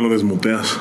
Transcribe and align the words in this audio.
lo 0.00 0.08
desmuteas. 0.08 0.78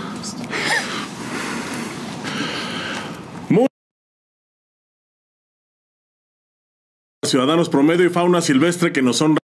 Ciudadanos 7.26 7.70
promedio 7.70 8.06
y 8.06 8.10
fauna 8.10 8.42
silvestre 8.42 8.92
que 8.92 9.02
nos 9.02 9.18
son 9.18 9.38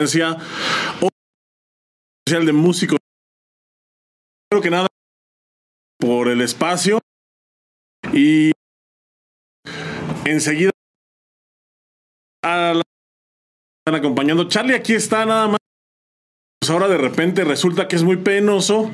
especial 0.00 0.38
de 2.46 2.52
músicos. 2.52 2.98
Creo 4.50 4.62
que 4.62 4.70
nada 4.70 4.86
por 5.98 6.28
el 6.28 6.40
espacio 6.40 7.00
y 8.14 8.52
enseguida 10.24 10.70
a 12.42 12.72
la- 12.74 12.82
están 13.84 14.00
acompañando. 14.00 14.48
Charlie 14.48 14.74
aquí 14.74 14.94
está 14.94 15.26
nada 15.26 15.48
más. 15.48 15.59
Pues 16.60 16.70
ahora 16.70 16.88
de 16.88 16.98
repente 16.98 17.44
resulta 17.44 17.88
que 17.88 17.96
es 17.96 18.02
muy 18.02 18.18
penoso 18.18 18.90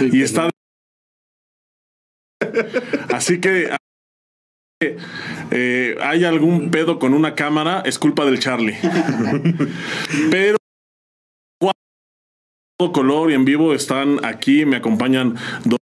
y 0.00 0.22
está. 0.22 0.48
Así 3.12 3.40
que 3.40 3.76
eh, 5.50 5.96
hay 6.00 6.24
algún 6.24 6.70
pedo 6.70 6.98
con 6.98 7.12
una 7.12 7.34
cámara, 7.34 7.82
es 7.84 7.98
culpa 7.98 8.24
del 8.24 8.38
Charlie. 8.38 8.78
Pero 10.30 10.56
color 12.92 13.30
y 13.30 13.34
en 13.34 13.44
vivo 13.44 13.74
están 13.74 14.24
aquí, 14.24 14.64
me 14.64 14.76
acompañan 14.76 15.36
dos 15.64 15.78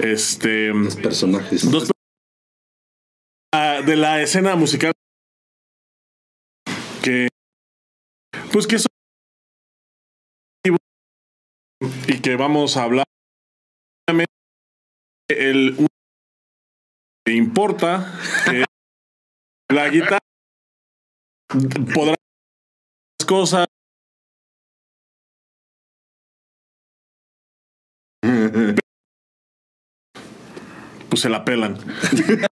este 0.00 0.72
personajes. 1.02 1.70
dos 1.70 1.90
ah, 3.54 3.80
de 3.86 3.96
la 3.96 4.20
escena 4.20 4.56
musical 4.56 4.92
que 7.02 7.28
pues 8.52 8.66
que 8.66 8.78
son 8.78 8.87
y 11.80 12.20
que 12.20 12.36
vamos 12.36 12.76
a 12.76 12.84
hablar 12.84 13.04
el 15.28 15.76
que 17.24 17.34
importa 17.34 18.18
la 19.70 19.88
guitarra 19.88 20.18
podrá 21.94 22.14
cosas 23.26 23.66
pues 31.08 31.20
se 31.22 31.28
la 31.28 31.44
pelan. 31.44 31.76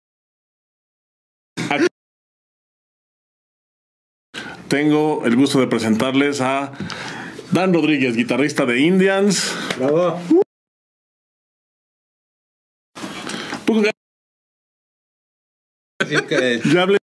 Tengo 4.68 5.26
el 5.26 5.36
gusto 5.36 5.60
de 5.60 5.66
presentarles 5.66 6.40
a 6.40 6.72
Dan 7.52 7.74
Rodríguez, 7.74 8.16
guitarrista 8.16 8.64
de 8.64 8.80
Indians. 8.80 9.54
Bravo. 9.78 10.18
Pues, 13.66 13.92
ya 16.72 16.82
hablé. 16.82 16.98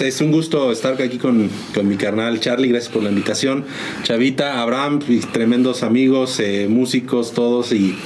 es 0.00 0.20
un 0.20 0.30
gusto 0.30 0.70
estar 0.70 1.00
aquí 1.02 1.18
con, 1.18 1.50
con 1.74 1.88
mi 1.88 1.96
carnal 1.96 2.38
Charlie. 2.38 2.68
Gracias 2.68 2.92
por 2.92 3.02
la 3.02 3.08
invitación. 3.08 3.64
Chavita, 4.04 4.62
Abraham, 4.62 5.00
tremendos 5.32 5.82
amigos, 5.82 6.38
eh, 6.38 6.68
músicos, 6.68 7.32
todos. 7.32 7.72
Y 7.72 7.96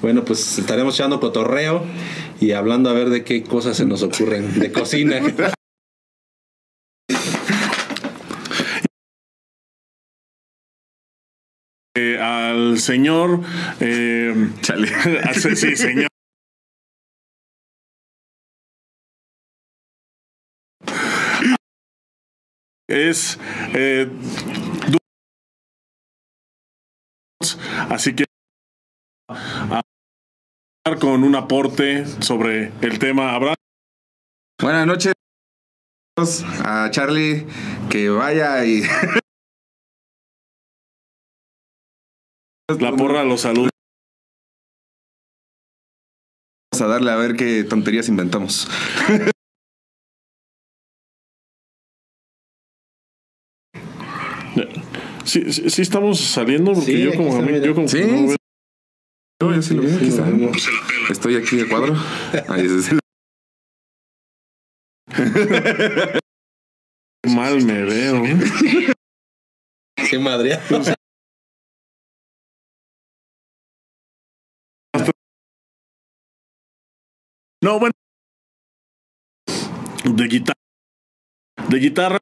bueno, 0.00 0.24
pues 0.24 0.58
estaremos 0.58 0.94
echando 0.94 1.18
cotorreo 1.18 1.84
y 2.40 2.52
hablando 2.52 2.88
a 2.88 2.92
ver 2.92 3.10
de 3.10 3.24
qué 3.24 3.42
cosas 3.42 3.76
se 3.76 3.84
nos 3.84 4.02
ocurren 4.04 4.60
de 4.60 4.70
cocina. 4.70 5.20
eh, 11.96 12.18
al 12.18 12.78
señor. 12.78 13.40
eh, 13.80 14.50
Chale. 14.60 14.88
al- 15.24 15.34
sí, 15.56 15.76
señor. 15.76 16.08
Es. 22.88 23.38
eh, 23.74 24.08
así 27.90 28.14
que. 28.14 28.24
a- 29.30 29.80
a- 29.80 30.96
con 31.00 31.24
un 31.24 31.34
aporte 31.34 32.04
sobre 32.22 32.72
el 32.82 32.98
tema. 32.98 33.34
Habrá 33.34 33.54
Buenas 34.60 34.86
noches 34.86 35.12
a 36.64 36.88
Charlie 36.90 37.46
que 37.90 38.08
vaya 38.08 38.64
y 38.64 38.82
la 42.68 42.92
porra 42.96 43.24
los 43.24 43.42
saludos. 43.42 43.70
Vamos 46.72 46.82
a 46.82 46.86
darle 46.86 47.10
a 47.12 47.16
ver 47.16 47.36
qué 47.36 47.64
tonterías 47.64 48.08
inventamos. 48.08 48.68
Sí, 55.24 55.52
sí, 55.52 55.70
sí 55.70 55.82
estamos 55.82 56.20
saliendo 56.20 56.72
porque 56.74 56.92
Sí, 56.92 57.02
yo 57.02 57.14
como, 57.14 57.40
mira. 57.42 57.58
yo 57.58 57.74
como 57.74 57.88
Sí, 57.88 58.00
no 58.00 58.06
veo- 58.06 58.30
sí. 58.30 58.36
Yo, 59.42 59.54
yo 59.54 59.62
sí 59.62 59.74
lo 59.74 59.82
veo, 59.82 59.96
aquí 59.96 60.06
está. 60.06 60.26
Estoy 61.10 61.36
aquí 61.36 61.56
de 61.56 61.68
cuadro. 61.68 61.94
Ahí 62.48 62.66
es 62.66 62.90
el- 62.92 62.98
mal 67.26 67.62
me 67.64 67.82
veo. 67.82 68.22
Qué 70.10 70.18
madre. 70.18 70.58
No, 77.64 77.78
bueno. 77.78 77.92
De 80.04 80.28
guitarra. 80.28 80.60
De 81.70 81.78
guitarra. 81.78 82.18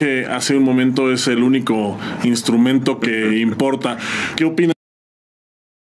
Que 0.00 0.26
hace 0.26 0.56
un 0.56 0.64
momento 0.64 1.12
es 1.12 1.28
el 1.28 1.44
único 1.44 1.96
instrumento 2.24 2.98
que 2.98 3.38
importa. 3.38 3.98
¿Qué 4.34 4.44
opinas? 4.44 4.74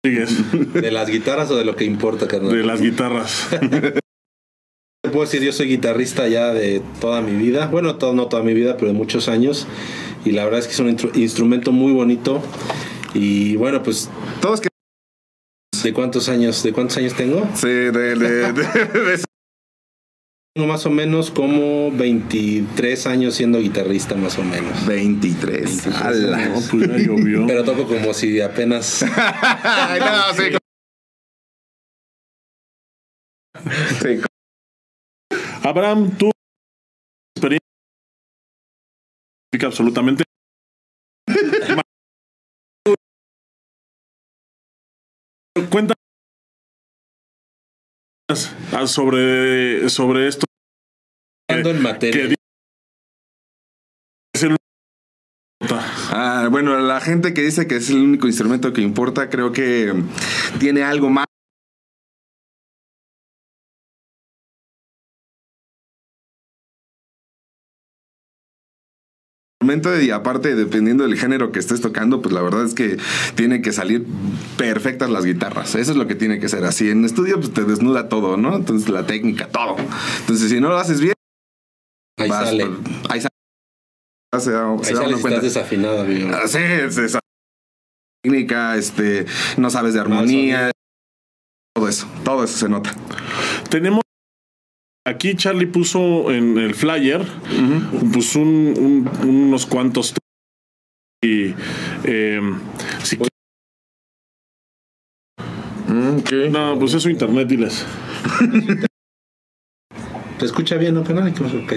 ¿De 0.04 0.92
las 0.92 1.10
guitarras 1.10 1.50
o 1.50 1.56
de 1.56 1.64
lo 1.64 1.74
que 1.74 1.86
importa, 1.86 2.28
carnal? 2.28 2.52
De 2.52 2.62
las 2.62 2.80
guitarras. 2.80 3.48
Te 3.50 5.10
puedo 5.10 5.22
decir, 5.22 5.42
yo 5.42 5.50
soy 5.50 5.66
guitarrista 5.66 6.28
ya 6.28 6.52
de 6.52 6.80
toda 7.00 7.22
mi 7.22 7.32
vida. 7.32 7.66
Bueno, 7.66 7.96
todo, 7.96 8.14
no 8.14 8.28
toda 8.28 8.44
mi 8.44 8.54
vida, 8.54 8.76
pero 8.76 8.92
de 8.92 8.96
muchos 8.96 9.26
años. 9.26 9.66
Y 10.24 10.30
la 10.30 10.44
verdad 10.44 10.60
es 10.60 10.68
que 10.68 10.74
es 10.74 10.78
un 10.78 10.96
instrumento 11.16 11.72
muy 11.72 11.92
bonito. 11.92 12.40
Y 13.12 13.56
bueno, 13.56 13.82
pues, 13.82 14.08
Todos 14.40 14.60
que 14.60 14.68
¿de 15.86 15.92
cuántos 15.92 16.28
años? 16.28 16.62
¿De 16.64 16.72
cuántos 16.72 16.96
años 16.96 17.14
tengo? 17.14 17.48
sí, 17.54 17.68
de, 17.68 17.92
de- 17.92 18.14
de- 18.16 18.52
de- 18.52 19.22
Tengo 20.54 20.66
más 20.68 20.84
o 20.86 20.90
menos 20.90 21.30
como 21.30 21.92
23 21.92 23.06
años 23.06 23.34
siendo 23.34 23.60
guitarrista, 23.60 24.14
más 24.16 24.36
o 24.38 24.42
menos. 24.42 24.86
23. 24.86 25.86
¡Hala! 25.88 26.48
No, 26.48 26.54
pues 26.70 26.88
ya 26.88 26.96
llovió. 26.96 27.46
Pero 27.46 27.62
toco 27.62 27.86
como 27.86 28.12
si 28.14 28.40
apenas. 28.40 29.04
No, 30.00 30.34
sí. 30.34 30.56
Sí, 34.02 34.20
Abraham, 35.62 36.16
tú 36.16 36.30
experiencia 37.36 37.60
absolutamente 39.66 40.24
cuenta 45.64 45.94
sobre 48.86 49.88
sobre 49.88 50.28
esto 50.28 50.44
en 51.48 51.82
materia. 51.82 52.28
que 52.28 52.34
es 54.34 54.42
el 54.42 54.56
Ah, 56.10 56.48
bueno, 56.50 56.78
la 56.78 57.00
gente 57.00 57.34
que 57.34 57.42
dice 57.42 57.66
que 57.66 57.76
es 57.76 57.90
el 57.90 57.96
único 57.96 58.26
instrumento 58.26 58.72
que 58.72 58.82
importa, 58.82 59.30
creo 59.30 59.52
que 59.52 59.92
tiene 60.60 60.82
algo 60.82 61.10
más. 61.10 61.26
Instrumento 69.74 70.00
Y 70.02 70.10
aparte, 70.10 70.54
dependiendo 70.54 71.04
del 71.04 71.18
género 71.18 71.50
que 71.52 71.58
estés 71.58 71.80
tocando, 71.80 72.22
pues 72.22 72.32
la 72.34 72.40
verdad 72.42 72.64
es 72.64 72.74
que 72.74 72.98
tiene 73.34 73.62
que 73.62 73.72
salir 73.72 74.06
perfectas 74.56 75.10
las 75.10 75.24
guitarras. 75.24 75.74
Eso 75.74 75.90
es 75.90 75.96
lo 75.96 76.06
que 76.06 76.14
tiene 76.14 76.38
que 76.38 76.48
ser. 76.48 76.64
Así 76.64 76.88
en 76.90 77.04
estudio, 77.04 77.36
pues 77.40 77.52
te 77.52 77.64
desnuda 77.64 78.08
todo, 78.08 78.36
¿no? 78.36 78.54
Entonces 78.54 78.88
la 78.88 79.06
técnica, 79.06 79.48
todo. 79.48 79.76
Entonces, 80.20 80.50
si 80.50 80.60
no 80.60 80.68
lo 80.68 80.76
haces 80.76 81.00
bien, 81.00 81.14
Ahí 82.18 82.28
vas 82.30 82.44
sale. 82.46 82.64
ahí 83.10 83.20
sale. 83.20 83.28
Se 84.38 84.50
da, 84.52 84.70
Ahí 84.72 84.78
se 84.84 84.92
da 84.94 84.96
sale 85.00 85.08
uno 85.08 85.16
si 85.16 85.22
cuenta. 85.22 85.38
estás 85.38 85.54
desafinado, 85.54 86.00
amigo. 86.02 86.30
Ah, 86.32 86.46
Sí, 86.46 86.58
es 86.58 86.96
esa 86.98 87.20
técnica, 88.22 88.76
este, 88.76 89.26
no 89.56 89.70
sabes 89.70 89.94
de 89.94 90.00
armonía, 90.00 90.70
todo 91.74 91.88
eso, 91.88 92.06
todo 92.24 92.44
eso 92.44 92.56
se 92.56 92.68
nota. 92.68 92.92
tenemos 93.70 94.02
aquí 95.06 95.34
Charlie 95.36 95.66
puso 95.66 96.30
en 96.32 96.58
el 96.58 96.74
flyer 96.74 97.22
pues 98.12 98.34
un- 98.36 98.74
un- 98.76 99.28
unos 99.28 99.64
cuantos 99.66 100.14
y 101.24 101.54
eh, 102.04 102.40
si 103.02 103.16
Mm, 105.88 106.18
ok. 106.18 106.32
no, 106.50 106.78
pues 106.80 106.94
es 106.94 107.02
su 107.04 107.08
internet, 107.10 107.46
diles. 107.48 107.86
¿Te 110.38 110.44
escucha 110.44 110.76
bien, 110.76 110.94
no, 110.94 111.04
canal? 111.04 111.28
Ok. 111.32 111.74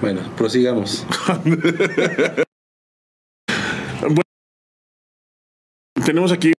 Bueno, 0.00 0.20
prosigamos. 0.36 1.06
Tenemos 6.04 6.32
aquí 6.32 6.52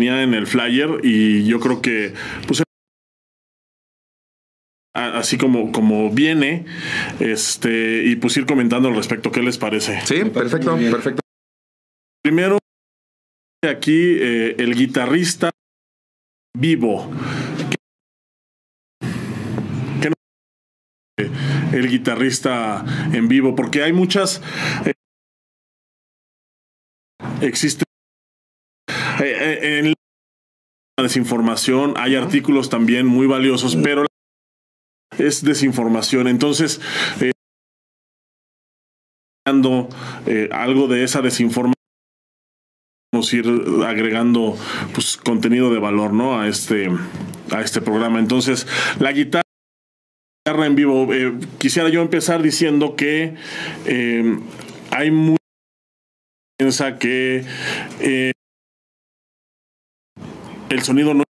en 0.00 0.34
el 0.34 0.46
flyer 0.46 1.00
y 1.04 1.44
yo 1.44 1.60
creo 1.60 1.80
que 1.82 2.14
pues 2.46 2.62
así 4.94 5.38
como 5.38 5.70
como 5.72 6.10
viene 6.10 6.64
este 7.20 8.04
y 8.04 8.16
pues 8.16 8.36
ir 8.36 8.46
comentando 8.46 8.88
al 8.88 8.96
respecto 8.96 9.30
qué 9.30 9.42
les 9.42 9.58
parece. 9.58 10.00
Sí, 10.06 10.24
perfecto, 10.24 10.76
perfecto. 10.76 11.20
Primero 12.22 12.58
aquí 13.68 14.16
eh, 14.20 14.56
el 14.58 14.74
guitarrista 14.74 15.50
vivo. 16.56 17.10
¿Qué 20.00 20.10
no- 20.10 20.14
eh, 21.20 21.30
el 21.72 21.88
guitarrista 21.88 22.84
en 23.12 23.28
vivo? 23.28 23.54
Porque 23.54 23.82
hay 23.82 23.92
muchas. 23.92 24.42
eh, 24.84 24.92
existe. 27.40 27.84
eh, 29.20 29.24
eh, 29.24 29.78
en 29.80 29.86
la 30.96 31.02
desinformación 31.02 31.94
hay 31.96 32.16
artículos 32.16 32.70
también 32.70 33.06
muy 33.06 33.26
valiosos, 33.26 33.76
pero 33.76 34.06
es 35.18 35.42
desinformación. 35.42 36.28
Entonces, 36.28 36.80
eh, 37.20 37.32
eh, 40.26 40.48
algo 40.52 40.88
de 40.88 41.04
esa 41.04 41.22
desinformación 41.22 41.78
ir 43.32 43.46
agregando 43.84 44.56
pues 44.94 45.16
contenido 45.16 45.72
de 45.72 45.78
valor 45.78 46.12
no 46.12 46.38
a 46.38 46.46
este 46.46 46.88
a 47.50 47.60
este 47.62 47.80
programa 47.80 48.18
entonces 48.18 48.66
la 49.00 49.12
guitarra 49.12 49.42
en 50.46 50.74
vivo 50.74 51.12
eh, 51.12 51.34
quisiera 51.58 51.88
yo 51.88 52.00
empezar 52.00 52.42
diciendo 52.42 52.96
que 52.96 53.34
eh, 53.86 54.38
hay 54.90 55.10
muy 55.10 55.36
piensa 56.58 56.98
que 56.98 57.44
eh, 58.00 58.32
el 60.68 60.82
sonido 60.82 61.14
no 61.14 61.24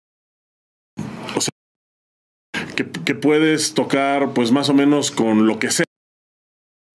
que, 2.75 2.85
que 2.89 3.15
puedes 3.15 3.73
tocar 3.73 4.33
pues 4.33 4.51
más 4.51 4.69
o 4.69 4.73
menos 4.73 5.11
con 5.11 5.47
lo 5.47 5.59
que 5.59 5.71
sea 5.71 5.85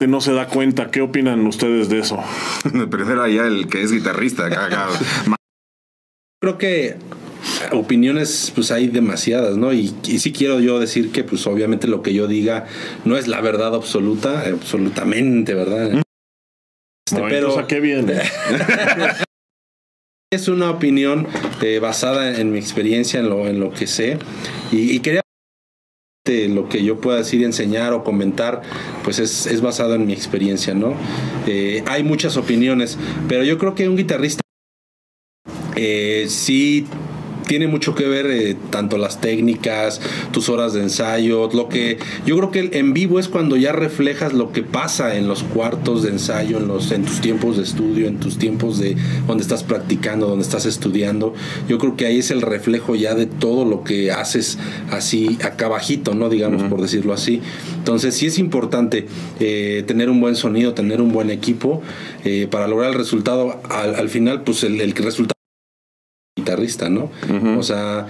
no 0.07 0.21
se 0.21 0.33
da 0.33 0.49
cuenta 0.49 0.91
qué 0.91 1.01
opinan 1.01 1.47
ustedes 1.47 1.89
de 1.89 2.01
eso 2.01 2.23
Primero 2.91 3.23
allá 3.23 3.47
el 3.47 3.69
que 3.69 3.83
es 3.83 3.93
guitarrista. 3.93 4.49
Creo 6.41 6.59
que 6.59 6.97
opiniones 7.71 8.53
pues 8.55 8.71
hay 8.73 8.89
demasiadas, 8.89 9.57
¿no? 9.57 9.73
Y, 9.73 9.95
y 10.05 10.19
sí 10.19 10.33
quiero 10.33 10.59
yo 10.61 10.81
decir 10.81 11.13
que 11.13 11.23
pues 11.23 11.47
obviamente 11.47 11.87
lo 11.87 12.03
que 12.03 12.13
yo 12.15 12.27
diga 12.27 12.67
no 13.05 13.17
es 13.17 13.29
la 13.29 13.41
verdad 13.41 13.75
absoluta, 13.75 14.43
absolutamente, 14.49 15.55
¿verdad? 15.55 15.93
Este, 17.07 17.21
No, 17.21 17.29
pero 17.29 17.59
¿a 17.59 17.67
qué 17.69 17.79
viene? 17.79 18.23
es 20.33 20.49
una 20.49 20.71
opinión 20.71 21.29
eh, 21.61 21.79
basada 21.79 22.41
en 22.41 22.51
mi 22.51 22.59
experiencia, 22.59 23.21
en 23.21 23.29
lo, 23.29 23.47
en 23.47 23.61
lo 23.61 23.71
que 23.73 23.87
sé. 23.87 24.19
Y, 24.73 24.97
y 24.97 25.01
quería 25.01 25.23
lo 26.25 26.69
que 26.69 26.85
yo 26.85 27.01
pueda 27.01 27.19
decir, 27.19 27.43
enseñar 27.43 27.93
o 27.93 28.05
comentar, 28.05 28.63
pues 29.03 29.19
es, 29.19 29.47
es 29.47 29.61
basado 29.61 29.97
en 29.97 30.07
mi 30.07 30.13
experiencia, 30.13 30.73
¿no? 30.73 30.95
Eh, 31.49 31.83
hay 31.89 32.05
muchas 32.05 32.37
opiniones, 32.37 32.97
pero 33.29 33.43
yo 33.43 33.59
creo 33.59 33.75
que 33.75 33.89
un 33.89 33.97
guitarrista 33.97 34.41
eh, 35.75 36.27
sí 36.29 36.87
tiene 37.47 37.67
mucho 37.67 37.95
que 37.95 38.07
ver 38.07 38.27
eh, 38.27 38.57
tanto 38.71 38.99
las 38.99 39.21
técnicas, 39.21 40.01
tus 40.33 40.49
horas 40.49 40.73
de 40.73 40.83
ensayo, 40.83 41.49
lo 41.53 41.69
que 41.69 41.99
yo 42.27 42.37
creo 42.37 42.51
que 42.51 42.61
el 42.61 42.75
en 42.75 42.93
vivo 42.93 43.19
es 43.19 43.29
cuando 43.29 43.57
ya 43.57 43.73
reflejas 43.73 44.33
lo 44.33 44.53
que 44.53 44.63
pasa 44.63 45.17
en 45.17 45.29
los 45.29 45.43
cuartos 45.43 46.03
de 46.03 46.11
ensayo, 46.11 46.59
en 46.59 46.69
los 46.69 46.91
en 46.93 47.05
tus 47.05 47.21
tiempos 47.21 47.57
de 47.57 47.63
estudio, 47.63 48.07
en 48.07 48.19
tus 48.19 48.39
tiempos 48.39 48.79
de 48.79 48.97
donde 49.27 49.43
estás 49.43 49.63
practicando, 49.63 50.27
donde 50.27 50.45
estás 50.45 50.67
estudiando. 50.67 51.35
Yo 51.69 51.79
creo 51.79 51.97
que 51.97 52.07
ahí 52.07 52.19
es 52.19 52.31
el 52.31 52.43
reflejo 52.43 52.95
ya 52.95 53.15
de 53.15 53.27
todo 53.27 53.65
lo 53.65 53.85
que 53.85 54.13
haces 54.13 54.59
así 54.91 55.39
acá 55.43 55.69
bajito, 55.69 56.15
no 56.15 56.29
digamos 56.29 56.63
por 56.65 56.81
decirlo 56.81 57.13
así. 57.13 57.41
Entonces 57.79 58.15
sí 58.15 58.27
es 58.27 58.39
importante 58.39 59.07
eh, 59.41 59.85
tener 59.87 60.11
un 60.11 60.21
buen 60.21 60.37
sonido, 60.37 60.75
tener 60.75 61.01
un 61.01 61.13
buen 61.13 61.31
equipo 61.31 61.83
eh, 62.25 62.47
para 62.51 62.69
lograr 62.69 62.91
el 62.91 62.99
resultado. 62.99 63.61
Al, 63.69 63.95
al 63.95 64.09
final, 64.09 64.43
pues 64.43 64.63
el, 64.65 64.81
el 64.81 64.93
resultado 64.93 65.32
guitarrista, 66.53 66.89
¿no? 66.89 67.11
O 67.59 67.63
sea, 67.63 68.07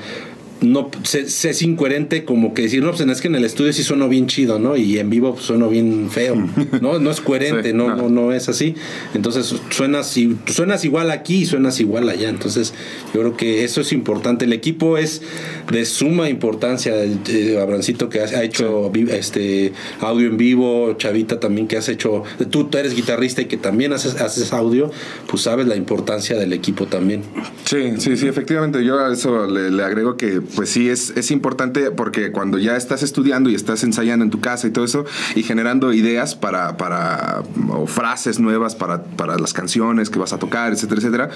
no 0.63 0.91
se, 1.03 1.29
se 1.29 1.51
es 1.51 1.63
incoherente 1.63 2.25
como 2.25 2.55
que 2.55 2.63
decir, 2.63 2.83
no, 2.83 2.91
pues 2.91 3.01
es 3.01 3.21
que 3.21 3.29
en 3.29 3.35
el 3.35 3.45
estudio 3.45 3.73
sí 3.73 3.83
sueno 3.83 4.09
bien 4.09 4.27
chido, 4.27 4.59
¿no? 4.59 4.77
Y 4.77 4.99
en 4.99 5.11
vivo 5.11 5.35
pues, 5.35 5.45
sueno 5.45 5.69
bien 5.69 6.09
feo. 6.11 6.37
No, 6.81 6.99
no 6.99 7.11
es 7.11 7.21
coherente, 7.21 7.63
Sí, 7.73 7.73
no, 7.73 7.89
no. 7.91 8.09
no, 8.09 8.09
no 8.09 8.33
es 8.33 8.49
así. 8.49 8.75
Entonces 9.15 9.55
suenas, 9.71 10.17
suenas 10.47 10.85
igual 10.85 11.11
aquí 11.11 11.43
y 11.43 11.47
suenas 11.47 11.81
igual 11.81 12.09
allá. 12.09 12.29
Entonces, 12.29 12.75
yo 13.15 13.21
creo 13.21 13.37
que 13.37 13.65
eso 13.65 13.81
es 13.81 13.93
importante. 13.93 14.45
El 14.45 14.53
equipo 14.53 14.99
es 14.99 15.23
de 15.71 15.85
suma 15.85 16.29
importancia. 16.29 16.95
Eh, 17.05 17.59
Abrancito 17.61 18.09
que 18.09 18.21
ha 18.21 18.43
hecho 18.43 18.91
este 19.11 19.73
audio 20.01 20.29
en 20.29 20.37
vivo, 20.37 20.95
Chavita 20.97 21.41
también 21.41 21.69
que 21.69 21.77
has 21.77 21.89
hecho, 21.89 22.25
tú, 22.51 22.65
tú 22.65 22.79
eres 22.79 22.95
guitarrista 22.95 23.43
y 23.43 23.47
que 23.47 23.57
también 23.57 23.93
haces, 23.93 24.21
haces 24.21 24.53
audio, 24.53 24.91
pues 25.29 25.43
sabes 25.43 25.67
la 25.67 25.77
importancia 25.77 26.37
del 26.37 26.53
equipo 26.53 26.87
también. 26.87 27.23
Sí, 27.65 27.95
sí, 27.99 28.17
sí, 28.17 28.27
efectivamente. 28.27 28.85
Yo 28.85 28.99
a 28.99 29.13
eso 29.13 29.47
le, 29.47 29.71
le 29.71 29.83
agrego 29.83 30.17
que, 30.17 30.41
pues 30.55 30.71
sí, 30.71 30.89
es, 30.89 31.11
es 31.17 31.31
importante 31.31 31.91
porque 31.91 32.33
cuando 32.33 32.59
ya 32.59 32.77
estás 32.77 33.03
estudiando 33.03 33.51
y 33.51 33.55
estás 33.55 33.83
ensayando 33.85 34.25
en 34.25 34.31
tu 34.31 34.41
casa 34.41 34.67
y 34.67 34.71
todo 34.71 34.85
eso, 34.85 35.05
y 35.35 35.43
generando 35.43 35.93
ideas 35.93 36.35
para, 36.35 36.77
para 36.77 37.43
o 37.71 37.87
frases 37.87 38.39
nuevas 38.39 38.75
para, 38.75 39.05
para 39.05 39.39
las 39.39 39.53
canciones 39.53 40.11
que 40.11 40.19
vas 40.19 40.33
a 40.33 40.39
tocar, 40.39 40.73
etcétera, 40.73 41.01
etcétera, 41.01 41.31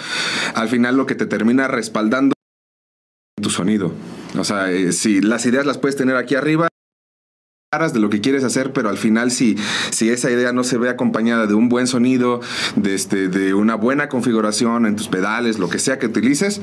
al 0.54 0.68
final 0.68 0.96
lo 0.96 1.06
que 1.06 1.14
te 1.14 1.26
termina 1.26 1.68
respaldando 1.68 2.34
es 3.36 3.42
tu 3.42 3.50
sonido. 3.50 3.92
O 4.38 4.44
sea, 4.44 4.70
eh, 4.70 4.92
si 4.92 5.20
las 5.20 5.46
ideas 5.46 5.66
las 5.66 5.78
puedes 5.78 5.96
tener 5.96 6.16
aquí 6.16 6.34
arriba, 6.34 6.68
claras 7.76 7.93
de 7.93 8.00
lo 8.00 8.08
que 8.08 8.23
quieres 8.23 8.43
hacer, 8.43 8.73
pero 8.73 8.88
al 8.88 8.96
final 8.96 9.31
si, 9.31 9.58
si 9.90 10.08
esa 10.08 10.31
idea 10.31 10.50
no 10.50 10.64
se 10.64 10.78
ve 10.78 10.88
acompañada 10.88 11.46
de 11.46 11.52
un 11.52 11.69
buen 11.69 11.87
sonido, 11.87 12.40
de, 12.75 12.95
este, 12.95 13.28
de 13.28 13.52
una 13.52 13.75
buena 13.75 14.09
configuración 14.09 14.87
en 14.87 14.97
tus 14.97 15.09
pedales, 15.09 15.59
lo 15.59 15.68
que 15.68 15.78
sea 15.78 15.99
que 15.99 16.06
utilices, 16.06 16.62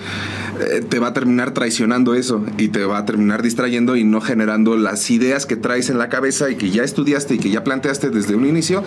eh, 0.59 0.81
te 0.81 0.97
va 0.97 1.09
a 1.09 1.13
terminar 1.13 1.51
traicionando 1.51 2.15
eso 2.15 2.43
y 2.57 2.69
te 2.69 2.83
va 2.85 2.97
a 2.97 3.05
terminar 3.05 3.43
distrayendo 3.43 3.95
y 3.95 4.03
no 4.03 4.21
generando 4.21 4.75
las 4.75 5.11
ideas 5.11 5.45
que 5.45 5.55
traes 5.55 5.91
en 5.91 5.99
la 5.99 6.09
cabeza 6.09 6.49
y 6.49 6.55
que 6.55 6.71
ya 6.71 6.81
estudiaste 6.81 7.35
y 7.35 7.37
que 7.37 7.51
ya 7.51 7.63
planteaste 7.63 8.09
desde 8.09 8.33
un 8.33 8.47
inicio 8.47 8.83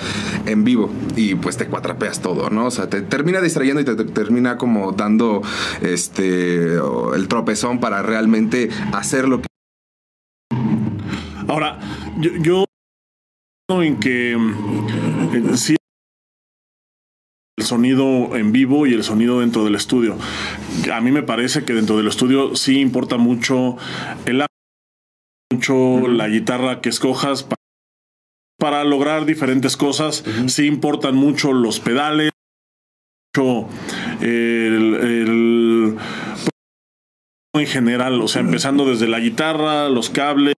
en 0.47 0.65
vivo 0.65 0.91
y 1.15 1.37
pues 1.37 1.57
te 1.57 1.67
cuatrapeas 1.67 2.23
todo, 2.23 2.51
¿no? 2.51 2.67
O 2.67 2.71
sea, 2.73 2.91
te 2.91 3.03
termina 3.03 3.41
distrayendo 3.41 3.81
y 3.83 3.85
te, 3.85 3.95
te 3.95 4.05
termina 4.05 4.57
como 4.57 4.91
dando 4.91 5.43
este 5.81 6.75
el 6.75 7.29
tropezón 7.29 7.79
para 7.79 8.03
realmente 8.03 8.69
hacer 8.93 9.29
lo 9.29 9.43
que 9.43 9.47
Ahora, 11.49 11.79
yo, 12.19 12.31
yo 13.69 13.83
en 13.83 13.99
que 14.01 14.33
eh, 14.33 15.57
sí 15.57 15.77
el 17.59 17.65
sonido 17.65 18.37
en 18.37 18.53
vivo 18.53 18.87
y 18.87 18.93
el 18.95 19.03
sonido 19.03 19.41
dentro 19.41 19.65
del 19.65 19.75
estudio. 19.75 20.17
A 20.93 21.01
mí 21.01 21.11
me 21.11 21.23
parece 21.23 21.65
que 21.65 21.73
dentro 21.73 21.97
del 21.97 22.09
estudio 22.09 22.55
sí 22.55 22.81
importa 22.81 23.17
mucho 23.17 23.77
el 24.27 24.45
mucho 25.53 26.07
la 26.09 26.29
guitarra 26.29 26.81
que 26.81 26.91
escojas 26.91 27.45
pa- 27.45 27.57
para 28.59 28.85
lograr 28.85 29.25
diferentes 29.27 29.77
cosas. 29.77 30.25
Sí 30.49 30.67
importan 30.67 31.15
mucho 31.17 31.53
los 31.53 31.81
pedales, 31.81 32.31
mucho 33.35 33.69
el, 34.21 34.95
el- 34.95 35.97
en 37.55 37.67
general, 37.67 38.21
o 38.21 38.29
sea, 38.29 38.43
empezando 38.43 38.85
desde 38.85 39.09
la 39.09 39.19
guitarra, 39.19 39.89
los 39.89 40.11
cables, 40.11 40.55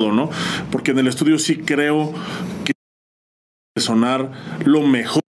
¿no? 0.00 0.30
Porque 0.70 0.92
en 0.92 0.98
el 1.00 1.08
estudio 1.08 1.38
sí 1.38 1.58
creo 1.58 2.14
que 2.64 2.72
sonar 3.80 4.32
lo 4.64 4.82
mejor. 4.82 5.22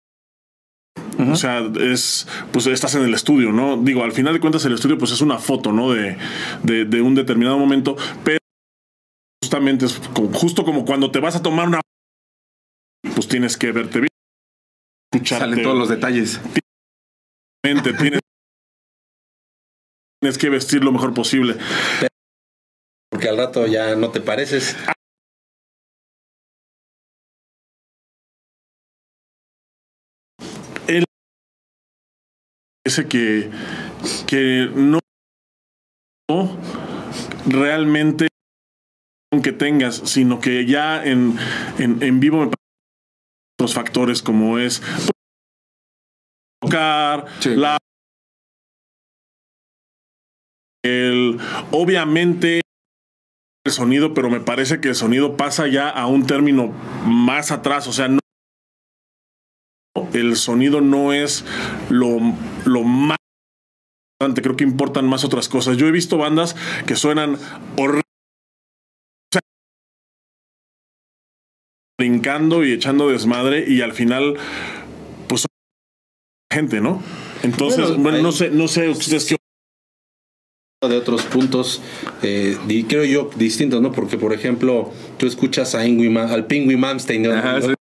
O 1.31 1.35
sea, 1.35 1.59
es, 1.59 2.27
pues 2.53 2.65
estás 2.67 2.95
en 2.95 3.03
el 3.03 3.13
estudio, 3.13 3.51
¿no? 3.51 3.75
Digo, 3.77 4.03
al 4.03 4.13
final 4.13 4.33
de 4.33 4.39
cuentas 4.39 4.63
el 4.65 4.73
estudio 4.73 4.97
pues 4.97 5.11
es 5.11 5.19
una 5.21 5.37
foto, 5.37 5.73
¿no? 5.73 5.91
De, 5.91 6.17
de, 6.63 6.85
de 6.85 7.01
un 7.01 7.13
determinado 7.13 7.57
momento, 7.57 7.97
pero 8.23 8.39
justamente 9.43 9.85
es 9.85 9.99
como- 10.13 10.31
justo 10.31 10.63
como 10.63 10.85
cuando 10.85 11.11
te 11.11 11.19
vas 11.19 11.35
a 11.35 11.41
tomar 11.41 11.67
una... 11.67 11.81
Pues 13.15 13.27
tienes 13.27 13.57
que 13.57 13.71
verte 13.73 13.99
bien. 13.99 14.09
Escucharte 15.11 15.45
salen 15.45 15.63
todos 15.63 15.77
los 15.77 15.89
detalles. 15.89 16.39
tienes, 17.63 18.21
tienes 20.21 20.37
que 20.37 20.49
vestir 20.49 20.83
lo 20.85 20.91
mejor 20.93 21.13
posible. 21.13 21.57
Porque 23.11 23.29
al 23.29 23.37
rato 23.37 23.65
ya 23.67 23.95
no 23.95 24.11
te 24.11 24.21
pareces. 24.21 24.75
él 30.87 31.03
dice 32.85 33.07
que, 33.07 33.51
que 34.27 34.69
no 34.73 34.99
realmente 37.47 38.27
que 39.43 39.51
tengas, 39.51 39.95
sino 39.95 40.39
que 40.39 40.65
ya 40.65 41.03
en, 41.03 41.37
en, 41.77 42.01
en 42.01 42.19
vivo 42.19 42.45
me 42.45 42.51
otros 43.59 43.73
factores 43.73 44.21
como 44.23 44.57
es 44.57 44.81
tocar, 46.61 47.25
Sí. 47.39 47.55
la 47.55 47.77
el 50.83 51.37
obviamente 51.71 52.61
el 53.65 53.71
sonido, 53.71 54.13
pero 54.13 54.29
me 54.29 54.39
parece 54.39 54.79
que 54.79 54.89
el 54.89 54.95
sonido 54.95 55.37
pasa 55.37 55.67
ya 55.67 55.89
a 55.89 56.07
un 56.07 56.25
término 56.25 56.73
más 57.05 57.51
atrás, 57.51 57.87
o 57.87 57.93
sea, 57.93 58.07
no 58.07 58.19
el 60.13 60.35
sonido 60.37 60.81
no 60.81 61.13
es 61.13 61.45
lo, 61.89 62.19
lo 62.65 62.83
más 62.83 63.17
importante, 64.15 64.41
creo 64.41 64.55
que 64.55 64.63
importan 64.63 65.07
más 65.07 65.23
otras 65.23 65.49
cosas. 65.49 65.77
Yo 65.77 65.87
he 65.87 65.91
visto 65.91 66.17
bandas 66.17 66.55
que 66.87 66.95
suenan 66.95 67.37
horribles 67.77 68.03
brincando 71.99 72.63
y 72.63 72.71
echando 72.71 73.09
desmadre 73.09 73.65
y 73.67 73.81
al 73.81 73.91
final 73.91 74.37
pues 75.27 75.45
gente, 76.51 76.79
¿no? 76.79 77.03
Entonces, 77.43 77.89
Bueno, 77.89 78.03
bueno, 78.03 78.21
no 78.21 78.31
sé, 78.31 78.49
no 78.51 78.67
sé 78.67 78.89
ustedes 78.89 79.25
qué 79.25 79.35
de 80.87 80.95
otros 80.95 81.23
puntos, 81.23 81.81
eh, 82.23 82.57
di- 82.65 82.85
creo 82.85 83.03
yo, 83.03 83.29
distintos, 83.35 83.81
¿no? 83.81 83.91
Porque, 83.91 84.17
por 84.17 84.31
ejemplo, 84.31 84.93
tú 85.17 85.27
escuchas 85.27 85.75
a 85.75 85.85
Ingui 85.85 86.07
Ma- 86.07 86.31
al 86.31 86.45
Pingui 86.47 86.77
Malmsteen, 86.77 87.23
¿no? 87.23 87.33
Ajá, 87.33 87.59
sí. 87.61 87.73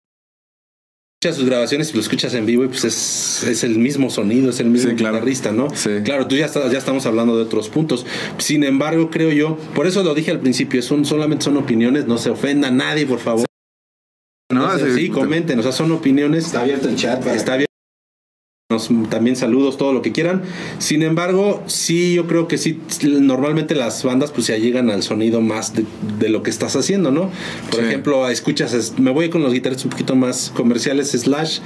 escuchas 1.21 1.35
sus 1.37 1.45
grabaciones 1.45 1.91
y 1.91 1.93
lo 1.93 1.99
escuchas 1.99 2.33
en 2.33 2.47
vivo 2.47 2.63
y 2.63 2.69
pues 2.69 2.85
es, 2.85 3.43
es 3.43 3.63
el 3.63 3.77
mismo 3.77 4.09
sonido, 4.09 4.49
es 4.49 4.59
el 4.61 4.67
mismo 4.71 4.89
Sí, 4.89 4.95
claro. 4.95 5.15
guitarrista, 5.17 5.51
¿no? 5.51 5.69
Sí. 5.75 5.91
Claro, 6.03 6.25
tú 6.27 6.35
ya, 6.37 6.47
ya 6.51 6.77
estamos 6.77 7.05
hablando 7.05 7.37
de 7.37 7.43
otros 7.43 7.69
puntos. 7.69 8.03
Sin 8.39 8.63
embargo, 8.63 9.11
creo 9.11 9.31
yo, 9.31 9.57
por 9.75 9.85
eso 9.85 10.01
lo 10.03 10.15
dije 10.15 10.31
al 10.31 10.39
principio, 10.39 10.81
son, 10.81 11.05
solamente 11.05 11.45
son 11.45 11.57
opiniones, 11.57 12.07
no 12.07 12.17
se 12.17 12.31
ofenda 12.31 12.69
a 12.69 12.71
nadie, 12.71 13.05
por 13.05 13.19
favor. 13.19 13.45
¿no? 14.51 14.61
No 14.71 14.77
sé, 14.79 14.85
Así- 14.85 14.95
sí, 15.01 15.09
comenten, 15.09 15.59
o 15.59 15.61
sea, 15.63 15.71
son 15.71 15.91
opiniones. 15.91 16.47
Está 16.47 16.61
abierto 16.61 16.89
el 16.89 16.95
chat. 16.95 17.19
para- 17.23 17.35
Está 17.35 17.57
bien. 17.57 17.66
Nos- 18.77 19.09
también 19.09 19.35
saludos, 19.35 19.77
todo 19.77 19.91
lo 19.93 20.01
que 20.03 20.11
quieran. 20.11 20.43
Sin 20.77 21.01
embargo, 21.01 21.63
sí, 21.67 22.13
yo 22.13 22.27
creo 22.27 22.47
que 22.47 22.57
sí, 22.59 22.79
normalmente 23.03 23.73
las 23.75 24.03
bandas 24.03 24.31
pues 24.31 24.45
se 24.47 24.59
llegan 24.61 24.89
al 24.91 25.01
sonido 25.03 25.41
más 25.41 25.73
de, 25.73 25.85
de 26.19 26.29
lo 26.29 26.43
que 26.43 26.49
estás 26.51 26.75
haciendo, 26.75 27.09
¿no? 27.11 27.31
Por 27.71 27.79
Sí. 27.79 27.85
ejemplo, 27.87 28.27
escuchas, 28.29 28.73
es- 28.73 28.99
me 28.99 29.11
voy 29.11 29.29
con 29.29 29.41
los 29.41 29.51
guitarristas 29.53 29.85
un 29.85 29.91
poquito 29.91 30.15
más 30.15 30.51
comerciales, 30.55 31.11
Slash, 31.11 31.59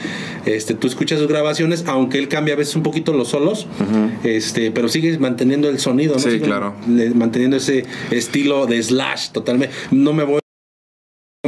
este, 0.46 0.74
tú 0.74 0.88
escuchas 0.88 1.20
sus 1.20 1.28
grabaciones, 1.28 1.84
aunque 1.88 2.18
él 2.18 2.28
cambia 2.30 2.54
a 2.54 2.58
veces 2.58 2.76
un 2.76 2.84
poquito 2.84 3.14
los 3.14 3.28
solos, 3.30 3.68
este, 4.24 4.72
pero 4.72 4.88
sigues 4.90 5.20
manteniendo 5.20 5.70
el 5.70 5.80
sonido, 5.80 6.14
¿no? 6.14 6.20
Sí, 6.20 6.32
Sigue 6.32 6.46
claro. 6.46 6.74
manteniendo 7.16 7.58
ese 7.58 7.86
estilo 8.12 8.66
de 8.68 8.82
Slash 8.82 9.30
totalmente. 9.32 9.74
No 9.92 10.14
me 10.14 10.24
voy 10.24 10.41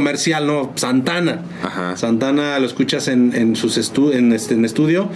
comercial, 0.04 0.44
no, 0.46 0.72
Santana. 0.74 1.42
Ajá. 1.62 1.96
Santana 1.96 2.58
lo 2.58 2.66
escuchas 2.66 3.06
en, 3.06 3.32
en 3.32 3.54
sus 3.54 3.78
estu 3.78 4.10
en, 4.10 4.32
este, 4.32 4.54
en 4.54 4.64
estudio 4.64 5.08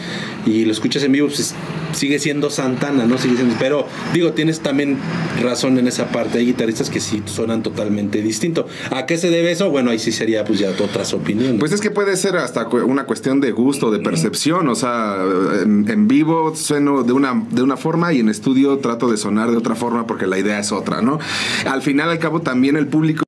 y 0.46 0.64
lo 0.64 0.70
escuchas 0.70 1.02
en 1.02 1.10
vivo, 1.10 1.26
pues 1.26 1.52
sigue 1.92 2.20
siendo 2.20 2.48
Santana, 2.48 3.04
¿no? 3.04 3.18
Sigue 3.18 3.34
siendo, 3.34 3.56
pero 3.58 3.88
digo, 4.14 4.34
tienes 4.34 4.60
también 4.60 4.96
razón 5.42 5.80
en 5.80 5.88
esa 5.88 6.12
parte. 6.12 6.38
Hay 6.38 6.46
guitarristas 6.46 6.90
que 6.90 7.00
sí 7.00 7.24
suenan 7.26 7.64
totalmente 7.64 8.22
distinto. 8.22 8.68
¿A 8.92 9.04
qué 9.04 9.18
se 9.18 9.30
debe 9.30 9.50
eso? 9.50 9.68
Bueno, 9.68 9.90
ahí 9.90 9.98
sí 9.98 10.12
sería 10.12 10.44
pues 10.44 10.60
ya 10.60 10.70
otras 10.70 11.12
opiniones. 11.12 11.58
Pues 11.58 11.72
es 11.72 11.80
que 11.80 11.90
puede 11.90 12.16
ser 12.16 12.36
hasta 12.36 12.68
una 12.68 13.04
cuestión 13.04 13.40
de 13.40 13.50
gusto, 13.50 13.90
de 13.90 13.98
percepción. 13.98 14.68
O 14.68 14.76
sea, 14.76 15.16
en, 15.60 15.90
en 15.90 16.06
vivo 16.06 16.54
sueno 16.54 17.02
de 17.02 17.12
una, 17.12 17.44
de 17.50 17.62
una 17.62 17.76
forma 17.76 18.12
y 18.12 18.20
en 18.20 18.28
estudio 18.28 18.78
trato 18.78 19.10
de 19.10 19.16
sonar 19.16 19.50
de 19.50 19.56
otra 19.56 19.74
forma 19.74 20.06
porque 20.06 20.28
la 20.28 20.38
idea 20.38 20.60
es 20.60 20.70
otra, 20.70 21.02
¿no? 21.02 21.18
Al 21.66 21.82
final, 21.82 22.10
al 22.10 22.20
cabo, 22.20 22.42
también 22.42 22.76
el 22.76 22.86
público 22.86 23.27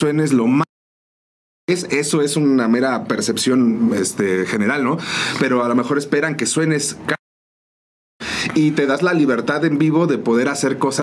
suenes 0.00 0.32
lo 0.32 0.46
más. 0.46 0.64
Es, 1.68 1.84
eso 1.84 2.22
es 2.22 2.36
una 2.36 2.66
mera 2.68 3.04
percepción 3.04 3.92
este, 3.94 4.44
general, 4.46 4.82
¿no? 4.82 4.98
Pero 5.38 5.62
a 5.62 5.68
lo 5.68 5.74
mejor 5.76 5.98
esperan 5.98 6.36
que 6.36 6.46
suenes 6.46 6.96
y 8.54 8.72
te 8.72 8.86
das 8.86 9.02
la 9.02 9.12
libertad 9.14 9.64
en 9.64 9.78
vivo 9.78 10.06
de 10.06 10.18
poder 10.18 10.48
hacer 10.48 10.78
cosas. 10.78 11.02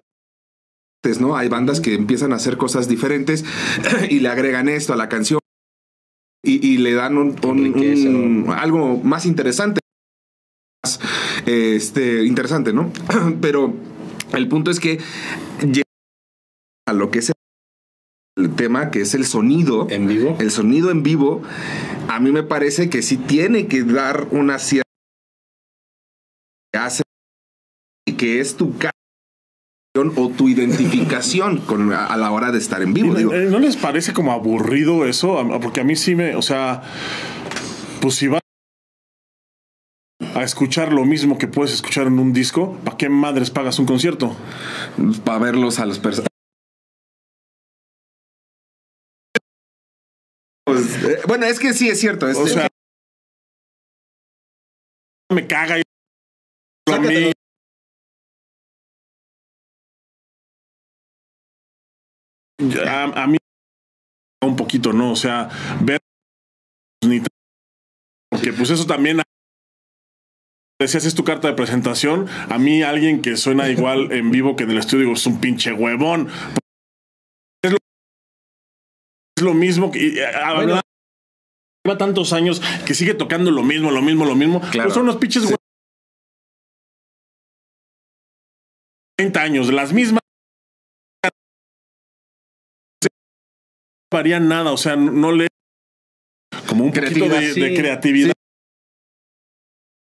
¿no? 1.22 1.38
Hay 1.38 1.48
bandas 1.48 1.80
que 1.80 1.94
empiezan 1.94 2.34
a 2.34 2.36
hacer 2.36 2.58
cosas 2.58 2.90
diferentes 2.90 3.46
y 4.10 4.20
le 4.20 4.28
agregan 4.28 4.68
esto 4.68 4.92
a 4.92 4.98
la 4.98 5.08
canción 5.08 5.40
y, 6.44 6.66
y 6.68 6.78
le 6.80 6.94
dan 6.94 7.18
un, 7.18 7.36
un- 7.46 7.60
Enriquece, 7.66 8.10
un- 8.10 8.50
algo 8.54 8.98
más 8.98 9.26
interesante. 9.26 9.80
Más, 10.84 11.00
este, 11.46 12.26
interesante, 12.26 12.74
¿no? 12.74 12.92
Pero 13.42 13.74
el 14.34 14.50
punto 14.50 14.70
es 14.70 14.82
que 14.82 15.00
a 16.86 16.94
lo 16.94 17.10
que 17.10 17.20
es 17.20 17.32
tema, 18.56 18.92
que 18.92 19.02
es 19.02 19.14
el 19.14 19.26
sonido. 19.26 19.88
en 19.90 20.08
vivo. 20.08 20.36
El 20.40 20.52
sonido 20.52 20.92
en 20.92 21.04
vivo, 21.04 21.42
a 22.08 22.20
mí 22.20 22.32
me 22.32 22.44
parece 22.44 22.90
que 22.90 23.02
sí 23.02 23.18
tiene 23.18 23.68
que 23.68 23.84
dar 23.84 24.28
una 24.32 24.60
cierta 24.60 24.88
que 26.72 26.80
hace 26.80 27.04
que 28.18 28.40
es 28.40 28.56
tu 28.56 28.74
o 30.16 30.30
tu 30.30 30.48
identificación 30.48 31.58
con 31.66 31.92
a, 31.94 32.06
a 32.06 32.18
la 32.18 32.32
hora 32.32 32.52
de 32.52 32.60
estar 32.60 32.82
en 32.82 32.94
vivo. 32.94 33.14
¿Y 33.14 33.18
digo. 33.18 33.34
¿No, 33.34 33.52
¿No 33.52 33.60
les 33.60 33.78
parece 33.78 34.14
como 34.14 34.32
aburrido 34.32 35.06
eso? 35.06 35.44
Porque 35.62 35.82
a 35.82 35.84
mí 35.84 35.96
sí 35.96 36.16
me, 36.16 36.36
o 36.36 36.42
sea, 36.42 36.82
pues 38.02 38.16
si 38.16 38.28
vas 38.28 38.42
a 40.36 40.44
escuchar 40.44 40.94
lo 40.94 41.04
mismo 41.06 41.38
que 41.38 41.48
puedes 41.48 41.74
escuchar 41.74 42.08
en 42.08 42.20
un 42.20 42.34
disco, 42.34 42.78
¿para 42.84 42.98
qué 42.98 43.10
madres 43.10 43.50
pagas 43.50 43.80
un 43.80 43.86
concierto? 43.86 44.36
para 45.24 45.40
verlos 45.40 45.80
a 45.80 45.86
los 50.76 50.86
personajes. 50.88 51.26
bueno, 51.28 51.46
es 51.46 51.60
que 51.60 51.74
sí 51.74 51.90
es 51.90 52.00
cierto. 52.00 52.28
es- 52.28 52.38
O 52.38 52.48
sea, 52.48 52.68
me 55.34 55.46
caga. 55.48 55.80
y- 55.80 55.84
A 56.90 57.00
mí, 57.00 57.32
a, 62.88 63.04
a 63.24 63.28
mí 63.28 63.38
un 64.44 64.56
poquito, 64.56 64.94
¿no? 64.94 65.12
O 65.12 65.16
sea, 65.16 65.50
ver 65.82 66.00
ni 67.06 67.20
t- 67.20 67.28
porque 68.32 68.54
pues 68.54 68.70
eso 68.70 68.86
también 68.86 69.22
decías 70.80 71.06
es 71.06 71.16
tu 71.16 71.24
carta 71.24 71.48
de 71.48 71.54
presentación, 71.56 72.28
a 72.50 72.58
mí 72.58 72.84
alguien 72.84 73.22
que 73.22 73.36
suena 73.38 73.70
igual 73.70 74.12
en 74.12 74.32
vivo 74.32 74.56
que 74.56 74.64
en 74.64 74.72
el 74.72 74.78
estudio 74.78 75.04
digo, 75.06 75.14
es 75.16 75.26
un 75.26 75.40
pinche 75.42 75.74
huevón. 75.74 76.30
Lo, 79.48 79.54
mismo 79.54 79.92
que 79.92 80.20
eh, 80.20 80.26
habla- 80.26 80.82
lleva 81.86 81.98
tantos 81.98 82.34
años 82.34 82.62
que 82.86 82.94
sigue 82.94 83.14
tocando 83.14 83.50
lo 83.52 83.64
mismo, 83.64 83.92
lo 83.92 84.02
mismo, 84.02 84.26
lo 84.26 84.36
mismo. 84.36 84.60
Claro. 84.60 84.84
Pues 84.90 84.94
son 84.94 85.04
unos 85.04 85.18
pinches 85.18 85.44
Sí. 85.44 85.48
huevos. 85.48 85.58
30 89.18 89.42
años, 89.42 89.72
las 89.74 89.94
mismas 89.94 90.20
varían 94.14 94.48
nada, 94.48 94.72
o 94.72 94.78
sea, 94.78 94.96
no, 94.96 95.32
le 95.32 95.48
como 96.68 96.86
un 96.86 96.92
poquito 96.92 97.26
Creatividad, 97.28 97.40
de, 97.40 97.54
sí. 97.54 97.60
de 97.62 97.76
creatividad 97.76 98.34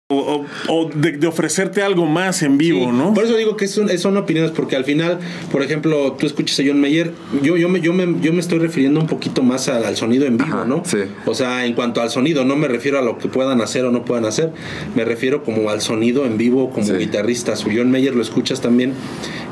o, 0.10 0.16
o- 0.16 0.46
o 0.74 0.90
de, 0.90 1.14
de 1.18 1.28
ofrecerte 1.28 1.82
algo 1.82 2.06
más 2.06 2.42
en 2.42 2.58
vivo, 2.58 2.86
Sí, 2.86 2.98
¿no? 2.98 3.14
Por 3.14 3.26
eso 3.26 3.36
digo 3.36 3.58
que 3.58 3.68
son, 3.68 3.90
son 4.00 4.16
opiniones, 4.16 4.52
porque 4.52 4.78
al 4.78 4.86
final, 4.86 5.20
por 5.52 5.62
ejemplo, 5.64 6.14
tú 6.14 6.26
escuchas 6.26 6.58
a 6.62 6.64
John 6.66 6.80
Mayer, 6.80 7.12
yo, 7.44 7.58
yo, 7.58 7.68
me, 7.68 7.82
yo, 7.82 7.92
me, 7.92 8.22
yo 8.22 8.32
me 8.32 8.40
estoy 8.40 8.60
refiriendo 8.60 9.02
un 9.02 9.08
poquito 9.08 9.44
más 9.44 9.68
al, 9.68 9.84
al 9.84 9.98
sonido 9.98 10.26
en 10.26 10.38
vivo, 10.38 10.50
Ajá, 10.56 10.66
¿no? 10.66 10.82
sí. 10.86 11.00
O 11.26 11.34
sea, 11.36 11.66
en 11.66 11.74
cuanto 11.74 12.02
al 12.02 12.10
sonido, 12.10 12.46
no 12.46 12.56
me 12.56 12.70
refiero 12.70 12.98
a 13.00 13.02
lo 13.02 13.18
que 13.18 13.28
puedan 13.28 13.60
hacer 13.60 13.84
o 13.84 13.92
no 13.92 14.06
puedan 14.06 14.24
hacer, 14.24 14.52
me 14.96 15.04
refiero 15.04 15.44
como 15.44 15.70
al 15.70 15.82
sonido 15.82 16.26
en 16.26 16.38
vivo 16.38 16.70
como 16.70 16.86
Sí. 16.88 16.94
guitarrista. 16.94 17.58
Su 17.58 17.70
John 17.76 17.92
Mayer 17.92 18.16
lo 18.16 18.22
escuchas 18.22 18.62
también 18.62 18.94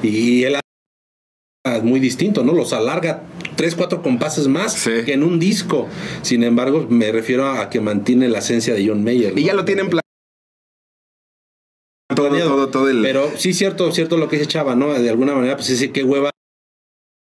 y 0.03 0.43
él 0.43 0.55
es 1.65 1.83
muy 1.83 1.99
distinto, 1.99 2.45
¿no? 2.45 2.53
Los 2.53 2.71
alarga 2.71 3.23
tres, 3.57 3.75
cuatro 3.75 4.01
compases 4.01 4.47
más 4.47 4.71
Sí. 4.73 4.91
que 5.05 5.11
en 5.13 5.23
un 5.23 5.37
disco. 5.37 5.87
Sin 6.21 6.43
embargo, 6.43 6.87
me 6.89 7.11
refiero 7.11 7.47
a 7.49 7.69
que 7.69 7.81
mantiene 7.81 8.29
la 8.29 8.39
esencia 8.39 8.73
de 8.73 8.87
John 8.87 9.03
Mayer. 9.03 9.33
y 9.37 9.41
¿no? 9.41 9.47
ya 9.47 9.53
lo 9.53 9.65
tienen 9.65 9.87
planeado. 9.87 10.04
Todo, 12.13 12.27
planeado. 12.29 12.51
todo, 12.51 12.69
todo 12.69 12.89
el. 12.89 13.01
Pero 13.01 13.31
sí, 13.37 13.53
cierto, 13.53 13.91
cierto 13.91 14.17
lo 14.17 14.27
que 14.27 14.37
dice 14.37 14.47
Chava, 14.47 14.75
¿no? 14.75 14.93
De 14.93 15.09
alguna 15.09 15.33
manera, 15.33 15.55
pues 15.55 15.67
sí, 15.67 15.89
qué 15.89 16.03
hueva. 16.03 16.29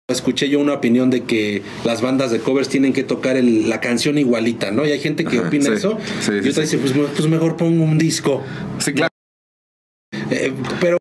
Escuché 0.09 0.49
yo 0.49 0.59
una 0.59 0.73
opinión 0.73 1.09
de 1.11 1.23
que 1.25 1.61
las 1.83 2.01
bandas 2.01 2.31
de 2.31 2.39
covers 2.39 2.67
tienen 2.69 2.93
que 2.93 3.03
tocar 3.03 3.37
el- 3.37 3.69
la 3.69 3.79
canción 3.79 4.17
igualita, 4.17 4.71
¿no? 4.71 4.85
Y 4.87 4.91
hay 4.91 4.99
gente 4.99 5.23
que 5.23 5.37
Ajá, 5.37 5.47
opina 5.47 5.65
sí, 5.65 5.71
eso. 5.73 5.99
sí, 6.21 6.31
y 6.33 6.43
sí, 6.43 6.49
otra 6.49 6.63
dice, 6.63 6.77
pues, 6.79 6.93
pues 6.93 7.27
mejor 7.27 7.57
pongo 7.57 7.83
un 7.83 7.97
disco. 7.97 8.43
sí, 8.79 8.93
claro. 8.93 9.13
Eh, 10.31 10.53
pero. 10.81 10.97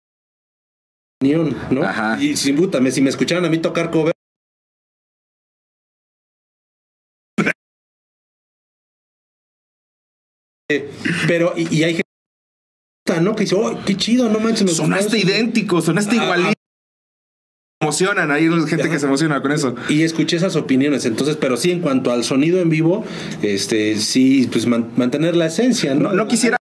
¿no? 1.71 1.83
Ajá. 1.83 2.23
Y 2.23 2.37
sin 2.37 2.57
puta, 2.57 2.81
me- 2.81 2.91
si 2.91 3.01
me 3.01 3.09
escucharan 3.11 3.45
a 3.45 3.49
mí 3.49 3.59
tocar 3.59 3.91
cover. 3.91 4.13
pero, 11.27 11.55
y, 11.57 11.75
y 11.75 11.85
hay 11.85 11.93
gente 11.95 12.08
¿no? 13.21 13.35
que 13.35 13.45
dice, 13.45 13.55
oh, 13.57 13.79
qué 13.85 13.97
chido, 13.97 14.29
no 14.29 14.39
manches, 14.41 14.63
me 14.65 14.69
gustó 14.71 14.85
Sonaste 14.85 15.19
eso". 15.19 15.27
idéntico, 15.29 15.81
sonaste 15.81 16.19
Ah, 16.19 16.25
igualito. 16.25 16.53
Emocionan, 17.81 18.31
hay 18.33 18.49
gente 18.67 18.91
que 18.91 18.99
se 18.99 19.07
emociona 19.07 19.41
con 19.41 19.53
eso. 19.53 19.75
Y 19.89 20.03
escuché 20.03 20.37
esas 20.37 20.57
opiniones, 20.57 21.05
entonces, 21.07 21.37
pero 21.37 21.57
sí, 21.57 21.71
en 21.71 21.81
cuanto 21.81 22.11
al 22.11 22.25
sonido 22.25 22.61
en 22.61 22.69
vivo, 22.71 23.05
este, 23.43 23.97
sí, 23.97 24.49
pues 24.51 24.67
man- 24.67 24.91
mantener 24.97 25.37
la 25.37 25.47
esencia, 25.47 25.95
¿no? 25.95 26.09
No, 26.11 26.15
no 26.15 26.29
quisiera. 26.29 26.57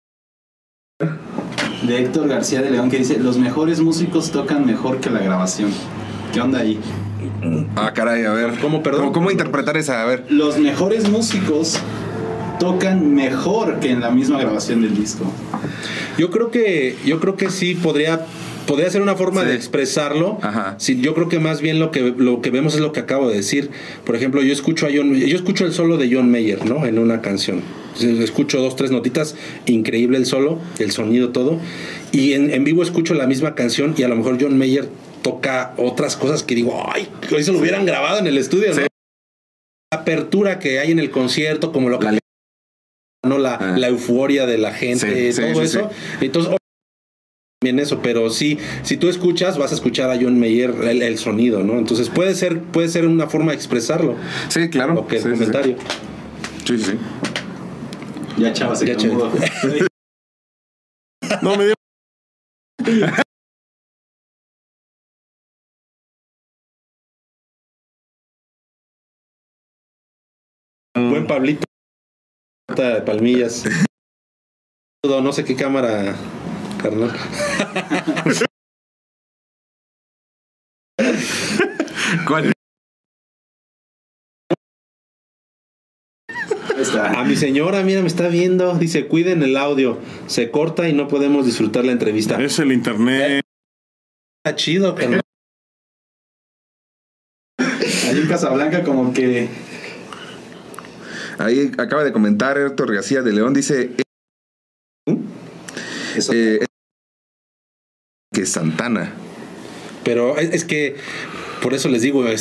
De 1.84 2.00
Héctor 2.00 2.28
García 2.28 2.62
de 2.62 2.70
León 2.72 2.90
que 2.90 2.98
dice, 3.00 3.18
los 3.20 3.38
mejores 3.38 3.80
músicos 3.80 4.32
tocan 4.32 4.66
mejor 4.66 5.00
que 5.00 5.10
la 5.10 5.20
grabación. 5.20 5.72
¿Qué 6.34 6.42
onda 6.42 6.60
ahí? 6.60 6.80
Ah, 7.76 7.94
caray, 7.94 8.26
a 8.26 8.34
ver. 8.34 8.60
¿Cómo, 8.60 8.84
perdón? 8.84 9.02
¿Cómo, 9.02 9.14
cómo 9.14 9.32
interpretar 9.32 9.78
esa? 9.78 10.02
A 10.04 10.06
ver. 10.06 10.26
Los 10.30 10.58
mejores 10.60 11.10
músicos 11.10 11.80
tocan 12.60 13.14
mejor 13.16 13.80
que 13.80 13.92
en 13.92 14.02
la 14.02 14.10
misma 14.12 14.40
grabación 14.40 14.82
del 14.82 14.96
disco. 14.96 15.26
Yo 16.18 16.30
creo 16.32 16.52
que, 16.52 16.96
yo 17.06 17.20
creo 17.20 17.36
que 17.36 17.50
sí 17.50 17.76
podría, 17.76 18.26
podría 18.66 18.90
ser 18.90 19.02
una 19.02 19.16
forma 19.16 19.42
Sí. 19.44 19.48
de 19.50 19.56
expresarlo. 19.56 20.40
Ajá. 20.42 20.76
Sí, 20.80 21.00
yo 21.02 21.14
creo 21.14 21.30
que 21.30 21.40
más 21.40 21.62
bien 21.62 21.80
lo 21.80 21.92
que, 21.92 22.14
lo 22.18 22.42
que 22.42 22.50
vemos 22.50 22.74
es 22.76 22.80
lo 22.82 22.92
que 22.92 23.00
acabo 23.00 23.30
de 23.30 23.36
decir. 23.36 23.70
Por 24.06 24.16
ejemplo, 24.16 24.42
yo 24.42 24.52
escucho 24.54 24.88
a 24.88 24.90
John, 24.94 25.14
yo 25.16 25.36
escucho 25.36 25.66
el 25.66 25.74
solo 25.74 25.98
de 25.98 26.10
John 26.14 26.32
Mayer, 26.32 26.66
¿no? 26.66 26.86
En 26.86 26.98
una 27.00 27.22
canción. 27.22 27.62
Escucho 28.00 28.60
dos, 28.62 28.76
tres 28.76 28.92
notitas, 28.92 29.36
increíble 29.66 30.18
el 30.18 30.26
solo, 30.26 30.60
el 30.80 30.92
sonido, 30.92 31.30
todo. 31.30 31.60
Y 32.12 32.34
en, 32.34 32.52
en 32.52 32.64
vivo 32.64 32.84
escucho 32.84 33.14
la 33.16 33.26
misma 33.28 33.56
canción 33.56 33.96
y 33.98 34.04
a 34.04 34.08
lo 34.08 34.16
mejor 34.16 34.38
John 34.40 34.58
Mayer 34.58 34.88
toca 35.24 35.74
otras 35.78 36.16
cosas 36.16 36.44
que 36.44 36.56
digo, 36.56 36.84
ay, 36.94 37.08
que 37.28 37.36
eso 37.38 37.54
lo 37.54 37.60
hubieran 37.60 37.86
grabado 37.86 38.20
en 38.20 38.28
el 38.28 38.38
estudio, 38.38 38.70
¿no? 38.70 38.76
Sí. 38.76 38.82
La 39.92 40.00
apertura 40.02 40.60
que 40.60 40.80
hay 40.80 40.92
en 40.92 41.00
el 41.00 41.10
concierto, 41.12 41.72
como 41.72 41.90
lo 41.90 41.98
que 42.00 42.06
La- 42.06 42.20
¿no? 43.28 43.38
La, 43.38 43.56
Ah. 43.56 43.78
la 43.78 43.88
euforia 43.88 44.46
de 44.46 44.58
la 44.58 44.74
gente, 44.74 45.32
Sí, 45.32 45.34
sí, 45.34 45.42
todo 45.54 45.56
sí, 45.66 45.78
eso. 45.78 45.90
Entonces, 46.22 46.56
bien 47.64 47.80
eso, 47.80 48.02
pero 48.02 48.30
sí, 48.30 48.58
si 48.84 48.98
tú 48.98 49.10
escuchas, 49.10 49.58
vas 49.58 49.72
a 49.72 49.76
escuchar 49.76 50.10
a 50.12 50.16
John 50.20 50.40
Mayer 50.40 50.72
el, 50.84 51.02
el 51.02 51.18
sonido, 51.18 51.64
¿no? 51.64 51.78
Entonces 51.78 52.10
puede 52.10 52.34
ser, 52.36 52.62
puede 52.62 52.88
ser 52.88 53.06
una 53.06 53.28
forma 53.28 53.52
de 53.52 53.58
expresarlo, 53.58 54.16
Sí, 54.50 54.70
claro. 54.70 54.94
lo 54.94 55.08
que 55.08 55.20
Sí, 55.20 55.28
el 55.28 55.34
sí, 55.38 55.46
sí. 55.46 55.52
comentario. 55.52 55.78
Sí, 56.66 56.78
sí, 56.78 56.84
sí. 56.84 56.98
Ya 58.38 58.54
chava 58.54 58.76
se 58.76 58.86
Ya, 58.86 58.96
quedó 58.96 59.10
chava. 59.10 59.30
mudo. 59.30 59.32
No 61.42 61.56
me 61.58 61.66
dio. 61.66 61.74
Buen 70.96 71.28
Pablito. 71.28 71.66
De 72.76 73.02
Palmillas. 73.02 73.64
No 75.04 75.32
sé 75.32 75.46
qué 75.46 75.56
cámara, 75.56 76.16
carnal. 76.82 77.12
¿Cuál? 82.28 82.52
A 87.16 87.24
mi 87.24 87.36
señora, 87.36 87.84
mira, 87.84 88.02
me 88.02 88.08
está 88.08 88.28
viendo. 88.28 88.78
Dice, 88.78 89.08
cuiden 89.08 89.44
el 89.44 89.56
audio. 89.58 90.00
Se 90.28 90.52
corta 90.52 90.90
y 90.90 90.94
no 90.94 91.08
podemos 91.08 91.46
disfrutar 91.46 91.86
la 91.86 91.94
entrevista. 91.94 92.42
Es 92.42 92.60
el 92.60 92.74
internet. 92.74 93.44
Está 94.44 94.56
chido, 94.56 94.94
carnal. 94.96 95.22
Ahí 97.60 98.20
en 98.20 98.28
Casablanca 98.28 98.84
como 98.84 99.14
que 99.14 99.50
Ahí 101.38 101.72
acaba 101.78 102.04
de 102.04 102.12
comentar 102.12 102.58
Héctor 102.58 102.94
García 102.94 103.22
de 103.22 103.34
León, 103.34 103.54
dice 103.54 103.92
eh, 106.34 106.66
que 108.34 108.46
Santana. 108.46 109.14
Pero 110.04 110.38
es, 110.38 110.54
es 110.54 110.64
que, 110.64 110.96
por 111.62 111.74
eso 111.74 111.90
les 111.90 112.02
digo, 112.02 112.24
de, 112.24 112.36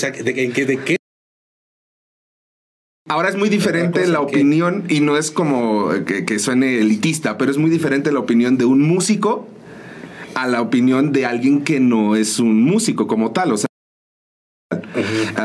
que- 0.52 0.66
de 0.66 0.78
qué 0.84 0.96
Ahora 3.08 3.28
es 3.28 3.36
muy 3.36 3.48
diferente 3.48 4.06
la 4.06 4.18
que- 4.18 4.24
opinión, 4.24 4.84
y 4.88 5.00
no 5.00 5.16
es 5.16 5.30
como 5.30 5.90
que, 6.04 6.24
que 6.24 6.38
suene 6.38 6.78
elitista, 6.80 7.38
pero 7.38 7.50
es 7.50 7.58
muy 7.58 7.70
diferente 7.70 8.10
la 8.12 8.18
opinión 8.20 8.56
de 8.58 8.64
un 8.64 8.82
músico 8.82 9.46
a 10.34 10.46
la 10.48 10.60
opinión 10.60 11.12
de 11.12 11.24
alguien 11.24 11.62
que 11.64 11.80
no 11.80 12.16
es 12.16 12.40
un 12.40 12.62
músico 12.62 13.06
como 13.06 13.32
tal. 13.32 13.52
O 13.52 13.56
sea, 13.56 13.68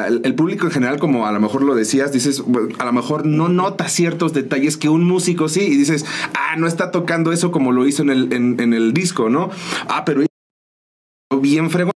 el, 0.08 0.22
el 0.24 0.36
público 0.36 0.66
en 0.66 0.72
general, 0.72 1.00
como 1.00 1.26
a 1.28 1.32
lo 1.32 1.40
mejor 1.40 1.64
lo 1.64 1.76
decías, 1.76 2.12
dices, 2.12 2.44
a 2.80 2.86
lo 2.86 2.94
mejor 2.94 3.26
no 3.26 3.50
nota 3.50 3.88
ciertos 3.90 4.34
detalles 4.34 4.78
que 4.78 4.90
un 4.90 5.04
músico 5.04 5.50
sí, 5.50 5.62
y 5.62 5.78
dices, 5.78 6.06
ah, 6.34 6.56
no 6.58 6.68
está 6.68 6.92
tocando 6.92 7.32
eso 7.32 7.52
como 7.52 7.72
lo 7.72 7.88
hizo 7.88 8.02
en 8.04 8.10
el, 8.10 8.34
en, 8.34 8.60
en 8.60 8.74
el 8.74 8.94
disco, 8.94 9.30
¿no? 9.30 9.50
Ah, 9.88 10.04
pero 10.06 10.24
bien 11.42 11.70
fregón. 11.70 11.92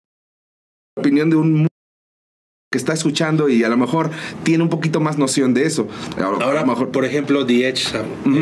La 0.97 1.01
opinión 1.01 1.31
de 1.31 1.37
un 1.37 1.53
músico 1.53 1.69
que 2.71 2.79
está 2.79 2.93
escuchando 2.95 3.49
y 3.51 3.65
a 3.65 3.69
lo 3.69 3.77
mejor 3.77 4.11
tiene 4.45 4.63
un 4.63 4.71
poquito 4.71 4.99
más 5.01 5.19
noción 5.19 5.53
de 5.53 5.65
eso. 5.67 5.89
Ahora, 6.19 6.61
lo 6.61 6.67
mejor 6.67 6.91
por 6.91 7.05
ejemplo, 7.05 7.45
The 7.45 7.69
Edge, 7.69 7.85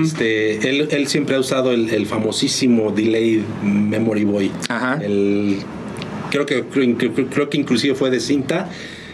este, 0.03 0.69
él, 0.69 0.89
él 0.91 1.09
siempre 1.09 1.35
ha 1.37 1.41
usado 1.41 1.73
el, 1.73 1.91
el 1.91 2.07
famosísimo 2.07 2.93
Delay 2.93 3.45
Memory 3.65 4.25
Boy. 4.25 4.53
Ajá. 4.69 5.01
El, 5.03 5.59
creo, 6.31 6.47
que, 6.47 6.63
creo, 6.65 6.97
que- 6.97 7.27
creo 7.27 7.51
que 7.51 7.57
inclusive 7.59 7.95
fue 7.97 8.11
de 8.11 8.21
cinta 8.21 8.69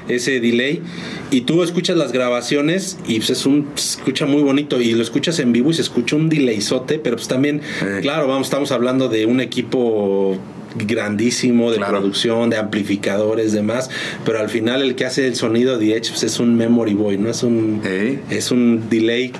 ese 0.08 0.40
delay 0.40 0.82
y 1.30 1.42
tú 1.42 1.62
escuchas 1.62 1.96
las 1.96 2.12
grabaciones 2.12 2.98
y 3.06 3.16
pues 3.18 3.30
es 3.30 3.46
un 3.46 3.68
se 3.74 3.98
escucha 3.98 4.26
muy 4.26 4.42
bonito 4.42 4.80
y 4.80 4.92
lo 4.92 5.02
escuchas 5.02 5.38
en 5.40 5.52
vivo 5.52 5.70
y 5.70 5.74
se 5.74 5.82
escucha 5.82 6.16
un 6.16 6.28
delayzote 6.28 6.98
pero 6.98 7.16
pues 7.16 7.28
también 7.28 7.60
Eh. 7.82 7.98
claro 8.02 8.26
vamos 8.28 8.46
estamos 8.46 8.70
hablando 8.72 9.08
de 9.08 9.26
un 9.26 9.40
equipo 9.40 10.38
grandísimo 10.76 11.70
de 11.70 11.78
Claro. 11.78 11.98
producción 12.00 12.50
de 12.50 12.56
amplificadores 12.58 13.52
demás 13.52 13.90
pero 14.24 14.38
al 14.40 14.48
final 14.50 14.82
el 14.82 14.94
que 14.94 15.06
hace 15.06 15.26
el 15.26 15.34
sonido 15.34 15.78
de 15.78 15.96
Edge 15.96 16.10
pues, 16.10 16.22
es 16.22 16.38
un 16.38 16.56
memory 16.56 16.94
boy 16.94 17.18
no 17.18 17.30
es 17.30 17.42
un 17.42 17.80
es 18.30 18.50
un 18.50 18.88
delay 18.90 19.32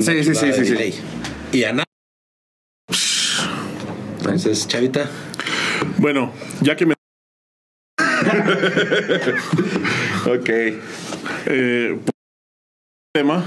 Sí, 0.00 0.22
sí, 0.24 0.34
sí, 0.34 0.46
sí, 0.54 0.64
sí. 0.64 0.94
y 1.52 1.64
a 1.64 1.72
nada 1.72 1.84
entonces 4.18 4.66
chavita 4.68 5.08
Bueno, 5.98 6.32
ya 6.62 6.76
que 6.76 6.86
me. 6.86 6.99
Ok. 10.26 10.48
eh, 11.46 11.98
tema 13.12 13.44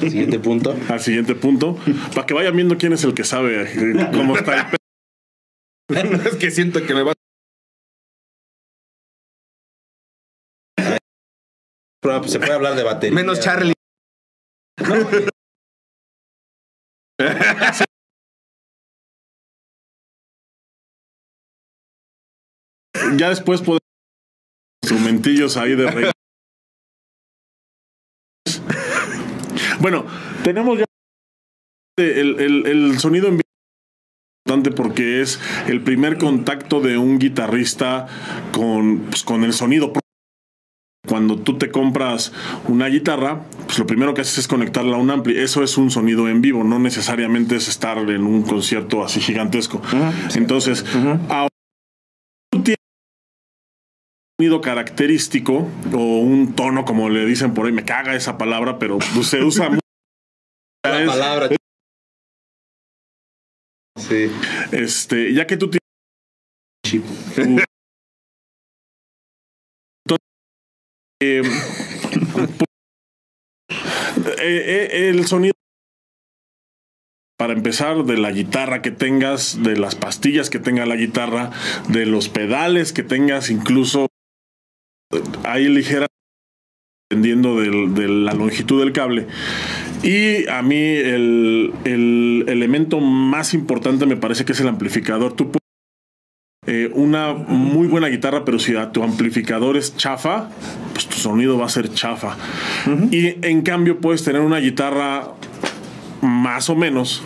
siguiente 0.00 0.38
punto 0.38 0.76
al 0.88 1.00
siguiente 1.00 1.34
punto, 1.34 1.76
para 2.14 2.24
que 2.26 2.34
vayan 2.34 2.54
viendo 2.54 2.76
quién 2.78 2.92
es 2.92 3.02
el 3.04 3.14
que 3.14 3.24
sabe 3.24 3.62
eh, 3.62 4.10
cómo 4.14 4.36
está 4.36 4.60
el 4.60 4.66
pe- 4.70 4.76
es 6.28 6.36
que 6.36 6.50
siento 6.50 6.84
que 6.86 6.94
me 6.94 7.02
va. 7.02 7.12
Se 12.26 12.38
puede 12.38 12.52
hablar 12.52 12.76
de 12.76 12.84
batería 12.84 13.14
Menos 13.16 13.40
Charlie. 13.40 13.72
Ya 23.18 23.28
después 23.30 23.60
podemos 23.60 23.80
instrumentillos 24.96 25.56
ahí 25.56 25.74
de 25.76 25.90
rey. 25.90 26.10
Bueno, 29.80 30.06
tenemos 30.42 30.78
ya 30.78 30.84
el, 31.98 32.40
el- 32.40 32.66
el 32.66 32.98
sonido 32.98 33.28
en 33.28 33.40
importante 34.46 34.70
porque 34.70 35.20
es 35.22 35.40
el 35.66 35.82
primer 35.82 36.18
contacto 36.18 36.80
de 36.80 36.98
un 36.98 37.18
guitarrista 37.18 38.06
con, 38.52 39.00
pues, 39.10 39.22
con 39.22 39.44
el 39.44 39.52
sonido. 39.52 39.92
Cuando 41.06 41.38
tú 41.38 41.56
te 41.56 41.70
compras 41.70 42.32
una 42.66 42.86
guitarra, 42.86 43.44
pues 43.66 43.78
lo 43.78 43.86
primero 43.86 44.12
que 44.12 44.22
haces 44.22 44.38
es 44.38 44.48
conectarla 44.48 44.96
a 44.96 44.98
un 44.98 45.10
ampli. 45.10 45.38
Eso 45.38 45.62
es 45.62 45.76
un 45.78 45.90
sonido 45.90 46.28
en 46.28 46.40
vivo, 46.42 46.64
no 46.64 46.78
necesariamente 46.80 47.56
es 47.56 47.68
estar 47.68 47.98
en 47.98 48.24
un 48.24 48.42
concierto 48.42 49.04
así 49.04 49.20
gigantesco. 49.20 49.80
Entonces, 50.34 50.84
ahora 51.28 51.48
sonido 54.38 54.60
característico 54.60 55.66
o 55.94 56.18
un 56.18 56.54
tono, 56.54 56.84
como 56.84 57.08
le 57.08 57.24
dicen 57.24 57.54
por 57.54 57.66
ahí, 57.66 57.72
me 57.72 57.84
caga 57.84 58.14
esa 58.14 58.36
palabra, 58.36 58.78
pero 58.78 58.98
pues, 59.14 59.28
se 59.28 59.42
usa 59.42 59.68
mucho. 59.70 59.80
la 60.84 61.00
Es- 61.02 61.08
palabra 61.08 61.48
sí 63.98 64.30
Este, 64.72 65.32
ya 65.32 65.46
que 65.46 65.56
tú 65.56 65.70
tienes 65.70 65.80
chip. 66.86 67.02
eh, 71.22 71.42
eh, 74.38 74.88
eh, 74.92 75.08
el 75.08 75.26
sonido 75.26 75.52
para 77.38 77.54
empezar 77.54 78.04
de 78.04 78.16
la 78.18 78.30
guitarra 78.32 78.82
que 78.82 78.90
tengas, 78.90 79.62
de 79.62 79.76
las 79.76 79.94
pastillas 79.94 80.50
que 80.50 80.58
tenga 80.58 80.84
la 80.86 80.96
guitarra, 80.96 81.50
de 81.88 82.04
los 82.06 82.28
pedales 82.28 82.92
que 82.92 83.02
tengas, 83.02 83.50
incluso 83.50 84.06
hay 85.44 85.68
ligera 85.68 86.06
dependiendo 87.10 87.60
del- 87.60 87.94
de 87.94 88.08
la 88.08 88.32
longitud 88.34 88.80
del 88.80 88.92
cable. 88.92 89.26
Y 90.02 90.48
a 90.48 90.62
mí 90.62 90.76
el, 90.76 91.72
el 91.84 92.44
elemento 92.48 93.00
más 93.00 93.54
importante 93.54 94.06
me 94.06 94.16
parece 94.16 94.44
que 94.44 94.52
es 94.52 94.60
el 94.60 94.68
amplificador. 94.68 95.34
Tú 95.34 95.52
puedes 95.52 95.60
eh, 96.66 96.90
una 96.94 97.32
muy 97.32 97.86
buena 97.86 98.08
guitarra, 98.08 98.44
pero 98.44 98.58
si 98.58 98.74
a 98.74 98.90
tu 98.90 99.04
amplificador 99.04 99.76
es 99.76 99.96
chafa, 99.96 100.50
pues 100.94 101.06
tu 101.06 101.16
sonido 101.16 101.56
va 101.58 101.66
a 101.66 101.68
ser 101.68 101.92
chafa. 101.92 102.36
Y 103.12 103.46
en 103.46 103.62
cambio 103.62 104.00
puedes 104.00 104.24
tener 104.24 104.40
una 104.42 104.58
guitarra 104.58 105.28
más 106.22 106.68
o 106.68 106.74
menos, 106.74 107.22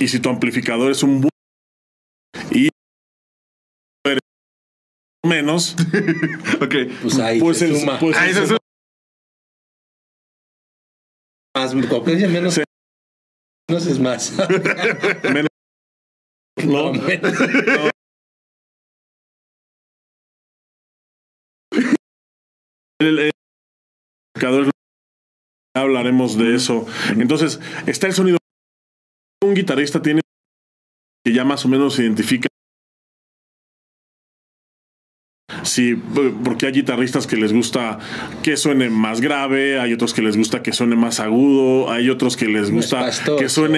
y 0.00 0.08
si 0.08 0.18
tu 0.18 0.30
amplificador 0.30 0.90
es 0.90 1.04
un 1.04 1.22
bu- 1.22 1.28
menos, 5.24 5.76
Ok. 6.60 6.74
Pues 7.02 7.18
ahí 7.18 7.40
pues 7.40 7.58
se 7.58 7.66
el, 7.66 7.76
suma. 7.78 7.98
pues 7.98 8.16
Ahí 8.16 8.30
el- 8.30 8.34
se 8.34 8.46
suma. 8.46 8.58
más, 11.54 11.74
menos. 11.74 12.54
Sí. 12.54 12.62
Menos 13.70 13.86
es 13.86 13.98
más. 13.98 14.32
menos- 15.24 15.48
no, 16.66 16.92
menos. 16.92 17.32
el, 23.00 23.18
el 23.18 23.30
amplificador 24.34 24.64
es- 24.66 24.70
hablaremos 25.76 26.36
de 26.38 26.54
eso. 26.54 26.86
Entonces, 27.16 27.60
está 27.86 28.06
el 28.06 28.12
sonido. 28.12 28.38
Un 29.42 29.54
guitarrista 29.54 30.00
tiene 30.02 30.20
que 31.24 31.32
ya 31.32 31.44
más 31.44 31.64
o 31.64 31.68
menos 31.68 31.94
se 31.94 32.02
identifica. 32.04 32.48
Sí, 35.64 35.94
b- 35.94 36.34
porque 36.44 36.66
hay 36.66 36.72
guitarristas 36.72 37.26
que 37.26 37.36
les 37.36 37.52
gusta 37.52 37.98
que 38.42 38.56
suene 38.56 38.90
más 38.90 39.20
grave, 39.20 39.78
hay 39.78 39.92
otros 39.92 40.12
que 40.14 40.22
les 40.22 40.36
gusta 40.36 40.62
que 40.62 40.72
suene 40.72 40.96
más 40.96 41.20
agudo, 41.20 41.90
hay 41.90 42.10
otros 42.10 42.36
que 42.36 42.46
les 42.46 42.64
es 42.64 42.70
gusta 42.70 43.10
que 43.38 43.48
suene 43.48 43.76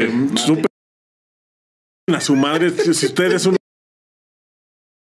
eh, 0.00 0.28
súper 0.36 0.66
a 2.14 2.20
su 2.20 2.34
madre. 2.36 2.70
Si 2.70 2.94
si 2.94 3.06
ustedes 3.06 3.42
son 3.42 3.56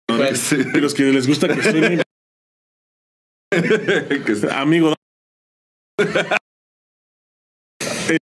Pues, 0.07 0.49
de 0.73 0.81
los 0.81 0.93
que 0.93 1.03
les 1.03 1.27
gusta 1.27 1.47
que 1.47 1.61
suene 1.63 2.01
es- 4.31 4.43
amigo. 4.45 4.93
Eh, 8.09 8.17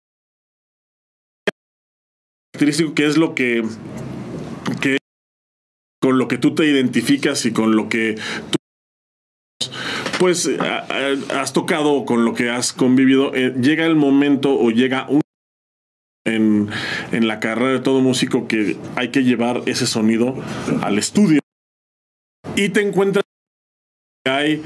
característico 2.53 2.95
que 2.95 3.07
es 3.07 3.17
lo 3.17 3.35
que 3.35 3.63
con 6.05 6.19
lo 6.19 6.29
que 6.29 6.37
tú 6.37 6.55
te 6.55 6.67
identificas 6.67 7.47
y 7.47 7.53
con 7.55 7.77
lo 7.77 7.89
que 7.89 8.17
tú 8.51 8.59
pues 10.19 10.47
a- 10.61 10.87
has 11.41 11.55
tocado 11.55 12.05
con 12.05 12.27
lo 12.27 12.35
que 12.35 12.51
has 12.51 12.75
convivido 12.75 13.35
eh, 13.35 13.55
llega 13.59 13.87
el 13.87 13.97
momento 13.97 14.53
o 14.55 14.71
llega 14.71 15.09
un 15.09 15.23
en, 16.27 16.69
en 17.13 17.27
la 17.27 17.41
carrera 17.41 17.73
de 17.73 17.81
todo 17.81 18.03
músico 18.03 18.47
que 18.47 18.77
hay 18.97 19.09
que 19.13 19.25
llevar 19.25 19.63
ese 19.65 19.87
sonido 19.87 20.35
al 20.83 20.99
estudio. 20.99 21.41
Y 22.55 22.69
te 22.69 22.83
encuentras 22.83 23.25
que 24.27 24.31
hay 24.31 24.63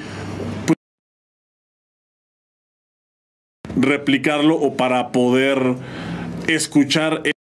replicarlo 3.80 4.56
o 4.56 4.76
para 4.76 5.12
poder 5.12 5.58
escuchar 6.48 7.22
e- 7.24 7.32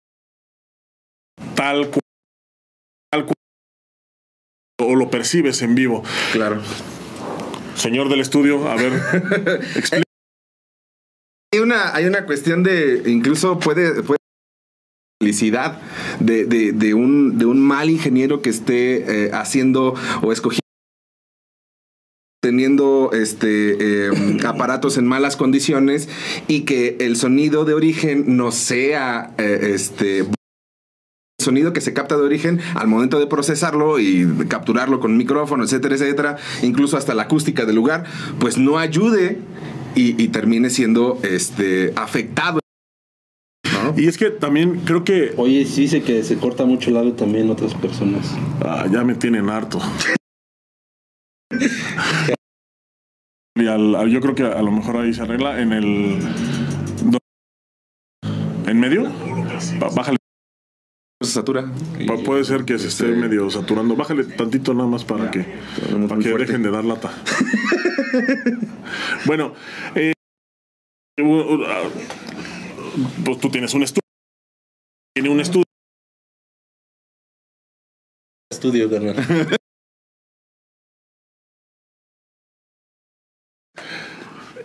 tal 1.54 1.88
cual, 1.90 2.05
lo 4.96 5.10
percibes 5.10 5.62
en 5.62 5.74
vivo. 5.74 6.02
Claro. 6.32 6.60
Señor 7.74 8.08
del 8.08 8.20
estudio, 8.20 8.68
a 8.68 8.76
ver, 8.76 8.92
Hay 11.52 11.60
una, 11.60 11.94
hay 11.94 12.04
una 12.04 12.26
cuestión 12.26 12.62
de, 12.62 13.02
incluso 13.06 13.58
puede, 13.58 14.02
puede 14.02 14.18
felicidad 15.20 15.80
de, 16.20 16.44
de, 16.44 16.72
de 16.72 16.94
un, 16.94 17.38
de 17.38 17.46
un 17.46 17.60
mal 17.60 17.88
ingeniero 17.88 18.42
que 18.42 18.50
esté 18.50 19.26
eh, 19.26 19.30
haciendo 19.32 19.94
o 20.22 20.32
escogiendo 20.32 20.60
teniendo 22.42 23.10
este 23.12 24.06
eh, 24.08 24.38
aparatos 24.46 24.98
en 24.98 25.06
malas 25.06 25.36
condiciones 25.36 26.08
y 26.46 26.60
que 26.60 26.96
el 27.00 27.16
sonido 27.16 27.64
de 27.64 27.74
origen 27.74 28.36
no 28.36 28.52
sea 28.52 29.34
eh, 29.38 29.72
este 29.74 30.26
sonido 31.38 31.72
que 31.72 31.80
se 31.80 31.92
capta 31.92 32.16
de 32.16 32.22
origen 32.22 32.60
al 32.74 32.88
momento 32.88 33.18
de 33.20 33.26
procesarlo 33.26 33.98
y 34.00 34.26
capturarlo 34.48 35.00
con 35.00 35.16
micrófono, 35.16 35.64
etcétera, 35.64 35.94
etcétera, 35.94 36.36
incluso 36.62 36.96
hasta 36.96 37.14
la 37.14 37.24
acústica 37.24 37.64
del 37.64 37.76
lugar, 37.76 38.04
pues 38.40 38.58
no 38.58 38.78
ayude 38.78 39.38
y, 39.94 40.20
y 40.22 40.28
termine 40.28 40.70
siendo 40.70 41.18
este 41.22 41.92
afectado. 41.96 42.60
¿no? 43.84 43.94
y 44.00 44.06
es 44.08 44.16
que 44.16 44.30
también 44.30 44.80
creo 44.84 45.04
que 45.04 45.34
Oye, 45.36 45.64
sí 45.66 45.82
dice 45.82 46.02
que 46.02 46.24
se 46.24 46.36
corta 46.38 46.64
mucho 46.64 46.90
el 46.90 46.96
audio 46.96 47.12
también 47.12 47.50
otras 47.50 47.74
personas. 47.74 48.34
ah, 48.64 48.86
ya 48.90 49.04
me 49.04 49.14
tienen 49.14 49.48
harto. 49.50 49.78
Y 53.58 53.66
al- 53.66 53.94
al- 53.94 54.10
yo 54.10 54.20
creo 54.20 54.34
que 54.34 54.42
a 54.44 54.62
lo 54.62 54.70
mejor 54.70 54.96
ahí 54.96 55.12
se 55.14 55.22
arregla 55.22 55.60
en 55.60 55.72
el 55.72 56.18
en 58.66 58.80
medio. 58.80 59.04
Bájale, 59.94 60.16
Se 61.26 61.32
satura. 61.32 61.64
Puede 62.24 62.44
ser 62.44 62.64
que 62.64 62.78
se 62.78 62.86
esté 62.86 63.06
Este, 63.06 63.16
medio 63.16 63.50
saturando. 63.50 63.96
Bájale 63.96 64.22
tantito 64.24 64.72
nada 64.74 64.88
más 64.88 65.04
para 65.04 65.28
que 65.30 65.40
para 65.42 65.98
muy 65.98 66.08
que 66.22 66.30
fuerte. 66.30 66.46
dejen 66.46 66.62
de 66.62 66.70
dar 66.70 66.84
lata. 66.84 67.10
bueno, 69.26 69.52
eh, 69.96 70.12
ah, 71.18 71.82
pues 73.24 73.40
tú 73.40 73.50
tienes 73.50 73.74
un 73.74 73.82
estudio. 73.82 74.02
Tiene 75.14 75.30
un 75.30 75.40
estudio. 75.40 75.64
Estudio, 78.50 78.88
carnal. 78.88 79.16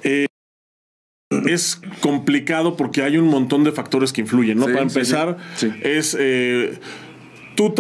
eh, 0.04 0.28
es 1.48 1.82
complicado 2.02 2.76
porque 2.78 3.04
hay 3.04 3.18
un 3.18 3.28
montón 3.28 3.64
de 3.64 3.72
factores 3.72 4.14
que 4.14 4.22
influyen, 4.22 4.58
¿no? 4.58 4.66
Sí, 4.68 4.72
Para 4.72 4.84
empezar, 4.84 5.38
sí. 5.56 5.70
Sí. 5.70 5.80
es 5.84 6.18
eh, 6.20 6.80
tú 7.56 7.74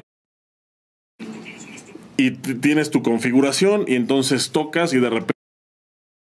y 2.17 2.31
tienes 2.31 2.91
tu 2.91 3.01
configuración 3.01 3.85
y 3.87 3.95
entonces 3.95 4.51
tocas 4.51 4.93
y 4.93 4.99
de 4.99 5.09
repente 5.09 5.33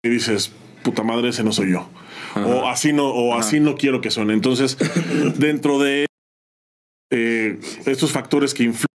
dices, 0.03 0.51
puta 0.83 1.03
madre, 1.03 1.29
ese 1.29 1.43
no 1.43 1.51
soy 1.51 1.71
yo. 1.71 1.89
O 2.35 2.67
así 2.67 2.93
no, 2.93 3.07
o 3.07 3.33
así 3.35 3.59
no 3.59 3.75
quiero 3.75 4.01
que 4.01 4.11
suene. 4.11 4.33
Entonces, 4.33 4.77
dentro 5.37 5.79
de 5.79 6.05
eh, 7.11 7.59
estos 7.85 8.11
factores 8.11 8.53
que 8.53 8.63
influyen. 8.63 8.88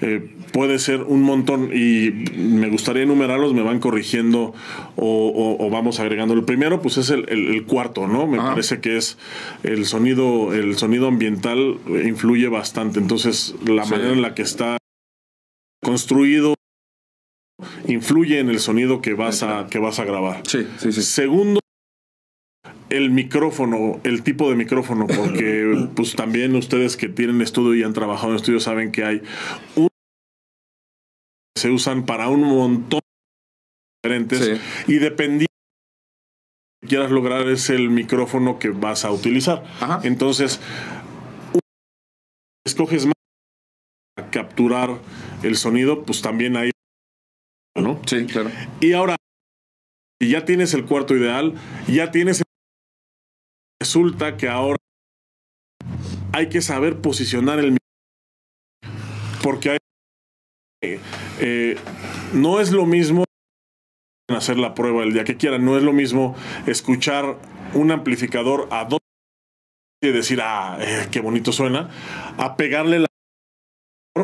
Eh, 0.00 0.26
puede 0.54 0.78
ser 0.78 1.02
un 1.02 1.20
montón 1.20 1.68
y 1.70 2.10
me 2.34 2.70
gustaría 2.70 3.02
enumerarlos, 3.02 3.52
me 3.52 3.60
van 3.60 3.78
corrigiendo 3.78 4.54
o, 4.96 5.28
o- 5.28 5.66
o 5.66 5.68
vamos 5.68 6.00
agregando. 6.00 6.32
El 6.32 6.44
primero, 6.44 6.80
pues 6.80 6.96
es 6.96 7.10
el, 7.10 7.28
el- 7.28 7.48
el 7.48 7.64
cuarto, 7.66 8.06
¿no? 8.08 8.26
Me 8.26 8.38
Ajá. 8.38 8.50
parece 8.52 8.80
que 8.80 8.96
es 8.96 9.18
el 9.62 9.84
sonido, 9.84 10.54
el 10.54 10.78
sonido 10.78 11.08
ambiental 11.08 11.76
influye 12.06 12.48
bastante. 12.48 12.98
Entonces, 13.00 13.54
la 13.66 13.84
Sí. 13.84 13.90
manera 13.90 14.12
en 14.14 14.22
la 14.22 14.34
que 14.34 14.40
está 14.40 14.78
construido 15.82 16.54
influye 17.86 18.38
en 18.40 18.48
el 18.48 18.60
sonido 18.60 19.02
que 19.02 19.12
vas 19.12 19.42
a, 19.42 19.66
que 19.70 19.78
vas 19.78 19.98
a 19.98 20.04
grabar. 20.06 20.40
Sí, 20.46 20.66
sí, 20.78 20.90
sí. 20.90 21.02
Segundo, 21.02 21.60
el 22.90 23.10
micrófono, 23.10 24.00
el 24.04 24.22
tipo 24.22 24.48
de 24.50 24.56
micrófono, 24.56 25.06
porque 25.06 25.88
pues 25.96 26.14
también 26.14 26.54
ustedes 26.54 26.96
que 26.96 27.08
tienen 27.08 27.40
estudio 27.40 27.74
y 27.74 27.82
han 27.82 27.92
trabajado 27.92 28.30
en 28.30 28.36
estudio 28.36 28.60
saben 28.60 28.92
que 28.92 29.04
hay 29.04 29.22
un 29.76 29.88
se 31.56 31.70
usan 31.70 32.04
para 32.04 32.28
un 32.28 32.42
montón 32.42 33.00
de 34.02 34.08
diferentes 34.10 34.60
Sí. 34.84 34.92
y 34.92 34.98
dependiendo 34.98 35.46
de 35.46 35.46
lo 35.46 36.80
que 36.82 36.88
quieras 36.88 37.10
lograr 37.10 37.48
es 37.48 37.70
el 37.70 37.88
micrófono 37.90 38.58
que 38.58 38.68
vas 38.70 39.04
a 39.04 39.12
utilizar. 39.12 39.64
Ajá. 39.80 40.00
Entonces, 40.04 40.60
escoges 42.66 43.06
más 43.06 43.14
para 44.16 44.30
capturar 44.30 44.98
el 45.42 45.56
sonido, 45.56 46.04
pues 46.04 46.20
también 46.22 46.56
hay 46.56 46.70
¿no? 47.76 48.00
Sí, 48.06 48.26
claro. 48.26 48.50
Y 48.80 48.92
ahora, 48.92 49.16
ya 50.22 50.44
tienes 50.44 50.74
el 50.74 50.84
cuarto 50.84 51.16
ideal, 51.16 51.54
ya 51.88 52.10
tienes 52.10 52.38
el... 52.40 52.43
Resulta 53.80 54.36
que 54.36 54.48
ahora 54.48 54.78
hay 56.32 56.48
que 56.48 56.62
saber 56.62 57.00
posicionar 57.00 57.58
el 57.58 57.76
micrófono. 57.76 59.40
Porque 59.42 59.70
hay... 59.70 59.78
eh, 60.82 61.00
eh, 61.40 61.76
no 62.32 62.60
es 62.60 62.72
lo 62.72 62.86
mismo 62.86 63.24
hacer 64.28 64.58
la 64.58 64.74
prueba 64.74 65.02
el 65.04 65.12
día 65.12 65.24
que 65.24 65.36
quieran, 65.36 65.64
no 65.64 65.76
es 65.76 65.82
lo 65.82 65.92
mismo 65.92 66.34
escuchar 66.66 67.38
un 67.74 67.90
amplificador 67.92 68.68
a 68.70 68.84
dos 68.84 69.00
y 70.02 70.10
decir, 70.10 70.40
ah, 70.42 70.78
eh, 70.80 71.08
qué 71.10 71.20
bonito 71.20 71.52
suena, 71.52 71.90
a 72.36 72.56
pegarle 72.56 73.00
la 73.00 73.06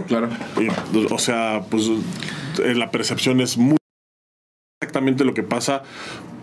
Claro. 0.06 0.28
y, 0.58 0.68
O 1.12 1.18
sea, 1.18 1.64
pues 1.70 1.90
la 2.58 2.90
percepción 2.90 3.40
es 3.40 3.56
muy 3.58 3.76
exactamente 4.80 5.24
lo 5.24 5.34
que 5.34 5.42
pasa 5.42 5.82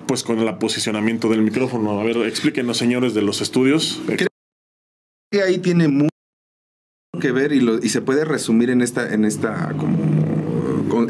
pues 0.07 0.23
con 0.23 0.39
el 0.39 0.55
posicionamiento 0.57 1.29
del 1.29 1.41
micrófono. 1.41 1.99
A 1.99 2.03
ver, 2.03 2.17
explíquenos, 2.17 2.77
señores 2.77 3.13
de 3.13 3.21
los 3.21 3.41
estudios. 3.41 4.01
que 5.31 5.41
ahí 5.43 5.57
tiene 5.59 5.87
mucho 5.89 6.09
que 7.19 7.31
ver 7.31 7.51
y, 7.51 7.59
lo- 7.59 7.83
y 7.83 7.89
se 7.89 8.01
puede 8.01 8.23
resumir 8.25 8.69
en 8.69 8.81
esta, 8.81 9.13
en 9.13 9.25
esta 9.25 9.73
como 9.77 9.97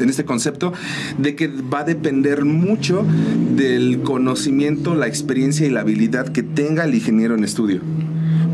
en 0.00 0.08
este 0.08 0.24
concepto 0.24 0.72
de 1.18 1.36
que 1.36 1.46
va 1.48 1.80
a 1.80 1.84
depender 1.84 2.44
mucho 2.44 3.06
del 3.54 4.02
conocimiento, 4.02 4.94
la 4.94 5.06
experiencia 5.06 5.66
y 5.66 5.70
la 5.70 5.80
habilidad 5.80 6.28
que 6.32 6.42
tenga 6.42 6.84
el 6.84 6.94
ingeniero 6.94 7.34
en 7.36 7.44
estudio. 7.44 7.80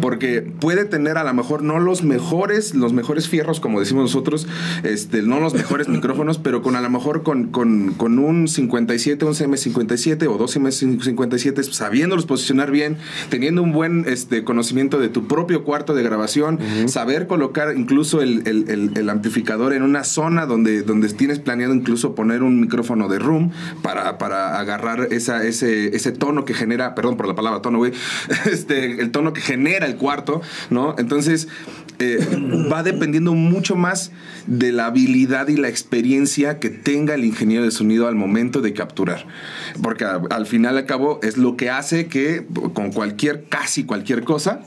Porque 0.01 0.43
puede 0.43 0.85
tener 0.85 1.17
a 1.19 1.25
lo 1.25 1.33
mejor 1.35 1.63
no 1.63 1.79
los 1.81 2.03
mejores, 2.03 2.75
los 2.75 2.93
mejores 2.93 3.29
fierros, 3.29 3.59
como 3.61 3.81
decimos 3.81 4.03
nosotros, 4.05 4.47
este, 4.83 5.23
no 5.23 5.41
los 5.41 5.55
mejores 5.55 5.89
micrófonos, 5.97 6.39
pero 6.39 6.63
con 6.63 6.77
a 6.77 6.81
lo 6.81 6.91
mejor 6.91 7.23
con, 7.23 7.47
con- 7.49 7.95
con 7.95 8.19
un 8.19 8.47
57, 8.49 9.25
un 9.25 9.33
CM57 9.33 10.27
o 10.29 10.37
dos 10.39 10.57
CM57, 10.57 11.63
sabiéndolos 11.73 12.27
posicionar 12.27 12.71
bien, 12.71 12.97
teniendo 13.31 13.63
un 13.63 13.73
buen 13.73 14.05
este, 14.07 14.45
conocimiento 14.45 14.99
de 14.99 15.09
tu 15.09 15.27
propio 15.27 15.65
cuarto 15.65 15.95
de 15.95 16.03
grabación, 16.03 16.59
saber 16.87 17.27
colocar 17.27 17.75
incluso 17.77 18.21
el, 18.23 18.47
el- 18.47 18.69
el- 18.69 18.91
el 18.97 19.11
amplificador 19.11 19.73
en 19.73 19.83
una 19.83 20.05
zona 20.05 20.47
donde, 20.47 20.83
donde 20.83 21.09
tienes 21.09 21.39
planeado 21.39 21.75
incluso 21.75 22.15
poner 22.15 22.43
un 22.43 22.61
micrófono 22.61 23.09
de 23.09 23.19
room 23.19 23.51
para, 23.83 24.19
para 24.19 24.59
agarrar 24.59 25.09
esa, 25.13 25.45
ese, 25.47 25.97
ese 25.97 26.13
tono 26.13 26.45
que 26.45 26.53
genera, 26.55 26.95
perdón 26.95 27.17
por 27.17 27.27
la 27.27 27.35
palabra 27.35 27.63
tono, 27.63 27.79
güey, 27.79 27.93
este, 28.51 29.01
el 29.01 29.11
tono 29.11 29.33
que 29.33 29.41
genera 29.41 29.64
el 29.67 29.97
cuarto, 29.97 30.43
¿no? 30.71 30.95
Entonces, 30.99 31.49
eh, 31.99 32.19
va 32.73 32.83
dependiendo 32.83 33.35
mucho 33.35 33.77
más 33.77 34.13
de 34.47 34.73
la 34.73 34.87
habilidad 34.87 35.49
y 35.49 35.57
la 35.57 35.69
experiencia 35.69 36.59
que 36.59 36.71
tenga 36.71 37.15
el 37.15 37.25
ingeniero 37.25 37.65
de 37.65 37.71
sonido 37.71 38.09
al 38.09 38.15
momento 38.15 38.61
de 38.61 38.73
capturar. 38.73 39.27
Porque 39.83 40.05
al 40.05 40.47
final, 40.47 40.77
al 40.77 40.87
cabo, 40.87 41.21
es 41.23 41.37
lo 41.37 41.57
que 41.57 41.71
hace 41.71 42.07
que 42.07 42.47
con 42.75 42.93
cualquier, 42.93 43.45
casi 43.49 43.85
cualquier 43.85 44.25
cosa, 44.25 44.61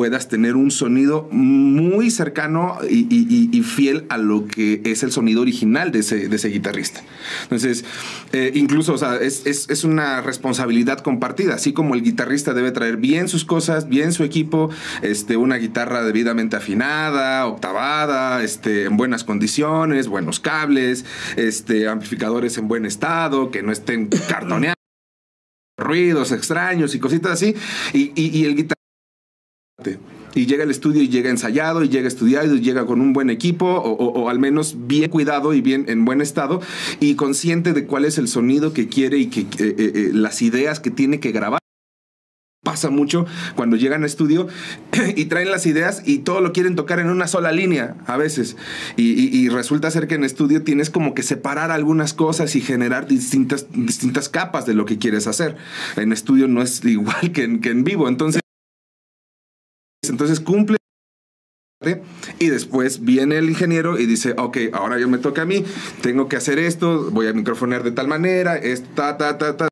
puedas 0.00 0.28
tener 0.28 0.56
un 0.56 0.70
sonido 0.70 1.28
muy 1.30 2.10
cercano 2.10 2.78
y, 2.88 3.62
fiel 3.62 4.06
a 4.08 4.16
lo 4.16 4.46
que 4.46 4.80
es 4.86 5.02
el 5.02 5.12
sonido 5.12 5.42
original 5.42 5.92
de 5.92 5.98
ese, 5.98 6.48
guitarrista. 6.48 7.02
Entonces, 7.42 7.84
eh, 8.32 8.50
incluso, 8.54 8.94
o 8.94 8.96
sea, 8.96 9.16
es, 9.16 9.84
una 9.84 10.22
responsabilidad 10.22 11.00
compartida, 11.00 11.52
así 11.56 11.74
como 11.74 11.94
el 11.94 12.02
guitarrista 12.02 12.54
debe 12.54 12.72
traer 12.72 12.96
bien 12.96 13.28
sus 13.28 13.44
cosas, 13.44 13.90
bien 13.90 14.14
su 14.14 14.24
equipo, 14.24 14.70
este, 15.02 15.36
una 15.36 15.56
guitarra 15.56 16.02
debidamente 16.02 16.56
afinada, 16.56 17.44
octavada, 17.44 18.42
este, 18.42 18.84
en 18.86 18.96
buenas 18.96 19.22
condiciones, 19.22 20.08
buenos 20.08 20.40
cables, 20.40 21.04
este, 21.36 21.88
amplificadores 21.88 22.56
en 22.56 22.68
buen 22.68 22.86
estado, 22.86 23.50
que 23.50 23.62
no 23.62 23.70
estén 23.70 24.08
cartoneados 24.30 24.76
ruidos 25.76 26.32
extraños 26.32 26.94
y 26.94 26.98
cositas 27.00 27.32
así. 27.32 27.54
Y- 27.92 28.12
y 28.16 28.46
el 28.46 28.56
guitarrista 28.56 28.79
y 30.34 30.46
llega 30.46 30.64
al 30.64 30.70
estudio 30.70 31.02
y 31.02 31.08
llega 31.08 31.30
ensayado 31.30 31.82
y 31.82 31.88
llega 31.88 32.08
estudiado 32.08 32.54
y 32.54 32.60
llega 32.60 32.86
con 32.86 33.00
un 33.00 33.12
buen 33.12 33.30
equipo 33.30 33.66
o, 33.66 34.28
al 34.28 34.38
menos 34.38 34.76
bien 34.86 35.10
cuidado 35.10 35.54
y 35.54 35.60
bien 35.60 35.86
en 35.88 36.04
buen 36.04 36.20
estado 36.20 36.60
y 37.00 37.14
consciente 37.14 37.72
de 37.72 37.86
cuál 37.86 38.04
es 38.04 38.18
el 38.18 38.28
sonido 38.28 38.72
que 38.72 38.88
quiere 38.88 39.18
y 39.18 39.26
que 39.26 39.40
eh, 39.40 39.46
eh, 39.58 39.74
eh, 39.78 40.10
las 40.12 40.42
ideas 40.42 40.80
que 40.80 40.90
tiene 40.90 41.20
que 41.20 41.32
grabar 41.32 41.60
pasa 42.62 42.90
mucho 42.90 43.24
cuando 43.56 43.76
llegan 43.76 44.02
a 44.02 44.06
estudio 44.06 44.46
y 45.16 45.24
traen 45.24 45.50
las 45.50 45.64
ideas 45.64 46.02
y 46.04 46.18
todo 46.18 46.42
lo 46.42 46.52
quieren 46.52 46.76
tocar 46.76 47.00
en 47.00 47.08
una 47.08 47.26
sola 47.26 47.52
línea 47.52 47.96
a 48.06 48.18
veces. 48.18 48.56
Y, 48.96 49.48
resulta 49.48 49.90
ser 49.90 50.06
que 50.06 50.14
en 50.14 50.24
estudio 50.24 50.62
tienes 50.62 50.90
como 50.90 51.14
que 51.14 51.22
separar 51.22 51.70
algunas 51.70 52.12
cosas 52.12 52.54
y 52.56 52.60
generar 52.60 53.08
distintas, 53.08 53.66
distintas 53.72 54.28
capas 54.28 54.66
de 54.66 54.74
lo 54.74 54.84
que 54.84 54.98
quieres 54.98 55.26
hacer. 55.26 55.56
En 55.96 56.12
estudio 56.12 56.48
no 56.48 56.60
es 56.60 56.84
igual 56.84 57.32
que 57.32 57.44
en 57.44 57.84
vivo. 57.84 58.08
Entonces, 58.08 58.39
entonces 60.10 60.40
cumple 60.40 60.76
y 62.38 62.48
después 62.48 63.04
viene 63.04 63.38
el 63.38 63.48
ingeniero 63.48 63.98
y 63.98 64.04
dice, 64.04 64.34
ok, 64.36 64.58
ahora 64.74 64.98
yo 64.98 65.08
me 65.08 65.16
toca 65.16 65.42
a 65.42 65.46
mí, 65.46 65.64
tengo 66.02 66.28
que 66.28 66.36
hacer 66.36 66.58
esto, 66.58 67.10
voy 67.10 67.26
a 67.26 67.32
microfonear 67.32 67.82
de 67.82 67.92
tal 67.92 68.06
manera, 68.06 68.56
esto, 68.56 68.86
ta, 68.94 69.16
ta, 69.16 69.38
ta, 69.38 69.56
ta. 69.56 69.68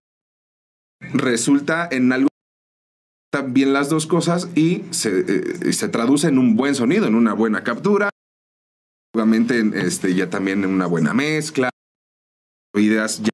Resulta 1.12 1.87
en 1.90 2.11
algo 2.12 2.29
bien 3.48 3.74
las 3.74 3.90
dos 3.90 4.07
cosas 4.07 4.48
y 4.55 4.85
se, 4.90 5.20
eh, 5.20 5.72
se 5.72 5.88
traduce 5.88 6.29
en 6.29 6.38
un 6.38 6.57
buen 6.57 6.74
sonido, 6.74 7.07
en 7.07 7.14
una 7.14 7.35
buena 7.35 7.62
captura, 7.62 8.09
obviamente 9.14 9.59
en, 9.59 9.74
este, 9.74 10.14
ya 10.14 10.31
también 10.31 10.64
en 10.64 10.70
una 10.70 10.87
buena 10.87 11.12
mezcla, 11.12 11.68
ideas 12.74 13.22
ya 13.22 13.31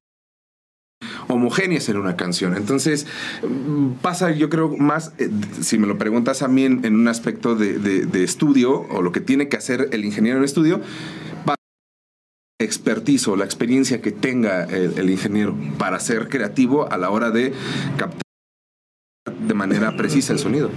homogéneas 1.27 1.89
en 1.89 1.97
una 1.97 2.15
canción. 2.15 2.55
Entonces, 2.55 3.07
pasa 4.01 4.31
yo 4.31 4.49
creo 4.49 4.75
más, 4.77 5.13
eh, 5.17 5.29
si 5.61 5.77
me 5.77 5.87
lo 5.87 5.97
preguntas 5.97 6.41
a 6.41 6.47
mí 6.47 6.63
en, 6.65 6.85
en 6.85 6.95
un 6.95 7.07
aspecto 7.07 7.55
de, 7.55 7.79
de- 7.79 8.05
de 8.05 8.23
estudio 8.23 8.81
o 8.89 9.01
lo 9.01 9.11
que 9.11 9.21
tiene 9.21 9.47
que 9.49 9.57
hacer 9.57 9.89
el 9.91 10.05
ingeniero 10.05 10.37
en 10.37 10.43
estudio, 10.43 10.81
va 11.47 11.55
expertise 12.61 13.27
o 13.27 13.35
la 13.35 13.45
experiencia 13.45 14.01
que 14.01 14.11
tenga 14.11 14.63
el, 14.65 14.97
el 14.97 15.09
ingeniero 15.09 15.55
para 15.77 15.99
ser 15.99 16.29
creativo 16.29 16.91
a 16.91 16.97
la 16.97 17.09
hora 17.09 17.31
de 17.31 17.53
captar 17.97 18.21
de 19.39 19.53
manera 19.53 19.95
precisa 19.97 20.33
el 20.33 20.39
sonido. 20.39 20.69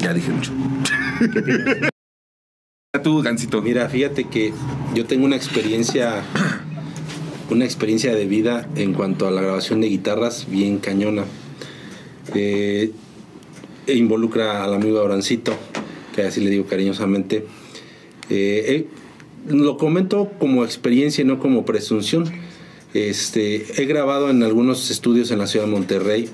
Ya 0.00 0.12
dije 0.12 0.30
mucho. 0.30 0.52
Tú, 3.02 3.22
Gancito. 3.22 3.60
Mira, 3.62 3.88
fíjate 3.88 4.24
que 4.24 4.52
yo 4.94 5.04
tengo 5.06 5.26
una 5.26 5.36
experiencia, 5.36 6.22
una 7.50 7.64
experiencia 7.64 8.14
de 8.14 8.26
vida 8.26 8.68
en 8.76 8.92
cuanto 8.92 9.26
a 9.26 9.30
la 9.30 9.40
grabación 9.40 9.80
de 9.80 9.88
guitarras 9.88 10.46
bien 10.50 10.78
cañona. 10.78 11.24
Eh, 12.34 12.92
e 13.86 13.94
involucra 13.94 14.64
al 14.64 14.74
amigo 14.74 14.98
Abrancito, 14.98 15.52
que 16.14 16.22
así 16.22 16.40
le 16.40 16.50
digo 16.50 16.66
cariñosamente. 16.66 17.46
Eh, 18.30 18.86
lo 19.48 19.76
comento 19.76 20.32
como 20.38 20.64
experiencia 20.64 21.24
no 21.24 21.38
como 21.38 21.64
presunción. 21.64 22.24
Este, 22.94 23.64
he 23.80 23.84
grabado 23.84 24.30
en 24.30 24.42
algunos 24.42 24.90
estudios 24.90 25.30
en 25.30 25.38
la 25.38 25.46
ciudad 25.46 25.66
de 25.66 25.72
Monterrey, 25.72 26.28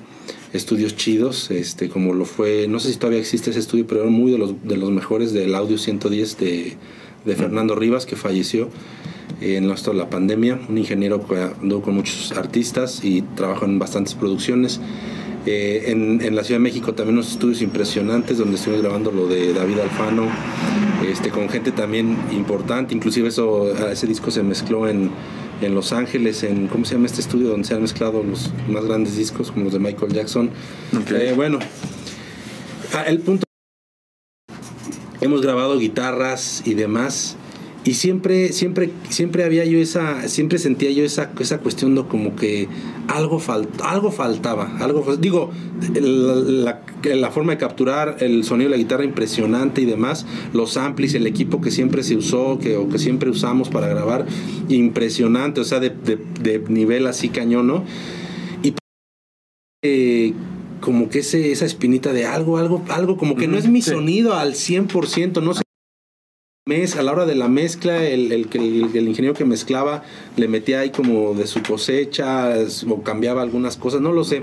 estudios 0.53 0.96
chidos, 0.96 1.51
este, 1.51 1.88
como 1.88 2.14
lo 2.14 2.25
fue, 2.25 2.68
no 2.68 2.79
sé 2.81 2.92
si 2.92 2.98
todavía 2.98 3.20
existe 3.20 3.51
ese 3.51 3.59
estudio, 3.59 3.87
pero 3.87 4.03
era 4.03 4.11
muy 4.11 4.31
de 4.31 4.38
los, 4.38 4.62
de 4.62 4.77
los 4.77 4.90
mejores 4.90 5.33
del 5.33 5.55
audio 5.55 5.77
110 5.77 6.38
de, 6.38 6.77
de 7.25 7.37
Fernando 7.37 7.75
Rivas, 7.75 8.07
que 8.07 8.16
falleció 8.16 8.70
en 9.40 9.68
de 9.68 9.95
la 9.95 10.11
pandemia, 10.11 10.59
un 10.68 10.79
ingeniero 10.79 11.27
que 11.27 11.37
andó 11.37 11.83
con 11.83 11.95
muchos 11.95 12.33
artistas 12.33 13.03
y 13.05 13.23
trabajó 13.23 13.64
en 13.64 13.79
bastantes 13.79 14.14
producciones. 14.14 14.81
Eh, 15.45 15.90
en, 15.90 16.21
en 16.21 16.37
la 16.37 16.45
Ciudad 16.45 16.61
de 16.61 16.62
México 16.62 16.95
también 16.95 17.16
unos 17.16 17.33
estudios 17.33 17.62
impresionantes 17.62 18.38
donde 18.38 18.55
estuvimos 18.55 18.83
grabando 18.83 19.11
lo 19.11 19.27
de 19.27 19.53
David 19.53 19.81
Alfano, 19.81 20.29
este, 21.11 21.31
con 21.31 21.49
gente 21.49 21.73
también 21.73 22.16
importante, 22.31 22.95
inclusive 22.95 23.29
eso, 23.29 23.75
ese 23.88 24.07
disco 24.07 24.31
se 24.31 24.45
mezcló 24.45 24.87
en, 24.87 25.11
en 25.61 25.75
Los 25.75 25.92
Ángeles, 25.92 26.45
en, 26.45 26.68
¿cómo 26.68 26.85
se 26.85 26.95
llama 26.95 27.07
este 27.07 27.23
estudio? 27.23 27.49
Donde 27.49 27.66
se 27.66 27.75
han 27.75 27.83
mezclado 27.83 28.23
los 28.23 28.53
más 28.68 28.85
grandes 28.85 29.16
discos, 29.16 29.51
como 29.51 29.64
los 29.64 29.73
de 29.73 29.81
Michael 29.81 30.12
Jackson. 30.12 30.51
Ok. 30.97 31.11
Eh, 31.11 31.33
bueno, 31.35 31.59
ah, 32.95 33.03
el 33.09 33.18
punto... 33.18 33.42
Hemos 35.21 35.40
grabado 35.40 35.79
guitarras 35.79 36.62
y 36.64 36.75
demás. 36.75 37.37
Y 37.85 37.95
siempre, 37.95 38.53
siempre, 38.53 38.90
siempre 39.09 39.42
había 39.42 39.64
yo 39.64 39.79
esa, 39.79 40.29
siempre 40.29 40.59
sentía 40.59 40.92
yo 40.92 41.03
esa, 41.05 41.33
esa 41.40 41.59
cuestión 41.59 41.97
de 41.97 42.05
como 42.05 42.37
que 42.37 42.68
algo, 43.09 43.40
fal- 43.40 43.66
algo 43.83 44.12
faltaba, 44.12 44.77
algo, 44.79 45.16
digo, 45.16 45.51
la, 46.01 46.81
la 47.03 47.31
forma 47.33 47.53
de 47.53 47.59
capturar 47.59 48.18
el 48.21 48.45
sonido 48.45 48.71
de 48.71 48.77
la 48.77 48.81
guitarra 48.83 49.05
impresionante 49.05 49.81
y 49.83 49.87
demás, 49.87 50.27
los 50.53 50.77
amplis, 50.77 51.14
el 51.14 51.27
equipo 51.27 51.61
que 51.61 51.73
siempre 51.73 52.05
se 52.05 52.14
usó, 52.16 52.61
que, 52.61 52.77
o 52.77 52.88
que 52.88 53.01
siempre 53.01 53.31
usamos 53.31 53.68
para 53.68 53.88
grabar, 53.88 54.27
impresionante, 54.68 55.61
o 55.61 55.64
sea, 55.64 55.81
de, 55.81 55.90
de- 55.90 56.21
de 56.40 56.62
nivel 56.68 57.09
así 57.09 57.31
cañón, 57.31 57.66
¿no? 57.66 57.83
Y 58.62 58.75
eh, 59.85 60.35
como 60.81 61.09
que 61.09 61.18
ese, 61.18 61.51
esa 61.51 61.66
espinita 61.66 62.12
de 62.12 62.27
algo, 62.27 62.59
algo, 62.59 62.85
algo, 62.90 63.16
como 63.16 63.35
que 63.35 63.49
no 63.49 63.59
es 63.59 63.68
mi 63.68 63.83
sonido 63.83 64.35
al 64.35 64.55
100%, 64.55 65.42
no 65.42 65.55
sé 65.55 65.62
mez- 66.66 66.96
a 66.96 67.03
la 67.03 67.11
hora 67.12 67.27
de 67.27 67.35
la 67.35 67.48
mezcla, 67.48 68.07
el, 68.07 68.31
el, 68.31 68.46
que- 68.48 68.59
el- 68.59 68.90
el 68.94 69.09
ingeniero 69.09 69.35
que 69.35 69.44
mezclaba 69.44 70.05
le 70.37 70.46
metía 70.48 70.81
ahí 70.81 70.90
como 70.90 71.35
de 71.35 71.46
su 71.48 71.61
cosecha 71.62 72.55
o 72.88 73.03
cambiaba 73.03 73.42
algunas 73.42 73.77
cosas, 73.77 74.01
no 74.01 74.12
lo 74.12 74.22
sé. 74.25 74.42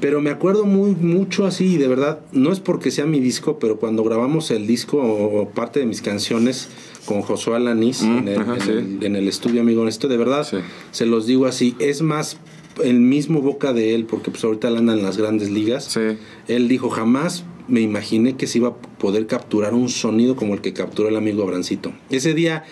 Pero 0.00 0.20
me 0.20 0.30
acuerdo 0.30 0.64
muy 0.66 0.92
mucho 0.96 1.44
así, 1.46 1.76
de 1.78 1.86
verdad, 1.88 2.20
no 2.32 2.52
es 2.52 2.58
porque 2.60 2.90
sea 2.90 3.06
mi 3.06 3.18
disco, 3.20 3.58
pero 3.58 3.78
cuando 3.78 4.02
grabamos 4.04 4.50
el 4.50 4.66
disco 4.66 4.98
o 4.98 5.48
parte 5.50 5.80
de 5.80 5.86
mis 5.86 6.00
canciones 6.02 6.68
con 7.06 7.22
Josué 7.22 7.56
Alanis 7.56 8.02
en, 8.02 8.28
el, 8.28 8.40
ajá, 8.40 8.54
en 8.54 8.60
sí. 8.60 8.70
el- 8.70 8.98
en 9.04 9.16
el 9.16 9.26
estudio 9.28 9.60
Amigo 9.62 9.82
Honesto, 9.82 10.06
de 10.08 10.16
verdad, 10.16 10.46
Sí. 10.48 10.58
se 10.92 11.06
los 11.06 11.26
digo 11.26 11.46
así, 11.46 11.74
es 11.80 12.02
más 12.02 12.36
el 12.82 13.00
mismo 13.00 13.42
boca 13.42 13.72
de 13.72 13.94
él, 13.94 14.06
porque 14.06 14.30
pues 14.30 14.42
ahorita 14.44 14.68
él 14.68 14.76
anda 14.78 14.92
en 14.94 15.02
las 15.02 15.18
grandes 15.18 15.50
ligas. 15.50 15.84
Sí. 15.84 16.16
Él 16.48 16.68
dijo, 16.68 16.88
jamás 16.88 17.44
me 17.72 17.80
imaginé 17.80 18.36
que 18.36 18.46
se 18.46 18.58
iba 18.58 18.68
a 18.68 18.76
poder 18.76 19.26
capturar 19.26 19.72
un 19.72 19.88
sonido 19.88 20.36
como 20.36 20.52
el 20.52 20.60
que 20.60 20.74
capturó 20.74 21.08
el 21.08 21.16
amigo 21.16 21.42
Abrancito. 21.42 21.94
Ese 22.10 22.34
día, 22.34 22.64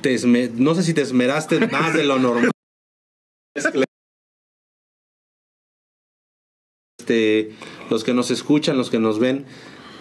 te 0.00 0.16
no 0.26 0.74
sé 0.74 0.82
si 0.82 0.94
te 0.94 1.02
esmeraste 1.02 1.68
más 1.68 1.92
de 1.92 2.04
lo 2.04 2.18
normal. 2.18 2.50
este, 6.98 7.50
los 7.90 8.04
que 8.04 8.14
nos 8.14 8.30
escuchan, 8.30 8.78
los 8.78 8.88
que 8.88 8.98
nos 8.98 9.18
ven, 9.18 9.44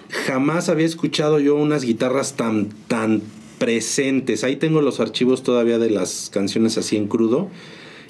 jamás 0.10 0.70
había 0.70 0.86
escuchado 0.86 1.42
yo 1.42 1.56
unas 1.56 1.84
guitarras 1.84 2.38
tan, 2.38 2.70
tan 2.88 3.22
presentes. 3.60 4.46
Ahí 4.46 4.56
tengo 4.56 4.82
los 4.82 5.02
archivos 5.02 5.44
todavía 5.44 5.78
de 5.78 5.90
las 5.90 6.30
canciones 6.32 6.78
así 6.78 6.96
en 6.96 7.10
crudo 7.10 7.50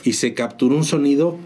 y 0.04 0.14
se 0.14 0.36
capturó 0.36 0.76
un 0.76 0.86
sonido 0.86 1.40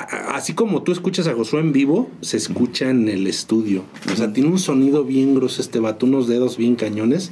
a- 0.00 0.34
así 0.36 0.54
como 0.54 0.82
tú 0.82 0.92
escuchas 0.92 1.26
a 1.26 1.34
Josué 1.34 1.60
en 1.60 1.72
vivo, 1.72 2.10
se 2.20 2.36
escucha 2.36 2.90
en 2.90 3.08
el 3.08 3.26
estudio. 3.26 3.84
O 4.12 4.16
sea, 4.16 4.32
tiene 4.32 4.48
un 4.50 4.58
sonido 4.58 5.04
bien 5.04 5.34
grosso 5.34 5.60
este 5.62 5.78
vato, 5.78 6.06
unos 6.06 6.26
dedos 6.28 6.56
bien 6.56 6.76
cañones. 6.76 7.30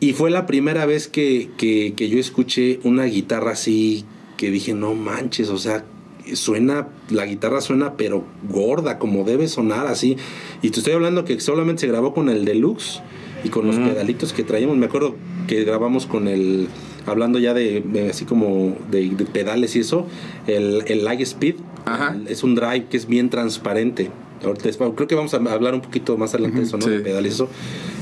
Y 0.00 0.12
fue 0.14 0.30
la 0.30 0.46
primera 0.46 0.86
vez 0.86 1.08
que, 1.08 1.50
que- 1.56 1.92
que 1.96 2.08
yo 2.08 2.18
escuché 2.18 2.80
una 2.84 3.04
guitarra 3.04 3.52
así 3.52 4.04
que 4.36 4.50
dije, 4.50 4.72
no 4.74 4.94
manches, 4.94 5.50
o 5.50 5.58
sea, 5.58 5.84
suena, 6.32 6.88
la 7.10 7.26
guitarra 7.26 7.60
suena 7.60 7.94
pero 7.94 8.24
gorda, 8.48 8.98
como 8.98 9.24
debe 9.24 9.48
sonar 9.48 9.86
así. 9.86 10.16
Y 10.62 10.70
te 10.70 10.78
estoy 10.78 10.94
hablando 10.94 11.24
que 11.24 11.38
solamente 11.40 11.80
se 11.82 11.88
grabó 11.88 12.14
con 12.14 12.28
el 12.30 12.44
deluxe 12.46 13.00
y 13.44 13.48
con 13.50 13.66
los 13.66 13.76
pedalitos 13.76 14.32
que 14.32 14.42
traíamos. 14.44 14.76
Me 14.78 14.86
acuerdo 14.86 15.16
que 15.46 15.64
grabamos 15.64 16.06
con 16.06 16.28
el, 16.28 16.68
hablando 17.06 17.38
ya 17.38 17.54
de, 17.54 17.80
de 17.80 18.10
así 18.10 18.24
como 18.24 18.76
de, 18.90 19.08
de 19.10 19.24
pedales 19.24 19.76
y 19.76 19.80
eso, 19.80 20.06
el, 20.46 20.82
el 20.86 21.04
Light 21.04 21.20
Speed. 21.20 21.56
Ajá. 21.86 22.14
El- 22.14 22.28
es 22.28 22.42
un 22.42 22.54
drive 22.54 22.86
que 22.90 22.96
es 22.96 23.06
bien 23.06 23.30
transparente. 23.30 24.10
Ahorita 24.44 24.70
creo 24.94 25.06
que 25.06 25.14
vamos 25.14 25.34
a 25.34 25.36
hablar 25.36 25.74
un 25.74 25.82
poquito 25.82 26.16
más 26.16 26.32
adelante 26.32 26.58
de 26.60 26.64
eso, 26.64 26.78
¿no? 26.78 26.84
sí. 26.84 26.90
De 26.90 27.00
pedales, 27.00 27.34
eso. 27.34 27.48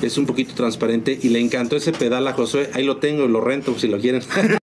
Es 0.02 0.18
un 0.18 0.26
poquito 0.26 0.54
transparente 0.54 1.18
y 1.20 1.30
le 1.30 1.40
encantó 1.40 1.74
ese 1.76 1.90
pedal 1.92 2.28
a 2.28 2.32
Josué. 2.32 2.70
Ahí 2.74 2.84
lo 2.84 2.98
tengo, 2.98 3.26
lo 3.26 3.40
rento 3.40 3.76
si 3.76 3.88
lo 3.88 3.98
quieren. 3.98 4.22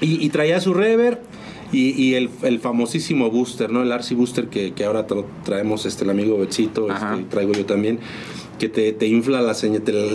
y, 0.00 0.24
y 0.24 0.28
traía 0.30 0.60
su 0.60 0.72
rever 0.74 1.20
y, 1.72 1.90
y 2.02 2.14
el, 2.14 2.30
el 2.42 2.60
famosísimo 2.60 3.30
booster, 3.30 3.70
¿no? 3.70 3.82
El 3.82 3.90
RC 3.92 4.14
booster 4.14 4.48
que, 4.48 4.72
que 4.72 4.84
ahora 4.84 5.06
tra- 5.06 5.24
traemos 5.44 5.84
este, 5.84 6.04
el 6.04 6.10
amigo 6.10 6.38
Betsito, 6.38 6.90
Ajá. 6.90 7.14
este, 7.16 7.24
traigo 7.28 7.52
yo 7.52 7.66
también, 7.66 7.98
que 8.58 8.68
te, 8.68 8.92
te 8.92 9.06
infla 9.06 9.40
la, 9.40 9.54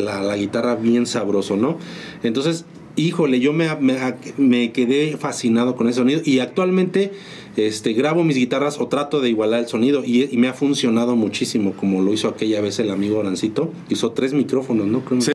la, 0.03 0.21
la 0.21 0.37
guitarra 0.37 0.75
bien 0.75 1.05
sabroso, 1.05 1.57
¿no? 1.57 1.77
Entonces, 2.23 2.65
híjole, 2.95 3.39
yo 3.39 3.53
me, 3.53 3.73
me, 3.77 3.97
me 4.37 4.71
quedé 4.71 5.15
fascinado 5.17 5.75
con 5.75 5.87
ese 5.87 5.97
sonido 5.99 6.21
y 6.25 6.39
actualmente 6.39 7.11
este, 7.57 7.93
grabo 7.93 8.23
mis 8.23 8.37
guitarras 8.37 8.79
o 8.79 8.87
trato 8.87 9.19
de 9.21 9.29
igualar 9.29 9.59
el 9.61 9.67
sonido 9.67 10.03
y, 10.05 10.23
y 10.23 10.37
me 10.37 10.47
ha 10.47 10.53
funcionado 10.53 11.15
muchísimo, 11.15 11.73
como 11.73 12.01
lo 12.01 12.13
hizo 12.13 12.27
aquella 12.27 12.61
vez 12.61 12.79
el 12.79 12.91
amigo 12.91 13.19
Arancito. 13.19 13.71
Hizo 13.89 14.11
tres 14.11 14.33
micrófonos, 14.33 14.87
¿no? 14.87 15.03
Creo 15.05 15.21
Sí. 15.21 15.31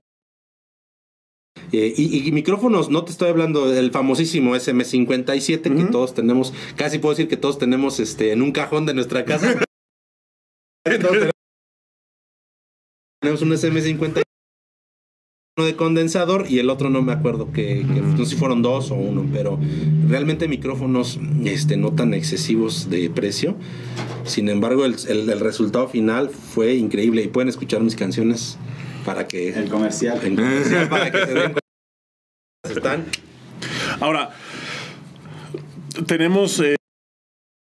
eh, 1.72 1.92
y, 1.96 2.28
y 2.28 2.32
micrófonos, 2.32 2.90
no 2.90 3.04
te 3.04 3.10
estoy 3.12 3.28
hablando 3.28 3.68
del 3.68 3.90
famosísimo 3.90 4.54
SM57 4.54 5.76
que 5.76 5.84
todos 5.90 6.14
tenemos, 6.14 6.52
casi 6.76 6.98
puedo 6.98 7.14
decir 7.14 7.28
que 7.28 7.36
todos 7.36 7.58
tenemos 7.58 8.00
este 8.00 8.32
en 8.32 8.42
un 8.42 8.52
cajón 8.52 8.86
de 8.86 8.94
nuestra 8.94 9.24
casa. 9.24 9.60
tenemos 13.26 13.42
un 13.42 13.50
SM50 13.50 14.22
uno 15.58 15.66
de 15.66 15.74
condensador 15.74 16.46
y 16.50 16.58
el 16.58 16.68
otro 16.68 16.90
no 16.90 17.00
me 17.02 17.12
acuerdo 17.12 17.50
que, 17.50 17.78
que- 17.92 18.00
no 18.02 18.18
sé 18.18 18.26
si 18.26 18.36
fueron 18.36 18.60
dos 18.62 18.90
o 18.90 18.94
uno, 18.94 19.26
pero 19.32 19.58
realmente 20.08 20.48
micrófonos 20.48 21.18
este, 21.44 21.76
no 21.78 21.92
tan 21.92 22.12
excesivos 22.12 22.90
de 22.90 23.08
precio. 23.10 23.56
Sin 24.24 24.48
embargo, 24.50 24.84
el, 24.84 24.96
el- 25.08 25.30
el 25.30 25.40
resultado 25.40 25.88
final 25.88 26.28
fue 26.28 26.74
increíble 26.74 27.22
y 27.22 27.28
pueden 27.28 27.48
escuchar 27.48 27.80
mis 27.80 27.96
canciones 27.96 28.58
para 29.06 29.26
que 29.26 29.48
El 29.48 29.70
comercial. 29.70 30.20
en 30.24 30.36
comercial 30.36 30.88
para 30.90 31.10
que 31.10 31.18
se 31.24 31.32
den 31.34 31.52
cuenta. 31.52 31.60
Están. 32.68 33.04
Ahora, 34.00 34.30
tenemos. 36.06 36.60
eh, 36.60 36.76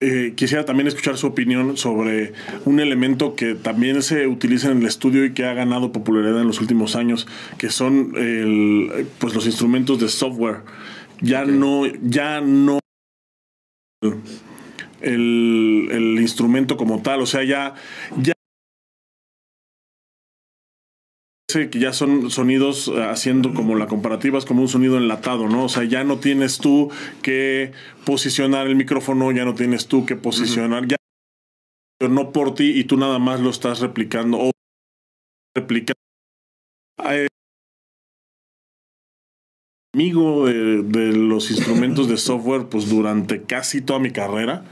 eh, 0.01 0.35
quisiera 0.37 0.67
también 0.67 0.89
escuchar 0.89 1.17
su 1.17 1.27
opinión 1.27 1.77
sobre 1.79 2.35
un 2.67 2.81
elemento 2.81 3.35
que 3.35 3.55
también 3.55 4.03
se 4.03 4.27
utiliza 4.27 4.71
en 4.71 4.81
el 4.81 4.87
estudio 4.87 5.25
y 5.25 5.33
que 5.33 5.47
ha 5.47 5.55
ganado 5.55 5.93
popularidad 5.93 6.41
en 6.41 6.47
los 6.47 6.61
últimos 6.61 6.97
años, 6.97 7.27
que 7.57 7.71
son 7.71 8.13
el, 8.17 9.07
pues 9.19 9.35
los 9.35 9.47
instrumentos 9.47 9.99
de 9.99 10.09
software. 10.09 10.63
Ya 11.23 11.47
no, 11.47 11.87
ya 12.03 12.43
no 12.43 12.79
el, 15.01 15.89
el 15.91 16.21
instrumento 16.21 16.77
como 16.77 17.01
tal, 17.01 17.23
o 17.23 17.27
sea, 17.27 17.43
ya, 17.45 17.75
ya 18.19 18.36
parece 21.57 21.71
que 21.71 21.79
ya 21.79 21.93
son 21.93 22.31
sonidos 22.31 22.89
eh, 22.89 23.03
haciendo 23.03 23.55
como 23.55 23.77
la 23.77 23.87
comparativa 23.87 24.39
es 24.39 24.45
como 24.45 24.63
un 24.63 24.69
sonido 24.69 24.97
enlatado, 24.97 25.49
¿no? 25.49 25.65
O 25.65 25.69
sea, 25.69 25.85
ya 25.85 26.05
no 26.05 26.19
tienes 26.19 26.59
tú 26.59 26.91
que 27.23 27.73
posicionar 28.05 28.67
el 28.67 28.77
micrófono, 28.77 29.33
ya 29.33 29.45
no 29.45 29.55
tienes 29.55 29.87
tú 29.87 30.05
que 30.05 30.17
posicionar, 30.17 30.87
ya 30.87 30.97
no 32.09 32.33
por 32.33 32.55
ti 32.55 32.79
y 32.79 32.85
tú 32.85 32.97
nada 32.99 33.19
más 33.19 33.41
lo 33.41 33.51
estás 33.51 33.81
replicando 33.81 34.39
o 34.39 34.51
replicando. 35.55 35.95
Eh, 37.11 37.29
amigo 39.95 40.47
de, 40.47 40.83
de 40.83 41.13
los 41.17 41.51
instrumentos 41.51 42.09
de 42.09 42.19
software 42.19 42.67
pues 42.67 42.89
durante 42.91 43.43
casi 43.43 43.81
toda 43.81 43.99
mi 43.99 44.11
carrera 44.11 44.65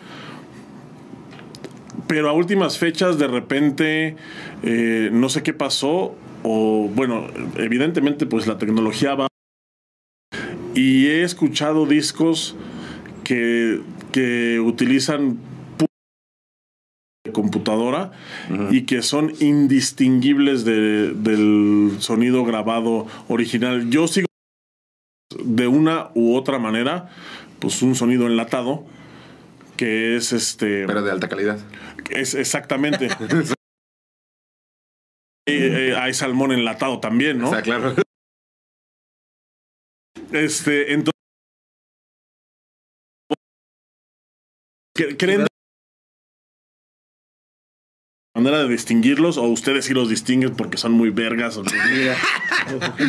pero 2.06 2.28
a 2.28 2.32
últimas 2.32 2.78
fechas 2.78 3.18
de 3.18 3.26
repente 3.26 4.16
eh, 4.62 5.08
no 5.12 5.28
sé 5.28 5.42
qué 5.42 5.54
pasó 5.54 6.16
o 6.44 6.88
bueno 6.94 7.26
evidentemente 7.56 8.26
pues 8.26 8.46
la 8.46 8.58
tecnología 8.58 9.14
va 9.16 9.26
y 10.74 11.06
he 11.06 11.22
escuchado 11.24 11.86
discos 11.86 12.54
que, 13.24 13.80
que 14.12 14.60
utilizan 14.60 15.38
de 17.24 17.32
computadora 17.32 18.12
y 18.70 18.82
que 18.82 19.00
son 19.02 19.32
indistinguibles 19.40 20.64
de- 20.66 21.14
del 21.14 21.96
sonido 22.00 22.44
grabado 22.44 23.06
original 23.28 23.88
yo 23.90 24.06
sigo 24.06 24.26
de 25.42 25.66
una 25.66 26.10
u 26.14 26.34
otra 26.36 26.58
manera 26.58 27.08
pues 27.60 27.80
un 27.82 27.94
sonido 27.94 28.26
enlatado 28.26 28.84
que 29.78 30.16
es 30.16 30.32
este 30.32 30.86
Pero 30.86 31.02
de 31.02 31.10
alta 31.10 31.28
calidad. 31.28 31.58
es 32.10 32.34
exactamente. 32.34 33.08
Hay 36.04 36.12
salmón 36.12 36.52
enlatado 36.52 37.00
también, 37.00 37.38
¿no? 37.38 37.48
O 37.48 37.52
sea, 37.52 37.62
claro. 37.62 37.94
Este, 40.32 40.92
entonces. 40.92 41.12
¿cre- 44.94 45.16
¿Creen 45.18 45.46
manera 48.36 48.58
de 48.64 48.68
distinguirlos 48.68 49.38
o 49.38 49.44
ustedes 49.44 49.86
sí 49.86 49.94
los 49.94 50.08
distinguen 50.10 50.54
porque 50.56 50.76
son 50.76 50.92
muy 50.92 51.08
vergas? 51.10 51.56
O. 51.56 51.62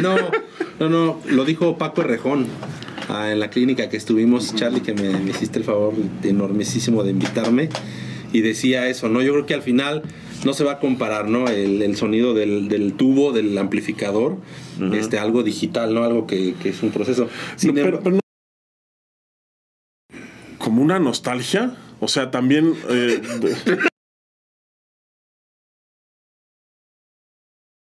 No, 0.01 0.15
no, 0.79 0.89
no, 0.89 1.21
lo 1.27 1.45
dijo 1.45 1.77
Paco 1.77 2.01
Errejón 2.01 2.47
ah, 3.09 3.31
en 3.31 3.39
la 3.39 3.49
clínica 3.49 3.89
que 3.89 3.97
estuvimos, 3.97 4.55
Charlie, 4.55 4.81
que 4.81 4.93
me, 4.93 5.09
me 5.19 5.31
hiciste 5.31 5.59
el 5.59 5.65
favor 5.65 5.93
enormísimo 6.23 7.03
de 7.03 7.11
invitarme 7.11 7.69
y 8.31 8.41
decía 8.41 8.87
eso, 8.87 9.09
¿no? 9.09 9.21
Yo 9.21 9.33
creo 9.33 9.45
que 9.45 9.53
al 9.55 9.63
final 9.63 10.03
no 10.45 10.53
se 10.53 10.63
va 10.63 10.73
a 10.73 10.79
comparar, 10.79 11.27
¿no? 11.27 11.47
El, 11.47 11.81
el 11.81 11.97
sonido 11.97 12.33
del, 12.33 12.69
del 12.69 12.93
tubo, 12.93 13.33
del 13.33 13.57
amplificador, 13.57 14.37
este, 14.93 15.19
algo 15.19 15.43
digital, 15.43 15.93
¿no? 15.93 16.03
Algo 16.03 16.25
que, 16.27 16.53
que 16.61 16.69
es 16.69 16.81
un 16.83 16.91
proceso. 16.91 17.27
Sin 17.57 17.69
No, 17.69 17.73
pero- 17.75 17.87
embargo- 17.97 18.03
pero 18.03 18.15
no- 18.15 18.21
como 20.57 20.81
una 20.81 20.99
nostalgia. 20.99 21.75
O 21.99 22.07
sea, 22.07 22.29
también. 22.31 22.73
eh, 22.89 23.21
de- 23.41 23.55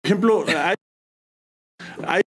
Por 0.01 0.12
ejemplo, 0.12 0.45
hay, 0.47 0.76
hay- 2.06 2.22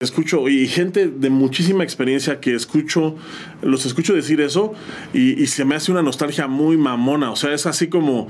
escucho 0.00 0.48
y 0.48 0.68
gente 0.68 1.08
de 1.08 1.28
muchísima 1.30 1.82
experiencia 1.82 2.38
que 2.40 2.54
escucho, 2.54 3.16
los 3.62 3.84
escucho 3.84 4.14
decir 4.14 4.40
eso 4.40 4.74
y, 5.12 5.42
y 5.42 5.46
se 5.48 5.64
me 5.64 5.74
hace 5.74 5.90
una 5.90 6.02
nostalgia 6.02 6.46
muy 6.46 6.76
mamona. 6.76 7.32
O 7.32 7.36
sea, 7.36 7.52
es 7.52 7.66
así 7.66 7.88
como 7.88 8.28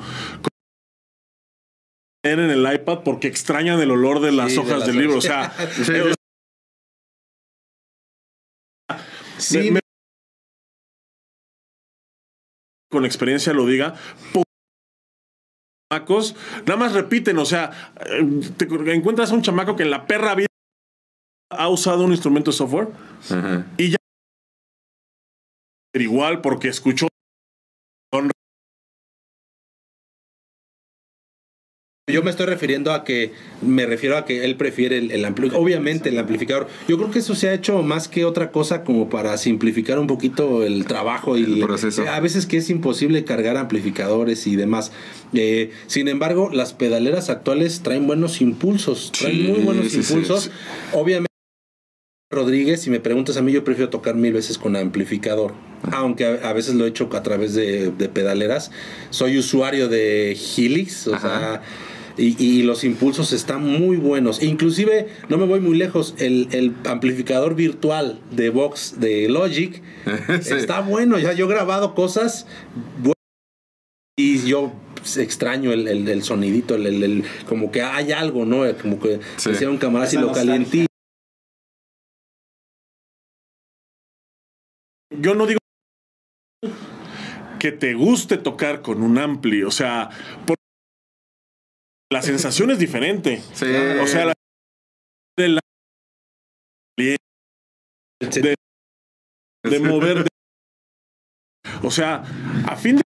leer 2.36 2.38
en 2.40 2.50
el 2.50 2.74
iPad 2.74 3.00
porque 3.04 3.28
extrañan 3.28 3.80
el 3.80 3.90
olor 3.90 4.20
de 4.20 4.32
las 4.32 4.48
Sí, 4.50 4.54
de 4.56 4.60
hojas 4.60 4.78
las 4.80 4.86
del 4.86 4.98
libro. 4.98 5.14
O 5.14 5.18
hojas. 5.18 5.54
sea, 5.56 5.94
eh, 6.10 6.14
Sí, 9.38 9.58
me- 9.58 9.70
me- 9.72 9.80
con 12.90 13.04
experiencia 13.04 13.52
lo 13.52 13.66
diga. 13.66 13.94
chamacos, 15.90 16.34
nada 16.66 16.76
más 16.76 16.92
repiten, 16.92 17.38
o 17.38 17.44
sea, 17.46 17.94
eh, 18.06 18.40
te 18.56 18.64
encuentras 18.92 19.30
a 19.30 19.34
un 19.34 19.42
chamaco 19.42 19.74
que 19.76 19.84
en 19.84 19.90
la 19.90 20.06
perra 20.06 20.34
vida 20.34 20.48
ha 21.50 21.68
usado 21.68 22.04
un 22.04 22.10
instrumento 22.12 22.50
de 22.50 22.56
software 22.56 22.88
Ajá. 23.30 23.66
y 23.78 23.90
ya 23.92 23.96
igual 25.94 26.40
porque 26.42 26.68
escuchó 26.68 27.07
Yo 32.08 32.22
me 32.22 32.30
estoy 32.30 32.46
refiriendo 32.46 32.92
a 32.92 33.04
que, 33.04 33.32
me 33.62 33.86
refiero 33.86 34.16
a 34.16 34.24
que 34.24 34.44
él 34.44 34.56
prefiere 34.56 34.98
el, 34.98 35.10
el 35.10 35.24
amplificador. 35.24 35.64
Obviamente 35.64 36.08
el 36.08 36.18
amplificador. 36.18 36.66
Yo 36.88 36.96
creo 36.96 37.10
que 37.10 37.18
eso 37.20 37.34
se 37.34 37.48
ha 37.48 37.54
hecho 37.54 37.82
más 37.82 38.08
que 38.08 38.24
otra 38.24 38.50
cosa 38.50 38.82
como 38.84 39.08
para 39.10 39.36
simplificar 39.38 39.98
un 39.98 40.06
poquito 40.06 40.64
el 40.64 40.84
trabajo 40.86 41.36
y 41.36 41.44
El 41.44 41.60
proceso. 41.60 42.02
eh, 42.02 42.08
A 42.08 42.20
veces 42.20 42.46
que 42.46 42.56
es 42.56 42.70
imposible 42.70 43.24
cargar 43.24 43.56
amplificadores 43.56 44.46
y 44.46 44.56
demás. 44.56 44.92
Eh, 45.34 45.70
sin 45.86 46.08
embargo, 46.08 46.50
las 46.52 46.72
pedaleras 46.72 47.30
actuales 47.30 47.80
traen 47.82 48.06
buenos 48.06 48.40
impulsos. 48.40 49.12
Traen 49.12 49.36
Sí, 49.36 49.42
muy 49.42 49.60
buenos 49.60 49.88
sí, 49.88 49.98
impulsos. 49.98 50.44
sí. 50.44 50.50
Obviamente. 50.92 51.28
Rodríguez, 52.30 52.82
si 52.82 52.90
me 52.90 53.00
preguntas 53.00 53.38
a 53.38 53.42
mí, 53.42 53.52
yo 53.52 53.64
prefiero 53.64 53.88
tocar 53.88 54.14
mil 54.14 54.34
veces 54.34 54.58
con 54.58 54.76
amplificador. 54.76 55.54
Aunque 55.92 56.26
a, 56.26 56.50
a 56.50 56.52
veces 56.52 56.74
lo 56.74 56.84
he 56.84 56.88
hecho 56.88 57.08
a 57.14 57.22
través 57.22 57.54
de, 57.54 57.90
de 57.90 58.08
pedaleras. 58.10 58.70
Soy 59.08 59.38
usuario 59.38 59.88
de 59.88 60.32
Helix, 60.56 61.06
o 61.08 61.14
Ajá. 61.14 61.38
sea, 61.38 61.62
y, 62.18 62.36
y 62.42 62.62
los 62.64 62.84
impulsos 62.84 63.32
están 63.32 63.64
muy 63.64 63.96
buenos. 63.96 64.42
Inclusive, 64.42 65.08
no 65.28 65.38
me 65.38 65.46
voy 65.46 65.60
muy 65.60 65.76
lejos, 65.78 66.14
el, 66.18 66.48
el 66.52 66.74
amplificador 66.84 67.54
virtual 67.54 68.20
de 68.32 68.50
Vox 68.50 68.98
de 69.00 69.28
Logic 69.28 69.82
Sí. 70.42 70.54
está 70.54 70.80
bueno. 70.80 71.18
Ya 71.18 71.32
yo 71.32 71.46
he 71.46 71.48
grabado 71.48 71.94
cosas 71.94 72.46
y 74.18 74.46
yo 74.46 74.72
extraño 75.16 75.72
el, 75.72 75.86
el- 75.88 76.08
el 76.08 76.22
sonidito, 76.24 76.74
el, 76.74 76.86
el- 76.86 77.02
el- 77.04 77.24
como 77.48 77.70
que 77.70 77.82
hay 77.82 78.10
algo, 78.12 78.44
¿no? 78.44 78.62
Como 78.82 78.98
que 78.98 79.20
Sí. 79.36 79.50
decía 79.50 79.70
un 79.70 79.78
camarada 79.78 80.10
si 80.10 80.16
Esa 80.16 80.26
lo 80.26 80.32
calientí. 80.32 80.86
Yo 85.20 85.34
no 85.34 85.46
digo 85.46 85.58
que 87.58 87.72
te 87.72 87.94
guste 87.94 88.36
tocar 88.36 88.82
con 88.82 89.02
un 89.02 89.18
ampli, 89.18 89.62
o 89.62 89.70
sea, 89.70 90.10
por- 90.46 90.57
la 92.10 92.22
sensación 92.22 92.70
es 92.70 92.78
diferente. 92.78 93.42
Sí. 93.54 93.66
O 94.02 94.06
sea, 94.06 94.26
la 94.26 94.32
de, 95.36 95.48
la- 95.48 95.60
de, 96.98 97.16
de 99.64 99.80
mover. 99.80 100.24
de- 100.24 100.28
o 101.82 101.90
sea, 101.90 102.22
a 102.66 102.76
fin 102.76 102.96
de 102.96 103.02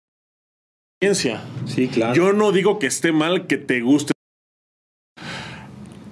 experiencia, 1.01 1.45
Sí, 1.67 1.89
claro. 1.89 2.15
yo 2.15 2.33
no 2.33 2.53
digo 2.53 2.79
que 2.79 2.87
esté 2.87 3.13
mal 3.13 3.47
que 3.47 3.59
te 3.59 3.81
guste. 3.81 4.13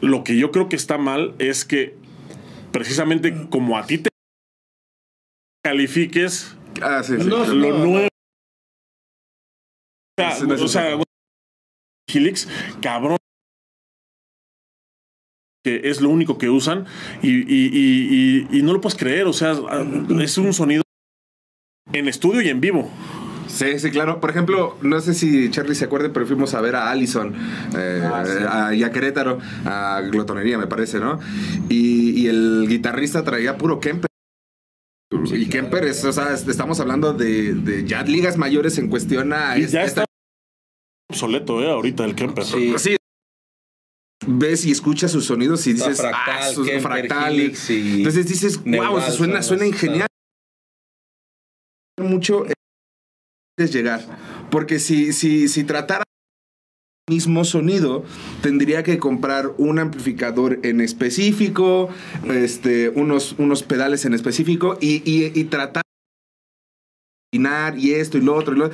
Lo 0.02 0.24
que 0.24 0.36
yo 0.38 0.50
creo 0.50 0.68
que 0.68 0.76
está 0.76 0.98
mal 0.98 1.34
es 1.38 1.64
que 1.64 1.96
precisamente 2.72 3.48
como 3.50 3.76
a 3.78 3.86
ti 3.86 3.98
te 3.98 4.10
califiques 5.64 6.56
Ah, 6.82 7.02
sí, 7.02 7.16
sí. 7.18 7.26
Claro. 7.28 7.52
lo 7.54 7.78
nuevo. 7.78 8.08
O 10.18 10.18
sea, 10.18 10.64
o 10.64 10.68
sea. 10.68 10.96
Helix, 12.12 12.48
cabrón. 12.80 13.16
Que 15.62 15.82
es 15.90 16.00
lo 16.00 16.08
único 16.08 16.38
que 16.38 16.48
usan 16.48 16.86
y, 17.22 17.28
y- 17.30 17.66
y- 17.68 18.46
y- 18.50 18.58
y 18.58 18.62
no 18.62 18.72
lo 18.72 18.80
puedes 18.80 18.98
creer. 18.98 19.26
O 19.26 19.32
sea, 19.32 19.52
es 20.22 20.38
un 20.38 20.52
sonido 20.54 20.82
en 21.92 22.08
estudio 22.08 22.40
y 22.40 22.48
en 22.48 22.60
vivo. 22.60 22.90
Sí, 23.46 23.78
sí, 23.78 23.90
claro. 23.90 24.20
Por 24.20 24.30
ejemplo, 24.30 24.78
no 24.80 25.00
sé 25.00 25.12
si 25.12 25.50
Charlie 25.50 25.74
se 25.74 25.84
acuerde, 25.84 26.08
pero 26.08 26.24
fuimos 26.26 26.54
a 26.54 26.60
ver 26.62 26.76
a 26.76 26.90
Allison 26.90 27.34
eh, 27.76 28.00
Ah, 28.02 28.24
sí. 28.24 28.32
a- 28.48 28.74
y 28.74 28.84
a 28.84 28.90
Querétaro, 28.92 29.38
a 29.66 30.00
Glotonería, 30.10 30.56
me 30.56 30.66
parece, 30.68 30.98
¿no? 31.00 31.18
Y, 31.68 32.10
y 32.22 32.28
el 32.28 32.66
guitarrista 32.68 33.22
traía 33.24 33.58
puro 33.58 33.80
Kemper. 33.80 34.06
y 35.32 35.46
Kemper, 35.48 35.84
es, 35.84 36.04
o 36.04 36.12
sea, 36.12 36.32
es- 36.32 36.46
estamos 36.46 36.78
hablando 36.80 37.12
de, 37.12 37.52
de 37.54 37.84
ya 37.84 38.02
ligas 38.04 38.38
mayores 38.38 38.78
en 38.78 38.88
cuestión 38.88 39.32
a 39.32 39.58
Y 39.58 39.64
es- 39.64 39.72
ya 39.72 39.82
esta- 39.82 40.02
está 40.02 40.09
obsoleto, 41.10 41.62
¿eh? 41.62 41.70
Ahorita 41.70 42.04
el 42.04 42.14
Kemper. 42.14 42.44
Sí. 42.44 42.74
Sí. 42.78 42.96
Ves 44.26 44.64
y 44.66 44.70
escuchas 44.70 45.10
sus 45.10 45.24
sonidos 45.26 45.66
y 45.66 45.72
dices, 45.72 45.98
fractal, 45.98 46.38
ah, 46.40 46.48
sus 46.48 46.66
Kemper, 46.66 46.82
fractal. 46.82 47.34
Helix 47.34 47.70
y 47.70 47.98
Entonces 47.98 48.26
dices, 48.28 48.64
wow, 48.64 49.00
suena, 49.10 49.42
suena 49.42 49.64
genial. 49.76 50.06
Mucho 51.98 52.46
es 53.58 53.72
llegar. 53.72 54.00
Porque 54.50 54.78
si, 54.78 55.12
si, 55.12 55.48
si 55.48 55.64
tratara 55.64 56.04
el 57.08 57.14
mismo 57.14 57.44
sonido, 57.44 58.04
tendría 58.42 58.82
que 58.82 58.98
comprar 58.98 59.52
un 59.58 59.78
amplificador 59.78 60.60
en 60.62 60.80
específico, 60.80 61.88
este, 62.28 62.88
unos, 62.90 63.34
unos 63.38 63.62
pedales 63.62 64.04
en 64.04 64.14
específico 64.14 64.78
y, 64.80 65.02
y, 65.10 65.38
y 65.38 65.44
tratar 65.44 65.82
y 67.32 67.92
esto 67.92 68.18
y 68.18 68.22
lo 68.22 68.34
otro 68.34 68.54
y 68.56 68.58
lo 68.58 68.70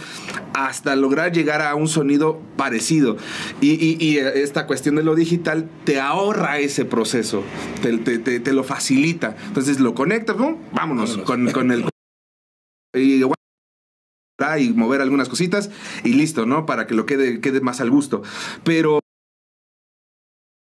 hasta 0.54 0.96
lograr 0.96 1.30
llegar 1.32 1.60
a 1.60 1.74
un 1.74 1.88
sonido 1.88 2.40
parecido. 2.56 3.18
Y, 3.60 3.72
y- 3.72 3.98
y 4.00 4.16
esta 4.18 4.66
cuestión 4.66 4.96
de 4.96 5.02
lo 5.02 5.14
digital 5.14 5.68
te 5.84 6.00
ahorra 6.00 6.58
ese 6.58 6.86
proceso, 6.86 7.42
te, 7.82 7.98
te- 7.98 8.18
te- 8.18 8.40
te 8.40 8.52
lo 8.54 8.64
facilita. 8.64 9.36
Entonces 9.48 9.78
lo 9.80 9.94
conectas, 9.94 10.36
¿no? 10.38 10.58
vámonos, 10.72 11.10
Vámonos. 11.10 11.18
Con, 11.26 11.50
con 11.52 11.70
el... 11.72 11.84
Y, 12.96 13.22
y 14.58 14.70
mover 14.72 15.02
algunas 15.02 15.28
cositas 15.28 15.70
y 16.02 16.14
listo, 16.14 16.46
¿no? 16.46 16.64
Para 16.64 16.86
que 16.86 16.94
lo 16.94 17.04
quede, 17.04 17.40
quede 17.42 17.60
más 17.60 17.82
al 17.82 17.90
gusto. 17.90 18.22
Pero 18.64 19.00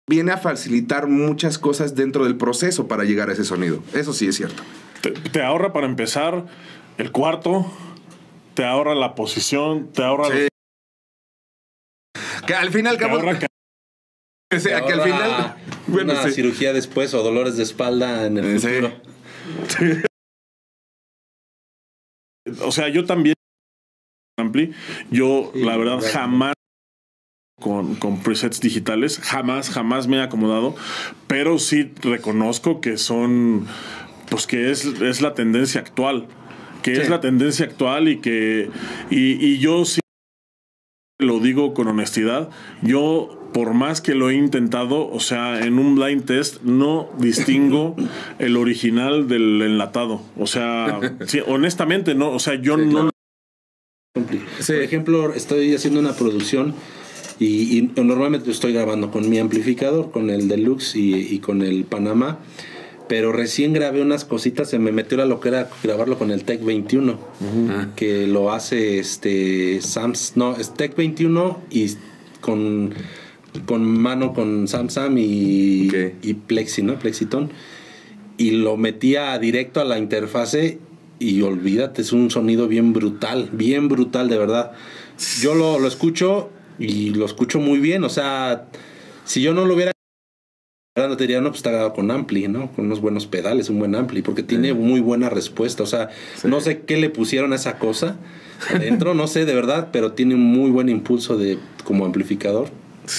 viene 0.09 0.31
a 0.31 0.37
facilitar 0.37 1.05
muchas 1.07 1.59
cosas 1.59 1.93
dentro 1.93 2.23
del 2.23 2.35
proceso 2.35 2.87
para 2.87 3.03
llegar 3.03 3.29
a 3.29 3.33
ese 3.33 3.43
sonido. 3.43 3.83
Eso 3.93 4.11
sí 4.13 4.27
es 4.27 4.35
cierto. 4.37 4.63
Te, 5.01 5.11
te 5.11 5.43
ahorra 5.43 5.71
para 5.71 5.85
empezar 5.85 6.45
el 6.97 7.11
cuarto, 7.11 7.65
te 8.53 8.65
ahorra 8.65 8.95
la 8.95 9.15
posición, 9.15 9.91
te 9.91 10.03
ahorra, 10.03 10.27
Sí. 10.29 10.47
Que 12.47 12.53
al 12.53 12.69
final, 12.71 12.97
te 12.97 13.05
ahorra 13.05 13.39
ca- 13.39 13.47
o 14.55 14.59
sea, 14.59 14.85
que 14.85 14.93
al 14.93 15.01
final, 15.01 15.55
bueno, 15.87 16.13
una 16.13 16.23
sí. 16.23 16.31
cirugía 16.31 16.71
después 16.73 17.13
o 17.13 17.23
dolores 17.23 17.57
de 17.57 17.63
espalda 17.63 18.25
en 18.25 18.37
el 18.37 18.59
Sí. 18.59 18.67
futuro. 18.67 19.01
O 22.61 22.71
sea, 22.71 22.89
yo 22.89 23.05
también 23.05 23.33
ampli, 24.39 24.73
yo 25.09 25.51
Sí, 25.53 25.61
la 25.63 25.77
verdad 25.77 25.97
claro. 25.99 26.13
jamás 26.13 26.53
con, 27.59 27.95
con 27.95 28.21
presets 28.21 28.59
digitales, 28.61 29.17
jamás, 29.19 29.69
jamás 29.71 30.07
me 30.07 30.17
he 30.17 30.21
acomodado, 30.21 30.75
pero 31.27 31.57
sí 31.57 31.91
reconozco 32.01 32.81
que 32.81 32.97
son, 32.97 33.65
pues 34.29 34.45
que 34.45 34.69
es, 34.71 34.85
es 34.85 35.21
la 35.21 35.33
tendencia 35.33 35.81
actual, 35.81 36.27
que 36.85 36.95
Sí. 36.95 37.01
es 37.01 37.09
la 37.09 37.19
tendencia 37.19 37.65
actual 37.65 38.07
y 38.07 38.17
que, 38.19 38.69
y, 39.09 39.43
y 39.45 39.57
yo 39.57 39.85
sí 39.85 39.99
lo 41.19 41.39
digo 41.39 41.73
con 41.73 41.87
honestidad, 41.87 42.49
yo 42.83 43.49
por 43.53 43.73
más 43.73 44.01
que 44.01 44.15
lo 44.15 44.29
he 44.29 44.35
intentado, 44.35 45.09
o 45.09 45.19
sea, 45.21 45.65
en 45.65 45.79
un 45.79 45.95
blind 45.95 46.25
test 46.25 46.61
no 46.63 47.09
distingo 47.17 47.95
el 48.39 48.57
original 48.57 49.27
del 49.27 49.61
enlatado. 49.61 50.21
O 50.37 50.45
sea, 50.45 50.99
sí, 51.25 51.39
honestamente, 51.47 52.13
no, 52.15 52.31
o 52.31 52.39
sea, 52.39 52.55
yo 52.55 52.77
Sí, 52.77 52.83
no 52.85 52.91
claro. 52.91 53.11
Por 54.67 54.75
ejemplo, 54.75 55.33
estoy 55.33 55.73
haciendo 55.73 55.99
una 55.99 56.13
producción 56.13 56.73
y, 57.39 57.77
y 57.77 57.81
normalmente 58.01 58.51
estoy 58.51 58.73
grabando 58.73 59.09
con 59.11 59.29
mi 59.29 59.39
amplificador, 59.39 60.11
con 60.11 60.29
el 60.29 60.47
Deluxe 60.47 60.95
y, 60.95 61.15
y 61.15 61.39
con 61.39 61.61
el 61.61 61.83
Panamá. 61.85 62.39
Pero 63.07 63.31
recién 63.31 63.73
grabé 63.73 64.01
unas 64.01 64.25
cositas, 64.25 64.69
se 64.69 64.79
me 64.79 64.91
metió 64.91 65.17
la 65.17 65.25
loquera 65.25 65.69
grabarlo 65.83 66.17
con 66.17 66.31
el 66.31 66.43
Tech 66.43 66.63
21, 66.63 67.19
que 67.95 68.25
lo 68.25 68.51
hace 68.51 68.97
este 68.99 69.79
Sams, 69.81 70.33
no, 70.35 70.55
es 70.55 70.73
Tech 70.73 70.95
21 70.95 71.61
y 71.69 71.91
con, 72.41 72.93
con 73.65 73.85
mano 73.85 74.33
con 74.33 74.67
Samsung 74.67 75.17
y, 75.19 75.87
Ok. 75.89 75.95
y 76.23 76.33
Plexi, 76.33 76.81
¿no? 76.81 76.97
Plexiton. 76.97 77.51
Y 78.37 78.51
lo 78.51 78.75
metía 78.75 79.37
directo 79.37 79.81
a 79.81 79.85
la 79.85 79.99
interfase 79.99 80.79
y 81.19 81.41
olvídate, 81.41 82.01
es 82.01 82.11
un 82.11 82.31
sonido 82.31 82.67
bien 82.67 82.91
brutal, 82.91 83.49
bien 83.53 83.87
brutal 83.87 84.29
de 84.29 84.37
verdad. 84.37 84.71
Yo 85.41 85.53
lo, 85.53 85.79
lo 85.79 85.87
escucho 85.87 86.49
y 86.79 87.11
lo 87.11 87.25
escucho 87.25 87.59
muy 87.59 87.79
bien, 87.79 88.03
o 88.03 88.09
sea, 88.09 88.65
si 89.25 89.41
yo 89.41 89.53
no 89.53 89.65
lo 89.65 89.75
hubiera 89.75 89.91
te 90.95 91.15
diría, 91.17 91.41
no, 91.41 91.49
pues 91.49 91.57
está 91.59 91.71
grabado 91.71 91.93
con 91.93 92.09
ampli, 92.09 92.47
¿no? 92.47 92.71
Con 92.71 92.85
unos 92.85 93.01
buenos 93.01 93.27
pedales, 93.27 93.69
un 93.69 93.79
buen 93.79 93.95
ampli, 93.95 94.21
porque 94.21 94.43
tiene 94.43 94.73
muy 94.73 95.01
buena 95.01 95.29
respuesta. 95.29 95.83
O 95.83 95.85
sea, 95.85 96.09
Sí. 96.37 96.47
no 96.47 96.61
sé 96.61 96.83
qué 96.83 96.95
le 96.95 97.09
pusieron 97.09 97.51
a 97.51 97.57
esa 97.57 97.77
cosa 97.79 98.15
adentro, 98.73 99.13
no 99.13 99.27
sé 99.27 99.43
de 99.43 99.53
verdad, 99.53 99.89
pero 99.91 100.13
tiene 100.13 100.35
un 100.35 100.41
muy 100.43 100.71
buen 100.71 100.87
impulso 100.87 101.37
de 101.37 101.59
como 101.83 102.05
amplificador. 102.05 102.69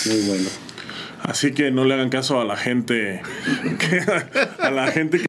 Muy 0.07 0.21
bueno. 0.27 0.49
Así 1.23 1.53
que 1.53 1.71
no 1.71 1.85
le 1.85 1.93
hagan 1.95 2.09
caso 2.09 2.41
a 2.41 2.47
la 2.47 2.57
gente. 2.57 3.21
que- 3.79 4.01
a 4.63 4.71
la 4.71 4.87
gente 4.91 5.19
que. 5.19 5.27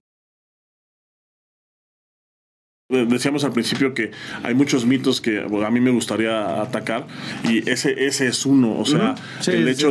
Decíamos 2.89 3.43
al 3.43 3.51
principio 3.51 3.93
que 3.93 4.11
hay 4.43 4.53
muchos 4.53 4.85
mitos 4.85 5.19
que 5.19 5.41
a 5.41 5.69
mí 5.69 5.81
me 5.81 5.91
gustaría 5.91 6.61
atacar 6.61 7.05
y 7.43 7.69
ese, 7.69 8.05
ese 8.07 8.27
es 8.27 8.45
uno. 8.45 8.79
O 8.79 8.85
sea. 8.85 9.15
Sí, 9.41 9.51
el 9.51 9.67
hecho, 9.67 9.89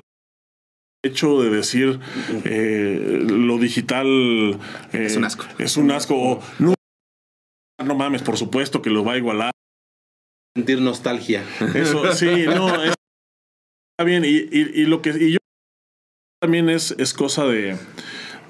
hecho 1.06 1.40
de 1.42 1.50
decir 1.50 1.98
eh, 2.44 3.24
lo 3.28 3.58
digital 3.58 4.06
eh, 4.92 5.06
Es 5.06 5.16
un 5.16 5.24
asco. 5.24 5.44
Es 5.58 5.76
un 5.76 5.90
asco. 5.90 6.14
O, 6.16 6.42
no, 6.58 6.74
no 7.84 7.94
mames, 7.94 8.22
por 8.22 8.36
supuesto 8.36 8.82
que 8.82 8.90
lo 8.90 9.04
va 9.04 9.12
a 9.14 9.18
igualar. 9.18 9.50
Sentir 10.56 10.80
nostalgia. 10.80 11.44
Eso, 11.74 12.12
sí, 12.12 12.44
no, 12.46 12.68
es- 12.84 12.94
está 13.92 14.04
bien. 14.04 14.24
Y, 14.24 14.28
y- 14.36 14.70
y 14.82 14.84
lo 14.86 15.02
que 15.02 15.10
y 15.10 15.32
yo 15.32 15.38
también 16.40 16.68
es, 16.68 16.94
es 16.98 17.14
cosa 17.14 17.44
de, 17.46 17.76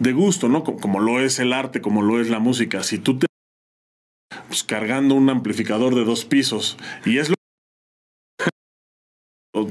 de 0.00 0.12
gusto, 0.12 0.48
¿no? 0.48 0.64
Como, 0.64 0.78
como 0.80 1.00
lo 1.00 1.20
es 1.20 1.38
el 1.38 1.52
arte, 1.52 1.80
como 1.80 2.02
lo 2.02 2.20
es 2.20 2.28
la 2.30 2.38
música. 2.40 2.82
Si 2.82 2.98
tú 2.98 3.18
te 3.18 3.26
pues, 4.48 4.64
cargando 4.64 5.14
un 5.14 5.30
amplificador 5.30 5.94
de 5.94 6.04
dos 6.04 6.24
pisos 6.24 6.76
y 7.04 7.18
es 7.18 7.28
lo 7.28 7.36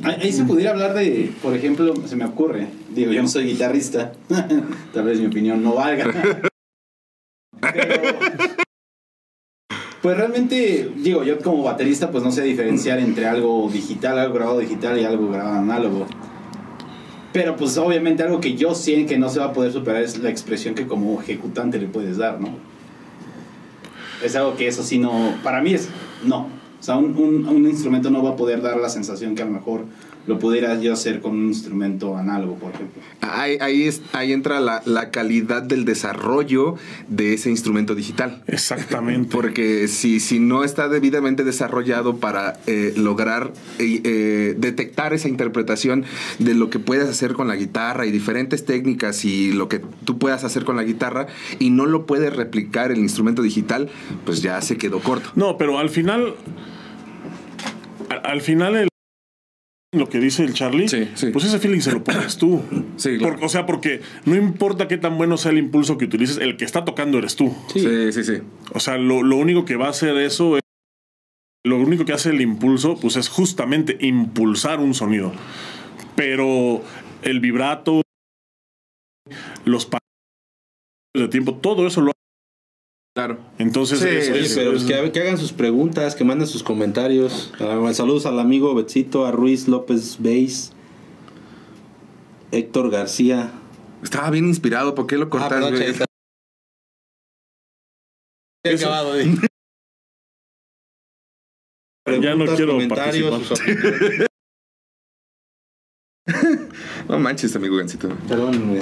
Ahí, 0.04 0.16
ahí 0.20 0.32
se 0.32 0.46
pudiera 0.46 0.72
hablar 0.72 0.96
de, 0.96 1.32
por 1.44 1.56
ejemplo, 1.56 1.94
se 2.08 2.16
me 2.16 2.26
ocurre, 2.26 2.68
digo, 2.90 3.12
yo 3.12 3.22
no 3.22 3.28
soy 3.28 3.46
guitarrista, 3.46 4.14
tal 4.94 5.06
vez 5.06 5.20
mi 5.20 5.28
opinión 5.28 5.62
no 5.62 5.76
valga. 5.76 6.12
Pero, 7.62 8.04
pues 10.02 10.18
realmente, 10.18 10.92
digo, 10.98 11.24
yo 11.24 11.40
como 11.40 11.64
baterista 11.64 12.10
pues 12.12 12.24
no 12.24 12.32
sé 12.32 12.44
diferenciar 12.44 13.00
entre 13.00 13.28
algo 13.28 13.70
digital, 13.72 14.18
algo 14.18 14.34
grabado 14.34 14.60
digital 14.60 15.00
y 15.00 15.04
algo 15.04 15.30
grabado 15.30 15.60
análogo. 15.60 16.08
Pero 17.32 17.56
pues 17.56 17.78
obviamente 17.78 18.24
algo 18.24 18.40
que 18.40 18.56
yo 18.56 18.74
sé 18.74 19.06
que 19.06 19.18
no 19.18 19.30
se 19.30 19.40
va 19.40 19.48
a 19.48 19.54
poder 19.54 19.72
superar 19.72 20.02
es 20.02 20.18
la 20.20 20.30
expresión 20.30 20.74
que 20.74 20.88
como 20.88 21.22
ejecutante 21.22 21.78
le 21.80 21.88
puedes 21.88 22.18
dar, 22.18 22.40
¿no? 22.40 22.50
Es 24.24 24.36
algo 24.36 24.56
que 24.56 24.68
eso 24.68 24.84
sí 24.84 24.98
no, 24.98 25.36
para 25.44 25.62
mí 25.62 25.74
es 25.74 25.90
no. 26.24 26.48
O 26.86 26.88
sea, 26.88 26.98
un, 26.98 27.18
un- 27.18 27.48
un 27.48 27.68
instrumento 27.68 28.12
no 28.12 28.22
va 28.22 28.32
a 28.32 28.36
poder 28.36 28.62
dar 28.62 28.78
la 28.78 28.90
sensación 28.90 29.34
que 29.34 29.42
a 29.42 29.46
lo 29.46 29.54
mejor 29.54 29.86
lo 30.28 30.38
pudiera 30.38 30.80
yo 30.80 30.94
hacer 30.94 31.20
con 31.20 31.32
un 31.34 31.48
instrumento 31.48 32.16
análogo, 32.16 32.56
por 32.58 32.74
ejemplo. 32.74 33.02
Ahí, 33.22 33.58
ahí, 33.60 33.84
es, 33.84 34.02
ahí 34.14 34.34
entra 34.34 34.60
la, 34.60 34.84
la 34.86 35.10
calidad 35.10 35.64
del 35.64 35.84
desarrollo 35.86 36.76
de 37.08 37.34
ese 37.34 37.50
instrumento 37.50 37.96
digital. 37.96 38.44
exactamente. 38.46 39.30
Porque 39.32 39.88
si, 39.88 40.20
si 40.20 40.40
no 40.40 40.64
está 40.64 40.88
debidamente 40.90 41.44
desarrollado 41.44 42.18
para 42.18 42.60
eh, 42.68 42.94
lograr 42.98 43.52
eh, 43.80 44.02
eh, 44.04 44.56
detectar 44.58 45.14
esa 45.14 45.28
interpretación 45.28 46.06
de 46.38 46.54
lo 46.54 46.70
que 46.70 46.78
puedes 46.78 47.10
hacer 47.10 47.34
con 47.34 47.48
la 47.48 47.56
guitarra 47.56 48.06
y 48.06 48.12
diferentes 48.12 48.64
técnicas 48.66 49.26
y 49.26 49.52
lo 49.54 49.70
que 49.70 49.82
tú 50.06 50.20
puedas 50.20 50.44
hacer 50.44 50.66
con 50.66 50.76
la 50.76 50.84
guitarra 50.84 51.26
y 51.58 51.72
no 51.72 51.88
lo 51.88 52.06
puede 52.06 52.30
replicar 52.30 52.92
el 52.92 53.00
instrumento 53.00 53.42
digital, 53.42 53.90
pues 54.24 54.44
ya 54.44 54.62
se 54.62 54.78
quedó 54.78 55.00
corto. 55.00 55.30
No, 55.36 55.58
pero 55.58 55.80
al 55.80 55.90
final. 55.90 56.36
Al 58.10 58.42
final, 58.42 58.76
el- 58.76 58.88
lo 59.94 60.10
que 60.10 60.20
dice 60.20 60.44
el 60.44 60.54
Charlie, 60.54 60.90
Sí, 60.90 61.10
sí. 61.16 61.28
pues 61.32 61.46
ese 61.46 61.58
feeling 61.60 61.80
se 61.80 61.92
lo 61.94 62.04
pones 62.04 62.38
tú. 62.38 62.62
Sí, 62.98 63.18
claro. 63.18 63.36
Por- 63.38 63.46
o 63.46 63.50
sea, 63.50 63.66
porque 63.66 64.02
no 64.26 64.36
importa 64.36 64.88
qué 64.88 64.98
tan 64.98 65.18
bueno 65.18 65.38
sea 65.38 65.52
el 65.52 65.58
impulso 65.58 65.98
que 65.98 66.06
utilices, 66.06 66.38
el 66.38 66.58
que 66.58 66.66
está 66.66 66.84
tocando 66.86 67.18
eres 67.18 67.36
tú. 67.36 67.56
Sí, 67.74 68.12
sí, 68.12 68.24
sí. 68.24 68.42
O 68.74 68.80
sea, 68.80 68.98
lo, 68.98 69.24
lo 69.24 69.38
único 69.38 69.66
que 69.66 69.76
va 69.76 69.88
a 69.88 69.92
hacer 69.92 70.18
eso 70.18 70.58
es. 70.58 70.62
Lo 71.66 71.78
único 71.80 72.06
que 72.06 72.14
hace 72.14 72.30
el 72.30 72.42
impulso, 72.42 72.98
pues 73.00 73.16
es 73.16 73.28
justamente 73.30 73.98
impulsar 74.02 74.80
un 74.80 74.94
sonido. 74.94 75.32
Pero 76.16 76.84
el 77.24 77.40
vibrato, 77.40 78.02
los 79.66 79.86
pa- 79.86 79.98
de 81.16 81.28
tiempo, 81.28 81.56
todo 81.56 81.88
eso 81.88 82.02
lo 82.02 82.12
Claro. 83.16 83.38
Entonces, 83.60 84.00
Sí, 84.00 84.08
es- 84.10 84.30
Oye, 84.30 84.42
es- 84.42 84.56
pero 84.56 84.74
es- 84.74 84.84
pues 84.84 85.02
que, 85.02 85.12
que 85.14 85.22
hagan 85.22 85.38
sus 85.38 85.54
preguntas, 85.54 86.16
que 86.16 86.26
manden 86.26 86.48
sus 86.48 86.64
comentarios. 86.64 87.54
Ah, 87.62 87.90
saludos 87.94 88.26
al 88.26 88.40
amigo 88.42 88.76
Betzito, 88.76 89.26
a 89.26 89.32
Ruiz 89.32 89.70
López 89.70 90.18
Beis, 90.20 90.74
Héctor 92.52 92.90
García. 92.92 93.54
Estaba 94.04 94.30
bien 94.32 94.46
inspirado, 94.48 94.96
¿por 94.96 95.08
qué 95.08 95.16
lo 95.18 95.28
Ah, 95.28 95.30
cortas? 95.30 95.50
perdón, 95.50 95.72
güey? 95.76 95.86
Chavita. 95.86 96.06
Eso- 98.66 98.86
acabado 98.88 99.14
de- 99.14 99.26
Ya 102.22 102.36
no 102.36 102.46
quiero 102.56 102.78
participar. 102.90 103.42
No 107.08 107.20
manches, 107.20 107.56
amigo 107.56 107.78
Gancito. 107.78 108.10
Perdón. 108.28 108.80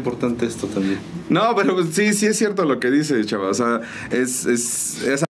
Importante 0.00 0.46
esto 0.46 0.66
también. 0.66 0.98
No, 1.28 1.54
pero 1.54 1.74
pues, 1.74 1.88
sí, 1.92 2.12
sí 2.12 2.26
es 2.26 2.36
cierto 2.36 2.64
lo 2.64 2.80
que 2.80 2.90
dice, 2.90 3.24
chava. 3.24 3.48
O 3.48 3.54
sea, 3.54 3.80
es, 4.10 4.46
es 4.46 5.02
esa 5.02 5.26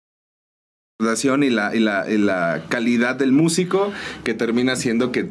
y 1.24 1.50
la, 1.50 1.74
y, 1.74 1.80
la, 1.80 2.10
y 2.10 2.18
la 2.18 2.64
calidad 2.68 3.16
del 3.16 3.32
músico 3.32 3.92
que 4.22 4.34
termina 4.34 4.74
haciendo 4.74 5.12
que, 5.12 5.28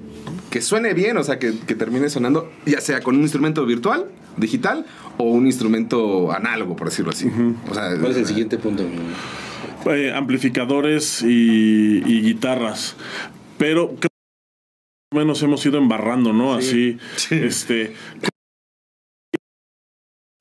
que 0.49 0.61
suene 0.61 0.93
bien, 0.93 1.17
o 1.17 1.23
sea, 1.23 1.39
que, 1.39 1.53
que 1.67 1.75
termine 1.75 2.09
sonando, 2.09 2.51
ya 2.65 2.81
sea 2.81 3.01
con 3.01 3.15
un 3.15 3.21
instrumento 3.21 3.65
virtual, 3.65 4.05
digital, 4.37 4.85
o 5.17 5.25
un 5.25 5.45
instrumento 5.45 6.31
análogo, 6.31 6.75
por 6.75 6.89
decirlo 6.89 7.11
así. 7.11 7.29
O 7.69 7.73
sea, 7.73 7.97
¿Cuál 7.99 8.11
es 8.11 8.17
el 8.17 8.25
siguiente 8.25 8.57
punto? 8.57 8.83
eh, 9.85 10.11
amplificadores 10.13 11.21
y, 11.21 12.01
y 12.05 12.21
guitarras. 12.21 12.95
Pero 13.57 13.89
creo 13.89 13.99
que 13.99 14.07
más 14.09 15.13
o 15.13 15.17
menos 15.17 15.43
hemos 15.43 15.65
ido 15.65 15.77
embarrando, 15.77 16.33
¿no? 16.33 16.53
Así, 16.53 16.97
este. 17.29 17.93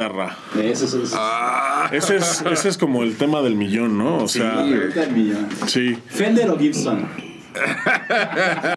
Guitarra. 0.01 0.37
Eso 0.63 1.03
Ah, 1.15 1.89
Ese 1.93 2.19
es, 2.19 2.43
ese 2.43 2.69
es 2.69 2.79
como 2.79 3.03
el 3.03 3.17
tema 3.19 3.43
del 3.43 3.57
millón, 3.57 3.99
¿no? 3.99 4.19
O 4.23 4.29
sea, 4.29 4.65
Sí, 4.65 4.73
el 5.01 5.13
millón. 5.13 5.49
sí. 5.67 5.97
Fender 6.07 6.49
o 6.51 6.57
Gibson. 6.57 7.09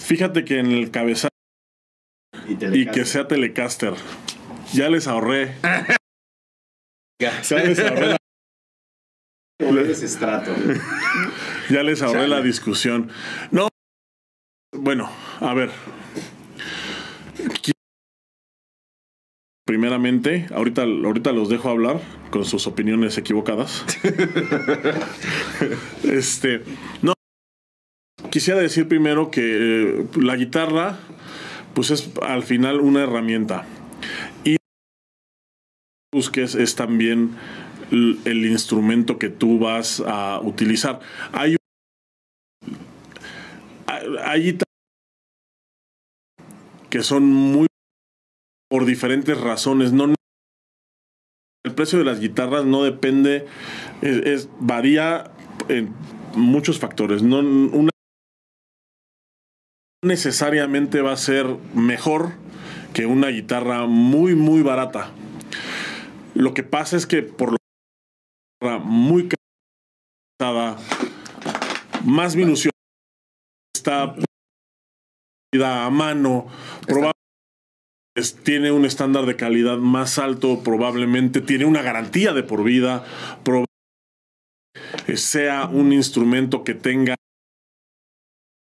Fíjate 0.00 0.44
que 0.44 0.58
en 0.58 0.66
el 0.72 0.90
cabezal 0.90 1.30
Y, 2.48 2.86
que 2.86 3.04
sea 3.04 3.28
Telecaster. 3.28 3.94
Ya 4.72 4.88
les 4.90 5.06
ahorré. 5.06 5.54
Ya 7.20 7.30
les 7.54 7.78
ahorré 7.78 8.06
la, 8.08 8.16
ya 11.70 11.82
les 11.84 12.02
ahorré 12.02 12.26
la 12.26 12.42
discusión. 12.42 13.12
No. 13.52 13.68
Bueno, 14.72 15.08
a 15.38 15.54
ver. 15.54 15.70
Primeramente, 19.74 20.46
ahorita, 20.52 20.82
ahorita 20.82 21.30
los 21.30 21.48
dejo 21.48 21.68
hablar 21.68 22.00
con 22.32 22.44
sus 22.44 22.66
opiniones 22.66 23.16
equivocadas. 23.18 23.84
este, 26.02 26.64
no. 27.02 27.12
Quisiera 28.32 28.58
decir 28.58 28.88
primero 28.88 29.30
que 29.30 30.00
eh, 30.00 30.06
la 30.20 30.34
guitarra, 30.34 30.98
pues 31.72 31.92
es 31.92 32.10
al 32.20 32.42
final 32.42 32.80
una 32.80 33.04
herramienta. 33.04 33.64
Y 34.42 34.56
busques 36.12 36.56
es 36.56 36.74
también 36.74 37.36
l- 37.92 38.16
el 38.24 38.46
instrumento 38.46 39.20
que 39.20 39.28
tú 39.28 39.60
vas 39.60 40.02
a 40.04 40.40
utilizar. 40.42 40.98
Hay- 41.30 41.54
hay 43.86 44.42
guitarras 44.42 44.64
que 46.90 47.04
son 47.04 47.22
muy 47.24 47.68
por 48.70 48.86
diferentes 48.86 49.38
razones. 49.38 49.92
No 49.92 50.14
el 51.64 51.74
precio 51.74 51.98
de 51.98 52.04
las 52.04 52.20
guitarras 52.20 52.64
no 52.64 52.84
depende, 52.84 53.46
es, 54.00 54.48
varía 54.60 55.30
en 55.68 55.92
muchos 56.34 56.78
factores. 56.78 57.22
No 57.22 57.40
una 57.40 57.90
necesariamente 60.02 61.02
va 61.02 61.12
a 61.12 61.16
ser 61.16 61.46
mejor 61.74 62.32
que 62.94 63.04
una 63.04 63.28
guitarra 63.28 63.86
muy 63.86 64.34
muy 64.34 64.62
barata. 64.62 65.10
Lo 66.34 66.54
que 66.54 66.62
pasa 66.62 66.96
es 66.96 67.06
que 67.06 67.22
por 67.22 67.52
lo 67.52 68.80
muy 68.80 69.28
casada, 70.38 70.78
más 72.04 72.36
minuciosa, 72.36 72.70
está 73.74 74.14
a 75.62 75.90
mano, 75.90 76.46
probablemente 76.86 77.19
tiene 78.42 78.72
un 78.72 78.84
estándar 78.84 79.26
de 79.26 79.36
calidad 79.36 79.78
más 79.78 80.18
alto, 80.18 80.62
probablemente 80.62 81.40
tiene 81.40 81.64
una 81.64 81.82
garantía 81.82 82.32
de 82.32 82.42
por 82.42 82.64
vida, 82.64 83.04
probablemente 83.44 83.70
sea 85.16 85.66
un 85.66 85.92
instrumento 85.92 86.64
que 86.64 86.74
tenga 86.74 87.16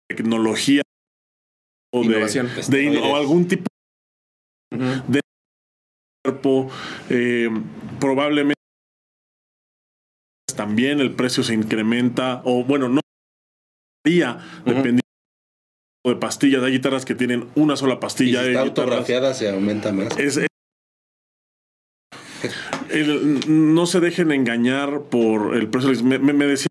tecnología 0.08 0.82
o 1.92 2.02
de, 2.02 2.24
de 2.68 2.98
o 2.98 3.16
algún 3.16 3.48
tipo 3.48 3.66
de 4.70 5.20
cuerpo, 6.24 6.70
eh, 7.10 7.50
probablemente 8.00 8.54
también 10.56 11.00
el 11.00 11.14
precio 11.14 11.42
se 11.42 11.54
incrementa, 11.54 12.42
o 12.44 12.64
bueno, 12.64 12.88
no 12.88 13.00
varía 14.04 14.38
dependiendo 14.64 15.01
de 16.04 16.16
pastillas. 16.16 16.62
Hay 16.62 16.72
guitarras 16.72 17.04
que 17.04 17.14
tienen 17.14 17.48
una 17.54 17.76
sola 17.76 17.94
Y 17.94 17.96
si 17.96 18.00
pastilla. 18.00 18.38
está 18.46 18.64
guitarras- 18.64 18.68
autografiada 18.68 19.34
se 19.34 19.50
aumenta 19.50 19.92
más. 19.92 20.16
es, 20.18 20.36
es- 20.36 20.48
el- 22.90 23.40
no 23.74 23.86
se 23.86 24.00
dejen 24.00 24.32
engañar 24.32 25.02
por 25.02 25.54
el 25.56 25.68
precio. 25.68 25.90
Me, 26.04 26.18
me- 26.18 26.32
me 26.32 26.46
decía, 26.46 26.66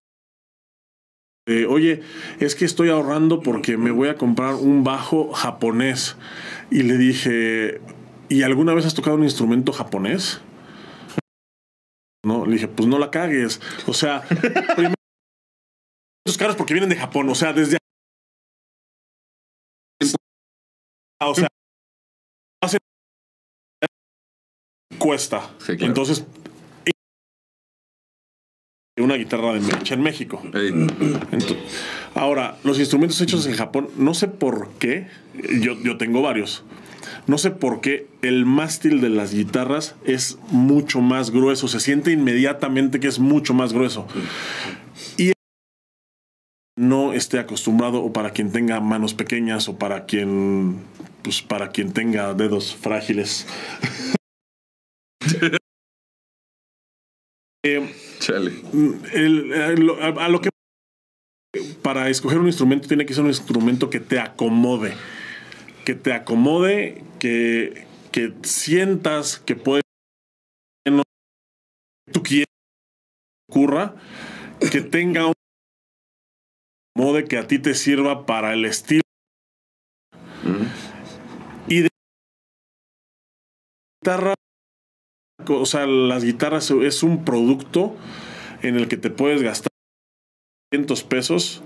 eh, 1.48 1.66
oye, 1.66 2.02
es 2.40 2.56
que 2.56 2.66
estoy 2.66 2.90
ahorrando 2.90 3.42
porque 3.42 3.78
me 3.78 3.92
voy 3.92 4.10
a 4.10 4.16
comprar 4.16 4.56
un 4.56 4.84
bajo 4.84 5.32
japonés. 5.34 6.18
Y 6.70 6.84
le 6.84 6.98
dije, 6.98 7.82
¿y 8.30 8.44
alguna 8.44 8.74
vez 8.74 8.86
has 8.86 8.94
tocado 8.94 9.16
un 9.16 9.24
instrumento 9.24 9.72
japonés? 9.74 10.42
No, 12.24 12.46
le 12.46 12.54
dije, 12.54 12.68
pues 12.68 12.88
no 12.88 13.00
la 13.00 13.10
cagues. 13.10 13.60
O 13.88 13.94
sea, 13.94 14.22
primero, 14.76 14.94
caros 16.38 16.56
porque 16.56 16.74
vienen 16.74 16.90
de 16.90 16.96
Japón, 16.98 17.30
o 17.30 17.36
sea, 17.36 17.54
desde 17.54 17.78
o 21.30 21.36
sea, 21.36 21.48
hace 22.64 22.78
cuesta. 24.98 25.50
Sí, 25.60 25.78
claro. 25.78 25.86
Entonces 25.88 26.26
una 29.02 29.16
guitarra 29.16 29.54
de 29.54 29.60
mecha 29.60 29.94
en 29.94 30.02
México. 30.02 30.42
Ahora, 32.16 32.58
los 32.64 32.80
instrumentos 32.80 33.20
hechos 33.22 33.46
en 33.48 33.54
Japón, 33.54 33.90
no 33.98 34.14
sé 34.14 34.28
por 34.28 34.70
qué, 34.80 35.08
yo, 35.62 35.82
yo 35.82 35.98
tengo 35.98 36.22
varios, 36.22 36.64
no 37.28 37.38
sé 37.38 37.52
por 37.52 37.82
qué 37.82 38.08
el 38.22 38.46
mástil 38.46 39.02
de 39.02 39.10
las 39.10 39.34
guitarras 39.34 39.96
es 40.06 40.38
mucho 40.50 41.02
más 41.02 41.32
grueso, 41.32 41.68
se 41.68 41.80
siente 41.80 42.12
inmediatamente 42.12 43.00
que 43.00 43.08
es 43.08 43.20
mucho 43.20 43.54
más 43.54 43.74
grueso. 43.74 44.08
Y 45.18 45.32
no 46.82 47.14
esté 47.14 47.40
acostumbrado 47.40 48.04
o 48.04 48.12
para 48.12 48.32
quien 48.32 48.52
tenga 48.52 48.80
manos 48.80 49.14
pequeñas 49.14 49.68
o 49.70 49.78
para 49.78 50.06
quien 50.06 50.80
pues 51.24 51.42
para 51.42 51.70
quien 51.70 51.94
tenga 51.94 52.34
dedos 52.34 52.76
frágiles. 52.76 53.46
Eh, 57.64 57.94
chale. 58.18 58.52
el- 59.14 59.54
a 59.54 59.70
lo- 59.74 60.02
a, 60.02 60.26
a 60.26 60.30
lo 60.30 60.42
que 60.42 60.50
para 61.84 62.10
escoger 62.10 62.40
un 62.40 62.48
instrumento 62.48 62.88
tiene 62.88 63.06
que 63.06 63.14
ser 63.14 63.24
un 63.24 63.30
instrumento 63.30 63.90
que 63.92 64.00
te 64.00 64.20
acomode 64.20 64.94
que 65.86 65.94
te 65.94 66.14
acomode 66.14 67.04
que, 67.20 67.86
que 68.12 68.34
sientas 68.42 69.38
que 69.38 69.56
puede 69.56 69.84
que 70.86 71.02
tú 72.12 72.24
quieres 72.24 72.48
que 72.48 73.52
ocurra 73.60 73.96
que 74.72 74.82
tenga 74.82 75.28
un 75.28 75.34
acomode 76.96 77.26
que 77.26 77.38
a 77.38 77.48
ti 77.48 77.60
te 77.60 77.74
sirva 77.74 78.26
para 78.26 78.54
el 78.54 78.66
estilo 78.66 79.02
y 81.68 81.82
de 81.82 81.90
guitarra 84.02 84.34
o 85.48 85.66
sea, 85.66 85.88
las 85.88 86.24
guitarras 86.24 86.70
es 86.72 87.04
un 87.04 87.26
producto 87.26 87.96
en 88.62 88.76
el 88.76 88.88
que 88.88 88.98
te 88.98 89.10
puedes 89.10 89.42
gastar 89.42 89.70
500 90.72 91.04
pesos 91.04 91.64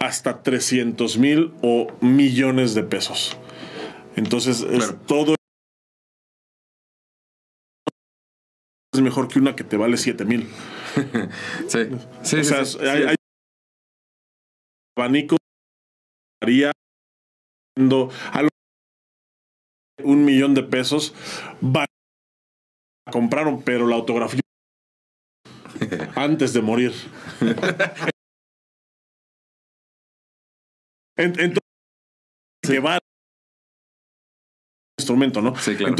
hasta 0.00 0.42
300 0.42 1.18
mil 1.18 1.52
o 1.62 1.86
millones 2.00 2.74
de 2.74 2.82
pesos. 2.82 3.38
Entonces, 4.16 4.62
es 4.62 4.96
todo 5.06 5.36
es 8.92 9.00
mejor 9.00 9.28
que 9.28 9.38
una 9.38 9.54
que 9.56 9.64
te 9.64 9.76
vale 9.76 9.96
7 9.96 10.24
mil. 10.24 10.48
Sí, 11.68 11.78
sí, 12.22 12.36
o 12.36 12.44
sí, 12.44 12.44
sea, 12.44 12.64
sí, 12.64 12.78
hay, 12.80 13.02
sí. 13.02 13.08
hay 13.08 13.16
abanico 14.96 15.36
siendo 17.76 18.10
algo 18.32 18.48
un 20.02 20.24
millón 20.24 20.54
de 20.54 20.62
pesos 20.62 21.14
compraron 23.10 23.62
pero 23.62 23.86
la 23.86 23.96
autografía 23.96 24.40
antes 26.16 26.52
de 26.52 26.62
morir. 26.62 26.92
En- 31.16 31.38
entonces 31.38 31.60
que 32.62 32.78
va 32.80 32.98
instrumento 34.98 35.40
no 35.42 35.54
Sí, 35.56 35.74
claro. 35.76 35.96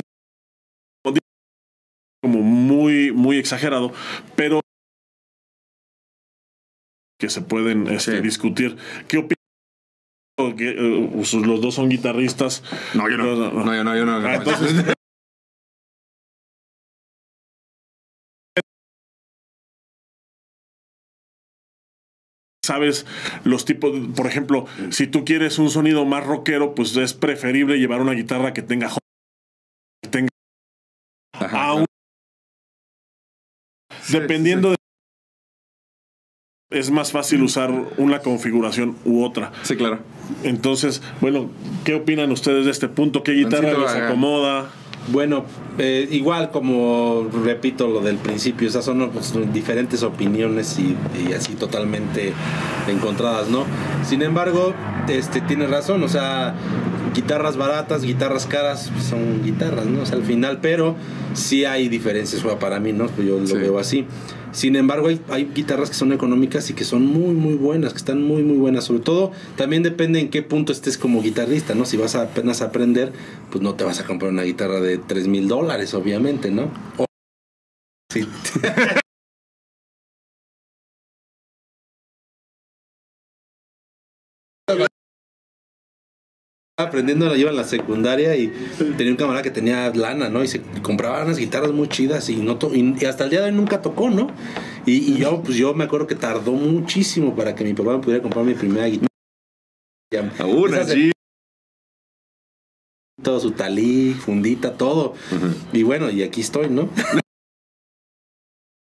como 2.22 2.40
muy 2.40 3.10
muy 3.12 3.38
exagerado 3.38 3.92
pero 4.36 4.60
que 7.22 7.30
se 7.30 7.40
pueden 7.40 7.86
este, 7.86 8.16
Sí. 8.16 8.20
discutir 8.20 8.76
qué 9.06 9.18
opinan 9.18 10.56
que 10.58 11.08
pues, 11.14 11.32
los 11.34 11.60
dos 11.60 11.76
son 11.76 11.88
guitarristas 11.88 12.64
No, 12.94 13.08
yo 13.08 13.16
no. 13.16 13.24
No, 13.36 13.76
yo 13.76 13.84
no, 13.84 13.96
yo 13.96 14.04
no. 14.04 14.16
Ah, 14.26 14.34
entonces- 14.34 14.72
sabes 22.64 23.06
los 23.44 23.64
tipos 23.64 23.90
por 24.14 24.26
ejemplo 24.26 24.66
si 24.90 25.06
tú 25.06 25.24
quieres 25.24 25.58
un 25.58 25.68
sonido 25.70 26.04
más 26.04 26.24
rockero 26.24 26.74
pues 26.74 26.96
es 26.96 27.12
preferible 27.14 27.78
llevar 27.78 28.00
una 28.00 28.12
guitarra 28.12 28.52
que 28.52 28.62
tenga 28.62 28.88
que 30.02 30.08
tenga 30.10 30.28
Ajá, 31.34 31.64
a 31.64 31.74
un- 31.74 31.86
Sí, 34.02 34.18
dependiendo 34.18 34.70
de 34.70 34.76
es 36.72 36.90
más 36.90 37.12
fácil 37.12 37.42
usar 37.42 37.70
una 37.96 38.20
configuración 38.20 38.96
u 39.04 39.24
otra 39.24 39.52
Sí, 39.62 39.76
claro. 39.76 39.98
entonces 40.42 41.02
bueno 41.20 41.48
qué 41.84 41.94
opinan 41.94 42.30
ustedes 42.32 42.64
de 42.64 42.70
este 42.70 42.88
punto 42.88 43.22
qué 43.22 43.32
guitarra 43.32 43.68
Lancito, 43.72 43.80
les 43.82 43.90
haga. 43.90 44.06
acomoda 44.08 44.70
Bueno, 45.08 45.44
eh, 45.78 46.06
igual 46.12 46.50
como 46.52 47.26
repito 47.44 47.88
lo 47.88 48.00
del 48.02 48.18
principio, 48.18 48.68
esas 48.68 48.84
son 48.84 49.10
pues, 49.10 49.34
diferentes 49.52 50.04
opiniones 50.04 50.78
y, 50.78 50.96
y 51.28 51.32
así 51.32 51.54
totalmente 51.54 52.32
encontradas, 52.86 53.48
¿no? 53.48 53.64
Sin 54.04 54.22
embargo, 54.22 54.72
este 55.08 55.40
tiene 55.40 55.66
razón, 55.66 56.04
o 56.04 56.08
sea, 56.08 56.54
guitarras 57.14 57.56
baratas, 57.56 58.02
guitarras 58.02 58.46
caras, 58.46 58.90
pues, 58.92 59.04
son 59.06 59.42
guitarras, 59.44 59.86
¿no? 59.86 60.02
O 60.02 60.06
sea, 60.06 60.16
al 60.16 60.24
final, 60.24 60.60
pero 60.60 60.96
sí 61.34 61.64
hay 61.64 61.88
diferencias, 61.88 62.42
para 62.58 62.80
mí, 62.80 62.92
¿no? 62.92 63.06
Pues 63.06 63.26
yo 63.28 63.38
lo 63.38 63.46
Sí. 63.46 63.54
veo 63.54 63.78
así. 63.78 64.06
Sin 64.52 64.76
embargo, 64.76 65.08
hay, 65.08 65.18
hay 65.30 65.46
guitarras 65.54 65.88
que 65.88 65.94
son 65.96 66.12
económicas 66.12 66.68
y 66.68 66.74
que 66.74 66.84
son 66.84 67.06
muy, 67.06 67.34
muy 67.34 67.54
buenas, 67.54 67.92
que 67.92 67.98
están 67.98 68.22
muy, 68.22 68.42
muy 68.42 68.58
buenas. 68.58 68.84
Sobre 68.84 69.00
todo, 69.00 69.32
también 69.56 69.82
depende 69.82 70.20
en 70.20 70.28
qué 70.28 70.42
punto 70.42 70.72
estés 70.72 70.98
como 70.98 71.22
guitarrista, 71.22 71.74
¿no? 71.74 71.86
Si 71.86 71.96
vas 71.96 72.14
a 72.16 72.22
apenas 72.22 72.60
a 72.60 72.66
aprender, 72.66 73.12
pues 73.50 73.62
no 73.62 73.74
te 73.74 73.84
vas 73.84 74.00
a 74.00 74.04
comprar 74.04 74.30
una 74.30 74.42
guitarra 74.42 74.80
de 74.80 74.98
3 74.98 75.26
mil 75.26 75.48
dólares, 75.48 75.94
obviamente, 75.94 76.50
¿no? 76.50 76.70
O- 76.98 77.06
sí. 78.12 78.26
Aprendiendo 86.84 87.26
la 87.26 87.36
lleva 87.36 87.50
en 87.50 87.56
la 87.56 87.64
secundaria 87.64 88.36
y 88.36 88.48
tenía 88.96 89.12
un 89.12 89.16
camarada 89.16 89.42
que 89.42 89.50
tenía 89.50 89.90
lana, 89.94 90.28
¿no? 90.28 90.42
Y 90.42 90.48
se 90.48 90.60
compraba 90.82 91.22
unas 91.24 91.38
guitarras 91.38 91.72
muy 91.72 91.88
chidas 91.88 92.28
y 92.28 92.36
no 92.36 92.56
to- 92.58 92.74
y, 92.74 93.04
hasta 93.04 93.24
el 93.24 93.30
día 93.30 93.40
de 93.40 93.46
hoy 93.46 93.52
nunca 93.52 93.82
tocó, 93.82 94.10
¿no? 94.10 94.28
Y, 94.86 95.12
y 95.12 95.16
yo 95.18 95.42
pues 95.42 95.56
yo 95.56 95.74
me 95.74 95.84
acuerdo 95.84 96.06
que 96.06 96.14
tardó 96.14 96.52
muchísimo 96.52 97.34
para 97.36 97.54
que 97.54 97.64
mi 97.64 97.74
papá 97.74 97.92
me 97.96 98.02
pudiera 98.02 98.22
comprar 98.22 98.44
mi 98.44 98.54
primera 98.54 98.86
guitarra. 98.86 99.08
A 100.38 100.44
una, 100.44 100.84
sí. 100.84 101.12
Todo 103.22 103.40
su 103.40 103.52
talí, 103.52 104.14
fundita, 104.14 104.76
todo. 104.76 105.14
Y 105.72 105.82
bueno, 105.84 106.10
y 106.10 106.22
aquí 106.22 106.40
estoy, 106.40 106.68
¿no? 106.68 106.88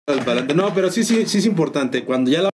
no, 0.54 0.74
pero 0.74 0.90
sí, 0.90 1.04
sí, 1.04 1.26
sí 1.26 1.38
es 1.38 1.46
importante. 1.46 2.04
Cuando 2.04 2.30
ya 2.30 2.42
la 2.42 2.50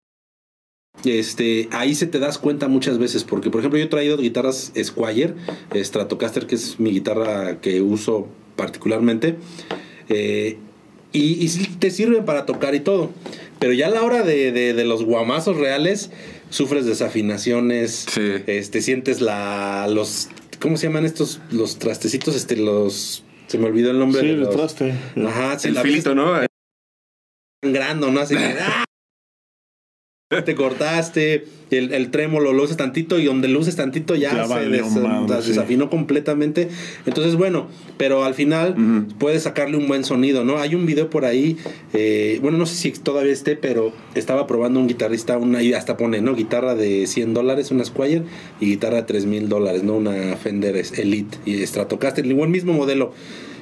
este, 1.04 1.68
ahí 1.72 1.94
se 1.94 2.06
te 2.06 2.18
das 2.18 2.38
cuenta 2.38 2.68
muchas 2.68 2.98
veces, 2.98 3.24
porque 3.24 3.50
por 3.50 3.60
ejemplo 3.60 3.78
yo 3.78 3.84
he 3.86 3.88
traído 3.88 4.16
guitarras 4.18 4.72
Squire, 4.82 5.34
Stratocaster, 5.74 6.46
que 6.46 6.54
es 6.56 6.78
mi 6.80 6.90
guitarra 6.90 7.60
que 7.60 7.80
uso 7.82 8.28
particularmente, 8.56 9.36
eh, 10.08 10.56
y, 11.12 11.48
te 11.78 11.90
sirven 11.90 12.24
para 12.24 12.44
tocar 12.46 12.74
y 12.74 12.80
todo, 12.80 13.10
pero 13.58 13.72
ya 13.72 13.86
a 13.86 13.90
la 13.90 14.02
hora 14.02 14.22
de, 14.22 14.52
de- 14.52 14.74
de 14.74 14.84
los 14.84 15.04
guamazos 15.04 15.56
reales, 15.56 16.10
sufres 16.50 16.84
desafinaciones, 16.86 18.06
Sí. 18.10 18.32
este, 18.46 18.82
sientes 18.82 19.20
la, 19.20 19.86
los, 19.88 20.28
¿cómo 20.60 20.76
se 20.76 20.86
llaman 20.88 21.04
estos, 21.06 21.40
los 21.50 21.78
trastecitos, 21.78 22.36
este, 22.36 22.56
los, 22.56 23.24
se 23.46 23.58
me 23.58 23.66
olvidó 23.66 23.90
el 23.90 23.98
nombre 23.98 24.20
sí 24.20 24.26
de 24.26 24.32
el 24.34 24.40
los, 24.40 24.54
traste 24.54 24.92
Ajá, 25.26 25.56
El 25.64 25.76
filito, 25.78 26.14
¿no? 26.14 26.32
sangrando, 27.62 28.10
¿no? 28.10 28.20
Así 28.20 28.34
que, 28.36 28.44
¡ah! 28.60 28.84
te 30.44 30.54
cortaste, 30.54 31.46
el, 31.70 31.94
el 31.94 32.10
trémolo 32.10 32.52
lo 32.52 32.62
usas 32.64 32.76
tantito 32.76 33.18
y 33.18 33.24
donde 33.24 33.48
lo 33.48 33.60
uses 33.60 33.76
tantito 33.76 34.14
ya, 34.14 34.34
Ya 34.36 34.46
se 34.46 34.68
des- 34.68 34.84
sí. 35.42 35.48
desafinó 35.48 35.88
completamente. 35.88 36.68
Entonces, 37.06 37.34
bueno, 37.36 37.68
pero 37.96 38.24
al 38.24 38.34
final 38.34 38.72
Ujú. 38.76 39.18
puedes 39.18 39.44
sacarle 39.44 39.78
un 39.78 39.88
buen 39.88 40.04
sonido, 40.04 40.44
¿no? 40.44 40.58
Hay 40.58 40.74
un 40.74 40.84
video 40.84 41.08
por 41.08 41.24
ahí, 41.24 41.56
eh, 41.94 42.40
bueno, 42.42 42.58
no 42.58 42.66
sé 42.66 42.74
si 42.74 42.90
todavía 42.92 43.32
esté, 43.32 43.56
pero 43.56 43.90
estaba 44.14 44.46
probando 44.46 44.80
un 44.80 44.86
guitarrista, 44.86 45.38
una, 45.38 45.62
y 45.62 45.72
hasta 45.72 45.96
pone, 45.96 46.20
¿no? 46.20 46.34
Guitarra 46.34 46.74
de 46.74 47.06
100 47.06 47.32
dólares, 47.32 47.70
una 47.70 47.86
Squire, 47.86 48.24
y 48.60 48.66
guitarra 48.66 48.96
de 48.96 49.02
3 49.04 49.24
mil 49.24 49.48
dólares, 49.48 49.82
¿no? 49.82 49.96
Una 49.96 50.36
Fender 50.36 50.76
Elite 50.76 51.38
y 51.46 51.66
Stratocaster, 51.66 52.26
igual 52.26 52.50
mismo 52.50 52.74
modelo. 52.74 53.14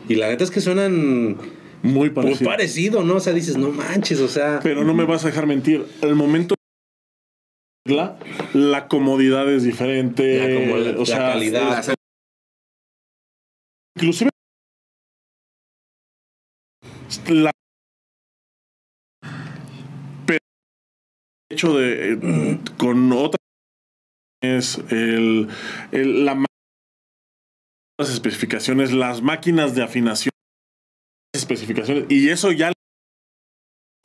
Y 0.08 0.16
la 0.16 0.26
neta 0.30 0.42
es 0.42 0.50
que 0.50 0.60
suenan 0.60 1.36
muy 1.82 1.92
muy 1.92 2.10
parecido 2.10 2.50
parecido, 2.50 3.04
¿no? 3.04 3.16
O 3.16 3.20
sea, 3.20 3.32
dices, 3.32 3.56
no 3.56 3.70
manches, 3.70 4.18
o 4.20 4.26
sea... 4.26 4.58
pero 4.62 4.82
no 4.82 4.92
me 4.94 5.04
vas 5.04 5.22
a 5.24 5.28
dejar 5.28 5.46
mentir 5.46 5.84
el 6.02 6.16
momento 6.16 6.55
la, 7.88 8.18
la 8.54 8.88
comodidad 8.88 9.50
es 9.52 9.62
diferente 9.62 10.38
La 10.70 10.94
o 10.96 10.98
la 11.00 11.06
sea 11.06 11.18
calidad. 11.32 11.78
es- 11.80 11.94
inclusive 13.96 14.30
la 17.28 17.50
pero 20.26 20.38
hecho 21.50 21.76
de 21.78 22.12
eh, 22.12 22.58
con 22.76 23.12
otras 23.12 23.38
es 24.42 24.78
el, 24.90 25.48
el- 25.92 26.24
la 26.24 26.44
las 27.98 28.10
especificaciones, 28.10 28.92
las 28.92 29.22
máquinas 29.22 29.74
de 29.74 29.82
afinación, 29.82 30.30
especificaciones, 31.34 32.04
y 32.10 32.28
eso 32.28 32.52
ya 32.52 32.70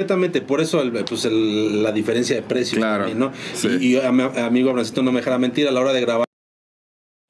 Completamente, 0.01 0.41
por 0.41 0.61
eso 0.61 0.81
el- 0.81 0.91
pues 1.05 1.25
el- 1.25 1.83
la 1.83 1.91
diferencia 1.91 2.35
de 2.35 2.41
precios 2.41 2.79
Claro, 2.79 3.05
también, 3.05 3.19
¿no? 3.19 3.31
sí. 3.53 3.67
Y, 3.79 3.93
y 3.95 3.99
a 3.99 4.11
mi 4.11 4.23
amigo 4.23 4.69
Abrancito 4.71 5.03
no 5.03 5.11
me 5.11 5.19
dejará 5.19 5.37
mentir, 5.37 5.67
a 5.67 5.71
la 5.71 5.79
hora 5.79 5.93
de 5.93 6.01
grabar 6.01 6.25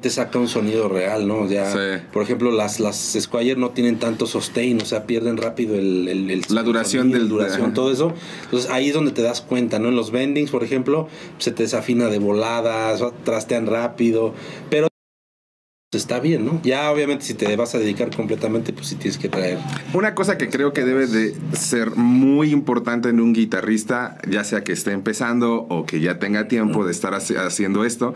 te 0.02 0.10
saca 0.10 0.40
un 0.40 0.48
sonido 0.48 0.90
real, 0.90 1.28
¿no? 1.28 1.48
Ya, 1.48 1.72
Sí. 1.72 2.04
por 2.12 2.24
ejemplo, 2.24 2.50
las, 2.52 2.80
las 2.80 2.96
Squire 3.20 3.56
no 3.56 3.70
tienen 3.70 4.00
tanto 4.00 4.26
sustain, 4.26 4.82
o 4.82 4.86
sea, 4.86 5.06
pierden 5.06 5.38
rápido 5.38 5.76
el, 5.76 6.08
el- 6.08 6.32
el- 6.32 6.42
La 6.50 6.64
duración 6.64 7.08
el 7.08 7.14
del- 7.20 7.30
duración, 7.30 7.66
ajá. 7.66 7.74
todo 7.74 7.92
eso. 7.92 8.14
Entonces 8.46 8.72
ahí 8.72 8.88
es 8.88 8.96
donde 8.96 9.12
te 9.12 9.22
das 9.22 9.42
cuenta, 9.42 9.78
¿no? 9.78 9.90
En 9.90 9.96
los 9.96 10.10
bendings, 10.12 10.50
por 10.50 10.64
ejemplo, 10.64 11.08
se 11.38 11.52
te 11.52 11.64
desafina 11.64 12.08
de 12.08 12.18
voladas, 12.18 13.02
o 13.02 13.12
trastean 13.24 13.68
rápido, 13.68 14.34
pero 14.72 14.88
está 15.98 16.22
bien, 16.22 16.46
¿no? 16.46 16.62
Ya 16.64 16.90
obviamente 16.90 17.26
si 17.26 17.34
te 17.34 17.54
vas 17.58 17.76
a 17.76 17.80
dedicar 17.80 18.16
completamente, 18.16 18.72
pues 18.72 18.88
sí 18.88 18.96
tienes 18.96 19.18
que 19.18 19.28
traer. 19.28 19.58
Una 19.94 20.16
cosa 20.16 20.38
que 20.38 20.50
creo 20.50 20.72
que 20.72 20.86
debe 20.86 21.06
de 21.06 21.36
ser 21.52 21.98
muy 21.98 22.52
importante 22.52 23.10
en 23.10 23.20
un 23.20 23.34
guitarrista, 23.34 24.18
ya 24.30 24.46
sea 24.46 24.64
que 24.64 24.72
esté 24.72 24.92
empezando 24.92 25.56
o 25.56 25.86
que 25.86 26.00
ya 26.00 26.18
tenga 26.18 26.48
tiempo 26.48 26.86
de 26.86 26.92
estar 26.92 27.14
haci- 27.14 27.36
haciendo 27.38 27.84
esto, 27.84 28.14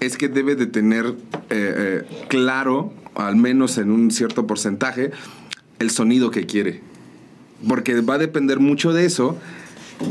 es 0.00 0.16
que 0.16 0.28
debe 0.28 0.56
de 0.56 0.66
tener 0.66 1.14
eh, 1.50 2.02
eh, 2.10 2.24
claro, 2.28 2.92
al 3.14 3.36
menos 3.36 3.78
en 3.78 3.92
un 3.92 4.10
cierto 4.10 4.48
porcentaje, 4.48 5.12
el 5.78 5.90
sonido 5.90 6.32
que 6.32 6.46
quiere. 6.46 6.80
Porque 7.68 8.00
va 8.00 8.14
a 8.14 8.18
depender 8.18 8.58
mucho 8.58 8.92
de 8.92 9.04
eso 9.04 9.38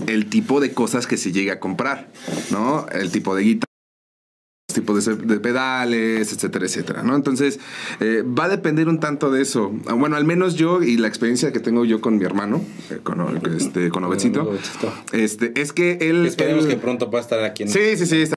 el 0.07 0.27
tipo 0.27 0.61
de 0.61 0.71
cosas 0.71 1.07
que 1.07 1.17
se 1.17 1.33
llegue 1.33 1.51
a 1.51 1.59
comprar, 1.59 2.09
¿no? 2.51 2.85
El 2.93 3.11
tipo 3.11 3.35
de 3.35 3.43
guitarra 3.43 3.70
tipo 4.73 4.93
de, 4.97 5.15
de 5.15 5.39
pedales, 5.39 6.31
etcétera, 6.33 6.65
etcétera, 6.65 7.03
¿no? 7.03 7.15
Entonces, 7.15 7.59
eh, 7.99 8.23
va 8.23 8.45
a 8.45 8.49
depender 8.49 8.87
un 8.87 8.99
tanto 8.99 9.31
de 9.31 9.41
eso. 9.41 9.71
Ah, 9.87 9.93
Bueno, 9.93 10.15
al 10.15 10.25
menos 10.25 10.55
yo 10.55 10.81
y 10.83 10.97
la 10.97 11.07
experiencia 11.07 11.51
que 11.51 11.59
tengo 11.59 11.85
yo 11.85 12.01
con 12.01 12.17
mi 12.17 12.25
hermano, 12.25 12.63
eh, 12.89 12.99
con, 13.03 13.21
este, 13.55 13.89
con 13.89 14.03
Obetcito, 14.03 14.51
este, 15.11 15.53
es 15.59 15.73
que 15.73 15.97
él... 16.01 16.25
Esperemos 16.25 16.65
él- 16.65 16.71
que 16.71 16.77
pronto 16.77 17.09
pueda 17.09 17.21
estar 17.23 17.43
aquí 17.43 17.63
en 17.63 17.69
Sí, 17.69 17.97
sí, 17.97 18.05
sí. 18.05 18.21
está- 18.23 18.35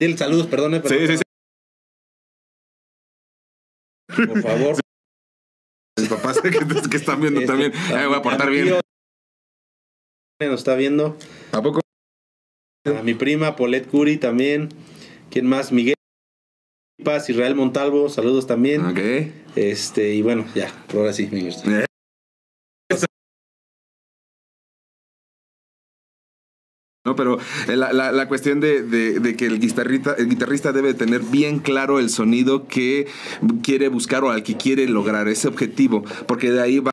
Dile 0.00 0.16
saludos, 0.16 0.46
perdone, 0.48 0.82
Sí, 0.84 1.06
sí, 1.06 1.16
sí. 1.18 1.22
por 4.26 4.42
favor. 4.42 4.76
Mis 5.98 6.08
papás 6.08 6.40
que, 6.40 6.50
que 6.50 6.96
están 6.96 7.20
viendo 7.20 7.40
Este, 7.40 7.50
también. 7.52 7.72
Me 7.92 8.06
voy 8.06 8.16
a 8.16 8.22
portar 8.22 8.50
bien. 8.50 8.74
Nos 10.40 10.60
está 10.60 10.74
viendo. 10.74 11.16
¿A 11.52 11.62
poco? 11.62 11.80
A 12.86 13.02
mi 13.02 13.14
prima, 13.14 13.56
Paulette 13.56 13.88
Curi 13.88 14.16
también. 14.18 14.68
¿Quién 15.30 15.46
más? 15.46 15.72
Miguel 15.72 15.94
Paz, 17.04 17.30
Israel 17.30 17.54
Montalvo, 17.54 18.08
saludos 18.08 18.46
también. 18.46 18.84
Ok. 18.84 18.98
Este, 19.56 20.14
y 20.14 20.22
bueno, 20.22 20.44
ya, 20.54 20.72
por 20.88 21.00
ahora 21.00 21.12
sí. 21.12 21.28
Eh, 21.32 21.86
No, 27.06 27.14
pero 27.16 27.38
eh, 27.68 27.76
la, 27.76 27.92
la- 27.92 28.12
la 28.12 28.28
cuestión 28.28 28.60
de, 28.60 28.82
de- 28.82 29.20
de 29.20 29.36
que 29.36 29.44
el 29.44 29.60
guitarrista, 29.60 30.14
el 30.16 30.26
guitarrista 30.26 30.72
debe 30.72 30.94
tener 30.94 31.20
bien 31.20 31.58
claro 31.58 31.98
el 31.98 32.08
sonido 32.08 32.66
que 32.66 33.06
quiere 33.62 33.88
buscar 33.88 34.24
o 34.24 34.30
al 34.30 34.42
que 34.42 34.56
quiere 34.56 34.88
lograr 34.88 35.28
ese 35.28 35.46
objetivo, 35.48 36.02
porque 36.26 36.50
de 36.50 36.62
ahí 36.62 36.78
va 36.78 36.92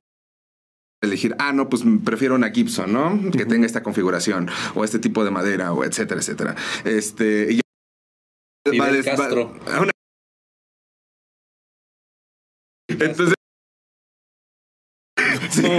elegir, 1.12 1.36
ah, 1.39 1.51
no, 1.53 1.70
pues 1.70 1.84
prefiero 2.03 2.36
una 2.36 2.49
Gibson, 2.51 2.91
¿no? 2.93 3.32
Que 3.32 3.45
tenga 3.45 3.66
esta 3.66 3.84
configuración, 3.84 4.49
o 4.76 4.84
este 4.84 4.99
tipo 4.99 5.24
de 5.24 5.32
madera, 5.32 5.74
o 5.74 5.84
etcétera, 5.84 6.20
etcétera. 6.22 6.55
Este, 6.86 7.51
y 7.51 7.55
ya- 7.57 7.62
Fidel 8.72 8.93
des- 8.93 9.05
Castro. 9.05 9.53
a 9.68 9.82
una- 9.82 9.91
Entonces, 12.89 13.34
sí. 15.51 15.78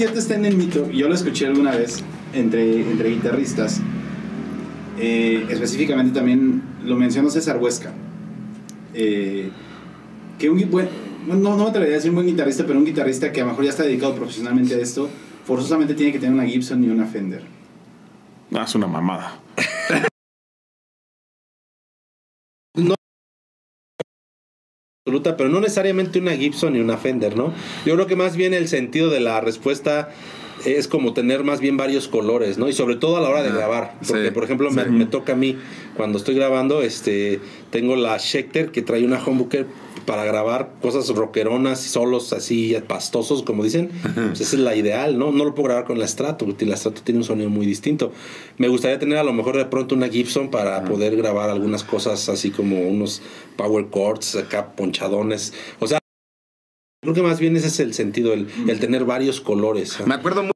cierto 0.00 0.18
está 0.18 0.34
en 0.34 0.46
el 0.46 0.56
mito, 0.56 0.90
yo 0.90 1.08
lo 1.08 1.14
escuché 1.14 1.46
alguna 1.46 1.72
vez 1.76 2.02
entre, 2.32 2.80
entre 2.90 3.10
guitarristas, 3.10 3.82
eh, 4.98 5.46
específicamente 5.48 6.12
también 6.18 6.62
lo 6.84 6.96
mencionó 6.96 7.30
César 7.30 7.58
Huesca, 7.58 7.92
eh, 8.94 9.50
que 10.38 10.50
un, 10.50 10.58
gui- 10.58 10.68
buen- 10.70 10.88
no, 11.26 11.34
no 11.36 11.56
me 11.56 11.68
atrevería 11.70 11.94
a 11.94 11.98
decir 11.98 12.10
un 12.10 12.16
buen 12.16 12.26
guitarrista, 12.26 12.64
pero 12.66 12.78
un 12.78 12.84
guitarrista 12.84 13.32
que 13.32 13.40
a 13.40 13.44
lo 13.44 13.50
mejor 13.50 13.64
ya 13.64 13.70
está 13.70 13.82
dedicado 13.84 14.14
profesionalmente 14.14 14.74
a 14.74 14.78
esto, 14.78 15.08
forzosamente 15.44 15.94
tiene 15.94 16.12
que 16.12 16.18
tener 16.18 16.34
una 16.34 16.46
Gibson 16.46 16.82
y 16.84 16.88
una 16.88 17.06
Fender. 17.06 17.42
Ah, 18.54 18.64
es 18.64 18.74
una 18.74 18.86
mamada. 18.86 19.38
absoluta, 25.06 25.36
pero 25.36 25.48
no 25.48 25.60
necesariamente 25.60 26.18
una 26.18 26.32
Gibson 26.32 26.74
ni 26.74 26.80
una 26.80 26.96
Fender, 26.96 27.36
¿no? 27.36 27.52
Yo 27.86 27.94
creo 27.94 28.06
que 28.06 28.16
más 28.16 28.36
bien 28.36 28.54
el 28.54 28.68
sentido 28.68 29.10
de 29.10 29.20
la 29.20 29.40
respuesta 29.40 30.10
es 30.64 30.88
como 30.88 31.12
tener 31.12 31.44
más 31.44 31.60
bien 31.60 31.76
varios 31.76 32.08
colores, 32.08 32.58
¿no? 32.58 32.68
Y 32.68 32.72
sobre 32.72 32.96
todo 32.96 33.16
a 33.16 33.20
la 33.20 33.28
hora 33.28 33.42
de 33.42 33.50
grabar. 33.50 33.94
Porque, 34.06 34.26
sí, 34.26 34.30
por 34.32 34.44
ejemplo, 34.44 34.70
me, 34.70 34.84
sí. 34.84 34.90
me 34.90 35.06
toca 35.06 35.32
a 35.32 35.36
mí, 35.36 35.56
cuando 35.96 36.18
estoy 36.18 36.34
grabando, 36.34 36.82
este, 36.82 37.40
tengo 37.70 37.96
la 37.96 38.18
Schecter 38.18 38.70
que 38.70 38.82
trae 38.82 39.04
una 39.04 39.20
humbucker 39.24 39.66
para 40.06 40.24
grabar 40.24 40.72
cosas 40.82 41.08
rockeronas, 41.10 41.80
solos 41.80 42.32
así 42.32 42.76
pastosos, 42.88 43.42
como 43.42 43.62
dicen. 43.62 43.90
Pues 44.14 44.40
esa 44.40 44.56
es 44.56 44.62
la 44.62 44.74
ideal, 44.74 45.18
¿no? 45.18 45.30
No 45.30 45.44
lo 45.44 45.54
puedo 45.54 45.68
grabar 45.68 45.84
con 45.84 45.98
la 45.98 46.08
Strato, 46.08 46.46
porque 46.46 46.66
la 46.66 46.76
Strato 46.76 47.02
tiene 47.04 47.18
un 47.18 47.24
sonido 47.24 47.48
muy 47.48 47.64
distinto. 47.64 48.12
Me 48.58 48.68
gustaría 48.68 48.98
tener 48.98 49.18
a 49.18 49.24
lo 49.24 49.32
mejor 49.32 49.56
de 49.56 49.66
pronto 49.66 49.94
una 49.94 50.08
Gibson 50.08 50.50
para 50.50 50.84
poder 50.84 51.16
grabar 51.16 51.50
algunas 51.50 51.84
cosas 51.84 52.28
así 52.28 52.50
como 52.50 52.80
unos 52.80 53.22
power 53.56 53.88
chords 53.90 54.36
acá 54.36 54.72
ponchadones. 54.74 55.52
O 55.78 55.86
sea, 55.86 55.99
creo 57.02 57.14
que 57.14 57.22
más 57.22 57.40
bien 57.40 57.56
ese 57.56 57.68
es 57.68 57.80
el 57.80 57.94
sentido, 57.94 58.32
el, 58.32 58.48
el 58.68 58.80
tener 58.80 59.04
varios 59.04 59.40
colores. 59.40 60.04
Me 60.06 60.14
acuerdo 60.14 60.42
mucho 60.42 60.52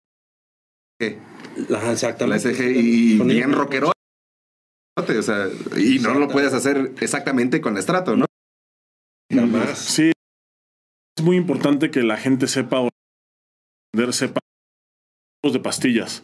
que 1.01 1.19
Ajá, 1.73 1.87
la 1.87 1.93
exactamente. 1.93 2.55
SG 2.55 2.63
y 2.77 3.19
bien 3.21 3.53
rockero. 3.53 3.93
O 4.97 5.23
sea, 5.23 5.49
y 5.77 5.99
no 5.99 6.15
lo 6.15 6.29
puedes 6.29 6.53
hacer 6.53 6.93
exactamente 7.01 7.61
con 7.61 7.75
la 7.75 7.81
estrato, 7.81 8.17
¿no? 8.17 8.27
Jamás. 9.33 9.79
Sí, 9.79 10.13
es 11.19 11.25
muy 11.25 11.37
importante 11.37 11.91
que 11.91 12.03
la 12.03 12.17
gente 12.17 12.47
sepa 12.47 12.81
o 12.81 12.89
sepa 14.13 14.41
de 15.43 15.61
pastillas, 15.61 16.23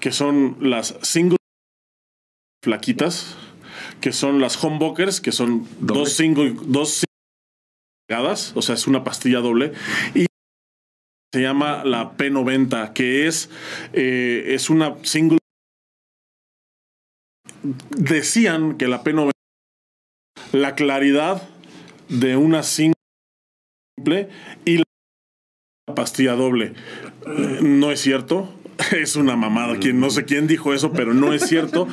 que 0.00 0.12
son 0.12 0.56
las 0.60 0.96
single 1.02 1.38
flaquitas, 2.62 3.36
que 4.00 4.12
son 4.12 4.40
las 4.40 4.62
humbuckers, 4.62 5.20
que 5.20 5.32
son 5.32 5.64
Doble. 5.80 6.00
dos 6.00 6.12
single, 6.12 6.56
dos 6.66 6.90
single 6.90 7.07
o 8.10 8.62
sea, 8.62 8.74
es 8.74 8.86
una 8.86 9.04
pastilla 9.04 9.40
doble, 9.40 9.72
y 10.14 10.26
se 11.32 11.42
llama 11.42 11.84
la 11.84 12.16
P90, 12.16 12.92
que 12.94 13.26
es, 13.26 13.50
eh, 13.92 14.54
es 14.54 14.70
una 14.70 14.96
single. 15.02 15.38
Decían 17.90 18.78
que 18.78 18.88
la 18.88 19.04
P90, 19.04 19.30
la 20.52 20.74
claridad 20.74 21.46
de 22.08 22.36
una 22.36 22.62
simple 22.62 22.94
y 24.64 24.78
la 24.78 25.94
pastilla 25.94 26.32
doble. 26.32 26.74
Eh, 27.26 27.58
No 27.62 27.90
es 27.90 28.00
cierto. 28.00 28.54
Es 28.92 29.16
una 29.16 29.34
mamada. 29.34 29.78
Quien, 29.80 29.98
no 29.98 30.08
sé 30.08 30.24
quién 30.24 30.46
dijo 30.46 30.72
eso, 30.72 30.92
pero 30.92 31.12
no 31.12 31.32
es 31.32 31.48
cierto. 31.48 31.88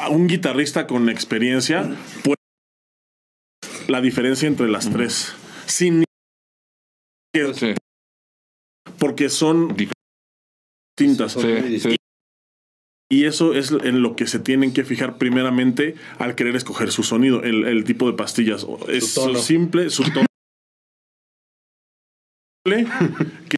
A 0.00 0.08
un 0.10 0.26
guitarrista 0.26 0.86
con 0.86 1.08
experiencia 1.08 1.96
puede 2.22 2.36
la 3.88 4.00
diferencia 4.00 4.48
entre 4.48 4.68
las 4.68 4.90
tres. 4.90 5.34
Sin 5.66 6.04
Sí. 7.54 7.74
porque 8.98 9.28
son 9.28 9.76
distintas. 9.76 11.36
Muy 11.36 11.52
distintos. 11.62 11.96
Y 13.10 13.24
eso 13.26 13.52
es 13.54 13.70
en 13.70 14.02
lo 14.02 14.16
que 14.16 14.26
se 14.26 14.38
tienen 14.40 14.72
que 14.72 14.84
fijar 14.84 15.16
primeramente 15.18 15.94
al 16.18 16.34
querer 16.34 16.56
escoger 16.56 16.90
su 16.90 17.02
sonido, 17.04 17.42
el, 17.44 17.64
el 17.66 17.84
tipo 17.84 18.10
de 18.10 18.16
pastillas. 18.16 18.66
Es 18.88 19.14
tono. 19.14 19.38
simple, 19.38 19.90
su 19.90 20.02
tono. 20.12 20.26
que- 22.64 23.56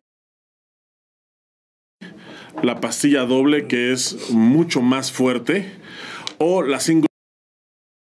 la 2.62 2.80
pastilla 2.80 3.24
doble 3.24 3.68
que 3.68 3.92
es 3.92 4.30
mucho 4.30 4.82
más 4.82 5.12
fuerte 5.12 5.72
o 6.38 6.62
la 6.62 6.80
single 6.80 7.08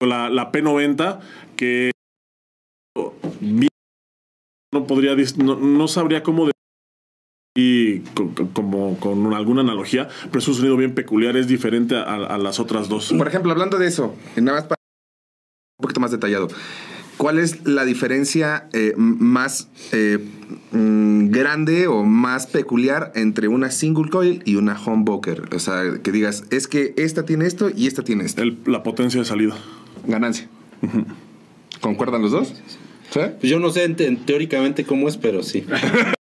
la, 0.00 0.28
la 0.30 0.52
P90 0.52 1.20
que 1.56 1.90
no 4.72 4.86
podría, 4.86 5.16
no, 5.36 5.56
no 5.56 5.88
sabría 5.88 6.22
cómo 6.22 6.48
y 7.56 8.00
co- 8.14 8.32
co- 8.34 8.48
como 8.52 9.00
con 9.00 9.34
alguna 9.34 9.62
analogía, 9.62 10.08
pero 10.26 10.38
es 10.38 10.48
un 10.48 10.54
sonido 10.54 10.76
bien 10.76 10.94
peculiar, 10.94 11.36
es 11.36 11.48
diferente 11.48 11.96
a, 11.96 12.38
las 12.38 12.60
otras 12.60 12.88
dos. 12.88 13.12
Por 13.12 13.26
ejemplo, 13.26 13.50
hablando 13.50 13.78
de 13.78 13.88
eso, 13.88 14.14
nada 14.36 14.58
más 14.60 14.68
para 14.68 14.78
un 15.78 15.82
poquito 15.82 16.00
más 16.00 16.10
detallado, 16.10 16.48
¿cuál 17.18 17.38
es 17.38 17.66
la 17.66 17.84
diferencia 17.84 18.68
eh, 18.72 18.94
más 18.96 19.68
eh, 19.92 20.18
mm, 20.72 21.28
grande 21.28 21.86
o 21.86 22.04
más 22.04 22.46
peculiar 22.46 23.12
entre 23.14 23.48
una 23.48 23.70
single 23.70 24.08
coil 24.10 24.42
y 24.46 24.56
una 24.56 24.80
humbucker? 24.80 25.54
O 25.54 25.58
sea, 25.58 25.82
que 26.02 26.10
digas, 26.12 26.44
es 26.50 26.66
que 26.66 26.94
esta 26.96 27.24
tiene 27.26 27.44
esto 27.46 27.70
y 27.74 27.86
esta 27.86 28.02
tiene 28.02 28.24
esto. 28.24 28.40
El- 28.42 28.58
la 28.66 28.82
potencia 28.82 29.20
de 29.20 29.26
salida. 29.26 29.54
Ganancia. 30.06 30.48
¿Concuerdan 31.80 32.22
los 32.22 32.30
dos? 32.32 32.54
¿Sí? 33.10 33.20
Pues 33.40 33.50
yo 33.50 33.58
no 33.58 33.70
sé 33.70 33.84
en- 33.84 33.96
en- 34.00 34.24
teóricamente 34.24 34.84
cómo 34.84 35.08
es, 35.08 35.16
pero 35.16 35.42
sí. 35.42 35.64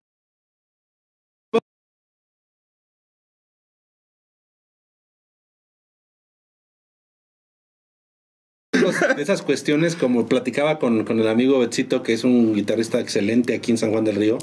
De 9.16 9.22
esas 9.22 9.42
cuestiones, 9.42 9.96
como 9.96 10.26
platicaba 10.26 10.78
con, 10.78 11.04
con 11.04 11.18
el 11.20 11.28
amigo 11.28 11.58
Betsito, 11.58 12.02
que 12.02 12.12
es 12.12 12.24
un 12.24 12.54
guitarrista 12.54 13.00
excelente 13.00 13.54
aquí 13.54 13.70
en 13.72 13.78
San 13.78 13.90
Juan 13.92 14.04
del 14.04 14.16
Río, 14.16 14.38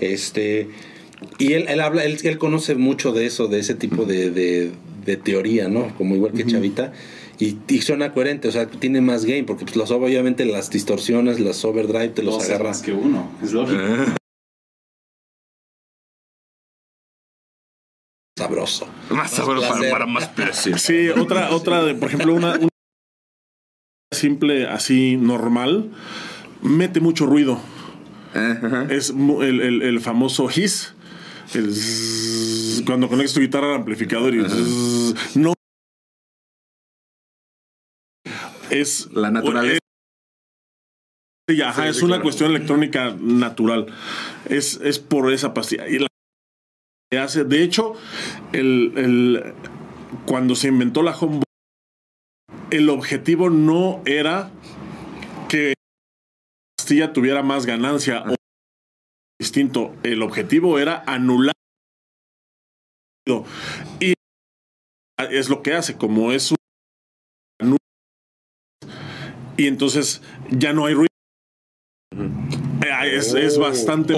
este, 0.00 0.68
y 1.38 1.52
él, 1.54 1.66
él 1.68 1.80
habla, 1.80 2.04
él, 2.04 2.18
él 2.22 2.38
conoce 2.38 2.74
mucho 2.74 3.12
de 3.12 3.26
eso, 3.26 3.46
de 3.48 3.58
ese 3.60 3.74
tipo 3.74 4.04
de, 4.04 4.30
de- 4.30 4.72
de 5.04 5.16
teoría, 5.16 5.68
¿no? 5.68 5.92
Como 5.96 6.14
igual 6.14 6.32
que 6.32 6.46
Chavita. 6.46 6.92
Y, 7.40 7.56
y 7.68 7.80
suena 7.82 8.12
coherente, 8.12 8.46
o 8.46 8.52
sea, 8.52 8.66
tiene 8.68 9.00
más 9.00 9.24
gain, 9.24 9.46
porque 9.46 9.64
pues 9.64 9.74
los, 9.74 9.90
obviamente 9.90 10.44
las 10.44 10.70
distorsiones, 10.70 11.40
las 11.40 11.64
overdrive 11.64 12.10
te 12.10 12.22
los 12.22 12.34
Dos 12.34 12.44
es 12.44 12.50
agarra. 12.50 12.68
más 12.68 12.82
que 12.82 12.92
uno, 12.92 13.28
es 13.42 13.52
lógico. 13.52 13.80
sabroso. 18.38 18.86
Más 19.10 19.30
sabroso 19.30 19.68
para, 19.90 20.06
más 20.06 20.28
precios. 20.36 20.80
Sí, 20.82 21.08
otra, 21.10 21.50
otra, 21.50 21.84
de, 21.84 21.94
por 21.94 22.08
ejemplo, 22.08 22.34
una, 22.34 22.54
una 22.56 22.68
simple 24.12 24.66
así 24.66 25.16
normal 25.16 25.90
mete 26.62 27.00
mucho 27.00 27.26
ruido. 27.26 27.60
Es 28.88 29.10
el, 29.10 29.60
el- 29.60 29.82
el 29.82 30.00
famoso 30.00 30.48
hiss. 30.48 30.94
el 31.54 32.84
cuando 32.86 33.08
conectas 33.08 33.34
tu 33.34 33.40
guitarra 33.40 33.68
al 33.68 33.74
amplificador 33.76 34.34
y 34.34 34.38
no 35.38 35.52
es 38.70 39.08
La 39.12 39.30
naturaleza. 39.30 39.74
es, 41.48 41.54
sí, 41.56 41.62
ajá, 41.62 41.82
Sí, 41.84 41.88
es 41.90 41.96
sí, 41.98 42.04
una 42.04 42.14
claro. 42.14 42.22
cuestión 42.22 42.50
electrónica 42.50 43.14
natural. 43.20 43.86
Es, 44.48 44.80
es 44.82 44.98
por 44.98 45.30
esa 45.32 45.52
pastilla. 45.52 45.88
Y 45.88 45.98
la 45.98 46.06
hace, 47.22 47.44
de 47.44 47.62
hecho, 47.62 47.92
el, 48.52 48.92
el- 48.96 49.54
cuando 50.24 50.54
se 50.54 50.68
inventó 50.68 51.02
la 51.02 51.16
home 51.16 51.42
el 52.72 52.88
objetivo 52.88 53.50
no 53.50 54.02
era 54.06 54.50
que 55.48 55.68
la 55.68 56.74
pastilla 56.78 57.12
tuviera 57.12 57.42
más 57.42 57.66
ganancia 57.66 58.24
o 58.26 58.34
distinto. 59.38 59.94
El 60.02 60.22
objetivo 60.22 60.78
era 60.78 61.04
anular 61.06 61.52
y 64.00 64.14
es 65.18 65.48
lo 65.50 65.62
que 65.62 65.74
hace, 65.74 65.96
como 65.96 66.32
es 66.32 66.50
un 66.50 67.76
y 69.58 69.66
entonces 69.66 70.22
ya 70.50 70.72
no 70.72 70.86
hay 70.86 70.94
ruido. 70.94 71.08
Eh, 72.14 73.16
Es, 73.16 73.34
es 73.34 73.58
bastante. 73.58 74.14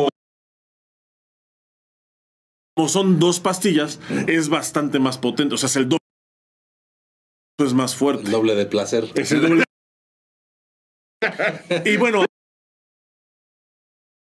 Como 2.77 2.89
son 2.89 3.19
dos 3.19 3.41
pastillas, 3.41 3.99
es 4.29 4.49
bastante 4.49 5.01
más 5.01 5.19
potente. 5.19 5.57
O 5.57 5.59
sea, 5.59 5.67
es 5.67 5.77
el 5.77 5.89
doble. 5.89 6.04
Es 7.59 7.73
más 7.73 7.95
fuerte. 7.95 8.25
El 8.25 8.31
doble 8.33 8.55
de 8.55 8.67
placer. 8.67 9.11
Es 9.15 9.31
el 9.33 9.43
doble. 9.43 9.65
y 11.85 11.97
bueno. 11.97 12.25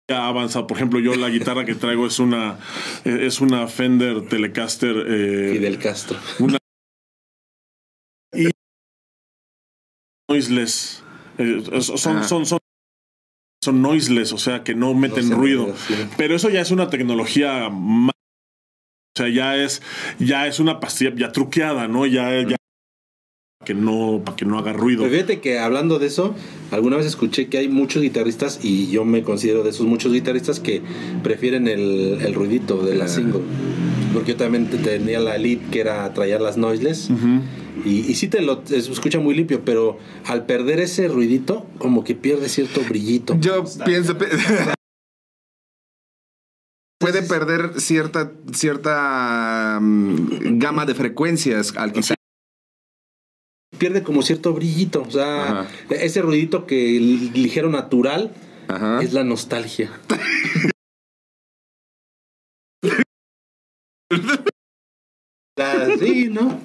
Ya 0.09 0.25
ha 0.25 0.27
avanzado. 0.27 0.67
Por 0.67 0.77
ejemplo, 0.77 0.99
yo 0.99 1.15
la 1.15 1.29
guitarra 1.29 1.63
que 1.65 1.75
traigo 1.75 2.05
es 2.07 2.19
una 2.19 2.59
es 3.05 3.39
una 3.41 3.67
Fender 3.67 4.27
Telecaster. 4.27 5.05
eh, 5.07 5.51
Fidel 5.53 5.77
Castro. 5.79 6.17
noiseless. 10.29 11.03
Eh, 11.37 11.63
son, 11.81 12.17
Ajá. 12.17 12.27
son, 12.27 12.45
son, 12.45 12.59
son 13.63 13.81
noiseless, 13.81 14.33
o 14.33 14.37
sea 14.37 14.63
que 14.63 14.75
no 14.75 14.93
meten 14.93 15.31
ruido. 15.31 15.75
sí. 15.75 15.93
Pero 16.17 16.35
eso 16.35 16.49
ya 16.49 16.61
es 16.61 16.71
una 16.71 16.89
tecnología 16.89 17.69
más. 17.69 18.11
O 19.15 19.17
sea, 19.23 19.29
ya 19.29 19.57
es, 19.57 19.81
ya 20.19 20.47
es 20.47 20.59
una 20.59 20.79
pastilla 20.79 21.11
ya 21.15 21.31
truqueada, 21.31 21.87
¿no? 21.87 22.05
Ya, 22.05 22.41
ya 22.47 22.55
que 23.65 23.73
no, 23.73 24.21
para 24.25 24.35
que 24.35 24.45
no 24.45 24.57
haga 24.57 24.73
ruido. 24.73 25.03
Pero 25.03 25.13
fíjate 25.13 25.39
que 25.39 25.59
hablando 25.59 25.99
de 25.99 26.07
eso, 26.07 26.33
alguna 26.71 26.97
vez 26.97 27.05
escuché 27.05 27.47
que 27.47 27.57
hay 27.59 27.67
muchos 27.69 28.01
guitarristas, 28.01 28.59
y 28.63 28.87
yo 28.89 29.05
me 29.05 29.23
considero 29.23 29.63
de 29.63 29.69
esos 29.69 29.85
muchos 29.85 30.11
guitarristas 30.11 30.59
que 30.59 30.81
prefieren 31.23 31.67
el, 31.67 32.17
el 32.21 32.33
ruidito 32.33 32.83
de 32.83 32.95
la 32.95 33.07
single. 33.07 33.41
Porque 34.13 34.31
yo 34.31 34.37
también 34.37 34.69
te- 34.69 34.77
tenía 34.77 35.19
la 35.19 35.35
Elite 35.35 35.63
que 35.71 35.79
era 35.81 36.11
traía 36.13 36.39
las 36.39 36.57
noiseless. 36.57 37.09
Y, 37.85 37.99
y 38.11 38.15
sí 38.15 38.27
te 38.27 38.41
lo 38.41 38.61
escucha 38.69 39.19
muy 39.19 39.33
limpio, 39.33 39.61
pero 39.63 39.97
al 40.25 40.45
perder 40.45 40.79
ese 40.79 41.07
ruidito, 41.07 41.65
como 41.77 42.03
que 42.03 42.13
pierde 42.15 42.49
cierto 42.49 42.81
brillito. 42.87 43.37
Yo 43.39 43.63
pienso. 43.85 44.17
pe- 44.17 44.27
Puede 46.99 47.23
perder 47.23 47.79
cierta, 47.79 48.31
cierta 48.53 49.79
mm, 49.81 50.59
gama 50.59 50.85
de 50.85 50.93
frecuencias 50.93 51.73
al 51.75 51.93
quitar. 51.93 52.15
Pierde 53.81 54.03
como 54.03 54.21
cierto 54.21 54.53
brillito. 54.53 55.01
O 55.01 55.09
sea, 55.09 55.61
Ajá. 55.61 55.67
ese 55.89 56.21
ruidito 56.21 56.67
que 56.67 56.99
ligero 57.33 57.67
natural 57.71 58.31
Ajá. 58.67 59.01
es 59.01 59.11
la 59.13 59.23
nostalgia. 59.23 59.89
La- 65.57 65.97
sí, 65.99 66.29
¿no? 66.29 66.61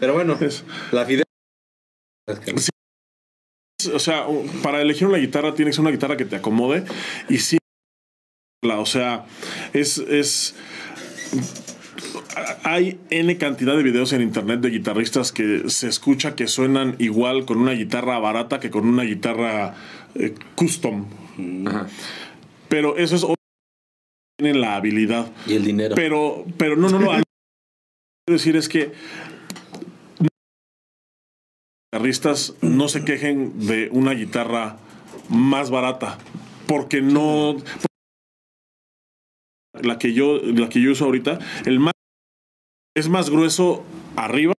Pero 0.00 0.14
bueno, 0.14 0.34
Es- 0.40 0.64
la 0.92 1.04
fidel. 1.06 1.24
o 3.94 3.98
sea, 3.98 4.26
para 4.62 4.82
elegir 4.82 5.06
una 5.06 5.18
guitarra 5.18 5.54
tienes 5.54 5.72
que 5.72 5.76
ser 5.76 5.82
una 5.82 5.90
guitarra 5.92 6.16
que 6.16 6.24
te 6.24 6.36
acomode 6.36 6.84
y 7.28 7.38
sí, 7.38 7.58
la, 8.62 8.80
o 8.80 8.86
sea, 8.86 9.24
es, 9.72 9.98
es 9.98 10.54
hay 12.62 12.98
N 13.10 13.36
cantidad 13.38 13.76
de 13.76 13.82
videos 13.82 14.12
en 14.12 14.22
internet 14.22 14.60
de 14.60 14.70
guitarristas 14.70 15.32
que 15.32 15.68
se 15.68 15.88
escucha 15.88 16.34
que 16.34 16.46
suenan 16.46 16.96
igual 16.98 17.44
con 17.44 17.58
una 17.58 17.72
guitarra 17.72 18.18
barata 18.18 18.60
que 18.60 18.70
con 18.70 18.86
una 18.86 19.02
guitarra 19.02 19.74
eh, 20.14 20.34
custom. 20.54 21.06
Ajá. 21.66 21.86
Pero 22.68 22.96
eso 22.96 23.16
es 23.16 23.24
tienen 24.38 24.60
la 24.60 24.76
habilidad. 24.76 25.32
Y 25.46 25.54
el 25.54 25.64
dinero. 25.64 25.94
Pero, 25.96 26.44
pero 26.56 26.76
no, 26.76 26.88
no, 26.88 27.00
no. 27.00 27.10
algo 27.10 27.24
que 27.24 28.24
quiero 28.26 28.38
decir 28.38 28.56
es 28.56 28.68
que 28.68 28.92
guitarristas 31.92 32.54
no 32.60 32.88
se 32.88 33.04
quejen 33.04 33.66
de 33.66 33.88
una 33.90 34.12
guitarra 34.12 34.76
más 35.28 35.70
barata. 35.70 36.18
Porque 36.66 37.02
no. 37.02 37.56
La 39.82 39.98
que 39.98 40.12
yo, 40.12 40.38
la 40.38 40.68
que 40.68 40.80
yo 40.80 40.92
uso 40.92 41.04
ahorita, 41.04 41.38
el 41.66 41.80
más 41.80 41.92
es 42.94 43.08
más 43.08 43.30
grueso 43.30 43.84
arriba, 44.16 44.54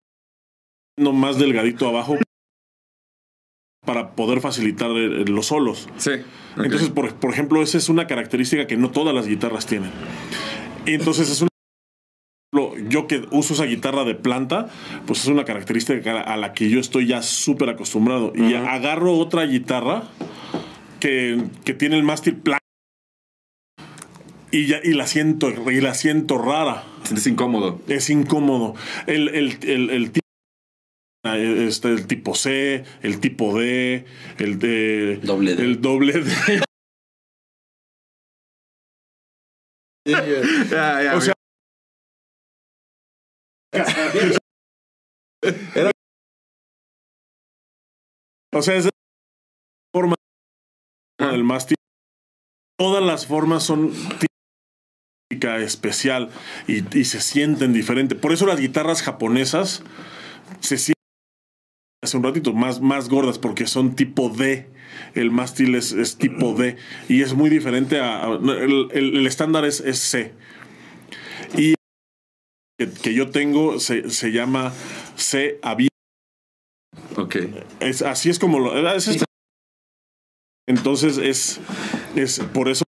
no 0.96 1.12
más 1.12 1.38
delgadito 1.38 1.88
abajo 1.88 2.16
para 3.84 4.10
poder 4.10 4.40
facilitar 4.40 4.90
eh, 4.90 5.24
los 5.26 5.46
solos. 5.46 5.88
Sí. 5.96 6.10
Entonces, 6.56 6.90
por, 6.90 7.14
por 7.14 7.32
ejemplo, 7.32 7.62
esa 7.62 7.78
es 7.78 7.88
una 7.88 8.06
característica 8.06 8.66
que 8.66 8.76
no 8.76 8.90
todas 8.90 9.14
las 9.14 9.26
guitarras 9.26 9.66
tienen. 9.66 9.90
Entonces 10.86 11.30
es 11.30 11.44
Yo 12.88 13.06
que 13.06 13.26
uso 13.30 13.54
esa 13.54 13.64
guitarra 13.64 14.04
de 14.04 14.14
planta, 14.14 14.68
pues 15.06 15.22
es 15.22 15.26
una 15.28 15.44
característica 15.44 16.20
a 16.20 16.36
la 16.36 16.52
que 16.52 16.68
yo 16.68 16.80
estoy 16.80 17.06
ya 17.06 17.22
súper 17.22 17.70
acostumbrado. 17.70 18.32
Y 18.34 18.54
agarro 18.54 19.16
otra 19.16 19.44
guitarra 19.44 20.04
que, 21.00 21.44
que 21.64 21.74
tiene 21.74 21.96
el 21.96 22.02
mástil 22.02 22.36
plano 22.36 22.57
y, 24.50 24.66
ya, 24.66 24.80
y 24.82 24.92
la 24.92 25.06
siento 25.06 25.50
y 25.70 25.80
la 25.80 25.94
siento 25.94 26.38
rara. 26.38 26.84
Es 27.12 27.26
incómodo. 27.26 27.80
Es 27.88 28.10
incómodo. 28.10 28.74
El, 29.06 29.28
el, 29.28 29.58
el, 29.62 29.90
el 29.90 30.12
tipo 30.12 30.26
este, 31.24 31.88
el 31.88 32.06
tipo 32.06 32.34
C, 32.34 32.84
el 33.02 33.20
tipo 33.20 33.58
D, 33.58 34.06
el 34.38 34.58
de 34.58 35.16
Doble 35.22 35.54
D. 35.54 35.62
el 35.64 35.80
doble 35.80 36.12
D. 36.22 36.62
Ya, 40.06 40.24
ya, 41.02 41.16
O 41.16 41.20
sea, 41.20 41.34
O 48.54 48.62
sea, 48.62 48.76
es 48.76 48.84
de 48.84 48.90
forma 49.92 50.14
del 51.18 51.44
mástil 51.44 51.76
todas 52.78 53.02
las 53.02 53.26
formas 53.26 53.64
son 53.64 53.92
especial 55.46 56.30
y, 56.66 56.82
y 56.98 57.04
se 57.04 57.20
sienten 57.20 57.72
diferente. 57.72 58.14
Por 58.14 58.32
eso 58.32 58.46
las 58.46 58.60
guitarras 58.60 59.02
japonesas 59.02 59.82
se 60.60 60.76
sienten 60.78 60.94
hace 62.04 62.16
un 62.16 62.22
ratito 62.24 62.52
más, 62.52 62.80
más 62.80 63.08
gordas 63.08 63.38
porque 63.38 63.66
son 63.66 63.94
tipo 63.96 64.28
D. 64.28 64.68
El 65.14 65.30
mástil 65.30 65.74
es, 65.74 65.92
es 65.92 66.16
tipo 66.18 66.54
D 66.54 66.76
y 67.08 67.22
es 67.22 67.34
muy 67.34 67.50
diferente 67.50 68.00
a. 68.00 68.24
a- 68.24 68.34
el, 68.34 68.88
el- 68.92 69.16
el 69.16 69.26
estándar 69.26 69.64
es, 69.64 69.80
es 69.80 69.98
C. 70.00 70.32
Y 71.56 71.74
que, 72.78 72.90
que 72.90 73.14
yo 73.14 73.30
tengo 73.30 73.78
se, 73.80 74.10
se 74.10 74.32
llama 74.32 74.72
C 75.16 75.58
abierto. 75.62 75.94
Ok. 77.16 77.36
Es, 77.80 78.02
así 78.02 78.28
es 78.30 78.38
como 78.38 78.58
lo. 78.58 78.76
es 78.94 79.08
este- 79.08 79.24
entonces 80.68 81.16
es, 81.18 81.60
es 82.16 82.40
por 82.40 82.68
eso 82.68 82.84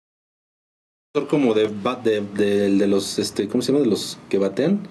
como 1.24 1.54
de 1.54 1.68
bat 1.68 2.04
de, 2.04 2.22
de, 2.22 2.70
de 2.70 2.88
los 2.88 3.18
este 3.20 3.48
cómo 3.48 3.62
se 3.62 3.72
llama 3.72 3.84
de 3.84 3.90
los 3.90 4.18
que 4.30 4.38
batean 4.38 4.82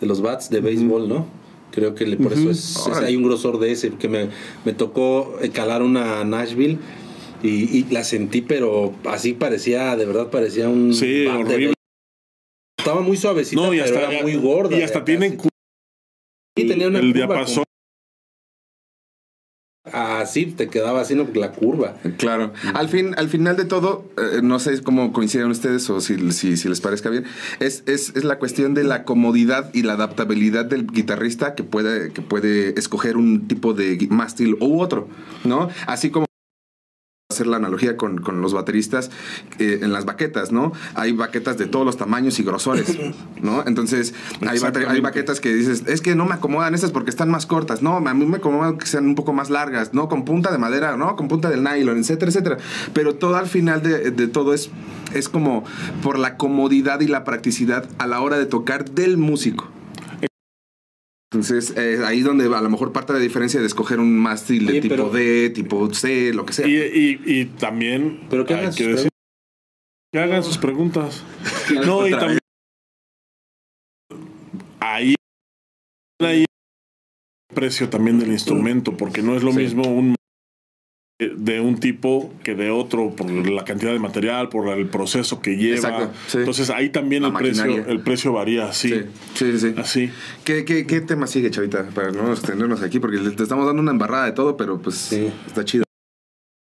de 0.00 0.06
los 0.06 0.20
bats 0.20 0.50
de 0.50 0.60
béisbol 0.60 1.08
no 1.08 1.26
creo 1.72 1.94
que 1.94 2.06
le- 2.06 2.16
por 2.18 2.32
eso 2.34 2.50
es, 2.50 2.76
hay 3.02 3.16
un 3.16 3.22
grosor 3.22 3.58
de 3.58 3.72
ese 3.72 3.90
que 3.94 4.08
me, 4.08 4.28
me 4.64 4.72
tocó 4.74 5.38
eh, 5.40 5.48
calar 5.50 5.82
una 5.82 6.22
Nashville 6.24 6.78
y, 7.42 7.78
y 7.78 7.84
la 7.90 8.04
sentí 8.04 8.42
pero 8.42 8.92
así 9.06 9.32
parecía 9.32 9.96
de 9.96 10.04
verdad 10.04 10.28
parecía 10.30 10.68
un 10.68 10.92
Sí, 10.92 11.24
bat 11.24 11.40
horrible. 11.40 11.74
estaba 12.78 13.00
muy 13.00 13.16
suavecita 13.16 13.62
No, 13.62 13.72
y 13.72 13.80
pero 13.80 13.96
hasta, 13.98 14.12
era 14.12 14.22
muy 14.22 14.36
gorda 14.36 14.76
y 14.78 14.82
hasta 14.82 15.04
tienen 15.04 15.38
Sí, 16.54 16.66
tenía 16.66 16.88
una 16.88 16.98
el 16.98 17.14
diapasón. 17.14 17.64
Así 19.84 20.46
te 20.46 20.68
quedaba 20.68 21.00
haciendo 21.00 21.28
la 21.34 21.52
curva 21.52 21.96
Claro. 22.16 22.52
Al 22.74 22.88
fin, 22.88 23.14
al 23.16 23.28
final 23.28 23.56
de 23.56 23.64
todo, 23.64 24.04
eh, 24.16 24.40
no 24.42 24.58
sé 24.58 24.80
cómo 24.82 25.12
coinciden 25.12 25.50
ustedes 25.50 25.88
o 25.90 26.00
si, 26.00 26.30
si, 26.32 26.56
si 26.56 26.68
les 26.68 26.80
parezca 26.80 27.10
bien, 27.10 27.24
es, 27.58 27.82
es, 27.86 28.12
es 28.14 28.24
la 28.24 28.38
cuestión 28.38 28.74
de 28.74 28.84
la 28.84 29.04
comodidad 29.04 29.70
y 29.74 29.82
la 29.82 29.94
adaptabilidad 29.94 30.64
del 30.64 30.86
guitarrista 30.86 31.54
que 31.54 31.64
puede, 31.64 32.12
que 32.12 32.22
puede 32.22 32.78
escoger 32.78 33.16
un 33.16 33.48
tipo 33.48 33.74
de 33.74 34.06
mástil 34.10 34.56
u 34.60 34.80
otro, 34.80 35.08
¿no? 35.44 35.68
Así 35.86 36.10
como 36.10 36.26
hacer 37.32 37.46
la 37.46 37.56
analogía 37.56 37.96
con, 37.96 38.18
con 38.20 38.40
los 38.40 38.52
bateristas 38.52 39.10
eh, 39.58 39.80
en 39.82 39.92
las 39.92 40.04
baquetas, 40.04 40.52
¿no? 40.52 40.72
Hay 40.94 41.12
baquetas 41.12 41.58
de 41.58 41.66
todos 41.66 41.84
los 41.84 41.96
tamaños 41.96 42.38
y 42.38 42.44
grosores, 42.44 42.96
¿no? 43.42 43.64
Entonces, 43.66 44.14
hay, 44.46 44.58
hay 44.88 45.00
baquetas 45.00 45.40
que 45.40 45.54
dices, 45.54 45.84
es 45.86 46.00
que 46.00 46.14
no 46.14 46.24
me 46.24 46.34
acomodan 46.34 46.74
estas 46.74 46.90
porque 46.90 47.10
están 47.10 47.30
más 47.30 47.46
cortas, 47.46 47.82
no, 47.82 47.96
a 47.96 48.14
mí 48.14 48.26
me 48.26 48.36
acomodan 48.36 48.78
que 48.78 48.86
sean 48.86 49.06
un 49.06 49.14
poco 49.14 49.32
más 49.32 49.50
largas, 49.50 49.94
¿no? 49.94 50.08
Con 50.08 50.24
punta 50.24 50.52
de 50.52 50.58
madera, 50.58 50.96
¿no? 50.96 51.16
Con 51.16 51.28
punta 51.28 51.50
del 51.50 51.62
nylon, 51.62 51.98
etcétera, 51.98 52.30
etcétera. 52.30 52.56
Pero 52.92 53.14
todo 53.14 53.36
al 53.36 53.46
final 53.46 53.82
de, 53.82 54.10
de 54.10 54.28
todo 54.28 54.54
es, 54.54 54.70
es 55.14 55.28
como 55.28 55.64
por 56.02 56.18
la 56.18 56.36
comodidad 56.36 57.00
y 57.00 57.08
la 57.08 57.24
practicidad 57.24 57.88
a 57.98 58.06
la 58.06 58.20
hora 58.20 58.38
de 58.38 58.46
tocar 58.46 58.90
del 58.90 59.16
músico. 59.16 59.71
Entonces, 61.32 61.72
eh, 61.78 61.98
ahí 62.04 62.18
es 62.18 62.24
donde 62.26 62.44
a 62.44 62.60
lo 62.60 62.68
mejor 62.68 62.92
parte 62.92 63.14
de 63.14 63.18
la 63.18 63.22
diferencia 63.22 63.58
de 63.58 63.66
escoger 63.66 63.98
un 64.00 64.14
mástil 64.18 64.66
de 64.66 64.72
Oye, 64.72 64.80
tipo 64.82 64.94
pero- 64.96 65.08
D, 65.10 65.48
tipo 65.50 65.92
C, 65.94 66.32
lo 66.34 66.44
que 66.44 66.52
sea. 66.52 66.66
Y, 66.66 66.76
y, 66.76 67.20
y 67.24 67.44
también 67.46 68.20
Pero 68.28 68.44
que 68.44 68.52
hay 68.54 68.60
hagan 68.60 68.74
que 68.74 68.86
decir 68.86 69.08
que 70.12 70.18
hagan 70.20 70.44
sus 70.44 70.58
preguntas. 70.58 71.24
No, 71.86 72.06
y 72.06 72.10
también 72.10 72.38
ahí 74.80 75.14
hay 76.20 76.40
el 76.40 77.54
precio 77.54 77.88
también 77.88 78.18
del 78.18 78.30
instrumento, 78.32 78.94
porque 78.96 79.22
no 79.22 79.34
es 79.36 79.42
lo 79.42 79.52
Sí. 79.52 79.58
mismo 79.58 79.84
un 79.84 80.14
de 81.28 81.60
un 81.60 81.78
tipo 81.80 82.32
que 82.42 82.54
de 82.54 82.70
otro 82.70 83.10
por 83.16 83.30
la 83.30 83.64
cantidad 83.64 83.92
de 83.92 83.98
material, 83.98 84.48
por 84.48 84.68
el 84.68 84.86
proceso 84.86 85.40
que 85.40 85.56
lleva. 85.56 85.76
Exacto, 85.76 86.10
sí. 86.28 86.38
Entonces 86.38 86.70
ahí 86.70 86.88
también 86.90 87.22
La 87.22 87.28
el 87.28 87.34
precio, 87.34 87.86
el 87.86 88.00
precio 88.00 88.32
varía 88.32 88.68
así. 88.68 88.88
Sí, 88.90 89.04
sí, 89.34 89.58
sí. 89.58 89.74
Así. 89.76 90.10
¿Qué, 90.44 90.64
qué, 90.64 90.86
qué 90.86 91.00
tema 91.00 91.26
sigue, 91.26 91.50
Chavita? 91.50 91.88
Para 91.90 92.10
no 92.12 92.32
extendernos 92.32 92.82
aquí, 92.82 92.98
porque 93.00 93.16
le- 93.18 93.30
te 93.30 93.42
estamos 93.42 93.66
dando 93.66 93.82
una 93.82 93.92
embarrada 93.92 94.26
de 94.26 94.32
todo, 94.32 94.56
pero 94.56 94.80
pues 94.80 94.96
Sí. 94.96 95.30
está 95.46 95.64
chido. 95.64 95.84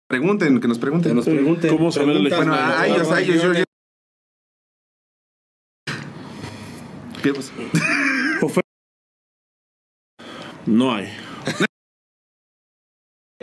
Pregunten, 0.09 0.61
que 0.61 0.69
nos 0.69 0.79
pregunten. 0.79 1.11
que 1.13 1.17
nos 1.17 1.25
pregunten 1.25 1.71
¿Cómo 1.77 1.91
saber 1.91 2.11
preguntas, 2.11 2.39
elegir? 2.39 2.51
Bueno, 2.51 2.67
Bueno, 2.67 2.81
a 2.81 2.87
ellos, 2.87 3.11
a 3.11 3.21
ellos, 3.21 3.43
yo, 3.43 3.53
yo- 3.55 3.65
¿Qué 7.23 7.33
pues? 7.33 7.53
No 10.67 10.95
hay. 10.95 11.09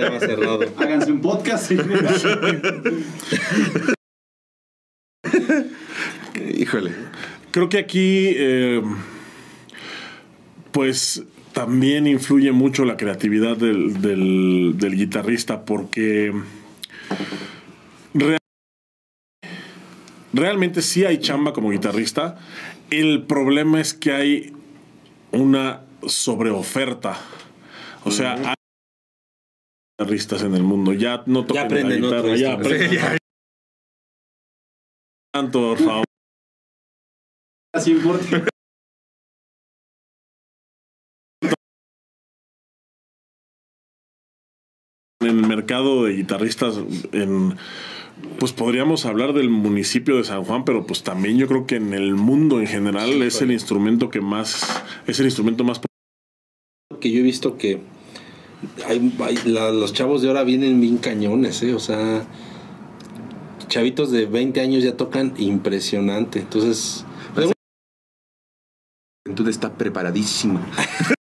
Tema 0.02 0.20
cerrado. 0.20 0.60
Háganse 0.78 1.12
un 1.12 1.22
podcast. 1.22 1.72
Híjole. 6.56 6.92
Creo 7.52 7.70
que 7.70 7.78
aquí, 7.80 8.34
eh, 8.36 8.82
pues 10.72 11.24
también 11.54 12.08
influye 12.08 12.52
mucho 12.52 12.86
la 12.86 12.96
creatividad 12.98 13.58
del, 13.58 14.02
del- 14.02 14.74
del 14.78 14.96
guitarrista 14.96 15.66
porque 15.66 16.32
real- 18.14 18.38
realmente 20.34 20.82
sí 20.82 21.04
hay 21.04 21.20
chamba 21.20 21.52
como 21.54 21.72
guitarrista. 21.72 22.40
El 22.90 23.24
problema 23.24 23.82
es 23.82 23.94
que 23.94 24.14
hay 24.14 24.54
una 25.32 25.82
sobreoferta. 26.08 27.18
O 28.06 28.12
sea, 28.12 28.34
hay 28.34 28.56
guitarristas 30.02 30.44
en 30.44 30.56
el 30.56 30.64
mundo. 30.64 30.94
Ya 30.94 31.24
no 31.26 31.46
tocan 31.46 31.64
la 31.64 31.66
aprenden 31.68 32.04
otro 32.04 32.24
guitarra, 32.24 32.36
ya 32.36 32.54
aprenden. 32.54 33.18
Tanto, 35.34 35.60
por 35.60 35.78
favor. 35.78 36.06
Así 37.74 37.92
importa. 37.92 38.48
en 45.22 45.28
el 45.28 45.48
mercado 45.48 46.06
de 46.06 46.14
guitarristas 46.14 46.80
en 47.12 47.56
pues 48.40 48.54
podríamos 48.54 49.06
hablar 49.06 49.34
del 49.34 49.50
municipio 49.50 50.18
de 50.18 50.24
San 50.24 50.44
Juan, 50.44 50.66
pero 50.66 50.88
pues 50.88 51.04
también 51.04 51.38
yo 51.38 51.48
creo 51.48 51.68
que 51.68 51.76
en 51.76 51.94
el 51.94 52.16
mundo 52.16 52.60
en 52.60 52.66
general 52.66 53.22
es 53.22 53.40
el 53.42 53.52
instrumento 53.52 54.10
que 54.10 54.20
más 54.20 54.84
es 55.06 55.20
el 55.20 55.28
instrumento 55.28 55.64
más 55.64 55.80
que 57.00 57.12
yo 57.12 57.20
he 57.20 57.24
visto 57.24 57.58
que 57.58 57.82
hay, 58.88 59.14
hay- 59.22 59.38
la- 59.52 59.72
los 59.72 59.94
chavos 59.94 60.22
de 60.22 60.28
ahora 60.28 60.44
vienen 60.44 60.80
bien 60.82 60.98
cañones, 60.98 61.62
¿eh? 61.64 61.74
O 61.74 61.80
sea, 61.80 62.26
chavitos 63.68 64.12
de 64.12 64.26
20 64.26 64.62
años 64.62 64.84
ya 64.84 64.96
tocan 64.98 65.34
impresionante. 65.38 66.40
Entonces, 66.40 67.06
La 67.36 67.52
juventud 69.26 69.48
está 69.50 69.74
preparadísima. 69.78 70.66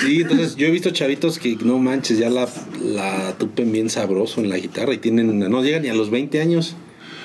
sí, 0.00 0.22
entonces 0.22 0.56
yo 0.56 0.66
he 0.66 0.70
visto 0.70 0.90
chavitos 0.90 1.38
que 1.38 1.56
no 1.56 1.78
manches, 1.78 2.18
ya 2.18 2.28
la, 2.30 2.48
la 2.82 3.36
tupen 3.38 3.70
bien 3.72 3.88
sabroso 3.90 4.40
en 4.40 4.48
la 4.48 4.56
guitarra 4.58 4.94
y 4.94 4.98
tienen, 4.98 5.38
no 5.38 5.62
llegan 5.62 5.82
ni 5.82 5.88
a 5.88 5.94
los 5.94 6.10
20 6.10 6.40
años. 6.40 6.76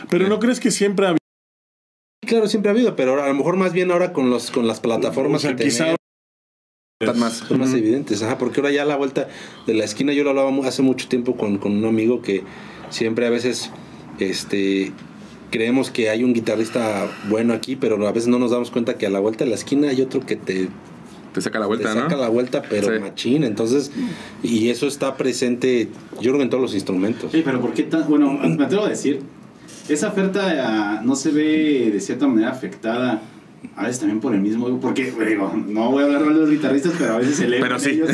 Pero 0.10 0.28
no 0.28 0.40
crees 0.40 0.60
que 0.60 0.72
siempre 0.72 1.08
ha 1.08 1.16
Claro, 2.26 2.48
siempre 2.48 2.70
ha 2.70 2.74
habido, 2.74 2.96
pero 2.96 3.12
ahora, 3.12 3.26
a 3.26 3.30
lo 3.30 3.34
mejor 3.34 3.58
más 3.58 3.74
bien 3.74 3.92
ahora 3.92 4.14
con 4.14 4.30
los 4.30 4.52
con 4.52 4.68
las 4.68 4.80
plataformas 4.80 5.42
o 5.44 5.48
sea, 5.48 5.56
que 5.56 5.64
quizá 5.66 5.78
tenemos 5.86 5.98
Están 7.06 7.20
más. 7.20 7.34
son 7.48 7.60
más 7.60 7.74
evidentes, 7.74 8.22
ajá, 8.24 8.38
porque 8.38 8.60
ahora 8.62 8.72
ya 8.72 8.84
a 8.84 8.86
la 8.86 8.96
vuelta 8.96 9.28
de 9.68 9.74
la 9.74 9.84
esquina 9.84 10.14
yo 10.14 10.24
lo 10.24 10.30
hablaba 10.32 10.52
hace 10.68 10.82
mucho 10.82 11.08
tiempo 11.08 11.36
con, 11.36 11.58
con 11.58 11.72
un 11.76 11.86
amigo 11.86 12.22
que 12.22 12.44
siempre 12.90 13.26
a 13.28 13.30
veces 13.30 13.70
este 14.20 14.92
creemos 15.50 15.92
que 15.92 16.10
hay 16.10 16.24
un 16.24 16.34
guitarrista 16.34 17.08
bueno 17.30 17.54
aquí, 17.54 17.76
pero 17.76 18.08
a 18.08 18.12
veces 18.12 18.30
no 18.30 18.40
nos 18.40 18.52
damos 18.52 18.72
cuenta 18.72 18.98
que 18.98 19.06
a 19.06 19.10
la 19.10 19.20
vuelta 19.20 19.44
de 19.44 19.50
la 19.50 19.56
esquina 19.56 19.90
hay 19.90 20.02
otro 20.02 20.22
que 20.26 20.38
te, 20.38 20.70
Te 21.34 21.42
saca 21.42 21.60
la 21.60 21.66
te 21.66 21.68
vuelta, 21.68 21.94
saca 21.94 22.16
¿no? 22.16 22.22
la 22.22 22.30
vuelta, 22.30 22.62
pero 22.70 22.88
Sí. 22.94 23.00
machín. 23.00 23.44
Entonces, 23.44 23.92
y 24.44 24.70
eso 24.70 24.88
está 24.88 25.18
presente, 25.18 25.90
yo 26.16 26.32
creo 26.32 26.38
que 26.38 26.44
en 26.44 26.50
todos 26.50 26.62
los 26.62 26.74
instrumentos. 26.74 27.32
Sí, 27.34 27.42
pero 27.44 27.60
¿por 27.60 27.74
qué 27.74 27.84
tan.? 27.84 28.08
Bueno, 28.08 28.32
me 28.32 28.64
atrevo 28.64 28.86
a 28.86 28.90
decir. 28.90 29.22
Esa 29.90 30.10
oferta 30.10 30.42
ah, 30.98 31.02
no 31.04 31.16
se 31.18 31.32
ve 31.32 31.90
de 31.92 32.00
cierta 32.00 32.28
manera 32.28 32.52
afectada. 32.52 33.22
A 33.76 33.84
veces 33.84 34.00
también 34.00 34.20
por 34.20 34.34
el 34.34 34.42
mismo. 34.42 34.80
Porque, 34.80 35.12
digo, 35.12 35.54
no 35.54 35.92
voy 35.92 36.04
a 36.04 36.06
hablar 36.08 36.26
mal 36.26 36.34
de 36.36 36.42
los 36.42 36.50
guitarristas, 36.50 36.94
pero 36.98 37.14
a 37.14 37.18
veces 37.18 37.40
el 37.40 37.54
ego 37.54 37.64
Pero 37.64 37.80
sí. 37.80 37.92
ellos, 37.92 38.10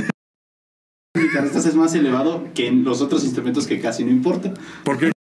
los 1.16 1.24
guitarristas 1.26 1.66
es 1.66 1.76
más 1.76 1.96
elevado 1.96 2.44
que 2.54 2.68
en 2.68 2.84
los 2.84 3.02
otros 3.02 3.24
instrumentos 3.24 3.68
que 3.68 3.80
casi 3.80 4.04
no 4.04 4.12
importa. 4.12 4.54
porque 4.84 5.12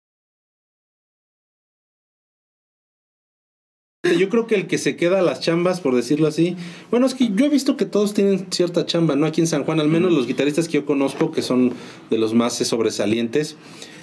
Yo 4.18 4.28
creo 4.28 4.46
que 4.46 4.54
el 4.54 4.66
que 4.66 4.78
se 4.78 4.96
queda 4.96 5.18
a 5.18 5.22
las 5.22 5.40
chambas, 5.40 5.80
por 5.80 5.94
decirlo 5.94 6.28
así, 6.28 6.56
bueno, 6.90 7.06
es 7.06 7.14
que 7.14 7.30
yo 7.34 7.44
he 7.44 7.48
visto 7.48 7.76
que 7.76 7.86
todos 7.86 8.14
tienen 8.14 8.46
cierta 8.50 8.86
chamba, 8.86 9.16
¿no? 9.16 9.26
Aquí 9.26 9.40
en 9.40 9.46
San 9.46 9.64
Juan, 9.64 9.80
al 9.80 9.88
menos 9.88 10.12
los 10.12 10.26
guitarristas 10.26 10.68
que 10.68 10.74
yo 10.74 10.86
conozco, 10.86 11.32
que 11.32 11.42
son 11.42 11.72
de 12.08 12.18
los 12.18 12.32
más 12.32 12.54
sobresalientes, 12.54 13.56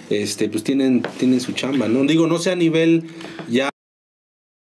este, 0.10 0.50
pues 0.50 0.64
tienen, 0.64 1.04
tienen 1.18 1.40
su 1.40 1.54
chamba, 1.54 1.88
¿no? 1.88 2.04
Digo, 2.04 2.28
no 2.28 2.38
sea 2.38 2.54
a 2.54 2.58
nivel 2.58 3.06
ya 3.50 3.70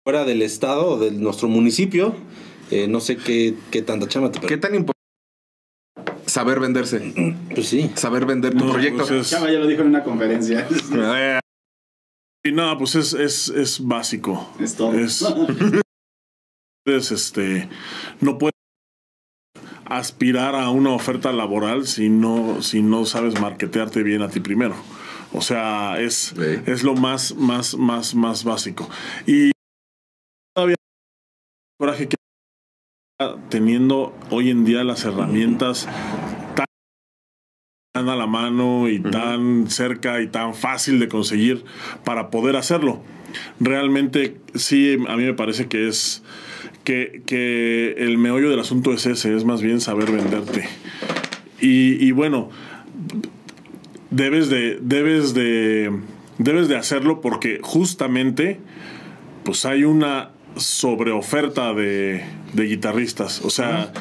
fuera 0.06 0.24
del 0.24 0.43
estado 0.43 0.86
o 0.91 0.99
de 0.99 1.10
nuestro 1.12 1.47
municipio, 1.47 2.16
eh, 2.70 2.88
no 2.88 2.99
sé 2.99 3.18
qué, 3.18 3.56
qué 3.72 3.82
tanta 3.82 4.08
chamba 4.08 4.32
te 4.32 4.39
¿Qué 4.39 4.58
tan 4.58 4.76
importante 4.76 4.93
Saber 6.28 6.60
venderse. 6.60 7.14
Pues 7.53 7.68
sí. 7.70 7.89
Saber 7.95 8.26
vender 8.26 8.53
tu 8.53 8.66
No, 8.66 8.72
proyecto. 8.74 8.99
pues 8.99 9.12
es- 9.12 9.30
Chava 9.32 9.51
ya 9.51 9.58
lo 9.60 9.68
dijo 9.68 9.82
en 9.82 9.88
una 9.88 10.03
conferencia. 10.03 10.68
Eh, 10.93 11.39
Y 12.45 12.51
no, 12.51 12.78
pues 12.78 12.93
es, 12.93 13.14
es, 13.14 13.49
es 13.49 13.80
básico. 13.84 14.47
Es 14.60 14.76
todo. 14.76 14.93
Es, 14.93 15.26
es, 16.86 17.12
este, 17.12 17.68
no 18.22 18.38
puedes 18.38 18.53
aspirar 19.86 20.53
a 20.53 20.70
una 20.70 20.91
oferta 20.91 21.32
laboral 21.32 21.88
si 21.88 22.10
no, 22.10 22.62
si 22.62 22.84
no 22.84 23.06
sabes 23.06 23.39
marketearte 23.41 24.03
bien 24.03 24.22
a 24.22 24.30
ti 24.30 24.41
primero. 24.41 24.76
O 25.34 25.41
sea, 25.41 25.99
es, 25.99 26.34
es 26.68 26.84
lo 26.84 26.93
más, 26.93 27.34
más, 27.36 27.76
más, 27.76 28.14
más 28.14 28.43
básico. 28.43 28.88
Y 29.26 29.51
coraje 31.78 32.07
que 32.07 32.15
teniendo 33.49 34.13
hoy 34.30 34.49
en 34.49 34.65
día 34.65 34.84
las 34.84 35.03
herramientas 35.03 35.88
tan 37.93 38.09
a 38.09 38.15
la 38.15 38.28
mano 38.28 38.89
y 38.89 38.99
tan 38.99 39.69
cerca 39.69 40.21
y 40.21 40.28
tan 40.28 40.53
fácil 40.53 40.99
de 40.99 41.07
conseguir 41.07 41.63
para 42.03 42.30
poder 42.30 42.55
hacerlo. 42.55 43.01
Realmente 43.59 44.38
sí, 44.53 44.97
a 45.07 45.15
mí 45.15 45.23
me 45.23 45.34
parece 45.34 45.67
que 45.67 45.88
es 45.88 46.23
que, 46.84 47.23
que 47.26 47.95
el 47.97 48.17
meollo 48.17 48.49
del 48.49 48.59
asunto 48.59 48.93
es 48.93 49.05
ese, 49.05 49.36
es 49.36 49.43
más 49.45 49.61
bien 49.61 49.82
saber 49.82 50.11
venderte. 50.11 50.67
Y, 51.59 52.05
y 52.05 52.11
bueno, 52.11 52.49
debes 54.11 54.49
de, 54.49 54.78
debes 54.82 55.34
de, 55.34 55.91
debes 56.38 56.67
de 56.67 56.78
hacerlo 56.78 57.21
porque 57.21 57.59
justamente 57.61 58.59
pues 59.43 59.65
hay 59.65 59.84
una 59.84 60.32
sobreoferta 60.58 61.74
de, 61.74 62.24
de 62.53 62.64
guitarristas. 62.64 63.41
O 63.43 63.49
sea, 63.49 63.91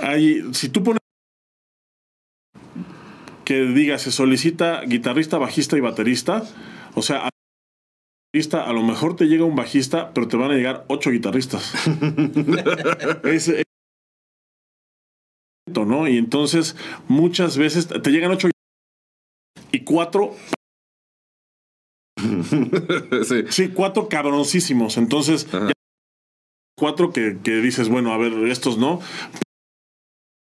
hay, 0.00 0.42
si 0.52 0.68
tú 0.68 0.82
pones 0.82 1.00
que 3.44 3.60
diga 3.62 3.98
se 3.98 4.10
solicita 4.10 4.82
guitarrista, 4.82 5.38
bajista 5.38 5.76
y 5.76 5.80
baterista, 5.80 6.42
o 6.94 7.02
sea, 7.02 7.26
a, 7.26 8.72
lo 8.72 8.82
mejor 8.82 9.16
te 9.16 9.26
llega 9.26 9.44
un 9.44 9.56
bajista, 9.56 10.12
pero 10.12 10.28
te 10.28 10.36
van 10.36 10.50
a 10.50 10.54
llegar 10.54 10.84
ocho 10.88 11.10
guitarristas. 11.10 11.72
es, 13.24 13.48
es- 13.48 13.64
¿no? 15.74 16.08
Y 16.08 16.16
entonces 16.18 16.76
muchas 17.08 17.56
veces 17.58 17.86
te 17.88 18.10
llegan 18.10 18.30
ocho 18.32 18.48
y 19.72 19.80
cuatro 19.80 20.34
sí. 23.28 23.44
Sí, 23.50 23.68
cuatro 23.68 24.08
cabroncísimos. 24.08 24.96
Entonces, 24.96 25.46
ya- 25.50 25.72
cuatro 26.78 27.12
que, 27.12 27.38
que 27.42 27.56
dices, 27.56 27.88
bueno, 27.88 28.12
a 28.12 28.18
ver, 28.18 28.32
estos 28.48 28.78
no. 28.78 29.00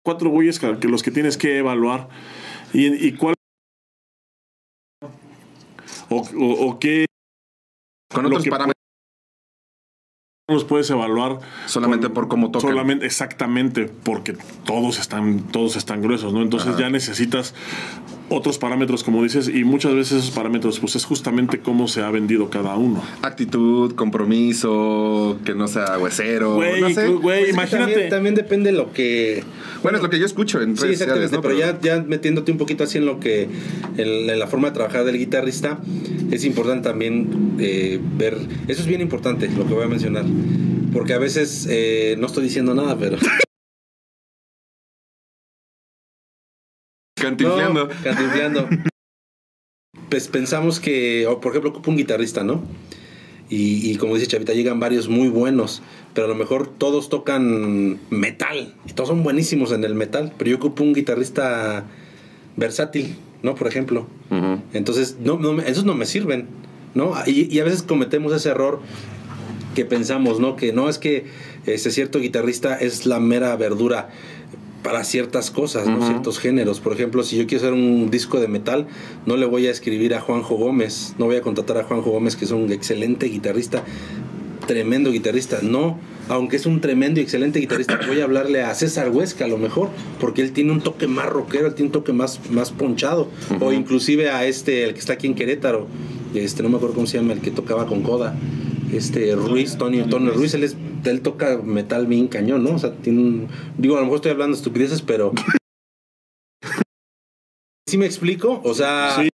Cuatro 0.05 0.31
güeyes 0.31 0.59
que, 0.59 0.89
los 0.89 1.03
que 1.03 1.11
tienes 1.11 1.39
que 1.39 1.59
evaluar. 1.59 2.09
¿Y, 2.73 2.87
y 3.07 3.17
cuál? 3.17 3.35
O, 6.11 6.17
o, 6.17 6.67
o 6.69 6.79
qué 6.79 7.07
Con 8.13 8.27
otros 8.27 8.47
parámetros, 8.47 8.75
los 10.49 10.65
puedes 10.65 10.91
evaluar? 10.91 11.39
solamente 11.67 12.07
con- 12.09 12.15
por 12.15 12.29
cómo 12.29 12.51
tocan. 12.51 12.71
Solamente, 12.71 13.07
exactamente, 13.07 13.87
porque 13.87 14.37
todos 14.67 14.99
están, 14.99 15.51
todos 15.51 15.77
están 15.77 16.03
gruesos, 16.03 16.33
¿no? 16.35 16.43
Entonces 16.43 16.71
Ajá. 16.71 16.81
ya 16.81 16.91
necesitas 16.91 17.55
otros 18.29 18.59
parámetros, 18.59 19.05
como 19.05 19.23
dices, 19.23 19.49
y 19.49 19.65
muchas 19.65 19.95
veces 19.95 20.19
esos 20.19 20.31
parámetros, 20.31 20.81
pues 20.81 20.97
es 20.97 21.05
justamente 21.05 21.61
cómo 21.61 21.89
se 21.89 22.03
ha 22.03 22.11
vendido 22.11 22.51
cada 22.51 22.75
uno. 22.77 23.03
Actitud, 23.23 23.93
compromiso, 23.95 25.39
que 25.45 25.55
no 25.55 25.69
sea 25.69 25.99
huesero. 25.99 26.55
Güey, 26.57 26.81
no 26.81 26.91
sé. 26.91 27.09
güey, 27.09 27.41
Pues 27.41 27.51
imagínate. 27.51 27.93
También, 27.93 28.11
también 28.11 28.35
depende 28.35 28.73
lo 28.73 28.93
que. 28.93 29.45
Bueno, 29.83 29.99
es 29.99 30.03
lo 30.03 30.11
que 30.11 30.19
yo 30.19 30.27
escucho 30.27 30.63
en 30.63 30.77
Sí, 30.77 30.87
exactamente, 30.89 31.37
¿no? 31.37 31.43
pero 31.43 31.59
ya, 31.59 31.79
ya 31.81 32.03
metiéndote 32.03 32.51
un 32.51 32.59
poquito 32.59 32.85
así 32.85 32.99
en 32.99 33.07
lo 33.07 33.21
que, 33.21 33.49
en, 33.97 34.31
en 34.31 34.39
la 34.39 34.47
forma 34.47 34.69
de 34.69 34.75
trabajar 34.75 35.05
del 35.05 35.19
guitarrista, 35.19 35.79
es 36.31 36.45
importante 36.45 36.89
también 36.89 37.57
eh, 37.59 38.01
ver, 38.17 38.39
eso 38.69 38.81
es 38.81 38.87
bien 38.87 39.01
importante, 39.01 39.49
lo 39.49 39.67
que 39.67 39.75
voy 39.75 39.85
a 39.85 39.89
mencionar, 39.89 40.25
porque 40.93 41.13
a 41.13 41.19
veces, 41.19 41.67
eh, 41.71 42.17
no 42.19 42.27
estoy 42.27 42.45
diciendo 42.45 42.75
nada, 42.75 42.97
pero... 42.99 43.19
Cantinfleando. 47.25 47.87
No, 47.89 47.95
cantinfleando. 48.03 48.69
Pues 50.11 50.29
pensamos 50.29 50.81
que, 50.81 51.27
o 51.27 51.41
por 51.41 51.53
ejemplo, 51.53 51.71
ocupa 51.71 51.91
un 51.91 51.97
guitarrista, 51.97 52.45
¿no? 52.45 52.63
Y, 53.49 53.91
y 53.91 53.97
como 53.97 54.15
dice 54.15 54.27
Chavita, 54.27 54.53
llegan 54.53 54.81
varios 54.81 55.09
muy 55.09 55.29
buenos, 55.29 55.83
pero 56.15 56.27
a 56.27 56.29
lo 56.29 56.35
mejor 56.35 56.67
todos 56.67 57.09
tocan 57.09 57.99
metal, 58.11 58.75
y 58.87 58.93
todos 58.93 59.09
son 59.11 59.23
buenísimos 59.23 59.71
en 59.73 59.85
el 59.85 59.95
metal, 59.95 60.33
pero 60.39 60.51
yo 60.51 60.57
ocupo 60.57 60.83
un 60.83 60.95
guitarrista 60.95 61.85
versátil, 62.57 63.17
¿no? 63.43 63.55
Por 63.55 63.69
ejemplo. 63.69 64.07
Entonces, 64.73 65.17
no, 65.21 65.39
no 65.39 65.53
me- 65.53 65.69
esos 65.69 65.85
no 65.85 65.95
me 65.95 66.07
sirven, 66.07 66.47
¿no? 66.95 67.13
Y, 67.27 67.55
y 67.55 67.61
a 67.61 67.65
veces 67.65 67.83
cometemos 67.83 68.33
ese 68.33 68.49
error 68.51 68.81
que 69.75 69.85
pensamos, 69.85 70.41
¿no? 70.41 70.57
Que 70.57 70.73
no 70.73 70.89
es 70.89 70.99
que 70.99 71.27
ese 71.67 71.91
cierto 71.91 72.19
guitarrista 72.21 72.77
es 72.77 73.07
la 73.07 73.21
mera 73.21 73.55
verdura 73.57 74.11
para 74.85 75.03
ciertas 75.03 75.51
cosas, 75.51 75.89
¿no? 75.89 76.07
Ciertos 76.07 76.39
géneros. 76.39 76.79
Por 76.79 76.93
ejemplo, 76.93 77.23
si 77.23 77.39
yo 77.39 77.47
quiero 77.47 77.65
hacer 77.65 77.73
un 77.73 78.11
disco 78.11 78.39
de 78.39 78.49
metal, 78.49 78.87
no 79.25 79.39
le 79.39 79.47
voy 79.47 79.67
a 79.67 79.71
escribir 79.71 80.15
a 80.15 80.21
Juanjo 80.21 80.57
Gómez, 80.57 81.15
no 81.19 81.25
voy 81.25 81.37
a 81.37 81.41
contratar 81.41 81.79
a 81.79 81.85
Juanjo 81.85 82.11
Gómez, 82.11 82.37
que 82.37 82.45
es 82.45 82.51
un 82.51 82.71
excelente 82.71 83.27
guitarrista, 83.27 83.83
tremendo 84.67 85.11
guitarrista. 85.11 85.61
No, 85.63 85.99
aunque 86.29 86.57
es 86.57 86.67
un 86.67 86.83
tremendo 86.83 87.19
y 87.19 87.23
excelente 87.23 87.61
guitarrista, 87.61 87.99
voy 88.07 88.21
a 88.21 88.25
hablarle 88.25 88.61
a 88.61 88.75
César 88.75 89.09
Huesca 89.09 89.47
a 89.47 89.49
lo 89.49 89.57
mejor, 89.57 89.89
porque 90.21 90.43
él 90.43 90.53
tiene 90.53 90.71
un 90.71 90.83
toque 90.83 91.07
más 91.07 91.31
rockero, 91.31 91.67
él 91.67 91.75
tiene 91.75 91.89
un 91.89 91.93
toque 91.93 92.13
más, 92.13 92.51
más 92.51 92.71
ponchado. 92.71 93.31
O 93.61 93.73
inclusive 93.73 94.29
a 94.31 94.45
este, 94.45 94.85
el 94.85 94.93
que 94.93 95.01
está 95.01 95.15
aquí 95.15 95.27
en 95.27 95.35
Querétaro, 95.35 95.87
este, 96.35 96.63
no 96.63 96.69
me 96.69 96.77
acuerdo 96.77 96.95
cómo 96.95 97.07
se 97.07 97.17
llama, 97.17 97.33
el 97.33 97.41
que 97.41 97.51
tocaba 97.51 97.87
con 97.87 98.03
Coda. 98.03 98.37
Este 98.93 99.35
Ruiz, 99.35 99.77
Tony, 99.77 100.03
Tony 100.09 100.31
Ruiz, 100.31 100.55
él, 100.55 100.65
es, 100.65 100.77
él 101.05 101.23
toca 101.23 101.59
metal 101.59 102.07
bien 102.07 102.29
cañón, 102.29 102.63
¿no? 102.63 102.75
O 102.75 102.79
sea, 102.79 102.95
tiene 102.97 103.21
un. 103.21 103.49
Digo, 103.79 103.97
a 103.97 103.99
lo 103.99 104.05
mejor 104.05 104.17
estoy 104.17 104.33
hablando 104.33 104.57
estupideces, 104.57 105.03
pero. 105.03 105.33
¿Sí 107.89 107.99
me 107.99 108.07
explico? 108.07 108.61
O 108.65 108.75
sea. 108.75 109.17
Sí. 109.21 109.29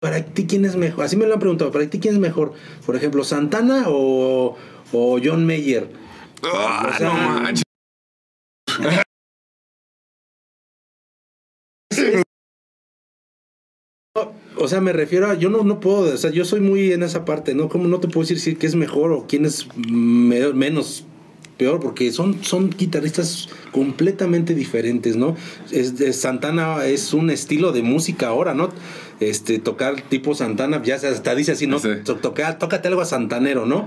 ¿Para 0.00 0.24
ti 0.24 0.46
quién 0.46 0.64
es 0.64 0.76
mejor? 0.76 1.04
Así 1.04 1.16
me 1.16 1.26
lo 1.26 1.34
han 1.34 1.40
preguntado. 1.40 1.72
¿Para 1.72 1.88
ti 1.88 1.98
quién 1.98 2.14
es 2.14 2.20
mejor? 2.20 2.52
Por 2.84 2.96
ejemplo, 2.96 3.24
¿Santana 3.24 3.84
o, 3.88 4.56
o 4.92 5.20
John 5.22 5.46
Mayer? 5.46 5.90
Ah, 6.42 6.92
O 6.94 6.98
sea, 6.98 7.08
no 7.08 7.40
manches. 7.40 7.62
O 14.58 14.68
sea, 14.68 14.80
me 14.80 14.92
refiero 14.92 15.26
a, 15.28 15.34
yo 15.34 15.50
no, 15.50 15.62
no 15.64 15.80
puedo, 15.80 16.14
o 16.14 16.16
sea, 16.16 16.30
yo 16.30 16.44
soy 16.44 16.60
muy 16.60 16.92
en 16.92 17.02
esa 17.02 17.24
parte, 17.24 17.54
¿no? 17.54 17.68
¿Cómo 17.68 17.88
no 17.88 18.00
te 18.00 18.08
puedo 18.08 18.22
decir 18.22 18.40
si 18.40 18.54
que 18.54 18.66
es 18.66 18.74
mejor 18.74 19.12
o 19.12 19.26
quién 19.28 19.44
es 19.44 19.68
me- 19.76 20.52
menos 20.54 21.04
peor? 21.58 21.78
Porque 21.80 22.10
son, 22.12 22.42
son 22.42 22.70
guitarristas 22.70 23.48
completamente 23.72 24.54
diferentes, 24.54 25.16
¿no? 25.16 25.36
Es, 25.70 26.00
es- 26.00 26.16
Santana 26.16 26.86
es 26.86 27.12
un 27.12 27.28
estilo 27.30 27.72
de 27.72 27.82
música 27.82 28.28
ahora, 28.28 28.54
¿no? 28.54 28.70
Este, 29.20 29.58
tocar 29.58 30.00
tipo 30.02 30.34
Santana, 30.34 30.82
ya 30.82 30.98
se 30.98 31.08
hasta 31.08 31.34
dice 31.34 31.52
así, 31.52 31.66
¿no? 31.66 31.78
Sí. 31.78 31.88
To- 32.04 32.16
toca- 32.16 32.58
tócate 32.58 32.88
algo 32.88 33.00
a 33.02 33.06
santanero, 33.06 33.66
¿no? 33.66 33.86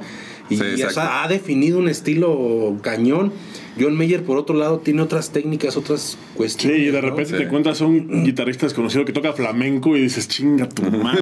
Y, 0.51 0.57
Sí, 0.57 0.63
y, 0.63 0.65
o 0.65 0.69
exacto. 0.73 0.93
sea, 0.95 1.23
ha 1.23 1.27
definido 1.27 1.77
un 1.79 1.89
estilo 1.89 2.77
cañón. 2.81 3.31
John 3.79 3.95
Mayer, 3.95 4.23
por 4.23 4.37
otro 4.37 4.55
lado, 4.55 4.79
tiene 4.79 5.01
otras 5.01 5.31
técnicas, 5.31 5.77
otras 5.77 6.01
Sí, 6.01 6.17
cuestiones. 6.35 6.79
y 6.79 6.85
de 6.85 6.91
¿no? 7.01 7.01
repente 7.09 7.31
Sí. 7.31 7.37
te 7.37 7.43
encuentras 7.43 7.81
a 7.81 7.85
un 7.85 8.23
guitarrista 8.25 8.65
desconocido 8.65 9.05
que 9.05 9.13
toca 9.13 9.33
flamenco 9.33 9.95
y 9.95 10.01
dices, 10.01 10.27
chinga 10.27 10.67
tu 10.67 10.81
madre. 10.91 11.21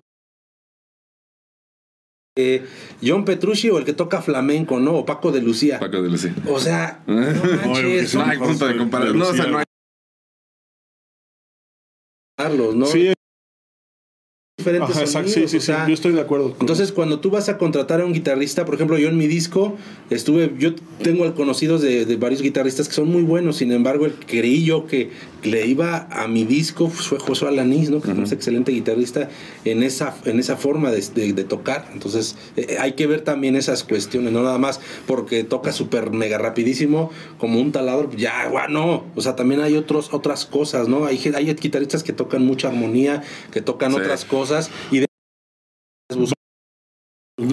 Eh, 2.40 2.64
John 3.04 3.26
Petrucci 3.26 3.70
o 3.72 3.80
el 3.80 3.86
que 3.86 3.94
toca 3.94 4.22
flamenco, 4.22 4.80
¿no? 4.80 4.94
O 4.94 5.06
Paco 5.06 5.32
de 5.32 5.42
Lucía. 5.42 5.80
Paco 5.80 6.02
de 6.04 6.10
Lucía. 6.10 6.36
O 6.48 6.60
sea, 6.60 7.04
no 7.08 7.16
manches, 7.16 8.12
sí, 8.12 8.18
No 8.18 8.26
hay 8.26 8.38
punto 8.38 8.68
de 8.68 8.78
comparación. 8.78 9.18
No, 9.18 9.28
o 9.30 9.34
sea, 9.34 9.48
no 9.48 9.58
hay. 9.58 9.64
Carlos, 12.38 12.76
¿no? 12.76 12.86
Sí, 12.86 13.12
diferentes 14.60 14.90
ajá, 14.90 15.02
exacto, 15.02 15.28
sí, 15.28 15.34
sonidos, 15.36 15.52
sí, 15.52 15.58
o 15.58 15.62
sea, 15.62 15.84
sí, 15.86 15.90
yo 15.90 15.94
estoy 15.94 16.12
de 16.14 16.22
acuerdo. 16.22 16.50
con- 16.54 16.62
Entonces, 16.62 16.92
cuando 16.92 17.20
tú 17.20 17.30
vas 17.30 17.48
a 17.48 17.60
contratar 17.60 18.02
a 18.02 18.06
un 18.06 18.12
guitarrista, 18.14 18.66
por 18.66 18.74
ejemplo, 18.74 18.98
yo 18.98 19.08
en 19.08 19.16
mi 19.16 19.28
disco 19.28 19.76
estuve, 20.10 20.52
yo 20.58 20.74
tengo 21.04 21.32
conocidos 21.36 21.84
de, 21.84 22.06
de 22.08 22.16
varios 22.16 22.42
guitarristas 22.42 22.88
que 22.88 22.96
son 22.96 23.08
muy 23.08 23.22
buenos, 23.22 23.58
sin 23.58 23.72
embargo, 23.72 24.08
el 24.08 24.14
que 24.14 24.40
creí 24.40 24.64
yo 24.66 24.88
que 24.88 25.12
le 25.44 25.68
iba 25.68 26.08
a 26.10 26.28
mi 26.28 26.44
disco 26.44 26.90
fue 26.90 27.20
Josué 27.20 27.50
Alanís, 27.50 27.92
¿no? 27.92 28.02
Que 28.02 28.10
es 28.12 28.18
un 28.18 28.24
excelente 28.24 28.72
guitarrista 28.72 29.30
en 29.64 29.84
esa, 29.84 30.18
en 30.26 30.40
esa 30.40 30.58
forma 30.58 30.90
de, 30.90 31.04
de- 31.14 31.34
de 31.34 31.44
tocar. 31.44 31.88
Entonces, 31.94 32.36
eh, 32.56 32.78
hay 32.80 32.94
que 32.94 33.06
ver 33.06 33.22
también 33.22 33.56
esas 33.56 33.84
cuestiones, 33.84 34.34
no 34.34 34.42
nada 34.42 34.58
más 34.58 34.80
porque 35.06 35.44
toca 35.44 35.72
súper 35.72 36.10
mega 36.10 36.40
rapidísimo 36.40 37.12
como 37.38 37.62
un 37.62 37.72
taladro, 37.72 38.10
ya, 38.18 38.48
guau, 38.50 38.68
no. 38.72 39.04
O 39.16 39.22
sea, 39.22 39.36
también 39.36 39.62
hay 39.62 39.76
otros, 39.76 40.10
otras 40.14 40.48
cosas, 40.48 40.88
¿no? 40.88 41.06
Hay, 41.06 41.20
hay 41.36 41.54
guitarristas 41.54 42.02
que 42.02 42.12
tocan 42.12 42.44
mucha 42.44 42.70
armonía, 42.70 43.22
que 43.52 43.62
tocan 43.62 43.92
Sí. 43.92 43.98
otras 44.00 44.26
cosas 44.26 44.47
y 44.92 45.00
de 45.00 45.06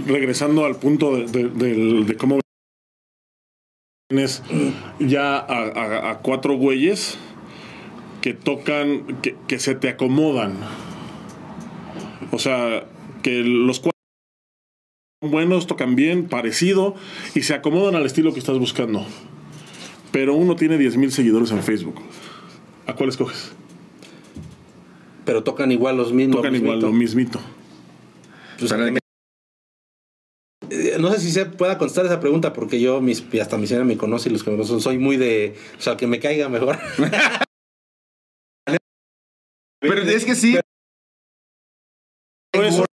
regresando 0.06 0.64
al 0.64 0.76
punto 0.76 1.16
de, 1.16 1.48
de- 1.48 2.04
de 2.04 2.16
cómo 2.16 2.40
tienes 4.08 4.42
ya 5.00 5.36
a, 5.36 5.62
a- 5.64 6.10
a 6.10 6.18
cuatro 6.20 6.56
güeyes 6.56 7.18
que 8.22 8.32
tocan, 8.34 9.20
que, 9.20 9.36
que 9.46 9.58
se 9.58 9.74
te 9.74 9.88
acomodan. 9.90 10.54
O 12.32 12.38
sea, 12.38 12.86
que 13.22 13.40
los 13.42 13.80
cuatro 13.80 13.90
son 15.22 15.30
buenos, 15.30 15.66
tocan 15.66 15.94
bien, 15.96 16.28
parecido, 16.28 16.94
y 17.34 17.42
se 17.42 17.52
acomodan 17.54 17.94
al 17.96 18.06
estilo 18.06 18.32
que 18.32 18.38
estás 18.38 18.58
buscando. 18.58 19.06
Pero 20.10 20.34
uno 20.34 20.56
tiene 20.56 20.78
10.000 20.78 21.10
seguidores 21.10 21.50
en 21.50 21.62
Facebook. 21.62 21.96
¿A 22.86 22.94
cuál 22.94 23.08
escoges? 23.10 23.52
Pero 25.24 25.42
tocan 25.44 25.72
igual 25.72 25.96
los 25.96 26.12
mismos. 26.12 26.36
Tocan 26.36 26.55
igual 26.55 26.80
lo 26.80 26.92
mismito. 26.92 27.40
Pues, 28.59 28.72
me- 28.72 28.98
Eh, 30.70 30.96
No 30.98 31.12
sé 31.12 31.20
si 31.20 31.30
se 31.30 31.44
pueda 31.46 31.76
contestar 31.78 32.06
esa 32.06 32.20
pregunta 32.20 32.52
porque 32.52 32.80
yo, 32.80 33.01
mis, 33.01 33.22
hasta 33.40 33.59
mi 33.59 33.66
señora 33.66 33.84
me 33.84 33.96
conoce 33.96 34.28
y 34.28 34.32
los 34.32 34.42
que 34.42 34.51
me 34.51 34.56
conocen, 34.56 34.80
soy 34.80 34.98
muy 34.98 35.16
de. 35.16 35.56
O 35.78 35.80
sea, 35.80 35.96
que 35.96 36.06
me 36.06 36.20
caiga 36.20 36.48
mejor. 36.48 36.78
Pero 39.80 40.01
es 40.02 40.24
que 40.24 40.34
sí. 40.34 40.59
Eso, 42.55 42.86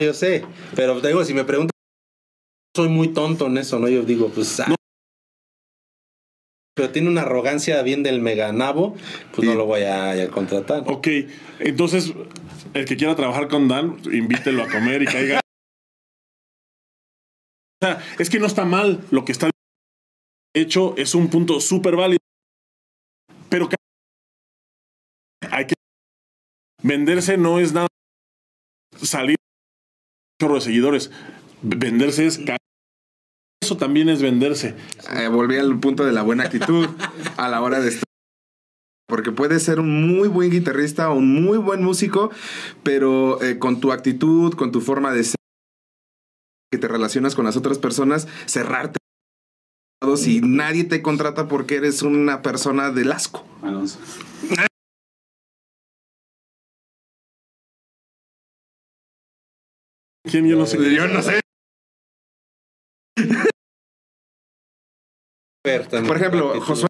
Yo 0.00 0.12
sé, 0.14 0.44
pero 0.74 1.00
te 1.00 1.08
digo, 1.08 1.24
si 1.24 1.32
me 1.34 1.44
preguntan, 1.44 1.70
soy 2.74 2.88
muy 2.88 3.08
tonto 3.12 3.46
en 3.46 3.58
eso, 3.58 3.78
¿no? 3.78 3.88
Yo 3.88 4.02
digo, 4.02 4.30
pues. 4.30 4.58
ah. 4.58 4.74
Pero 6.74 6.90
tiene 6.90 7.08
una 7.08 7.22
arrogancia 7.22 7.82
bien 7.82 8.02
del 8.02 8.20
meganabo, 8.20 8.96
pues 9.34 9.46
no 9.46 9.54
lo 9.54 9.66
voy 9.66 9.82
a, 9.82 10.12
a 10.12 10.28
contratar. 10.28 10.84
Ok, 10.86 11.06
entonces 11.58 12.14
el 12.72 12.86
que 12.86 12.96
quiera 12.96 13.14
trabajar 13.14 13.48
con 13.48 13.68
Dan, 13.68 13.98
invítelo 14.10 14.62
a 14.62 14.68
comer 14.68 15.02
y 15.02 15.06
caiga. 15.06 15.40
O 17.82 17.84
sea, 17.86 18.02
es 18.18 18.30
que 18.30 18.38
no 18.38 18.46
está 18.46 18.64
mal 18.64 19.04
lo 19.10 19.24
que 19.24 19.32
está 19.32 19.50
hecho, 20.54 20.94
es 20.96 21.14
un 21.14 21.28
punto 21.28 21.60
súper 21.60 21.96
válido. 21.96 22.18
Pero 23.50 23.68
hay 25.50 25.66
que 25.66 25.74
venderse 26.82 27.36
no 27.36 27.58
es 27.58 27.74
nada 27.74 27.88
salir 29.02 29.36
chorro 30.40 30.54
de 30.54 30.60
seguidores. 30.62 31.10
Venderse 31.60 32.26
es 32.26 32.38
ca- 32.38 32.56
eso 33.72 33.78
también 33.78 34.10
es 34.10 34.20
venderse. 34.20 34.74
Eh, 35.16 35.28
volví 35.28 35.56
al 35.56 35.80
punto 35.80 36.04
de 36.04 36.12
la 36.12 36.22
buena 36.22 36.44
actitud 36.44 36.86
a 37.38 37.48
la 37.48 37.62
hora 37.62 37.80
de 37.80 37.88
estar. 37.88 38.04
Porque 39.08 39.32
puedes 39.32 39.62
ser 39.62 39.80
un 39.80 40.06
muy 40.06 40.28
buen 40.28 40.50
guitarrista 40.50 41.10
o 41.10 41.14
un 41.14 41.42
muy 41.42 41.56
buen 41.56 41.82
músico, 41.82 42.30
pero 42.82 43.42
eh, 43.42 43.58
con 43.58 43.80
tu 43.80 43.92
actitud, 43.92 44.52
con 44.54 44.72
tu 44.72 44.82
forma 44.82 45.12
de 45.12 45.24
ser, 45.24 45.36
que 46.70 46.78
te 46.78 46.88
relacionas 46.88 47.34
con 47.34 47.46
las 47.46 47.56
otras 47.56 47.78
personas, 47.78 48.28
cerrarte. 48.46 48.98
Y 50.26 50.40
nadie 50.40 50.84
te 50.84 51.00
contrata 51.00 51.48
porque 51.48 51.76
eres 51.76 52.02
una 52.02 52.42
persona 52.42 52.90
del 52.90 53.12
asco. 53.12 53.46
Alonso. 53.62 53.98
¿Quién? 60.28 60.46
Yo 60.46 60.56
no 60.56 60.66
sé. 60.66 60.94
Yo 60.94 61.06
no 61.08 61.22
sé. 61.22 61.40
Por 66.08 66.16
ejemplo, 66.16 66.60
Josué, 66.60 66.88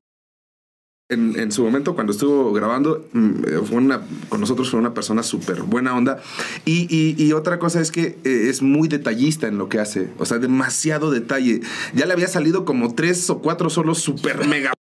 en, 1.11 1.39
en 1.39 1.53
su 1.53 1.63
momento, 1.63 1.95
cuando 1.95 2.13
estuvo 2.13 2.53
grabando, 2.55 3.07
mm, 3.13 3.31
eh, 3.47 3.61
fue 3.67 3.77
una, 3.77 4.01
con 4.31 4.41
nosotros 4.41 4.71
fue 4.71 4.81
una 4.81 4.95
persona 4.95 5.23
súper 5.23 5.63
buena 5.63 5.95
onda. 5.95 6.23
Y, 6.65 6.87
y- 6.89 7.23
y 7.23 7.33
otra 7.35 7.59
cosa 7.59 7.81
es 7.81 7.91
que 7.91 8.19
eh, 8.25 8.49
es 8.49 8.63
muy 8.63 8.89
detallista 8.89 9.47
en 9.47 9.59
lo 9.59 9.69
que 9.69 9.79
hace. 9.79 10.11
O 10.19 10.25
sea, 10.25 10.39
demasiado 10.39 11.11
detalle. 11.11 11.61
Ya 11.95 12.07
le 12.07 12.15
había 12.15 12.29
salido 12.29 12.65
como 12.65 12.95
tres 12.95 13.29
o 13.29 13.41
cuatro 13.43 13.69
solos 13.69 13.99
súper 13.99 14.47
mega. 14.49 14.73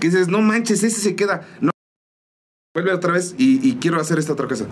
Que 0.00 0.08
dices, 0.08 0.28
no 0.28 0.40
manches, 0.40 0.82
ese 0.84 1.00
se 1.00 1.16
queda. 1.16 1.48
No. 1.60 1.70
Vuelve 2.74 2.92
otra 2.92 3.12
vez 3.12 3.36
y, 3.38 3.66
y 3.66 3.76
quiero 3.76 4.00
hacer 4.00 4.18
esta 4.18 4.32
otra 4.32 4.48
cosa. 4.48 4.66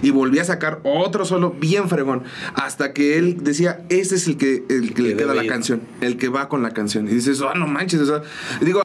Y 0.00 0.10
volví 0.10 0.38
a 0.38 0.44
sacar 0.44 0.80
otro 0.84 1.24
solo 1.24 1.50
bien 1.50 1.88
fregón. 1.88 2.22
Hasta 2.54 2.92
que 2.92 3.18
él 3.18 3.38
decía, 3.42 3.84
ese 3.88 4.14
es 4.14 4.28
el 4.28 4.36
que, 4.36 4.62
el 4.68 4.94
que 4.94 5.02
le 5.02 5.08
Que 5.10 5.16
queda 5.16 5.34
la 5.34 5.42
ir. 5.42 5.50
canción. 5.50 5.80
El 6.00 6.16
que 6.18 6.28
va 6.28 6.48
con 6.48 6.62
la 6.62 6.70
canción. 6.70 7.08
Y 7.08 7.14
dices, 7.14 7.40
oh, 7.40 7.52
no 7.54 7.66
manches. 7.66 8.00
O 8.02 8.06
sea, 8.06 8.22
digo, 8.60 8.82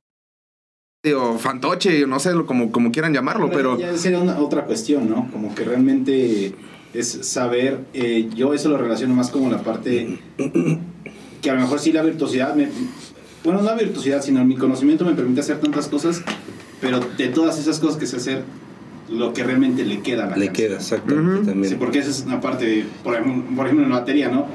o 1.15 1.37
fantoche, 1.37 2.07
no 2.07 2.19
sé, 2.19 2.31
como, 2.47 2.71
como 2.71 2.91
quieran 2.91 3.13
llamarlo, 3.13 3.51
pero... 3.51 3.77
Ya 3.77 3.95
sería 3.95 4.17
una- 4.19 4.39
otra 4.39 4.65
cuestión, 4.65 5.07
¿no? 5.07 5.29
Como 5.31 5.53
que 5.53 5.65
realmente 5.65 6.55
es 6.95 7.07
saber, 7.27 7.81
eh, 7.93 8.27
yo 8.35 8.55
eso 8.55 8.69
lo 8.69 8.77
relaciono 8.79 9.13
más 9.13 9.29
como 9.29 9.51
la 9.51 9.61
parte 9.63 10.17
que 11.43 11.49
a 11.51 11.53
lo 11.55 11.61
mejor 11.61 11.79
sí 11.79 11.91
la 11.91 12.01
virtuosidad, 12.01 12.55
me- 12.55 12.69
bueno, 13.43 13.61
no 13.61 13.65
la 13.67 13.75
virtuosidad, 13.75 14.23
sino 14.23 14.43
mi 14.45 14.55
conocimiento 14.55 15.03
me 15.05 15.13
permite 15.13 15.41
hacer 15.41 15.59
tantas 15.59 15.87
cosas, 15.89 16.23
pero 16.83 16.99
de 16.99 17.27
todas 17.29 17.57
esas 17.57 17.79
cosas 17.79 17.97
que 17.97 18.05
sé 18.05 18.17
hacer, 18.17 18.43
lo 19.09 19.33
que 19.33 19.43
realmente 19.43 19.83
le 19.83 20.01
queda 20.01 20.25
a 20.25 20.29
la 20.29 20.37
Le 20.37 20.47
canción. 20.47 20.67
queda, 20.69 20.77
exactamente. 20.77 21.45
También. 21.51 21.69
Sí, 21.73 21.75
porque 21.79 21.99
esa 21.99 22.09
es 22.11 22.23
una 22.25 22.39
parte, 22.39 22.85
por 23.03 23.15
ejemplo, 23.15 23.55
por 23.55 23.65
ejemplo 23.65 23.85
en 23.85 23.91
la 23.91 23.99
batería, 23.99 24.29
¿no? 24.29 24.45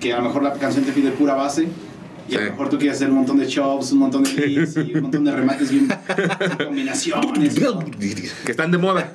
Que 0.00 0.12
a 0.12 0.18
lo 0.18 0.24
mejor 0.24 0.42
la 0.44 0.52
canción 0.54 0.84
te 0.84 0.92
pide 0.92 1.10
pura 1.10 1.34
base 1.34 1.66
y 2.28 2.34
a 2.36 2.40
lo 2.40 2.50
mejor 2.50 2.68
tú 2.68 2.78
quieres 2.78 2.96
hacer 2.96 3.08
un 3.10 3.16
montón 3.16 3.38
de 3.38 3.46
chops, 3.46 3.92
un 3.92 3.98
montón 4.00 4.22
de 4.22 4.30
y 4.46 4.94
un 4.94 5.02
montón 5.02 5.24
de 5.24 5.32
remates 5.32 5.70
bien, 5.70 5.88
combinaciones. 6.58 7.60
¿no? 7.60 7.80
Que 8.44 8.50
están 8.52 8.70
de 8.70 8.78
moda. 8.78 9.10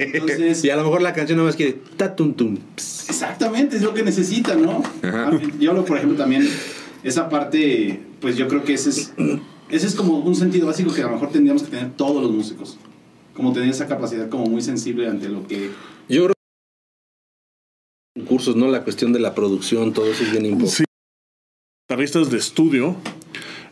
Entonces, 0.00 0.64
Y 0.64 0.70
a 0.70 0.76
lo 0.76 0.84
mejor 0.84 1.02
la 1.02 1.12
canción 1.12 1.36
nada 1.38 1.48
más 1.48 1.56
quiere 1.56 1.78
ta 1.96 2.14
tum 2.16 2.34
tum. 2.34 2.56
ps. 2.76 3.08
exactamente, 3.10 3.76
es 3.76 3.82
lo 3.82 3.94
que 3.94 4.02
necesita, 4.02 4.54
¿no? 4.54 4.82
Ajá. 5.02 5.30
Yo 5.60 5.70
hablo, 5.70 5.84
por 5.84 5.96
ejemplo, 5.98 6.16
también, 6.18 6.48
esa 7.02 7.28
parte, 7.28 8.00
pues 8.20 8.36
yo 8.36 8.48
creo 8.48 8.64
que 8.64 8.74
ese 8.74 8.90
es, 8.90 9.12
ese 9.70 9.86
es 9.86 9.94
como 9.94 10.18
un 10.18 10.34
sentido 10.34 10.66
básico 10.66 10.92
que 10.92 11.02
a 11.02 11.06
lo 11.06 11.12
mejor 11.12 11.30
tendríamos 11.30 11.62
que 11.62 11.70
tener 11.70 11.92
todos 11.96 12.22
los 12.22 12.30
músicos. 12.32 12.78
Como 13.34 13.52
tener 13.52 13.68
esa 13.68 13.86
capacidad 13.86 14.28
como 14.28 14.46
muy 14.46 14.62
sensible 14.62 15.08
ante 15.08 15.28
lo 15.28 15.46
que... 15.46 15.70
Yo 16.08 16.24
creo 16.24 16.34
que 18.16 18.24
cursos, 18.24 18.56
¿no? 18.56 18.68
La 18.68 18.82
cuestión 18.84 19.12
de 19.12 19.20
la 19.20 19.34
producción, 19.34 19.92
todo 19.92 20.06
eso 20.10 20.24
es 20.24 20.32
bien 20.32 20.46
importante. 20.46 20.76
Sí. 20.76 20.84
Guitarristas 21.88 22.30
de 22.30 22.38
estudio, 22.38 22.96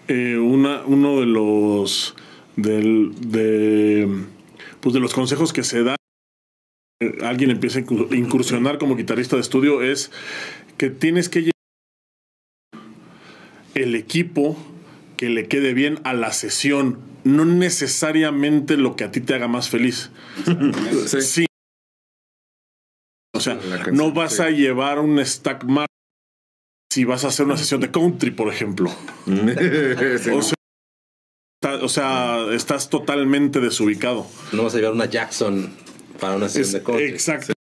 eh, 0.09 0.39
una, 0.39 0.85
uno 0.87 1.21
de 1.21 1.27
los 1.27 2.15
del, 2.57 3.13
de, 3.21 4.09
pues 4.81 4.95
de 4.95 5.01
los 5.01 5.13
consejos 5.13 5.53
que 5.53 5.65
se 5.65 5.83
da 5.83 5.97
eh, 7.03 7.19
alguien 7.23 7.51
empieza 7.51 7.81
a 7.81 7.83
incur- 7.83 8.17
incursionar 8.17 8.79
como 8.79 8.97
guitarrista 8.97 9.37
de 9.37 9.43
estudio 9.43 9.83
es 9.83 10.11
que 10.79 10.89
tienes 10.89 11.29
que 11.29 11.41
llevar 11.41 11.53
el 13.75 13.95
equipo 13.95 14.57
que 15.17 15.29
le 15.31 15.49
quede 15.49 15.73
bien 15.75 15.99
a 16.05 16.13
la 16.15 16.33
sesión, 16.33 16.99
no 17.25 17.45
necesariamente 17.45 18.77
lo 18.77 18.97
que 18.97 19.05
a 19.05 19.11
ti 19.11 19.21
te 19.21 19.35
haga 19.35 19.49
más 19.49 19.69
feliz. 19.71 20.11
Sí. 21.07 21.21
Sí. 21.23 21.47
O 23.35 23.41
sea, 23.41 23.59
canción, 23.59 23.97
no 23.97 24.13
vas 24.13 24.35
sí. 24.37 24.43
a 24.43 24.51
llevar 24.51 24.99
un 24.99 25.25
stack 25.25 25.65
más 25.65 25.87
si 26.93 27.05
vas 27.05 27.25
a 27.25 27.29
hacer 27.29 27.45
una 27.47 27.57
sesión 27.59 27.81
de 27.83 27.91
country, 27.91 28.31
por 28.31 28.53
ejemplo. 28.53 28.91
Sí. 29.27 30.31
O 30.31 30.43
sea, 30.43 30.55
está- 31.61 31.85
o 31.85 31.89
sea, 31.89 32.47
estás 32.53 32.89
totalmente 32.91 33.61
desubicado. 33.61 34.27
No 34.53 34.63
vas 34.65 34.75
a 34.75 34.79
llevar 34.79 34.93
una 34.95 35.07
Jackson 35.07 35.71
para 36.21 36.37
una 36.37 36.47
Es, 36.47 36.53
sesión 36.53 36.81
de 36.81 36.83
country. 36.85 37.05
exacto. 37.07 37.53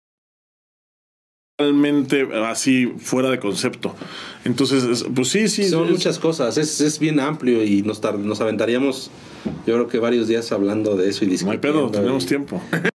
Totalmente 1.58 2.28
así 2.44 2.86
fuera 2.98 3.30
de 3.30 3.38
concepto. 3.40 3.94
Entonces, 4.44 4.84
es- 4.84 5.04
pues 5.14 5.28
sí, 5.28 5.48
sí. 5.48 5.64
Son 5.68 5.86
es- 5.86 5.90
muchas 5.90 6.18
cosas, 6.18 6.58
es, 6.58 6.82
es 6.82 6.98
bien 6.98 7.18
amplio 7.18 7.64
y 7.64 7.82
nos, 7.82 8.02
nos 8.18 8.40
aventaríamos, 8.42 9.10
yo 9.66 9.74
creo 9.74 9.88
que 9.88 9.98
varios 9.98 10.28
días 10.28 10.52
hablando 10.52 10.96
de 10.96 11.08
eso 11.08 11.24
y 11.24 11.28
No 11.28 11.50
hay 11.52 11.58
pedo, 11.58 11.72
discutiendo 11.72 11.90
tenemos 11.92 12.24
y- 12.24 12.26
tiempo. 12.26 12.60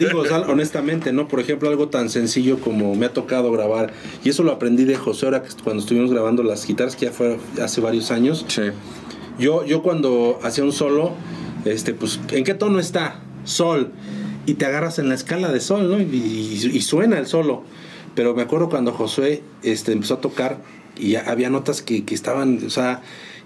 Digo, 0.00 0.22
honestamente, 0.48 1.12
¿no? 1.12 1.28
Por 1.28 1.40
ejemplo, 1.40 1.68
algo 1.68 1.88
tan 1.90 2.08
sencillo 2.08 2.58
como 2.58 2.94
me 2.94 3.04
ha 3.04 3.12
tocado 3.12 3.52
grabar, 3.52 3.92
y 4.24 4.30
eso 4.30 4.42
lo 4.42 4.52
aprendí 4.52 4.84
de 4.84 4.96
José 4.96 5.26
ahora 5.26 5.42
que 5.42 5.50
cuando 5.62 5.82
estuvimos 5.82 6.10
grabando 6.10 6.42
las 6.42 6.66
guitarras, 6.66 6.96
que 6.96 7.04
ya 7.06 7.12
fue 7.12 7.38
hace 7.62 7.82
varios 7.82 8.10
años. 8.10 8.46
Sí. 8.48 8.62
Yo, 9.38 9.66
yo 9.66 9.82
cuando 9.82 10.38
hacía 10.42 10.64
un 10.64 10.72
solo, 10.72 11.12
este, 11.66 11.92
pues, 11.92 12.18
¿en 12.32 12.44
qué 12.44 12.54
tono 12.54 12.80
está? 12.80 13.20
Sol. 13.44 13.92
Y 14.46 14.54
te 14.54 14.66
agarras 14.66 14.98
en 14.98 15.08
la 15.08 15.14
escala 15.14 15.52
de 15.52 15.60
sol, 15.60 15.90
¿no? 15.90 16.00
Y, 16.00 16.04
y- 16.04 16.70
y 16.76 16.80
suena 16.82 17.18
el 17.18 17.26
solo. 17.26 17.62
Pero 18.14 18.34
me 18.34 18.42
acuerdo 18.42 18.68
cuando 18.68 18.92
Josué 18.92 19.42
este, 19.62 19.92
empezó 19.92 20.14
a 20.14 20.20
tocar 20.20 20.58
y 20.98 21.10
ya 21.10 21.20
había 21.30 21.50
notas 21.50 21.82
que, 21.82 22.04
que 22.04 22.14
estaban, 22.14 22.58
o 22.66 22.70
sea, 22.70 23.02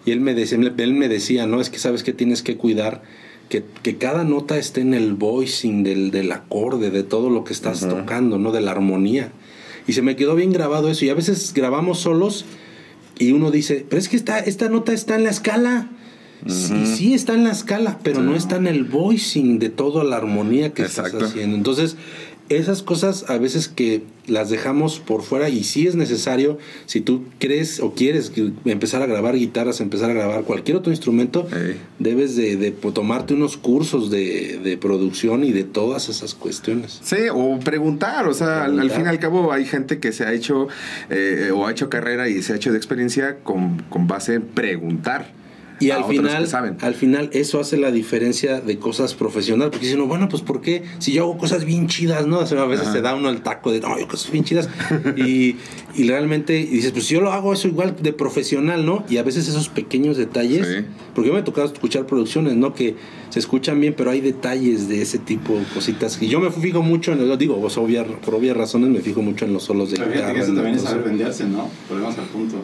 y 0.06 0.10
él 0.10 0.20
me, 0.20 0.34
decía, 0.34 0.58
él 0.58 0.94
me 0.94 1.08
decía, 1.08 1.46
¿no? 1.46 1.60
Es 1.60 1.70
que 1.70 1.78
sabes 1.78 2.02
que 2.02 2.12
tienes 2.12 2.42
que 2.42 2.56
cuidar 2.56 3.02
que, 3.48 3.62
que 3.82 3.96
cada 3.98 4.24
nota 4.24 4.56
esté 4.56 4.80
en 4.80 4.94
el 4.94 5.14
voicing 5.14 5.82
del, 5.84 6.10
del 6.10 6.32
acorde, 6.32 6.90
de 6.90 7.02
todo 7.02 7.28
lo 7.30 7.44
que 7.44 7.52
estás 7.52 7.80
tocando, 7.80 8.38
¿no? 8.38 8.52
De 8.52 8.60
la 8.62 8.70
armonía. 8.70 9.32
Y 9.86 9.92
se 9.92 10.00
me 10.02 10.16
quedó 10.16 10.34
bien 10.34 10.52
grabado 10.52 10.88
eso. 10.90 11.04
Y 11.04 11.10
a 11.10 11.14
veces 11.14 11.52
grabamos 11.54 11.98
solos 12.00 12.46
y 13.18 13.32
uno 13.32 13.50
dice, 13.50 13.84
pero 13.88 14.00
es 14.00 14.08
que 14.08 14.16
esta, 14.16 14.38
esta 14.38 14.68
nota 14.70 14.92
está 14.94 15.14
en 15.16 15.24
la 15.24 15.30
escala. 15.30 15.90
Sí, 16.46 16.86
sí 16.86 17.14
está 17.14 17.34
en 17.34 17.44
la 17.44 17.52
escala, 17.52 17.98
pero 18.02 18.20
no 18.22 18.34
está 18.36 18.56
en 18.56 18.66
el 18.66 18.84
voicing 18.84 19.58
de 19.58 19.70
toda 19.70 20.04
la 20.04 20.16
armonía 20.16 20.72
que 20.72 20.82
Exacto. 20.82 21.16
estás 21.16 21.30
haciendo. 21.30 21.56
Entonces, 21.56 21.96
esas 22.48 22.82
cosas 22.82 23.30
a 23.30 23.38
veces 23.38 23.68
que 23.68 24.02
las 24.26 24.50
dejamos 24.50 25.00
por 25.00 25.22
fuera 25.22 25.48
y 25.48 25.64
sí 25.64 25.86
es 25.86 25.94
necesario, 25.94 26.58
si 26.84 27.00
tú 27.00 27.24
crees 27.38 27.80
o 27.80 27.94
quieres 27.94 28.32
empezar 28.66 29.02
a 29.02 29.06
grabar 29.06 29.36
guitarras, 29.36 29.80
empezar 29.80 30.10
a 30.10 30.14
grabar 30.14 30.44
cualquier 30.44 30.76
otro 30.76 30.92
instrumento, 30.92 31.46
debes 31.98 32.36
de, 32.36 32.56
de, 32.56 32.70
tomarte 32.70 33.34
unos 33.34 33.56
cursos 33.56 34.10
de, 34.10 34.60
de 34.62 34.76
producción 34.76 35.44
y 35.44 35.52
de 35.52 35.64
todas 35.64 36.08
esas 36.08 36.34
cuestiones. 36.34 37.00
Sí, 37.02 37.16
o 37.32 37.58
preguntar, 37.60 38.28
o 38.28 38.34
sea, 38.34 38.64
al, 38.64 38.90
fin 38.90 39.06
y 39.06 39.08
al 39.08 39.18
cabo 39.18 39.52
hay 39.52 39.64
gente 39.64 39.98
que 39.98 40.12
se 40.12 40.24
ha 40.24 40.32
hecho 40.32 40.68
eh, 41.08 41.50
o 41.54 41.66
ha 41.66 41.70
hecho 41.70 41.88
carrera 41.88 42.28
y 42.28 42.42
se 42.42 42.52
ha 42.52 42.56
hecho 42.56 42.72
de 42.72 42.76
experiencia 42.76 43.38
con, 43.42 43.82
con 43.88 44.06
base 44.06 44.34
en 44.34 44.42
preguntar. 44.42 45.43
Y 45.80 45.90
a 45.90 45.96
al 45.96 46.02
otros 46.05 46.16
final, 46.18 46.44
que 46.44 46.51
saben. 46.51 46.76
al 46.80 46.94
final 46.94 47.30
eso 47.32 47.59
hace 47.60 47.76
la 47.76 47.90
diferencia 47.90 48.60
de 48.60 48.78
cosas 48.78 49.14
profesionales, 49.14 49.70
porque 49.72 49.86
dicen, 49.86 49.98
no, 49.98 50.06
bueno, 50.06 50.28
pues 50.28 50.42
¿por 50.42 50.60
qué? 50.60 50.84
Si 50.98 51.12
yo 51.12 51.24
hago 51.24 51.36
cosas 51.38 51.64
bien 51.64 51.88
chidas, 51.88 52.26
¿no? 52.26 52.38
O 52.38 52.46
sea, 52.46 52.62
a 52.62 52.66
veces 52.66 52.88
se 52.88 53.01
da 53.01 53.14
uno 53.14 53.28
el 53.28 53.40
taco 53.42 53.72
de, 53.72 53.80
no, 53.80 53.88
yo 53.88 53.94
hago 53.94 54.09
cosas 54.09 54.30
bien 54.30 54.44
chidas. 54.44 54.68
y, 55.16 55.56
y 55.96 56.09
realmente 56.09 56.59
y 56.60 56.66
dices, 56.66 56.92
pues 56.92 57.09
yo 57.09 57.20
lo 57.20 57.32
hago 57.32 57.52
eso 57.52 57.68
igual 57.68 57.96
de 58.01 58.12
profesional, 58.12 58.86
¿no? 58.86 59.05
Y 59.09 59.16
a 59.16 59.22
veces 59.22 59.48
esos 59.48 59.68
pequeños 59.68 60.16
detalles, 60.16 60.66
Sí. 60.66 60.84
porque 61.14 61.28
yo 61.28 61.34
me 61.34 61.40
he 61.40 61.42
tocado 61.42 61.66
escuchar 61.72 62.06
producciones, 62.06 62.55
¿no? 62.56 62.72
Que 62.74 62.94
se 63.30 63.38
escuchan 63.40 63.80
bien, 63.80 63.94
pero 63.96 64.10
hay 64.10 64.20
detalles 64.20 64.88
de 64.88 65.02
ese 65.02 65.18
tipo, 65.18 65.59
cositas. 65.74 66.22
Y 66.22 66.28
yo 66.28 66.38
me 66.40 66.51
fijo 66.51 66.82
mucho 66.82 67.12
en, 67.12 67.28
lo 67.28 67.36
digo, 67.36 67.60
pues, 67.60 67.76
obvia- 67.78 68.05
por 68.05 68.34
obvias 68.36 68.56
razones 68.56 68.90
me 68.90 69.01
fijo 69.01 69.22
mucho 69.22 69.44
en 69.44 69.52
los 69.52 69.64
solos 69.64 69.90
de 69.90 69.96
guitarra. 69.96 70.32
eso 70.40 70.55
también 70.55 70.76
es 70.76 70.82
saber 70.82 71.02
venderse, 71.05 71.44
¿no? 71.44 71.68
Volvemos 71.90 72.16
al 72.18 72.26
punto. 72.26 72.56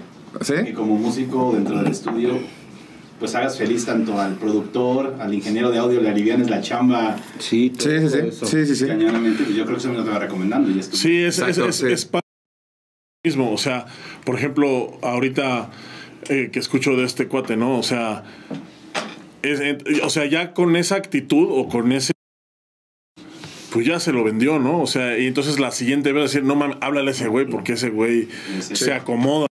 ¿Sí? 0.42 0.52
Que 0.64 0.72
como 0.74 0.94
músico 0.96 1.52
dentro 1.54 1.76
del 1.82 1.88
estudio, 1.90 2.38
pues 3.20 3.34
hagas 3.36 3.56
feliz 3.58 3.84
tanto 3.86 4.18
al 4.20 4.34
productor, 4.36 5.16
al 5.20 5.32
ingeniero 5.32 5.70
de 5.70 5.78
audio, 5.78 6.00
le 6.00 6.08
alivianes 6.08 6.50
la 6.50 6.60
chamba 6.62 7.16
Sí, 7.38 7.72
Sí, 7.78 7.88
sí, 8.00 8.08
sí. 8.08 8.18
eso. 8.28 8.46
Sí, 8.46 8.66
sí, 8.66 8.74
sí. 8.74 8.86
cañonamente, 8.86 9.44
pues 9.44 9.54
yo 9.54 9.64
creo 9.64 9.76
que 9.76 9.80
eso 9.82 9.92
me 9.92 9.98
lo 9.98 10.06
va 10.06 10.18
recomendando. 10.18 10.70
Y 10.70 10.78
es 10.80 10.86
Sí, 10.86 11.18
es, 11.22 11.38
es, 11.38 11.48
Exacto, 11.48 11.68
es, 11.68 11.76
sí. 11.76 11.86
es 11.86 12.04
parte 12.06 12.26
de 13.24 13.30
lo 13.30 13.36
mismo. 13.36 13.52
O 13.52 13.58
sea, 13.58 13.86
por 14.24 14.34
ejemplo, 14.36 14.98
ahorita 15.02 15.70
eh, 16.28 16.50
que 16.52 16.58
escucho 16.58 16.96
de 16.96 17.04
este 17.04 17.28
cuate, 17.28 17.56
¿no? 17.56 17.78
O 17.78 17.82
sea, 17.82 18.24
es- 19.42 19.60
eh, 19.60 19.78
o 20.02 20.10
sea, 20.10 20.26
ya 20.26 20.52
con 20.54 20.74
esa 20.76 20.96
actitud 20.96 21.46
o 21.50 21.68
con 21.68 21.92
ese. 21.92 22.12
Pues 23.72 23.86
ya 23.86 24.00
se 24.00 24.12
lo 24.12 24.24
vendió, 24.24 24.58
¿no? 24.58 24.80
O 24.82 24.86
sea, 24.86 25.16
y 25.18 25.26
entonces 25.26 25.60
la 25.60 25.70
siguiente 25.70 26.12
vez 26.12 26.24
decir, 26.24 26.42
no 26.42 26.56
mames, 26.56 26.76
háblale 26.80 27.10
a 27.10 27.12
ese 27.12 27.28
güey 27.28 27.46
porque 27.46 27.74
ese 27.74 27.90
güey 27.90 28.28
Sí. 28.60 28.74
se 28.76 28.92
acomoda. 28.92 29.46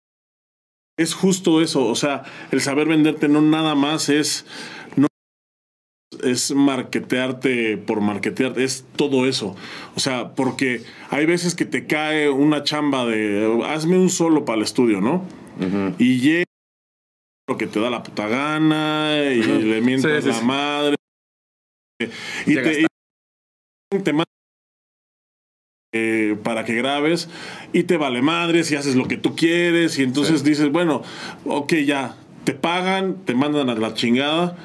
Es 0.97 1.13
justo 1.13 1.61
eso, 1.61 1.85
o 1.85 1.95
sea, 1.95 2.23
el 2.51 2.59
saber 2.61 2.87
venderte 2.87 3.27
no 3.27 3.41
nada 3.41 3.75
más 3.75 4.09
es. 4.09 4.45
No 4.95 5.07
es 6.23 6.51
marketearte 6.51 7.77
por 7.77 8.01
marketearte, 8.01 8.63
es 8.63 8.83
todo 8.95 9.27
eso. 9.27 9.55
O 9.95 9.99
sea, 9.99 10.33
porque 10.33 10.81
hay 11.11 11.25
veces 11.27 11.53
que 11.53 11.65
te 11.65 11.85
cae 11.85 12.29
una 12.29 12.63
chamba 12.63 13.05
de 13.05 13.61
hazme 13.67 13.97
un 13.99 14.09
solo 14.09 14.43
para 14.43 14.57
el 14.57 14.63
estudio, 14.63 14.99
¿no? 15.01 15.23
Y 15.99 16.19
llega 16.19 16.43
lo 17.47 17.57
que 17.57 17.67
te 17.67 17.79
da 17.79 17.89
la 17.89 18.03
puta 18.03 18.27
gana 18.27 19.17
y 19.31 19.41
le 19.41 19.81
mientas 19.81 20.11
Sí, 20.15 20.21
sí, 20.21 20.27
la 20.29 20.33
sí. 20.39 20.45
madre. 20.45 20.95
Y 22.45 22.55
te, 22.55 22.81
y 22.81 23.99
te 23.99 24.13
manda 24.13 24.25
eh, 25.93 26.37
para 26.43 26.65
que 26.65 26.75
grabes 26.75 27.29
y 27.73 27.83
te 27.83 27.97
vale 27.97 28.21
madres 28.21 28.71
y 28.71 28.75
haces 28.75 28.95
lo 28.95 29.07
que 29.07 29.17
tú 29.17 29.35
quieres 29.35 29.97
y 29.99 30.03
entonces 30.03 30.41
Sí. 30.41 30.49
dices, 30.49 30.71
bueno, 30.71 31.01
ok, 31.45 31.73
ya, 31.85 32.15
te 32.43 32.53
pagan, 32.53 33.23
te 33.25 33.33
mandan 33.33 33.69
a 33.69 33.75
la 33.75 33.93
chingada 33.93 34.57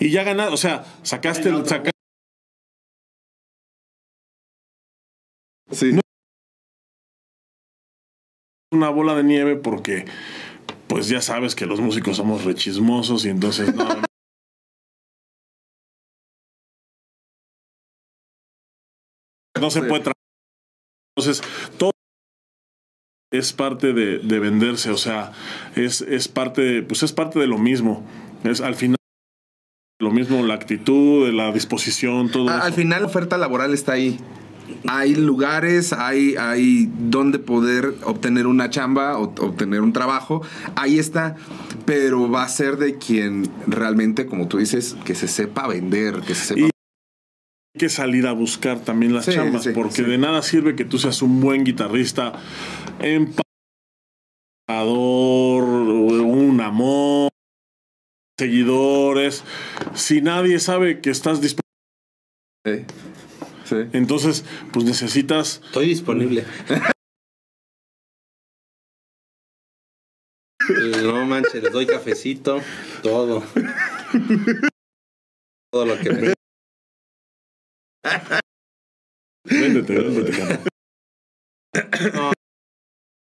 y 0.00 0.10
ya 0.10 0.22
ganas, 0.24 0.52
o 0.52 0.56
sea, 0.56 0.84
sacaste, 1.02 1.50
no, 1.50 1.64
saca- 1.64 1.90
Sí. 5.70 5.98
una 8.72 8.88
bola 8.90 9.14
de 9.14 9.22
nieve 9.24 9.56
porque 9.56 10.04
pues 10.88 11.08
ya 11.08 11.20
sabes 11.20 11.54
que 11.54 11.66
los 11.66 11.80
músicos 11.80 12.16
somos 12.16 12.44
rechismosos 12.44 13.24
y 13.24 13.28
entonces 13.30 13.74
no. 13.74 13.84
no 19.60 19.70
se 19.70 19.80
puede 19.82 20.00
trabajar. 20.02 20.13
Entonces, 21.16 21.42
todo 21.78 21.90
es 23.32 23.52
parte 23.52 23.92
de, 23.92 24.18
de 24.18 24.38
venderse, 24.38 24.90
o 24.90 24.96
sea, 24.96 25.32
es, 25.76 26.00
es 26.02 26.28
parte, 26.28 26.62
de- 26.62 26.82
pues 26.82 27.02
es 27.02 27.12
parte 27.12 27.38
de 27.38 27.46
lo 27.46 27.58
mismo. 27.58 28.04
Es 28.44 28.60
al 28.60 28.74
final 28.74 28.96
lo 30.00 30.10
mismo, 30.10 30.44
la 30.44 30.54
actitud, 30.54 31.28
la 31.32 31.50
disposición, 31.52 32.30
todo 32.30 32.48
eso. 32.48 32.62
al 32.62 32.72
final 32.72 33.02
la 33.02 33.06
oferta 33.08 33.38
laboral 33.38 33.72
está 33.74 33.92
ahí. 33.92 34.18
Hay 34.88 35.14
lugares, 35.14 35.92
hay, 35.92 36.36
hay 36.36 36.90
donde 36.98 37.38
poder 37.38 37.94
obtener 38.04 38.46
una 38.46 38.70
chamba 38.70 39.18
o 39.18 39.24
obtener 39.24 39.80
un 39.82 39.92
trabajo. 39.92 40.42
Ahí 40.74 40.98
está. 40.98 41.36
Pero 41.84 42.30
va 42.30 42.44
a 42.44 42.48
ser 42.48 42.76
de 42.78 42.96
quien 42.96 43.48
realmente, 43.66 44.24
como 44.26 44.48
tú 44.48 44.56
dices, 44.58 44.96
que 45.04 45.14
se 45.14 45.28
sepa 45.28 45.66
vender, 45.68 46.20
que 46.22 46.34
se 46.34 46.44
sepa. 46.46 46.60
Y- 46.60 46.70
que 47.76 47.88
salir 47.88 48.26
a 48.26 48.32
buscar 48.32 48.80
también 48.80 49.12
las 49.14 49.24
Sí, 49.24 49.32
chambas, 49.32 49.64
sí, 49.64 49.70
porque 49.74 49.96
sí. 49.96 50.02
de 50.04 50.16
nada 50.18 50.42
sirve 50.42 50.76
que 50.76 50.84
tú 50.84 50.98
seas 50.98 51.22
un 51.22 51.40
buen 51.40 51.64
guitarrista, 51.64 52.32
empatador, 53.00 53.44
un 55.64 56.60
amor, 56.60 57.30
seguidores, 58.38 59.42
si 59.94 60.20
nadie 60.22 60.60
sabe 60.60 61.00
que 61.00 61.10
estás 61.10 61.40
disponible, 61.40 62.86
entonces 63.92 64.44
pues 64.72 64.84
necesitas 64.84 65.60
Estoy 65.66 65.86
disponible. 65.88 66.44
No 71.02 71.26
manches, 71.26 71.62
les 71.62 71.72
doy 71.72 71.84
cafecito, 71.86 72.58
todo. 73.02 73.42
Todo 75.70 75.84
lo 75.84 75.98
que 75.98 76.10
me... 76.10 76.34
véndete, 79.44 79.94
véndete. 79.94 80.32
No, 82.14 82.32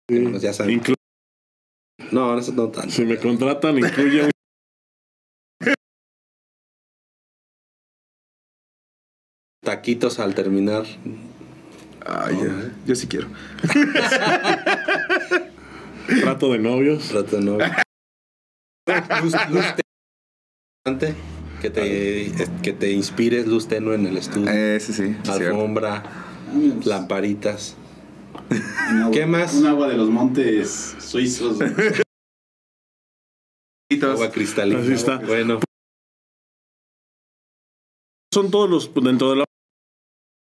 Sí. 0.10 0.40
ya 0.42 0.54
saben. 0.54 0.80
Inclu- 0.82 0.96
No, 2.12 2.38
eso 2.38 2.52
no 2.54 2.70
tanto. 2.70 2.90
si 2.92 3.06
me 3.06 3.18
contratan, 3.18 3.78
incluye 3.78 4.26
un 4.26 4.32
Taquitos 9.64 10.20
al 10.20 10.36
terminar. 10.36 10.84
Ay, 12.06 12.36
ya. 12.36 12.72
Yo 12.86 12.96
sí 12.96 13.08
quiero. 13.08 13.30
trato 16.22 16.52
de 16.52 16.60
novios. 16.60 17.08
Trato 17.08 17.40
no. 17.40 17.58
Luz, 19.22 19.34
luz 19.50 19.66
tenue, 20.84 21.16
que 21.64 21.70
te 21.70 22.32
que 22.62 22.74
te 22.74 22.92
inspires 22.92 23.48
luz 23.48 23.68
tenue 23.68 23.96
en 23.96 24.06
el 24.06 24.18
estudio. 24.18 24.52
Eh, 24.52 24.80
sí, 24.80 24.92
sí. 24.94 25.16
cierto. 25.24 25.32
Alfombra, 25.32 26.04
lamparitas. 26.86 27.76
Agua- 28.90 29.12
¿Qué 29.12 29.26
más? 29.26 29.54
Un 29.56 29.66
agua 29.68 29.88
de 29.88 29.96
los 29.98 30.10
montes 30.10 30.96
suizos. 31.00 31.58
Agua 34.02 34.32
cristalina. 34.32 34.80
Así 34.80 34.94
está. 34.94 35.18
Bueno, 35.20 35.60
Son 38.34 38.50
todos 38.52 38.68
los 38.70 38.92
dentro 38.96 39.30
de 39.30 39.36
la- 39.38 39.46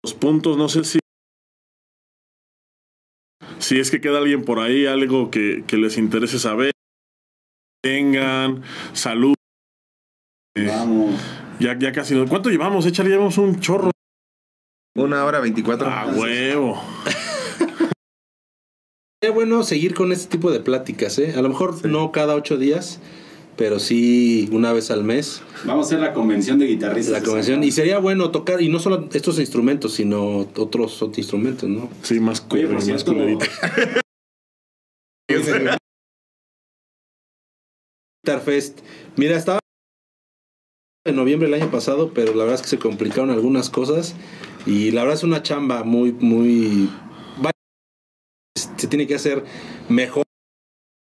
los 0.04 0.14
puntos, 0.14 0.56
no 0.58 0.68
sé 0.68 0.84
si 0.84 0.98
si 3.60 3.80
es 3.80 3.90
que 3.90 4.00
queda 4.00 4.18
alguien 4.18 4.44
por 4.44 4.60
ahí, 4.60 4.86
algo 4.86 5.30
que, 5.30 5.64
que 5.66 5.76
les 5.78 5.96
interese 5.98 6.38
saber, 6.38 6.70
tengan, 7.82 8.62
salud, 8.92 9.34
Vamos. 10.66 11.14
ya, 11.60 11.78
ya 11.78 11.92
casi 11.92 12.14
no. 12.14 12.26
¿Cuánto 12.26 12.50
llevamos? 12.50 12.86
Échale, 12.86 13.10
llevamos 13.10 13.38
un 13.38 13.60
chorro. 13.60 13.90
Una 14.96 15.24
hora 15.24 15.40
veinticuatro. 15.40 15.88
A 15.88 16.06
huevo. 16.06 16.80
es 19.20 19.34
bueno 19.34 19.62
seguir 19.62 19.94
con 19.94 20.12
este 20.12 20.28
tipo 20.28 20.50
de 20.50 20.60
pláticas, 20.60 21.18
¿eh? 21.18 21.34
A 21.36 21.42
lo 21.42 21.48
mejor 21.48 21.84
no 21.86 22.12
cada 22.12 22.34
ocho 22.34 22.56
días, 22.56 23.00
pero 23.56 23.78
sí 23.78 24.48
una 24.52 24.72
vez 24.72 24.90
al 24.90 25.04
mes. 25.04 25.42
Vamos 25.64 25.86
a 25.86 25.88
hacer 25.88 26.00
la 26.00 26.12
convención 26.12 26.58
de 26.58 26.66
guitarristas. 26.66 27.12
La 27.12 27.22
convención. 27.22 27.62
Y 27.62 27.72
sería 27.72 27.98
bueno 27.98 28.30
tocar, 28.30 28.60
y 28.60 28.68
no 28.68 28.78
solo 28.78 29.08
estos 29.12 29.38
instrumentos, 29.38 29.94
sino 29.94 30.48
otros, 30.56 31.00
otros 31.02 31.18
instrumentos, 31.18 31.68
¿no? 31.68 31.88
Sí, 32.02 32.20
más, 32.20 32.44
Oye, 32.50 32.66
por 32.66 32.74
más. 32.74 32.86
Guitar 38.24 38.40
Fest. 38.44 38.80
Mira, 39.16 39.36
estaba 39.36 39.57
en 41.08 41.16
noviembre 41.16 41.48
del 41.48 41.60
año 41.60 41.70
pasado, 41.70 42.12
pero 42.14 42.32
la 42.34 42.44
verdad 42.44 42.56
es 42.56 42.62
que 42.62 42.68
se 42.68 42.78
complicaron 42.78 43.30
algunas 43.30 43.70
cosas. 43.70 44.14
Y 44.66 44.90
la 44.90 45.02
verdad 45.02 45.16
es 45.16 45.24
una 45.24 45.42
chamba 45.42 45.84
muy, 45.84 46.12
muy. 46.12 46.90
Se 48.76 48.86
tiene 48.86 49.06
que 49.06 49.14
hacer 49.14 49.44
mejor 49.88 50.27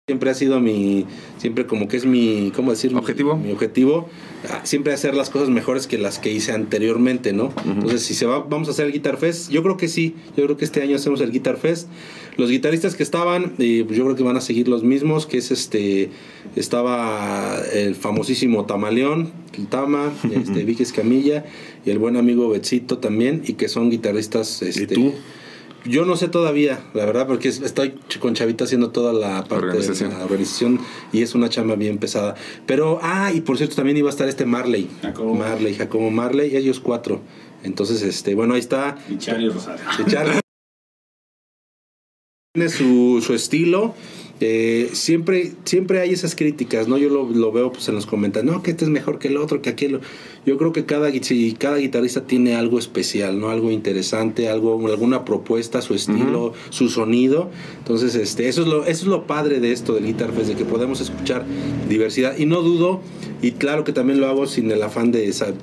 siempre 0.09 0.31
ha 0.31 0.33
sido 0.33 0.59
mi, 0.59 1.05
siempre 1.37 1.67
como 1.67 1.87
que 1.87 1.95
es 1.95 2.07
mi, 2.07 2.51
¿cómo 2.55 2.71
decir? 2.71 2.95
¿Objetivo? 2.95 3.37
Mi, 3.37 3.51
objetivo, 3.51 4.09
ah, 4.49 4.61
siempre 4.63 4.91
hacer 4.91 5.13
las 5.13 5.29
cosas 5.29 5.49
mejores 5.49 5.85
que 5.85 5.99
las 5.99 6.17
que 6.17 6.33
hice 6.33 6.51
anteriormente, 6.51 7.31
¿no? 7.31 7.53
Entonces, 7.63 8.01
si 8.01 8.15
se 8.15 8.25
va, 8.25 8.39
vamos 8.39 8.69
a 8.69 8.71
hacer 8.71 8.87
el 8.87 8.91
Guitar 8.91 9.17
Fest, 9.17 9.51
yo 9.51 9.61
creo 9.61 9.77
que 9.77 9.87
sí, 9.87 10.15
yo 10.35 10.45
creo 10.45 10.57
que 10.57 10.65
este 10.65 10.81
año 10.81 10.95
hacemos 10.95 11.21
el 11.21 11.31
Guitar 11.31 11.57
Fest. 11.57 11.89
Los 12.37 12.49
guitarristas 12.49 12.95
que 12.95 13.03
estaban, 13.03 13.53
eh, 13.59 13.83
pues 13.85 13.99
yo 13.99 14.03
creo 14.05 14.15
que 14.15 14.23
van 14.23 14.35
a 14.35 14.41
seguir 14.41 14.67
los 14.67 14.81
mismos, 14.81 15.27
que 15.27 15.37
es 15.37 15.51
este, 15.51 16.09
estaba 16.55 17.61
el 17.71 17.93
famosísimo 17.93 18.65
Tamaleón, 18.65 19.31
el 19.59 19.67
Tama, 19.67 20.11
este, 20.33 20.63
Vicky 20.65 20.81
Escamilla 20.81 21.45
y 21.85 21.91
el 21.91 21.99
buen 21.99 22.17
amigo 22.17 22.49
Betsito 22.49 22.97
también, 22.97 23.43
y 23.45 23.53
que 23.53 23.67
son 23.67 23.91
guitarristas, 23.91 24.63
este, 24.63 24.87
tú? 24.87 25.13
Yo 25.85 26.05
no 26.05 26.15
sé 26.15 26.27
todavía, 26.27 26.79
la 26.93 27.05
verdad, 27.05 27.27
porque 27.27 27.47
es- 27.49 27.61
estoy 27.61 27.91
con 28.19 28.33
Chavita 28.35 28.63
haciendo 28.65 28.89
toda 28.91 29.13
la 29.13 29.43
parte 29.45 29.65
Organización. 29.67 30.09
de 30.11 30.17
la 30.17 30.23
organización 30.25 30.79
y 31.11 31.21
es 31.21 31.35
una 31.35 31.49
chamba 31.49 31.75
bien 31.75 31.97
pesada. 31.97 32.35
Pero, 32.65 32.99
ah, 33.01 33.31
y 33.33 33.41
por 33.41 33.57
cierto, 33.57 33.75
también 33.75 33.97
iba 33.97 34.09
a 34.09 34.11
estar 34.11 34.27
este 34.27 34.45
Marley. 34.45 34.89
Jacobo. 35.01 35.35
Marley, 35.35 35.73
Jacobo 35.75 36.09
Marley, 36.11 36.55
ellos 36.55 36.79
cuatro. 36.79 37.21
Entonces, 37.63 38.01
este, 38.03 38.35
bueno, 38.35 38.53
ahí 38.53 38.59
está. 38.61 38.97
Y 39.09 39.17
Charlie 39.17 39.49
Rosario. 39.49 39.83
Tiene 42.53 42.69
su, 42.69 43.21
su 43.25 43.33
estilo. 43.33 43.93
Eh, 44.41 44.89
siempre, 44.93 45.51
siempre 45.65 45.99
hay 45.99 46.11
esas 46.11 46.35
críticas, 46.35 46.87
¿no? 46.87 46.97
Yo 46.97 47.09
lo, 47.09 47.29
lo 47.29 47.51
veo 47.51 47.71
pues 47.71 47.89
en 47.89 47.95
los 47.95 48.05
comentarios, 48.05 48.53
no, 48.53 48.63
que 48.63 48.71
este 48.71 48.85
es 48.85 48.89
mejor 48.89 49.19
que 49.19 49.27
el 49.27 49.37
otro, 49.37 49.61
que 49.61 49.69
aquel. 49.69 49.99
Yo 50.45 50.57
creo 50.57 50.71
que 50.71 50.85
cada, 50.85 51.11
si 51.11 51.53
cada 51.53 51.77
guitarrista 51.77 52.25
tiene 52.25 52.55
algo 52.55 52.79
especial, 52.79 53.39
¿no? 53.39 53.49
Algo 53.49 53.69
interesante, 53.69 54.47
algo, 54.47 54.87
alguna 54.87 55.25
propuesta, 55.25 55.81
su 55.81 55.93
estilo, 55.93 56.53
su 56.69 56.89
sonido. 56.89 57.49
Entonces, 57.79 58.15
este, 58.15 58.47
eso 58.47 58.61
es 58.61 58.67
lo, 58.67 58.85
eso 58.85 59.03
es 59.03 59.07
lo 59.07 59.27
padre 59.27 59.59
de 59.59 59.73
esto 59.73 59.93
del 59.93 60.05
Guitar 60.05 60.31
Fest, 60.31 60.47
de 60.47 60.55
que 60.55 60.65
podemos 60.65 61.01
escuchar 61.01 61.45
diversidad. 61.89 62.37
Y 62.37 62.45
no 62.45 62.61
dudo, 62.61 63.01
y 63.41 63.51
claro 63.51 63.83
que 63.83 63.91
también 63.91 64.21
lo 64.21 64.27
hago 64.27 64.47
sin 64.47 64.71
el 64.71 64.81
afán 64.81 65.11
de 65.11 65.27
esa, 65.27 65.53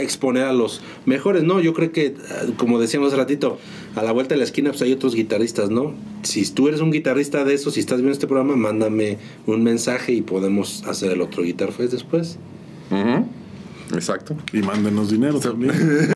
exponer 0.00 0.44
a 0.44 0.52
los 0.52 0.82
mejores, 1.06 1.42
¿no? 1.42 1.60
Yo 1.60 1.74
creo 1.74 1.92
que, 1.92 2.06
eh, 2.06 2.14
como 2.56 2.80
decíamos 2.80 3.08
hace 3.08 3.16
ratito, 3.16 3.58
a 3.94 4.02
la 4.02 4.12
vuelta 4.12 4.34
de 4.34 4.38
la 4.38 4.44
esquina 4.44 4.70
pues 4.70 4.82
hay 4.82 4.92
otros 4.92 5.14
guitarristas, 5.14 5.70
¿no? 5.70 5.94
Si 6.22 6.48
tú 6.50 6.68
eres 6.68 6.80
un 6.80 6.90
guitarrista 6.90 7.44
de 7.44 7.54
esos, 7.54 7.74
si 7.74 7.80
estás 7.80 7.98
viendo 7.98 8.12
este 8.12 8.26
programa, 8.26 8.56
mándame 8.56 9.18
un 9.46 9.62
mensaje 9.62 10.12
y 10.12 10.22
podemos 10.22 10.84
hacer 10.84 11.12
el 11.12 11.20
otro 11.20 11.42
Guitar 11.42 11.72
Fest 11.72 11.92
después. 11.92 12.38
Exacto. 13.94 14.36
Y 14.52 14.60
mándenos 14.60 15.10
dinero 15.10 15.40
también. 15.40 15.72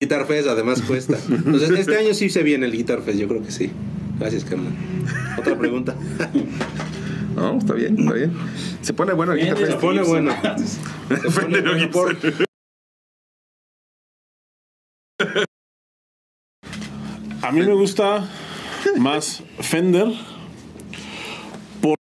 Guitar 0.00 0.26
Fest 0.26 0.48
además 0.48 0.82
cuesta. 0.82 1.18
Entonces, 1.28 1.70
este 1.70 1.96
año 1.96 2.14
sí 2.14 2.28
se 2.28 2.42
viene 2.42 2.66
el 2.66 2.72
Guitar 2.72 3.02
Fest, 3.02 3.18
yo 3.18 3.28
creo 3.28 3.42
que 3.42 3.52
sí. 3.52 3.70
Gracias, 4.18 4.44
carnal. 4.44 4.72
Otra 5.38 5.58
pregunta. 5.58 5.94
No, 7.34 7.58
está 7.58 7.74
bien, 7.74 7.98
está 7.98 8.12
bien. 8.14 8.32
Se 8.82 8.92
pone 8.94 9.12
bueno 9.12 9.32
el 9.32 9.40
Guitar 9.40 9.56
Bien, 9.56 9.66
Fest. 9.68 9.78
Se 9.80 9.86
pone 9.86 10.02
bueno. 10.06 10.32
Se 11.08 11.30
pone 11.30 11.30
Fender 11.30 11.62
bueno 11.64 11.90
por- 11.90 12.16
A 17.42 17.50
mí 17.50 17.60
me 17.60 17.74
gusta 17.74 18.28
más 18.98 19.42
Fender 19.60 20.06
por 21.80 21.96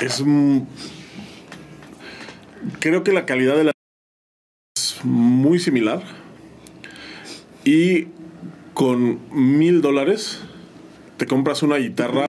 es 0.00 0.20
un- 0.20 0.68
creo 2.78 3.02
que 3.04 3.12
la 3.12 3.26
calidad 3.26 3.56
de 3.56 3.64
la 3.64 3.72
es 4.76 5.00
muy 5.04 5.58
similar 5.58 6.02
y 7.64 8.08
con 8.74 9.20
mil 9.32 9.80
dólares 9.82 10.40
te 11.16 11.26
compras 11.26 11.62
una 11.62 11.76
guitarra 11.76 12.26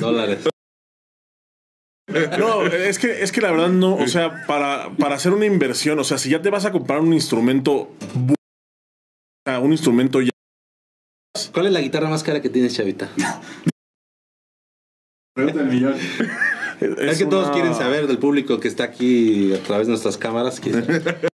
dólares. 0.00 0.48
no 2.38 2.66
es 2.66 2.98
que 2.98 3.22
es 3.22 3.32
que 3.32 3.40
la 3.40 3.50
verdad 3.50 3.70
no 3.70 3.94
o 3.94 4.06
sea 4.06 4.44
para 4.46 4.90
para 4.96 5.14
hacer 5.14 5.32
una 5.32 5.46
inversión 5.46 5.98
o 5.98 6.04
sea 6.04 6.18
si 6.18 6.30
ya 6.30 6.42
te 6.42 6.50
vas 6.50 6.64
a 6.64 6.72
comprar 6.72 7.00
un 7.00 7.12
instrumento 7.12 7.90
un 9.46 9.72
instrumento 9.72 10.20
ya 10.20 10.32
¿Cuál 11.52 11.66
es 11.66 11.72
la 11.72 11.80
guitarra 11.80 12.08
más 12.08 12.22
cara 12.22 12.42
que 12.42 12.50
tienes, 12.50 12.74
Chavita? 12.74 13.10
Pregunta 15.34 15.60
del 15.60 15.68
millón. 15.68 15.94
Es, 16.80 17.18
que 17.18 17.26
todos 17.26 17.50
quieren 17.50 17.74
saber 17.74 18.06
del 18.06 18.18
público 18.18 18.60
que 18.60 18.68
está 18.68 18.84
aquí 18.84 19.54
a 19.54 19.62
través 19.62 19.86
de 19.86 19.92
nuestras 19.92 20.18
cámaras. 20.18 20.60
La 20.66 20.82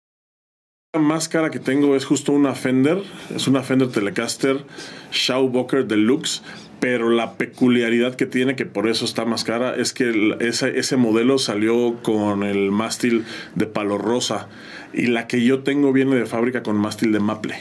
más 1.00 1.28
cara 1.28 1.50
que 1.50 1.60
tengo 1.60 1.96
es 1.96 2.06
justo 2.06 2.32
una 2.32 2.54
Fender, 2.54 3.02
es 3.36 3.48
una 3.48 3.64
Fender 3.64 3.90
Telecaster 3.92 4.64
Shawbocker 5.12 5.88
Deluxe, 5.88 6.44
pero 6.80 7.10
la 7.10 7.34
peculiaridad 7.34 8.16
que 8.16 8.28
tiene, 8.28 8.56
que 8.56 8.66
por 8.68 8.88
eso 8.88 9.06
está 9.06 9.26
más 9.26 9.44
cara, 9.44 9.76
es 9.76 9.92
que 9.94 10.04
el- 10.04 10.38
ese, 10.42 10.78
ese 10.78 10.96
modelo 10.98 11.40
salió 11.40 12.02
con 12.04 12.44
el 12.44 12.70
mástil 12.72 13.26
de 13.56 13.66
palo 13.66 13.98
rosa 13.98 14.50
y 14.94 15.08
la 15.08 15.26
que 15.28 15.44
yo 15.44 15.64
tengo 15.64 15.92
viene 15.94 16.16
de 16.16 16.26
fábrica 16.28 16.62
con 16.62 16.76
mástil 16.78 17.12
de 17.12 17.20
maple. 17.20 17.56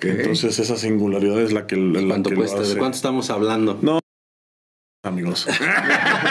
Entonces 0.00 0.58
esa 0.60 0.76
singularidad 0.76 1.40
es 1.40 1.52
la 1.52 1.66
que, 1.66 1.76
la 1.76 2.00
¿Cuánto 2.06 2.30
que 2.30 2.36
lo 2.36 2.42
cuesta? 2.42 2.62
¿De 2.62 2.78
cuánto 2.78 2.96
estamos 2.96 3.28
hablando? 3.30 3.78
No, 3.82 3.98
amigos. 5.04 5.46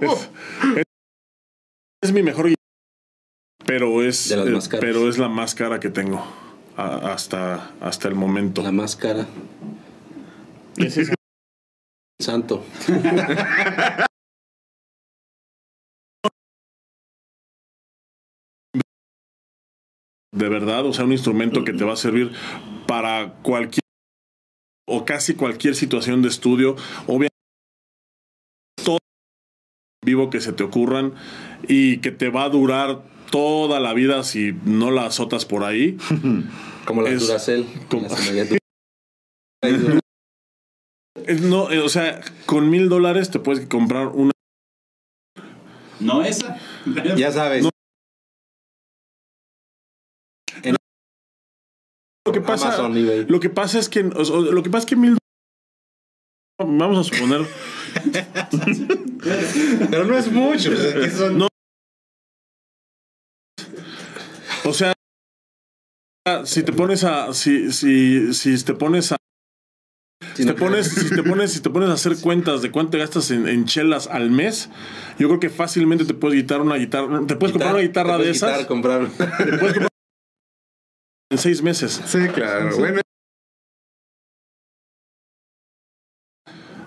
es, 0.00 0.10
es- 0.76 0.84
es 2.02 2.12
mi 2.12 2.22
mejor 2.22 2.50
pero 3.70 4.02
es, 4.02 4.28
De 4.28 4.36
las 4.36 4.46
eh, 4.48 4.50
más 4.50 4.68
caras. 4.68 4.80
pero 4.84 5.08
es 5.08 5.16
la 5.18 5.28
más 5.28 5.54
cara 5.54 5.78
que 5.78 5.90
tengo 5.90 6.20
a- 6.76 7.12
hasta, 7.12 7.70
hasta 7.80 8.08
el 8.08 8.16
momento. 8.16 8.62
La 8.62 8.72
más 8.72 8.96
cara. 8.96 9.28
Ese 10.76 11.02
es- 11.02 11.14
Santo. 12.20 12.64
de 20.32 20.48
verdad, 20.48 20.86
o 20.86 20.92
sea, 20.92 21.04
un 21.04 21.12
instrumento 21.12 21.64
que 21.64 21.72
te 21.72 21.84
va 21.84 21.94
a 21.94 21.96
servir 21.96 22.32
para 22.86 23.34
cualquier 23.42 23.80
o 24.88 25.04
casi 25.04 25.34
cualquier 25.34 25.74
situación 25.74 26.22
de 26.22 26.28
estudio, 26.28 26.76
obviamente 27.06 27.28
todo 28.84 28.98
vivo 30.04 30.30
que 30.30 30.40
se 30.40 30.52
te 30.52 30.62
ocurran 30.64 31.14
y 31.68 31.98
que 31.98 32.10
te 32.10 32.28
va 32.28 32.44
a 32.44 32.48
durar 32.48 33.02
toda 33.30 33.80
la 33.80 33.94
vida 33.94 34.22
si 34.24 34.52
no 34.64 34.90
la 34.90 35.06
azotas 35.06 35.44
por 35.46 35.64
ahí. 35.64 35.96
Como 36.84 37.02
la 37.02 37.10
Es- 37.10 37.20
Duracell. 37.26 37.64
como- 37.88 38.08
No, 41.42 41.70
eh, 41.70 41.78
o 41.80 41.88
sea, 41.88 42.20
con 42.46 42.70
mil 42.70 42.88
dólares 42.88 43.30
te 43.30 43.38
puedes 43.38 43.66
comprar 43.66 44.08
una. 44.08 44.32
No 46.00 46.22
esa. 46.24 46.56
Ya 47.16 47.30
sabes. 47.30 47.62
No. 47.64 47.70
Lo 52.26 52.32
que 52.32 52.40
pasa, 52.40 52.68
Amazon, 52.84 53.26
lo 53.28 53.40
que 53.40 53.50
pasa 53.50 53.78
es 53.78 53.88
que, 53.88 54.00
o 54.04 54.24
sea, 54.24 54.36
lo 54.36 54.62
que 54.62 54.70
pasa 54.70 54.84
es 54.84 54.86
que 54.86 54.96
mil 54.96 55.16
vamos 56.58 56.98
a 56.98 57.04
suponer, 57.14 57.46
Pero 59.90 60.04
no 60.04 60.16
es 60.16 60.30
mucho. 60.30 60.72
es 60.72 60.94
que 60.94 61.10
son- 61.10 61.38
No. 61.38 61.48
O 64.64 64.72
sea, 64.72 64.92
si 66.44 66.62
te 66.62 66.72
pones 66.72 67.04
a, 67.04 67.32
si, 67.34 67.72
si, 67.72 68.32
si 68.34 68.64
te 68.64 68.74
pones 68.74 69.12
a, 69.12 69.16
Si 70.34 70.44
te 70.44 70.54
pones, 70.54 70.88
si 70.88 71.10
te 71.10 71.22
pones, 71.22 71.52
si 71.52 71.60
te 71.60 71.70
pones 71.70 71.88
a 71.90 71.94
hacer 71.94 72.16
cuentas 72.20 72.62
de 72.62 72.70
cuánto 72.70 72.98
gastas 72.98 73.30
en, 73.30 73.48
en 73.48 73.64
chelas 73.64 74.06
al 74.06 74.30
mes, 74.30 74.70
yo 75.18 75.28
creo 75.28 75.40
que 75.40 75.50
fácilmente 75.50 76.04
te 76.04 76.14
puedes 76.14 76.40
quitar 76.40 76.60
una 76.60 76.76
guitarra, 76.76 77.26
te 77.26 77.36
puedes 77.36 77.52
comprar 77.52 77.74
una 77.74 77.82
guitarra 77.82 78.18
de 78.18 78.30
esas, 78.30 78.66
comprar. 78.66 79.08
te 79.08 79.58
puedes 79.58 79.74
comprar 79.74 79.88
en 81.30 81.38
seis 81.38 81.62
meses. 81.62 82.00
Sí, 82.06 82.18
claro. 82.34 82.76
Bueno, 82.76 83.00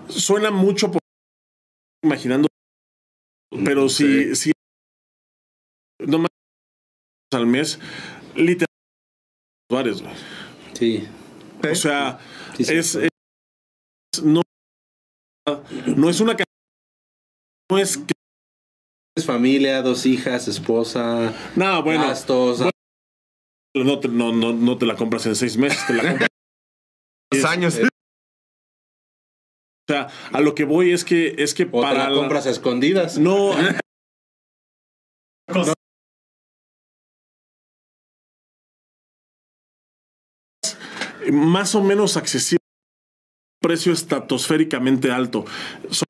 Suena 0.08 0.50
mucho 0.50 0.90
por 0.90 1.00
imaginando, 2.04 2.46
pero 3.64 3.88
si, 3.88 4.36
si 4.36 4.52
no 6.06 6.18
más 6.18 6.28
al 7.34 7.46
mes, 7.46 7.78
güey. 10.02 10.14
Sí. 10.74 11.08
O 11.70 11.74
sea, 11.74 12.18
Sí, 12.56 12.64
sí. 12.64 12.74
es, 12.74 12.94
es- 12.96 13.10
no, 14.22 14.42
no 15.96 16.10
es 16.10 16.20
una 16.20 16.36
no 17.70 17.78
es 17.78 17.96
que 17.98 18.12
Es 19.16 19.26
familia, 19.26 19.82
dos 19.82 20.06
hijas, 20.06 20.46
esposa, 20.48 21.32
no 21.56 21.82
bueno 21.82 22.06
gastos. 22.06 22.60
no 23.74 23.98
te, 24.00 24.08
no, 24.08 24.32
no, 24.32 24.52
no 24.52 24.78
te 24.78 24.86
la 24.86 24.94
compras 24.96 25.26
en 25.26 25.34
seis 25.36 25.56
meses 25.56 25.84
te 25.86 25.94
la 25.94 26.08
compras 26.10 26.28
dos 27.32 27.44
años. 27.44 27.76
o 27.78 27.88
sea 29.92 30.08
a 30.32 30.40
lo 30.40 30.54
que 30.54 30.64
voy 30.64 30.92
es 30.92 31.04
que 31.04 31.34
es 31.38 31.54
que 31.54 31.64
o 31.64 31.80
para 31.82 32.04
la 32.04 32.10
la- 32.10 32.16
compras 32.16 32.46
a 32.46 32.50
escondidas. 32.50 33.18
no 33.18 33.50
más 41.32 41.74
o 41.74 41.82
menos 41.82 42.16
accesible 42.16 42.58
precio 43.62 43.92
estratosféricamente 43.92 45.10
alto. 45.10 45.44
Son- 45.90 46.06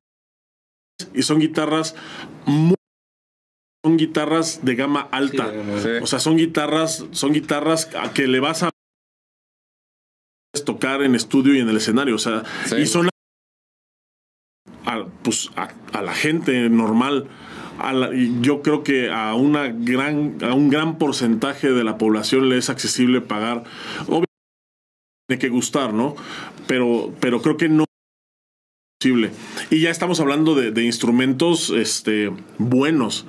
y 1.13 1.21
son 1.23 1.39
guitarras 1.39 1.95
muy 2.45 2.75
son 3.85 3.97
guitarras 3.97 4.65
de 4.65 4.75
gama 4.75 5.07
alta. 5.11 5.51
Sí. 5.81 5.89
O 6.01 6.07
sea, 6.07 6.19
son 6.19 6.37
guitarras, 6.37 7.05
son 7.11 7.33
guitarras 7.33 7.89
a 7.95 8.11
que 8.13 8.27
le 8.27 8.39
vas 8.39 8.63
a 8.63 8.71
tocar 10.65 11.03
en 11.03 11.13
estudio 11.15 11.53
y 11.53 11.59
en 11.59 11.69
el 11.69 11.77
escenario. 11.77 12.15
O 12.15 12.19
sea, 12.19 12.43
Sí. 12.65 12.77
y 12.77 12.85
son 12.87 13.09
a, 14.85 15.05
pues, 15.23 15.51
a, 15.55 15.69
a 15.93 16.01
la 16.01 16.13
gente 16.13 16.69
normal. 16.69 17.27
A 17.77 17.91
la- 17.93 18.09
yo 18.41 18.61
creo 18.61 18.83
que 18.83 19.11
a 19.11 19.35
una 19.35 19.67
gran, 19.67 20.37
a 20.43 20.53
un 20.53 20.69
gran 20.69 20.97
porcentaje 20.97 21.71
de 21.71 21.83
la 21.83 21.97
población 21.97 22.49
le 22.49 22.57
es 22.57 22.69
accesible 22.69 23.21
pagar. 23.21 23.63
Obviamente 24.07 24.24
tiene 25.27 25.39
que 25.39 25.49
gustar, 25.49 25.93
¿no? 25.93 26.15
Pero, 26.67 27.13
pero 27.19 27.41
creo 27.41 27.57
que 27.57 27.69
no 27.69 27.83
es 27.83 27.87
posible. 28.99 29.31
Y 29.71 29.81
ya 29.81 29.89
estamos 29.89 30.19
hablando 30.19 30.55
de, 30.55 30.83
instrumentos 30.83 31.69
este, 31.71 32.31
buenos. 32.57 33.25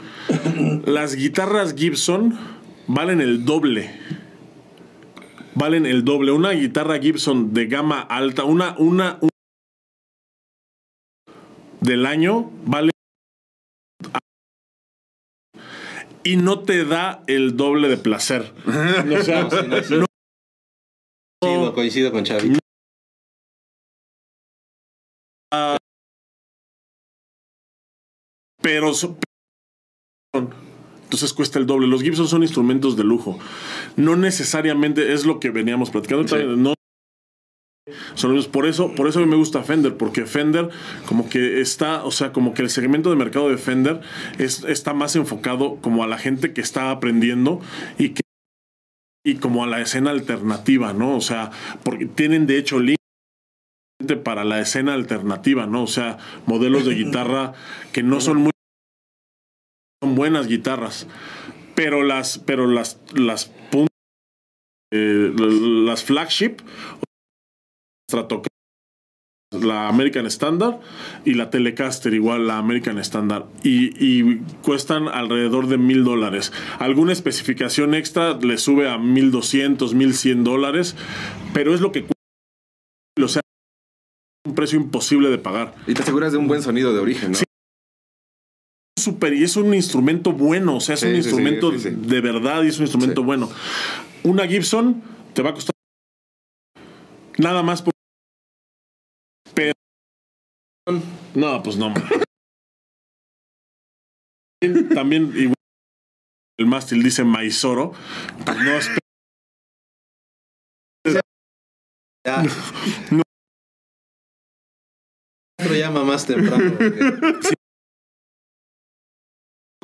Las 0.84 1.14
guitarras 1.16 1.74
Gibson 1.74 2.38
valen 2.86 3.20
el 3.20 3.44
doble. 3.44 3.90
Valen 5.54 5.86
el 5.86 6.04
doble. 6.04 6.32
Una 6.32 6.50
guitarra 6.50 6.98
Gibson 6.98 7.54
de 7.54 7.66
gama 7.66 8.00
alta, 8.00 8.44
una, 8.44 8.74
una, 8.78 9.18
un- 9.20 9.30
del 11.80 12.04
año 12.06 12.50
vale 12.64 12.90
y 16.24 16.36
no 16.36 16.58
te 16.60 16.84
da 16.84 17.22
el 17.28 17.56
doble 17.56 17.88
de 17.88 17.96
placer. 17.96 18.52
No- 19.90 20.05
Coincido, 21.76 22.10
con 22.10 22.24
Xavi. 22.24 22.56
pero 28.62 28.94
so- 28.94 29.18
entonces 30.34 31.34
cuesta 31.34 31.58
el 31.58 31.66
doble. 31.66 31.86
Los 31.86 32.02
Gibson 32.02 32.26
son 32.28 32.42
instrumentos 32.42 32.96
de 32.96 33.04
lujo. 33.04 33.38
No 33.96 34.16
necesariamente 34.16 35.12
es 35.12 35.26
lo 35.26 35.38
que 35.38 35.50
veníamos 35.50 35.90
platicando. 35.90 36.26
Sí. 36.26 36.42
No 36.56 36.72
son 38.14 38.42
por 38.50 38.66
eso, 38.66 38.94
por 38.94 39.06
eso 39.06 39.18
a 39.18 39.22
mí 39.22 39.28
me 39.28 39.36
gusta 39.36 39.62
Fender, 39.62 39.98
porque 39.98 40.24
Fender 40.24 40.70
como 41.06 41.28
que 41.28 41.60
está, 41.60 42.04
o 42.04 42.10
sea, 42.10 42.32
como 42.32 42.54
que 42.54 42.62
el 42.62 42.70
segmento 42.70 43.10
de 43.10 43.16
mercado 43.16 43.50
de 43.50 43.58
Fender 43.58 44.00
es, 44.38 44.64
está 44.64 44.94
más 44.94 45.14
enfocado 45.14 45.76
como 45.82 46.02
a 46.02 46.06
la 46.06 46.16
gente 46.18 46.54
que 46.54 46.62
está 46.62 46.90
aprendiendo 46.90 47.60
y 47.98 48.14
que 48.14 48.22
y 49.26 49.34
como 49.34 49.64
a 49.64 49.66
la 49.66 49.80
escena 49.80 50.12
alternativa, 50.12 50.92
¿no? 50.92 51.16
O 51.16 51.20
sea, 51.20 51.50
porque 51.82 52.06
tienen 52.06 52.46
de 52.46 52.58
hecho 52.58 52.78
link 52.78 52.96
para 54.22 54.44
la 54.44 54.60
escena 54.60 54.94
alternativa, 54.94 55.66
¿no? 55.66 55.82
O 55.82 55.88
sea, 55.88 56.18
modelos 56.46 56.84
de 56.86 56.94
guitarra 57.04 57.52
que 57.92 58.04
no 58.04 58.20
son 58.20 58.36
muy 58.36 58.52
son 60.00 60.14
buenas 60.14 60.46
guitarras, 60.46 61.08
pero 61.74 62.04
las 62.04 62.38
pero 62.38 62.68
las 62.68 63.00
las 63.14 63.50
eh, 64.92 65.32
las 65.36 66.04
flagship 66.04 66.58
la 69.52 69.88
American 69.88 70.26
Standard 70.26 70.80
y 71.24 71.34
la 71.34 71.50
Telecaster 71.50 72.12
igual 72.12 72.48
la 72.48 72.58
American 72.58 72.98
Standard 72.98 73.44
y, 73.62 73.92
y 74.04 74.38
cuestan 74.62 75.06
alrededor 75.06 75.68
de 75.68 75.78
mil 75.78 76.02
dólares 76.02 76.52
alguna 76.80 77.12
especificación 77.12 77.94
extra 77.94 78.36
le 78.36 78.58
sube 78.58 78.88
a 78.90 78.98
mil 78.98 79.30
doscientos 79.30 79.94
mil 79.94 80.14
cien 80.14 80.42
dólares 80.42 80.96
pero 81.54 81.74
es 81.74 81.80
lo 81.80 81.92
que 81.92 82.00
cuesta 82.02 82.14
o 83.22 83.28
sea 83.28 83.42
un 84.46 84.54
precio 84.56 84.78
imposible 84.80 85.30
de 85.30 85.38
pagar 85.38 85.74
Y 85.86 85.94
te 85.94 86.02
aseguras 86.02 86.32
de 86.32 86.38
un 86.38 86.48
buen 86.48 86.62
sonido 86.62 86.92
de 86.92 86.98
origen, 86.98 87.32
¿no? 87.32 87.38
Sí. 87.38 87.44
super 88.98 89.32
y 89.32 89.44
es 89.44 89.56
un 89.56 89.72
instrumento 89.74 90.32
bueno, 90.32 90.76
o 90.76 90.80
sea, 90.80 90.94
es 90.94 91.00
Sí, 91.00 91.06
un 91.06 91.12
sí, 91.12 91.18
instrumento 91.18 91.70
de 91.70 92.20
verdad 92.20 92.64
y 92.64 92.68
es 92.68 92.78
un 92.78 92.82
instrumento 92.84 93.22
bueno. 93.22 93.48
Una 94.24 94.46
Gibson 94.48 95.02
te 95.34 95.42
va 95.42 95.50
a 95.50 95.54
costar 95.54 95.72
nada 97.38 97.62
más 97.62 97.82
por 97.82 97.92
no, 101.34 101.62
pues 101.62 101.76
no. 101.76 101.92
También 104.94 105.32
igual 105.36 105.54
el 106.58 106.66
mástil 106.66 107.02
dice 107.02 107.24
Maizoro, 107.24 107.92
pues 108.44 108.58
no 108.58 108.70
es 108.72 108.88
Ya. 112.26 112.42
No. 113.10 113.22
Llama 115.76 116.04
más 116.04 116.26
temprano. 116.26 116.72
porque- 116.78 117.54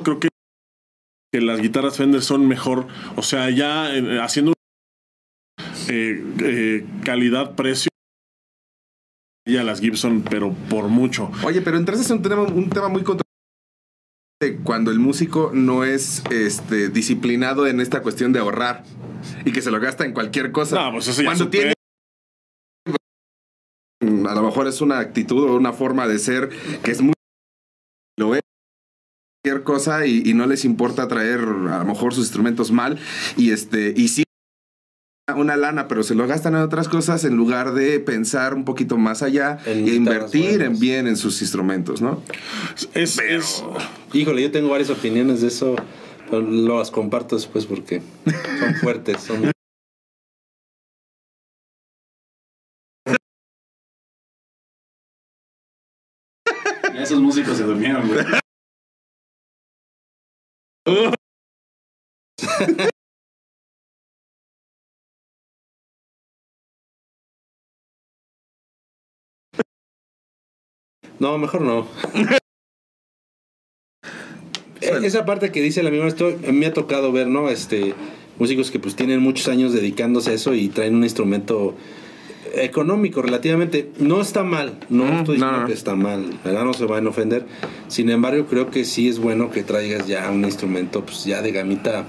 creo 0.02 0.18
que, 0.18 0.28
que 1.32 1.40
las 1.42 1.60
guitarras 1.60 1.96
Fender 1.98 2.22
son 2.22 2.48
mejor. 2.48 2.88
O 3.16 3.22
sea, 3.22 3.50
ya 3.50 3.94
eh, 3.94 4.18
haciendo 4.20 4.54
eh, 5.90 6.24
eh, 6.42 6.86
calidad-precio 7.04 7.91
y 9.44 9.56
a 9.56 9.64
las 9.64 9.80
Gibson, 9.80 10.22
pero 10.22 10.52
por 10.70 10.88
mucho. 10.88 11.30
Oye, 11.44 11.62
pero 11.62 11.76
entonces 11.76 12.06
es 12.06 12.12
un 12.12 12.22
tema, 12.22 12.42
un 12.42 12.70
tema 12.70 12.88
muy 12.88 13.02
controversial 13.02 13.22
cuando 14.64 14.90
el 14.90 14.98
músico 14.98 15.52
no 15.54 15.84
es 15.84 16.24
este 16.30 16.88
disciplinado 16.88 17.66
en 17.66 17.80
esta 17.80 18.02
cuestión 18.02 18.32
de 18.32 18.40
ahorrar 18.40 18.82
y 19.44 19.52
que 19.52 19.62
se 19.62 19.70
lo 19.70 19.78
gasta 19.78 20.04
en 20.04 20.12
cualquier 20.12 20.50
cosa. 20.50 20.84
No, 20.84 20.92
pues 20.92 21.08
eso 21.08 21.22
ya 21.22 21.28
cuando 21.28 21.44
supera. 21.44 21.62
tiene 21.62 21.74
a 24.28 24.34
lo 24.34 24.42
mejor 24.42 24.66
es 24.66 24.80
una 24.80 24.98
actitud 24.98 25.48
o 25.48 25.56
una 25.56 25.72
forma 25.72 26.08
de 26.08 26.18
ser 26.18 26.50
que 26.82 26.90
es 26.90 27.00
muy 27.00 27.14
lo 28.18 28.34
es 28.34 28.40
cualquier 29.42 29.62
cosa 29.64 30.06
y, 30.06 30.22
y 30.24 30.34
no 30.34 30.46
les 30.46 30.64
importa 30.64 31.06
traer 31.06 31.40
a 31.40 31.78
lo 31.78 31.84
mejor 31.84 32.12
sus 32.12 32.24
instrumentos 32.24 32.72
mal 32.72 32.98
y 33.36 33.50
este 33.50 33.94
y 33.96 34.08
sí 34.08 34.24
una 35.28 35.56
lana, 35.56 35.86
pero 35.86 36.02
se 36.02 36.16
lo 36.16 36.26
gastan 36.26 36.56
en 36.56 36.62
otras 36.62 36.88
cosas 36.88 37.24
en 37.24 37.36
lugar 37.36 37.74
de 37.74 38.00
pensar 38.00 38.54
un 38.54 38.64
poquito 38.64 38.98
más 38.98 39.22
allá 39.22 39.58
En 39.66 39.86
e 39.88 39.94
invertir 39.94 40.62
en 40.62 40.78
bien 40.80 41.06
en 41.06 41.16
sus 41.16 41.40
instrumentos, 41.42 42.02
¿no? 42.02 42.20
Es, 42.94 43.18
es- 43.18 43.64
Híjole, 44.12 44.42
yo 44.42 44.50
tengo 44.50 44.68
varias 44.68 44.90
opiniones 44.90 45.40
de 45.40 45.48
eso, 45.48 45.76
pero 46.28 46.42
lo 46.42 46.78
las 46.78 46.90
comparto 46.90 47.36
después 47.36 47.66
porque 47.66 48.02
son 48.58 48.74
fuertes. 48.74 49.20
Son... 49.22 49.44
Ya 56.94 57.02
esos 57.02 57.20
músicos 57.20 57.56
se 57.56 57.64
durmieron, 57.64 58.06
güey. 58.08 58.24
No, 71.18 71.38
mejor 71.38 71.60
no. 71.62 71.86
E- 74.80 75.06
Esa 75.06 75.24
parte 75.24 75.52
que 75.52 75.62
dice 75.62 75.80
el 75.80 75.86
amigo 75.86 76.04
esto 76.06 76.36
me 76.52 76.66
ha 76.66 76.72
tocado 76.72 77.12
ver, 77.12 77.28
¿no? 77.28 77.48
Este 77.48 77.94
músicos 78.38 78.70
que 78.72 78.80
pues 78.80 78.96
tienen 78.96 79.20
muchos 79.20 79.46
años 79.48 79.72
dedicándose 79.72 80.30
a 80.30 80.34
eso 80.34 80.54
y 80.54 80.68
traen 80.68 80.96
un 80.96 81.04
instrumento 81.04 81.76
económico 82.54 83.22
relativamente 83.22 83.90
no 83.98 84.20
está 84.20 84.42
mal, 84.42 84.78
no 84.90 85.04
Mm, 85.04 85.14
estoy 85.18 85.34
diciendo 85.36 85.60
no. 85.60 85.66
que 85.66 85.72
está 85.72 85.94
mal, 85.94 86.38
¿verdad? 86.44 86.64
no 86.64 86.74
se 86.74 86.84
van 86.86 87.06
a 87.06 87.10
ofender. 87.10 87.46
Sin 87.88 88.10
embargo, 88.10 88.46
creo 88.46 88.70
que 88.70 88.84
sí 88.84 89.08
es 89.08 89.20
bueno 89.20 89.50
que 89.50 89.62
traigas 89.62 90.06
ya 90.08 90.28
un 90.30 90.44
instrumento 90.44 91.04
pues 91.04 91.24
ya 91.24 91.40
de 91.42 91.52
gamita 91.52 92.04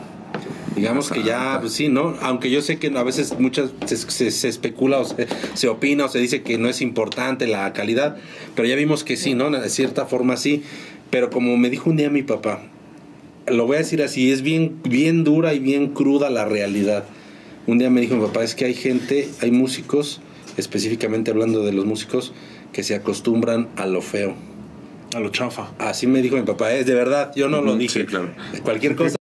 Digamos 0.76 1.12
que 1.12 1.24
ya, 1.24 1.58
pues 1.62 1.74
sí, 1.74 1.88
¿no? 1.90 2.16
Aunque 2.22 2.50
yo 2.50 2.62
sé 2.62 2.78
que 2.80 2.88
a 2.88 3.04
veces 3.04 3.38
muchas 3.40 3.72
se, 3.86 3.98
se- 3.98 4.32
se 4.32 4.48
especula 4.48 5.00
o 5.00 5.06
se, 5.06 5.28
se 5.54 5.68
opina 5.68 6.06
o 6.06 6.10
se 6.10 6.20
dice 6.20 6.41
que 6.41 6.58
no 6.58 6.68
es 6.70 6.82
importante 6.82 7.45
la 7.48 7.72
calidad, 7.74 8.18
pero 8.56 8.68
ya 8.68 8.76
vimos 8.76 9.04
que 9.04 9.16
sí, 9.16 9.34
¿no? 9.36 9.50
De 9.52 9.70
cierta 9.70 10.06
forma 10.06 10.36
sí. 10.38 10.64
Pero 11.12 11.30
como 11.30 11.56
me 11.58 11.70
dijo 11.70 11.90
un 11.91 11.98
día 11.98 12.10
mi 12.10 12.24
papá, 12.24 12.64
lo 13.45 13.68
voy 13.68 13.76
a 13.76 13.80
decir 13.80 14.02
así, 14.02 14.32
es 14.32 14.41
bien, 14.41 14.80
bien 14.84 15.24
dura 15.24 15.54
y 15.54 15.60
bien 15.60 15.90
cruda 15.90 16.30
la 16.32 16.45
realidad. 16.45 17.04
Un 17.68 17.78
día 17.78 17.90
me 17.90 18.02
dijo 18.02 18.16
mi 18.16 18.26
papá, 18.26 18.44
es 18.44 18.56
que 18.56 18.66
hay 18.66 18.74
gente, 18.74 19.30
hay 19.41 19.52
músicos, 19.52 20.22
específicamente 20.58 21.30
hablando 21.32 21.64
de 21.64 21.72
los 21.72 21.86
músicos, 21.86 22.34
que 22.72 22.82
se 22.84 22.95
acostumbran 22.95 23.68
a 23.76 23.86
lo 23.86 24.02
feo. 24.02 24.34
a 25.14 25.20
lo 25.20 25.30
chafa. 25.30 25.72
Así 25.78 26.08
me 26.08 26.22
dijo 26.24 26.36
mi 26.36 26.41
papá, 26.41 26.74
es 26.74 26.88
de 26.88 26.95
verdad, 26.95 27.32
yo 27.36 27.48
no 27.48 27.62
lo 27.62 27.76
dije. 27.78 28.00
sí, 28.02 28.06
claro. 28.08 28.32
Cualquier 28.64 28.95
cosa. 28.95 29.16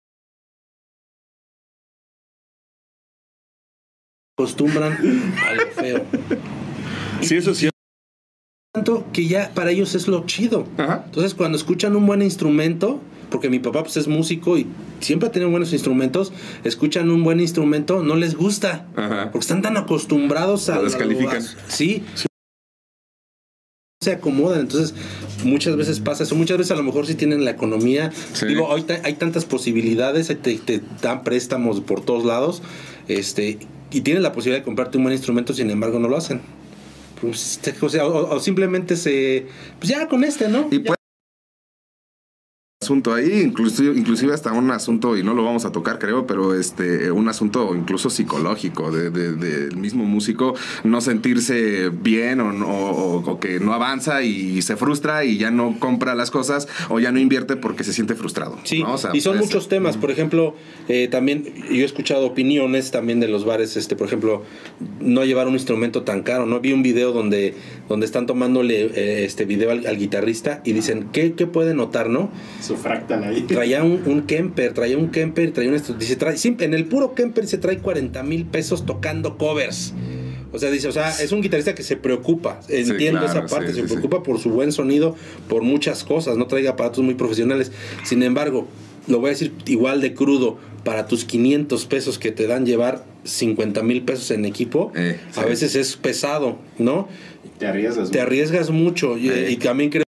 Acostumbran 4.39 4.93
a 5.47 5.55
lo 5.55 5.67
feo. 5.69 6.05
Sí, 7.21 7.37
eso 7.37 7.55
sí. 7.55 7.69
Tanto 8.75 9.07
que 9.13 9.29
ya 9.29 9.53
para 9.55 9.71
ellos 9.71 9.95
es 9.95 10.09
lo 10.09 10.27
chido. 10.27 10.67
Ajá. 10.77 11.03
Entonces, 11.07 11.35
cuando 11.35 11.57
escuchan 11.57 11.95
un 11.95 12.05
buen 12.05 12.21
instrumento, 12.21 13.01
porque 13.31 13.49
mi 13.49 13.61
papá 13.61 13.85
pues, 13.85 13.97
es 13.97 14.09
músico 14.09 14.59
y 14.59 14.67
siempre 14.99 15.29
ha 15.29 15.33
tenido 15.33 15.49
buenos 15.49 15.73
instrumentos, 15.73 16.33
escuchan 16.65 17.11
un 17.11 17.23
buen 17.23 17.39
instrumento, 17.39 18.03
no 18.03 18.17
les 18.17 18.35
gusta. 18.35 18.89
Ajá. 18.97 19.27
Porque 19.31 19.39
están 19.45 19.63
tan 19.63 19.77
acostumbrados 19.77 20.69
a. 20.69 20.77
Lo 20.77 20.85
descalifican. 20.85 21.43
a- 21.45 21.71
sí. 21.71 22.03
se 24.01 24.11
acomodan. 24.11 24.59
Entonces, 24.63 24.95
muchas 25.45 25.77
veces 25.77 26.01
pasa 26.01 26.25
eso. 26.25 26.35
Muchas 26.35 26.59
veces 26.59 26.73
a 26.73 26.77
lo 26.77 26.83
mejor 26.83 27.07
si 27.07 27.15
tienen 27.15 27.45
la 27.45 27.53
economía. 27.53 28.11
Sí. 28.33 28.47
Digo, 28.47 28.67
hoy 28.67 28.85
hay 29.05 29.15
tantas 29.15 29.45
posibilidades, 29.45 30.27
te, 30.27 30.35
te 30.59 30.81
dan 31.01 31.23
préstamos 31.23 31.81
por 31.83 32.05
todos 32.05 32.25
lados. 32.25 32.63
Este, 33.07 33.61
y 33.93 34.01
tienes 34.01 34.23
la 34.23 34.33
posibilidad 34.33 34.61
de 34.61 34.65
comprarte 34.65 34.97
un 34.99 35.05
buen 35.05 35.13
instrumento, 35.15 35.53
sin 35.53 35.71
embargo, 35.71 35.99
no 35.99 36.09
lo 36.09 36.17
hacen. 36.17 36.41
Pues, 37.21 37.61
o, 37.81 37.89
sea, 37.89 38.07
o- 38.07 38.35
o 38.35 38.41
simplemente 38.41 38.97
se. 38.97 39.47
Pues 39.79 39.91
ya 39.91 40.09
con 40.09 40.25
este, 40.25 40.49
¿no? 40.49 40.69
Y 40.71 40.83
Ya. 40.83 40.95
Asunto 42.83 43.15
ahí, 43.15 43.41
inclusive, 43.41 43.97
inclusive 43.97 44.35
hasta 44.35 44.53
un 44.53 44.71
asunto, 44.71 45.17
y 45.17 45.23
no 45.23 45.35
lo 45.35 45.45
vamos 45.45 45.65
a 45.65 45.73
tocar 45.73 45.99
creo, 45.99 46.27
pero 46.27 46.55
este 46.55 47.11
un 47.13 47.29
asunto 47.29 47.75
incluso 47.77 48.11
psicológico 48.11 48.91
de- 48.91 49.11
de- 49.11 49.33
del 49.35 49.77
mismo 49.77 50.05
músico, 50.05 50.55
no 50.85 51.01
sentirse 51.01 51.89
bien 51.91 52.41
o, 52.41 52.53
no- 52.53 52.67
o- 52.69 53.31
o 53.31 53.41
que 53.41 53.61
no 53.61 53.73
avanza 53.73 54.23
y 54.23 54.61
se 54.63 54.77
frustra 54.77 55.25
y 55.25 55.39
ya 55.39 55.51
no 55.51 55.79
compra 55.79 56.15
las 56.15 56.31
cosas 56.31 56.67
o 56.89 56.99
ya 56.99 57.13
no 57.13 57.19
invierte 57.21 57.57
porque 57.57 57.85
se 57.85 57.93
siente 57.93 58.15
frustrado. 58.15 58.59
Sí, 58.65 58.83
¿no? 58.83 58.95
O 58.95 58.99
sea, 58.99 59.11
y 59.15 59.21
son 59.21 59.35
puede 59.35 59.45
muchos 59.47 59.69
temas. 59.69 59.97
Por 59.97 60.11
ejemplo, 60.11 60.55
eh, 60.89 61.09
también 61.11 61.45
yo 61.71 61.83
he 61.83 61.85
escuchado 61.85 62.27
opiniones 62.27 62.91
también 62.91 63.21
de 63.21 63.29
los 63.29 63.45
bares, 63.45 63.77
este, 63.77 63.95
por 63.97 64.07
ejemplo, 64.09 64.43
no 65.01 65.25
llevar 65.25 65.47
un 65.47 65.55
instrumento 65.55 66.03
tan 66.03 66.23
caro. 66.23 66.47
No 66.47 66.61
vi 66.61 66.73
un 66.73 66.83
video 66.83 67.13
donde, 67.13 67.55
donde 67.89 68.07
están 68.07 68.27
tomándole 68.27 68.87
eh, 68.87 69.25
este 69.25 69.45
video 69.45 69.71
al, 69.71 69.87
al 69.87 69.97
guitarrista 69.99 70.61
y 70.65 70.73
dicen, 70.73 71.09
¿qué, 71.13 71.33
qué 71.35 71.47
puede 71.47 71.75
notar, 71.75 72.09
no? 72.09 72.31
Su 72.77 72.83
fractal 72.83 73.25
ahí. 73.25 73.43
Traía 73.49 73.83
un, 73.83 74.03
un 74.07 74.23
Kemper, 74.23 74.73
traía 74.75 74.97
un 74.99 75.11
Kemper, 75.11 75.53
traía 75.53 75.71
un 75.71 75.99
dice, 75.99 76.17
trae, 76.17 76.37
siempre, 76.37 76.67
en 76.67 76.75
el 76.75 76.87
puro 76.87 77.15
Kemper 77.15 77.47
se 77.47 77.59
trae 77.59 77.79
40 77.79 78.23
mil 78.23 78.47
pesos 78.47 78.87
tocando 78.87 79.37
covers. 79.39 79.95
O 80.55 80.59
sea, 80.59 80.71
dice, 80.71 80.87
o 80.89 80.93
sea, 80.93 81.09
es 81.19 81.33
un 81.33 81.41
guitarrista 81.41 81.75
que 81.75 81.83
se 81.83 81.97
preocupa, 81.97 82.61
entiendo 82.69 83.21
claro, 83.21 83.47
esa 83.47 83.47
parte, 83.47 83.69
sí, 83.69 83.77
se 83.77 83.81
sí, 83.83 83.89
sí. 83.89 83.93
preocupa 83.95 84.23
por 84.23 84.39
su 84.39 84.51
buen 84.51 84.71
sonido, 84.71 85.17
por 85.49 85.63
muchas 85.63 86.05
cosas, 86.05 86.37
no 86.37 86.47
traiga 86.47 86.73
aparatos 86.73 87.03
muy 87.03 87.15
profesionales. 87.15 87.73
Sin 88.05 88.23
embargo, 88.23 88.69
lo 89.07 89.19
voy 89.19 89.29
a 89.29 89.31
decir 89.31 89.53
igual 89.67 90.03
de 90.03 90.13
crudo, 90.13 90.59
para 90.85 91.07
tus 91.07 91.25
500 91.25 91.87
pesos 91.87 92.19
que 92.19 92.33
te 92.33 92.47
dan 92.47 92.67
llevar 92.67 93.05
50 93.25 93.83
mil 93.83 94.03
pesos 94.03 94.31
en 94.33 94.45
equipo, 94.45 94.93
Eh, 94.95 95.19
sí. 95.31 95.41
a 95.41 95.45
veces 95.47 95.75
es 95.75 95.97
pesado, 95.97 96.59
¿no? 96.79 97.09
Te 97.59 97.67
arriesgas. 97.69 98.11
Te 98.11 98.21
arriesgas 98.21 98.71
mucho 98.71 99.17
y, 99.17 99.31
Eh. 99.31 99.51
y 99.53 99.57
también 99.57 99.89
creo 99.91 100.03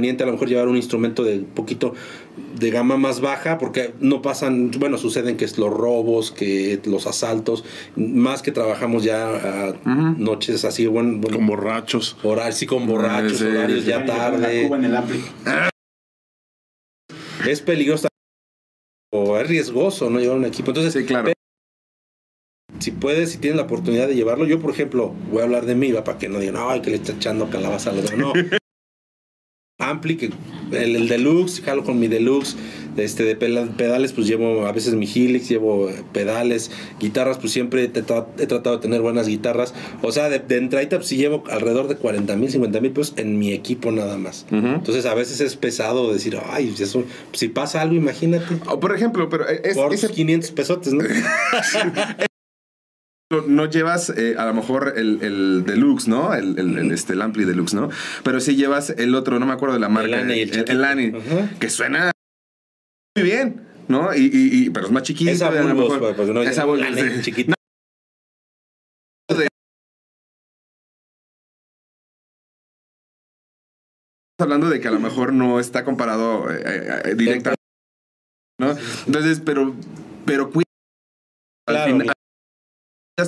conveniente 0.00 0.22
a 0.22 0.26
lo 0.26 0.32
mejor 0.32 0.48
llevar 0.48 0.68
un 0.68 0.76
instrumento 0.76 1.22
de 1.24 1.40
poquito 1.40 1.92
de 2.58 2.70
gama 2.70 2.96
más 2.96 3.20
baja 3.20 3.58
porque 3.58 3.92
no 4.00 4.22
pasan, 4.22 4.70
bueno, 4.78 4.96
suceden 4.96 5.36
que 5.36 5.44
es 5.44 5.58
los 5.58 5.70
robos, 5.70 6.30
que 6.30 6.80
los 6.86 7.06
asaltos, 7.06 7.64
más 7.96 8.40
que 8.40 8.50
trabajamos 8.50 9.04
ya 9.04 9.28
a 9.68 9.74
noches 9.84 10.64
así, 10.64 10.86
bueno, 10.86 11.18
bueno 11.18 11.36
Con 11.36 11.46
borrachos. 11.46 12.16
horarios, 12.22 12.56
sí 12.56 12.66
con 12.66 12.86
borrachos, 12.86 13.38
Sí, 13.38 13.44
horarios 13.44 13.80
sí. 13.84 13.88
ya 13.90 14.06
tarde, 14.06 14.64
cuba 14.66 14.78
en 14.78 14.84
el 14.86 14.96
ampli. 14.96 15.20
es 17.46 17.60
peligroso 17.60 18.08
o 19.12 19.36
es 19.36 19.48
riesgoso 19.48 20.08
no 20.08 20.18
llevar 20.18 20.38
un 20.38 20.46
equipo. 20.46 20.70
Entonces, 20.70 20.94
Sí, 20.94 21.04
claro. 21.04 21.32
si 22.78 22.90
puedes, 22.92 23.32
si 23.32 23.38
tienes 23.38 23.56
la 23.58 23.64
oportunidad 23.64 24.08
de 24.08 24.14
llevarlo, 24.14 24.46
yo 24.46 24.60
por 24.60 24.70
ejemplo, 24.70 25.12
voy 25.30 25.40
a 25.40 25.44
hablar 25.44 25.66
de 25.66 25.74
mí, 25.74 25.92
va, 25.92 26.04
para 26.04 26.16
que 26.18 26.28
no 26.30 26.38
digan, 26.38 26.56
ay, 26.58 26.80
que 26.80 26.88
le 26.90 26.96
está 26.96 27.12
echando 27.12 27.50
calabaza 27.50 27.90
al 27.90 27.98
otro". 27.98 28.16
No. 28.16 28.32
Ampli, 29.80 30.16
que 30.16 30.30
el, 30.72 30.96
el 30.96 31.08
deluxe, 31.08 31.60
jalo 31.62 31.84
con 31.84 31.98
mi 31.98 32.08
deluxe, 32.08 32.56
este 32.96 33.24
de 33.24 33.36
pedales, 33.36 34.12
pues 34.12 34.26
llevo 34.26 34.66
a 34.66 34.72
veces 34.72 34.94
mi 34.94 35.06
Helix, 35.06 35.48
llevo 35.48 35.88
eh, 35.88 36.04
pedales, 36.12 36.70
guitarras, 36.98 37.38
pues 37.38 37.52
siempre 37.52 37.84
he 37.84 37.88
tratado 37.88 38.32
de 38.36 38.78
tener 38.78 39.00
buenas 39.00 39.26
guitarras. 39.26 39.74
O 40.02 40.12
sea, 40.12 40.28
de, 40.28 40.38
de 40.38 40.58
entradita, 40.58 40.96
pues 40.96 41.08
sí 41.08 41.16
llevo 41.16 41.44
alrededor 41.50 41.88
de 41.88 41.96
40 41.96 42.36
mil, 42.36 42.50
50 42.50 42.80
mil 42.80 42.92
pesos 42.92 43.14
en 43.16 43.38
mi 43.38 43.52
equipo 43.52 43.90
nada 43.90 44.16
más. 44.16 44.46
Entonces 44.50 45.06
a 45.06 45.14
veces 45.14 45.40
es 45.40 45.56
pesado 45.56 46.12
decir, 46.12 46.36
ay, 46.50 46.74
eso, 46.78 47.04
si 47.32 47.48
pasa 47.48 47.80
algo, 47.80 47.94
imagínate. 47.94 48.44
O, 48.66 48.80
por 48.80 48.94
ejemplo, 48.94 49.28
pero 49.28 49.48
es, 49.48 49.76
por 49.76 49.92
ese 49.92 50.08
500 50.08 50.50
pesotes, 50.52 50.92
¿no? 50.92 51.04
no 53.46 53.66
llevas 53.66 54.10
eh, 54.10 54.34
a 54.36 54.44
lo 54.46 54.54
mejor 54.54 54.94
el, 54.96 55.22
el 55.22 55.64
deluxe, 55.64 56.08
¿no? 56.08 56.34
El, 56.34 56.58
el, 56.58 56.76
el, 56.78 56.90
este, 56.90 57.12
el 57.12 57.22
ampli 57.22 57.44
deluxe, 57.44 57.74
¿no? 57.74 57.88
Pero 58.24 58.40
sí 58.40 58.56
llevas 58.56 58.90
el 58.90 59.14
otro, 59.14 59.38
no 59.38 59.46
me 59.46 59.52
acuerdo 59.52 59.74
de 59.74 59.80
la 59.80 59.88
marca. 59.88 60.20
El 60.20 60.50
chiquito. 60.50 60.72
el 60.72 60.80
Lani, 60.80 61.12
Ajá. 61.16 61.50
que 61.60 61.70
suena 61.70 62.10
muy 63.16 63.24
bien, 63.24 63.62
¿no? 63.86 64.12
Y, 64.14 64.22
y, 64.22 64.64
y- 64.66 64.70
pero 64.70 64.86
es 64.86 64.92
más 64.92 65.04
chiquito. 65.04 65.30
Esa 65.30 65.48
a 65.48 65.52
lo 65.52 65.62
Bulbos, 65.74 65.92
mejor- 65.92 65.98
pues, 66.00 66.14
pues, 66.16 66.28
no, 66.30 66.42
esa 66.42 66.64
Bulbos, 66.64 66.86
sí. 66.94 67.22
chiquita. 67.22 67.54
hablando 74.38 74.70
de 74.70 74.80
que 74.80 74.88
a 74.88 74.90
lo 74.90 75.00
mejor 75.00 75.32
no 75.32 75.60
está 75.60 75.84
comparado 75.84 76.50
eh, 76.50 76.62
eh, 77.04 77.14
directamente, 77.14 77.60
¿no? 78.58 78.70
Entonces, 79.06 79.40
pero, 79.44 79.74
pero 80.24 80.50
cuida 80.50 80.64
al 81.68 81.84
final 81.84 82.12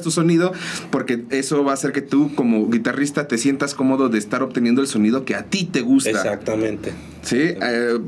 tu 0.00 0.10
sonido 0.10 0.52
porque 0.90 1.24
eso 1.30 1.62
va 1.64 1.72
a 1.72 1.74
hacer 1.74 1.92
que 1.92 2.00
tú 2.00 2.34
como 2.34 2.70
guitarrista 2.70 3.28
te 3.28 3.36
sientas 3.36 3.74
cómodo 3.74 4.08
de 4.08 4.18
estar 4.18 4.42
obteniendo 4.42 4.80
el 4.80 4.86
sonido 4.86 5.24
que 5.26 5.34
a 5.34 5.44
ti 5.44 5.64
te 5.64 5.82
gusta. 5.82 6.10
Exactamente. 6.10 6.92
Sí, 7.22 7.36
Eh, 7.40 7.98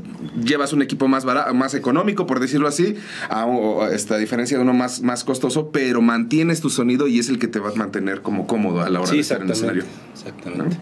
llevas 0.43 0.73
un 0.73 0.81
equipo 0.81 1.07
más 1.07 1.25
barato, 1.25 1.53
más 1.53 1.73
económico, 1.75 2.25
por 2.25 2.39
decirlo 2.39 2.67
así, 2.67 2.95
a, 3.29 3.45
esta 3.93 4.17
diferencia 4.17 4.57
de 4.57 4.63
uno 4.63 4.73
más, 4.73 5.01
más 5.01 5.23
costoso, 5.23 5.69
pero 5.71 6.01
mantienes 6.01 6.61
tu 6.61 6.69
sonido 6.69 7.07
y 7.07 7.19
es 7.19 7.29
el 7.29 7.37
que 7.37 7.47
te 7.47 7.59
va 7.59 7.69
a 7.69 7.75
mantener 7.75 8.21
como 8.21 8.47
cómodo 8.47 8.81
a 8.81 8.89
la 8.89 9.01
hora 9.01 9.09
Sí, 9.09 9.15
de 9.17 9.21
estar 9.21 9.37
en 9.41 9.43
el 9.43 9.51
exactamente. 9.51 9.85
escenario. 9.85 9.85
¿no? 9.85 10.13
Exactamente. 10.13 10.77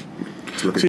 Es 0.55 0.63
lo 0.65 0.73
que- 0.73 0.79
Sí. 0.79 0.87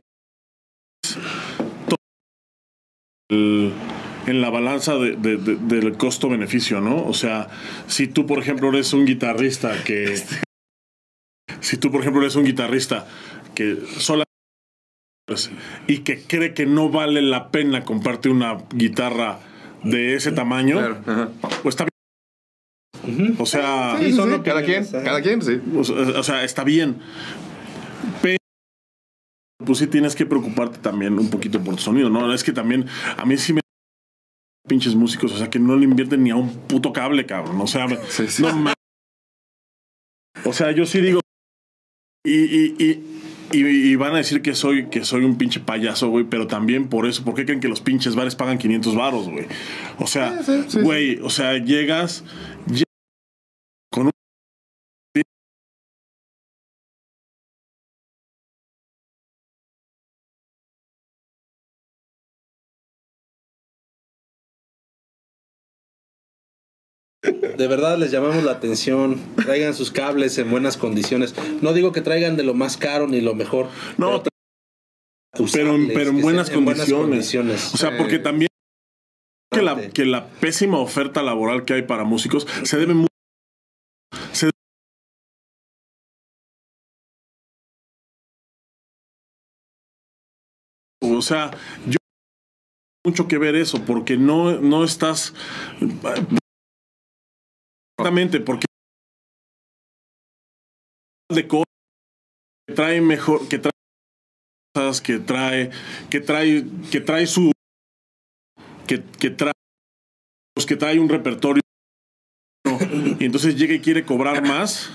En 4.26 4.40
la 4.40 4.50
balanza 4.50 4.94
de- 4.96 5.16
de- 5.16 5.36
de- 5.36 5.56
del 5.56 5.96
costo-beneficio, 5.96 6.80
¿no? 6.80 7.04
O 7.06 7.12
sea, 7.14 7.48
si 7.86 8.06
tú, 8.06 8.26
por 8.26 8.38
ejemplo, 8.38 8.68
eres 8.70 8.92
un 8.92 9.04
guitarrista 9.06 9.82
que... 9.84 10.14
Si 11.60 11.76
tú, 11.78 11.90
por 11.90 12.00
ejemplo, 12.00 12.20
eres 12.22 12.36
un 12.36 12.44
guitarrista 12.44 13.06
que 13.54 13.78
solamente... 13.98 14.28
y 15.86 15.98
que 15.98 16.22
cree 16.22 16.52
que 16.54 16.66
no 16.66 16.88
vale 16.90 17.22
la 17.22 17.50
pena 17.50 17.84
comprarte 17.84 18.28
una 18.28 18.58
guitarra 18.74 19.40
de 19.82 20.14
ese 20.14 20.32
tamaño, 20.32 20.76
Claro, 20.78 21.30
pues 21.62 21.74
está 21.74 21.86
bien. 23.06 23.36
O 23.38 23.46
sea, 23.46 23.96
Sí, 23.98 24.12
son 24.12 24.42
cada 24.42 24.62
quien, 24.62 24.86
cada 24.86 25.20
quien, 25.22 25.42
sí. 25.42 25.60
o 25.76 25.84
sea, 25.84 25.96
o 25.96 26.22
sea, 26.22 26.44
está 26.44 26.64
bien. 26.64 26.96
Pero 28.22 28.38
pues 29.64 29.78
sí 29.78 29.86
tienes 29.86 30.14
que 30.14 30.26
preocuparte 30.26 30.78
también 30.78 31.18
un 31.18 31.30
poquito 31.30 31.62
por 31.62 31.76
tu 31.76 31.82
sonido, 31.82 32.10
¿no? 32.10 32.32
Es 32.34 32.42
que 32.44 32.52
también 32.52 32.86
a 33.16 33.24
mí 33.24 33.36
sí 33.38 33.52
me 33.52 33.60
pinches 34.66 34.94
músicos, 34.94 35.32
o 35.32 35.38
sea, 35.38 35.50
que 35.50 35.58
no 35.58 35.76
le 35.76 35.84
invierten 35.84 36.22
ni 36.22 36.30
a 36.30 36.36
un 36.36 36.50
puto 36.50 36.92
cable, 36.92 37.26
cabrón. 37.26 37.60
O 37.60 37.66
sea, 37.66 37.86
Sí, 38.08 38.28
sí. 38.28 38.42
no 38.42 38.72
O 40.44 40.52
sea, 40.52 40.72
yo 40.72 40.86
sí 40.86 41.00
digo 41.00 41.20
y, 42.26 42.82
y, 42.82 43.04
y, 43.52 43.96
van 43.96 44.14
a 44.14 44.16
decir 44.16 44.40
que 44.40 44.54
soy 44.54 44.86
que 44.86 45.04
soy 45.04 45.24
un 45.24 45.36
pinche 45.36 45.60
payaso, 45.60 46.08
güey, 46.08 46.24
pero 46.24 46.46
también 46.46 46.88
por 46.88 47.06
eso, 47.06 47.22
¿por 47.22 47.34
qué 47.34 47.44
creen 47.44 47.60
que 47.60 47.68
los 47.68 47.82
pinches 47.82 48.14
bares 48.14 48.34
pagan 48.34 48.56
500 48.56 48.96
varos, 48.96 49.28
güey? 49.28 49.46
O 49.98 50.06
sea, 50.06 50.42
sí, 50.42 50.80
güey, 50.80 51.20
o 51.22 51.28
sea, 51.28 51.58
llegas 51.58 52.24
De 67.56 67.66
verdad 67.68 67.98
les 67.98 68.10
llamamos 68.10 68.42
la 68.44 68.52
atención. 68.52 69.20
Traigan 69.36 69.74
sus 69.74 69.90
cables 69.90 70.36
en 70.38 70.50
buenas 70.50 70.76
condiciones. 70.76 71.34
No 71.62 71.72
digo 71.72 71.92
que 71.92 72.00
traigan 72.00 72.36
de 72.36 72.42
lo 72.42 72.54
más 72.54 72.76
caro 72.76 73.06
ni 73.06 73.20
lo 73.20 73.34
mejor. 73.34 73.68
No, 73.96 74.22
pero, 74.22 74.30
pero, 75.32 75.44
usables, 75.44 75.90
pero 75.94 76.10
en 76.10 76.20
buenas 76.22 76.46
sean 76.48 76.64
condiciones. 76.64 77.08
condiciones. 77.08 77.74
O 77.74 77.76
sea, 77.76 77.96
porque 77.96 78.18
también 78.18 78.48
que 79.52 79.62
la, 79.62 79.88
que 79.90 80.04
la 80.04 80.28
pésima 80.28 80.78
oferta 80.78 81.22
laboral 81.22 81.64
que 81.64 81.74
hay 81.74 81.82
para 81.82 82.04
músicos 82.04 82.46
se 82.64 82.76
debe 82.76 82.94
mucho. 82.94 83.08
se- 84.32 84.50
o 91.02 91.22
sea, 91.22 91.50
yo 91.86 91.96
mucho 93.04 93.28
que 93.28 93.38
ver 93.38 93.54
eso, 93.56 93.84
porque 93.84 94.16
no, 94.16 94.60
no 94.60 94.84
estás 94.84 95.34
exactamente, 97.98 98.40
porque 98.40 98.66
de 101.32 101.48
cosas 101.48 101.64
que 102.68 102.74
trae 102.74 103.00
mejor, 103.00 103.48
que 103.48 103.58
trae 103.58 103.70
cosas, 104.74 105.00
que 105.00 105.18
trae, 105.18 105.70
que 106.10 106.20
trae, 106.20 106.64
que 106.90 107.00
trae 107.00 107.26
su 107.26 107.52
que, 108.86 109.02
que 109.18 109.30
trae 109.30 109.52
pues 110.54 110.66
que 110.66 110.76
trae 110.76 110.98
un 111.00 111.08
repertorio 111.08 111.62
y 113.18 113.24
entonces 113.24 113.56
llega 113.56 113.74
y 113.74 113.80
quiere 113.80 114.04
cobrar 114.04 114.46
más 114.46 114.90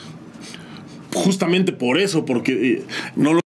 justamente 1.13 1.71
por 1.73 1.97
eso 1.97 2.25
porque 2.25 2.73
eh, 2.77 2.87
no 3.15 3.33
lo 3.33 3.41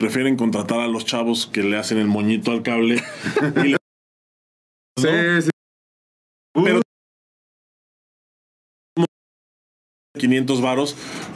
prefieren 0.00 0.36
contratar 0.36 0.80
a 0.80 0.88
los 0.88 1.04
chavos 1.04 1.46
que 1.46 1.62
le 1.62 1.76
hacen 1.76 1.98
el 1.98 2.06
moñito 2.06 2.50
al 2.50 2.62
cable. 2.62 2.96
y 3.64 3.68
le- 3.68 3.76
Sí, 4.98 5.42
sí. 5.42 5.50
Pero 6.54 6.80
500 10.18 10.60
varos, 10.60 10.94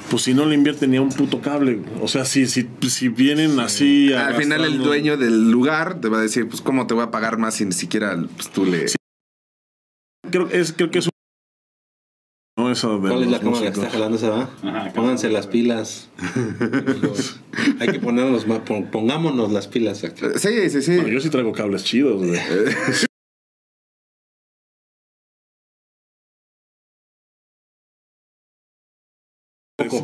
pues 0.09 0.23
si 0.23 0.35
no 0.35 0.47
le 0.47 0.55
invierten 0.55 0.93
ni 0.93 0.99
a 0.99 1.03
un 1.03 1.09
puto 1.09 1.41
cable. 1.41 1.81
O 2.01 2.07
sea, 2.07 2.25
si, 2.25 2.47
si, 2.47 2.69
si 2.89 3.09
vienen 3.09 3.59
así... 3.59 4.13
Al 4.13 4.35
final 4.37 4.65
el 4.65 4.79
dueño 4.79 5.17
del 5.17 5.51
lugar 5.51 6.01
te 6.01 6.09
va 6.09 6.19
a 6.19 6.23
decir, 6.23 6.49
pues 6.49 6.61
cómo 6.61 6.87
te 6.87 6.95
voy 6.95 7.03
a 7.03 7.11
pagar 7.11 7.39
más 7.39 7.57
si 7.57 7.65
ni 7.65 7.73
siquiera 7.73 8.17
pues, 8.37 8.51
tú 8.51 8.65
le... 8.65 8.87
Creo, 10.31 10.49
es, 10.51 10.73
creo 10.73 10.91
que 10.93 11.01
es 11.01 11.07
un... 11.07 11.11
No, 12.57 12.71
esa 12.71 12.89
de 12.89 12.99
¿Cuál 13.01 13.23
es 13.25 13.31
la 13.31 13.41
cámara 13.41 13.63
que 13.63 13.69
está 13.81 13.91
jalando 13.91 14.19
se 14.19 14.29
va? 14.29 14.51
Ajá, 14.63 14.93
Pónganse 14.93 15.29
las 15.29 15.47
pilas. 15.49 16.09
Hay 17.81 17.89
que 17.89 17.99
ponernos 18.01 18.47
más, 18.47 18.61
pon- 18.61 18.91
pongámonos 18.91 19.51
las 19.53 19.67
pilas 19.69 20.05
aquí. 20.05 20.23
Sí, 20.37 20.71
sí, 20.71 20.83
sí. 20.83 20.97
Bueno, 20.97 21.09
yo 21.09 21.21
sí 21.21 21.31
traigo 21.31 21.53
cables 21.53 21.83
chidos, 21.85 22.25
güey. 22.25 22.39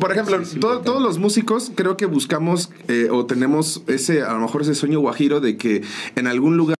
Por 0.07 0.11
ejemplo, 0.17 0.59
to- 0.59 0.79
todos 0.81 1.01
los 1.01 1.17
músicos 1.19 1.71
creo 1.75 1.97
que 1.97 2.05
buscamos 2.05 2.69
eh, 2.87 3.09
o 3.11 3.25
tenemos 3.25 3.83
ese, 3.87 4.21
a 4.23 4.33
lo 4.33 4.39
mejor 4.39 4.61
ese 4.61 4.75
sueño 4.75 4.99
guajiro 4.99 5.39
de 5.39 5.57
que 5.57 5.81
en 6.15 6.27
algún 6.27 6.57
lugar 6.57 6.75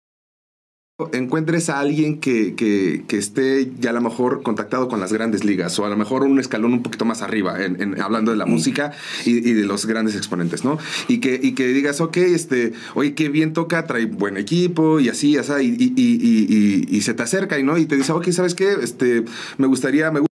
encuentres 1.11 1.69
a 1.69 1.80
alguien 1.81 2.22
que, 2.22 2.56
que- 2.56 3.03
que 3.06 3.18
esté 3.18 3.69
ya 3.81 3.89
a 3.89 3.93
lo 3.93 3.99
mejor 3.99 4.43
contactado 4.43 4.88
con 4.88 5.02
las 5.02 5.11
grandes 5.11 5.43
ligas 5.43 5.77
o 5.77 5.85
a 5.85 5.89
lo 5.89 5.97
mejor 5.97 6.23
un 6.23 6.39
escalón 6.39 6.72
un 6.72 6.84
poquito 6.84 7.03
más 7.03 7.22
arriba, 7.22 7.61
en, 7.65 7.81
en- 7.81 7.99
hablando 8.02 8.31
de 8.31 8.38
la 8.38 8.45
música 8.45 8.93
y, 9.26 9.31
y 9.49 9.53
de 9.53 9.65
los 9.65 9.85
grandes 9.88 10.15
exponentes, 10.15 10.64
¿no? 10.64 10.77
Y 11.10 11.19
que, 11.19 11.38
y 11.41 11.53
que 11.53 11.68
digas, 11.68 11.99
ok, 11.99 12.15
este, 12.18 12.72
oye, 12.93 13.14
qué 13.14 13.27
bien 13.27 13.52
toca, 13.52 13.85
trae 13.88 14.06
buen 14.06 14.38
equipo 14.38 15.02
y 15.02 15.10
así, 15.10 15.38
así, 15.38 15.52
y, 15.61 15.84
y, 15.84 15.93
y, 15.97 16.15
y- 16.22 16.85
y- 16.89 16.97
y 16.97 17.02
se 17.02 17.14
te 17.14 17.23
acerca 17.23 17.60
y, 17.60 17.64
¿no? 17.64 17.77
y 17.77 17.88
te 17.88 17.97
dice, 17.97 18.14
ok, 18.14 18.30
¿sabes 18.31 18.56
qué? 18.56 18.72
Este, 18.81 19.26
me 19.57 19.68
gustaría, 19.68 20.11
me 20.11 20.22
gusta 20.22 20.34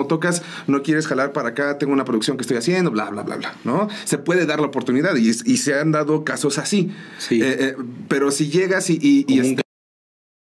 como 0.00 0.06
tocas, 0.08 0.42
no 0.66 0.82
quieres 0.82 1.06
jalar 1.06 1.32
para 1.32 1.50
acá, 1.50 1.76
tengo 1.76 1.92
una 1.92 2.04
producción 2.06 2.36
que 2.38 2.42
estoy 2.42 2.56
haciendo, 2.56 2.90
bla, 2.90 3.10
bla, 3.10 3.22
bla, 3.22 3.36
bla, 3.36 3.54
¿no? 3.64 3.88
Se 4.04 4.16
puede 4.16 4.46
dar 4.46 4.60
la 4.60 4.66
oportunidad 4.68 5.14
y, 5.16 5.28
y 5.28 5.56
se 5.58 5.78
han 5.78 5.92
dado 5.92 6.24
casos 6.24 6.56
así. 6.58 6.90
Sí. 7.18 7.42
Eh, 7.42 7.56
eh, 7.60 7.76
pero 8.08 8.30
si 8.30 8.48
llegas 8.48 8.88
y... 8.88 8.98
y- 9.02 9.24
y 9.28 9.40
este- 9.40 9.62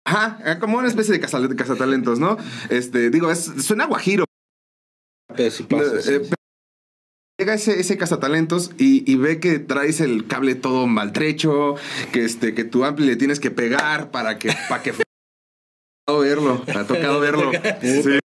Ajá, 0.06 0.38
eh, 0.44 0.56
como 0.58 0.76
una 0.78 0.88
especie 0.88 1.12
de 1.14 1.20
cazatalentos, 1.56 2.18
¿no? 2.18 2.36
Este, 2.68 3.10
digo, 3.10 3.30
es, 3.30 3.44
suena 3.64 3.86
guajiro. 3.86 4.24
Llega 7.38 7.54
ese, 7.54 7.80
ese 7.80 7.96
cazatalentos 7.96 8.72
y, 8.76 9.10
y 9.10 9.16
ve 9.16 9.40
que 9.40 9.58
traes 9.58 10.00
el 10.00 10.26
cable 10.26 10.54
todo 10.54 10.86
maltrecho, 10.86 11.76
que 12.12 12.24
este, 12.24 12.54
que 12.54 12.64
tu 12.64 12.84
ampli 12.84 13.06
le 13.06 13.16
tienes 13.16 13.40
que 13.40 13.50
pegar 13.50 14.10
para 14.10 14.38
que, 14.38 14.52
para 14.68 14.82
que. 14.82 14.92
Ha 16.08 16.12
tocado 16.12 16.20
verlo, 16.24 16.64
ha 16.74 16.84
tocado 16.86 17.20
verlo. 17.20 17.52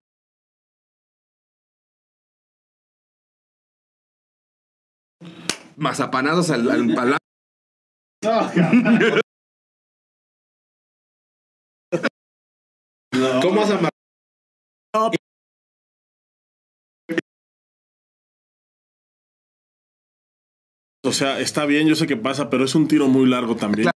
Mazapanados 5.79 6.51
al, 6.51 6.71
al, 6.71 6.99
al- 6.99 7.19
¿Cómo 13.43 13.61
has 13.63 13.71
amarrado? 13.71 15.11
O 21.05 21.13
sea, 21.13 21.41
está 21.41 21.65
bien, 21.65 21.87
yo 21.89 21.95
sé 21.95 22.07
que 22.07 22.17
pasa, 22.17 22.51
pero 22.51 22.65
es 22.65 22.75
un 22.75 22.89
tiro 22.89 23.09
muy 23.09 23.27
largo 23.29 23.57
también. 23.57 23.91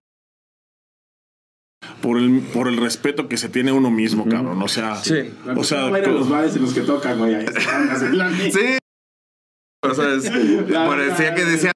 Por 2.02 2.18
el, 2.18 2.42
por 2.54 2.68
el 2.68 2.78
respeto 2.78 3.28
que 3.28 3.38
se 3.38 3.50
tiene 3.50 3.72
a 3.72 3.74
uno 3.74 3.90
mismo, 3.90 4.28
cabrón. 4.28 4.62
O 4.62 4.68
sea, 4.68 4.96
Sí. 4.98 5.34
o 5.56 5.64
sea, 5.64 5.90
los 5.90 6.30
bares 6.30 6.56
en 6.56 6.62
los 6.62 6.74
que 6.74 6.82
tocan, 6.82 7.18
güey. 7.18 7.46
Sí. 8.52 8.78
O 9.82 9.94
sea, 9.94 10.14
es, 10.14 10.30
por 10.86 10.98
decía 10.98 11.34
que 11.36 11.46
decía. 11.46 11.72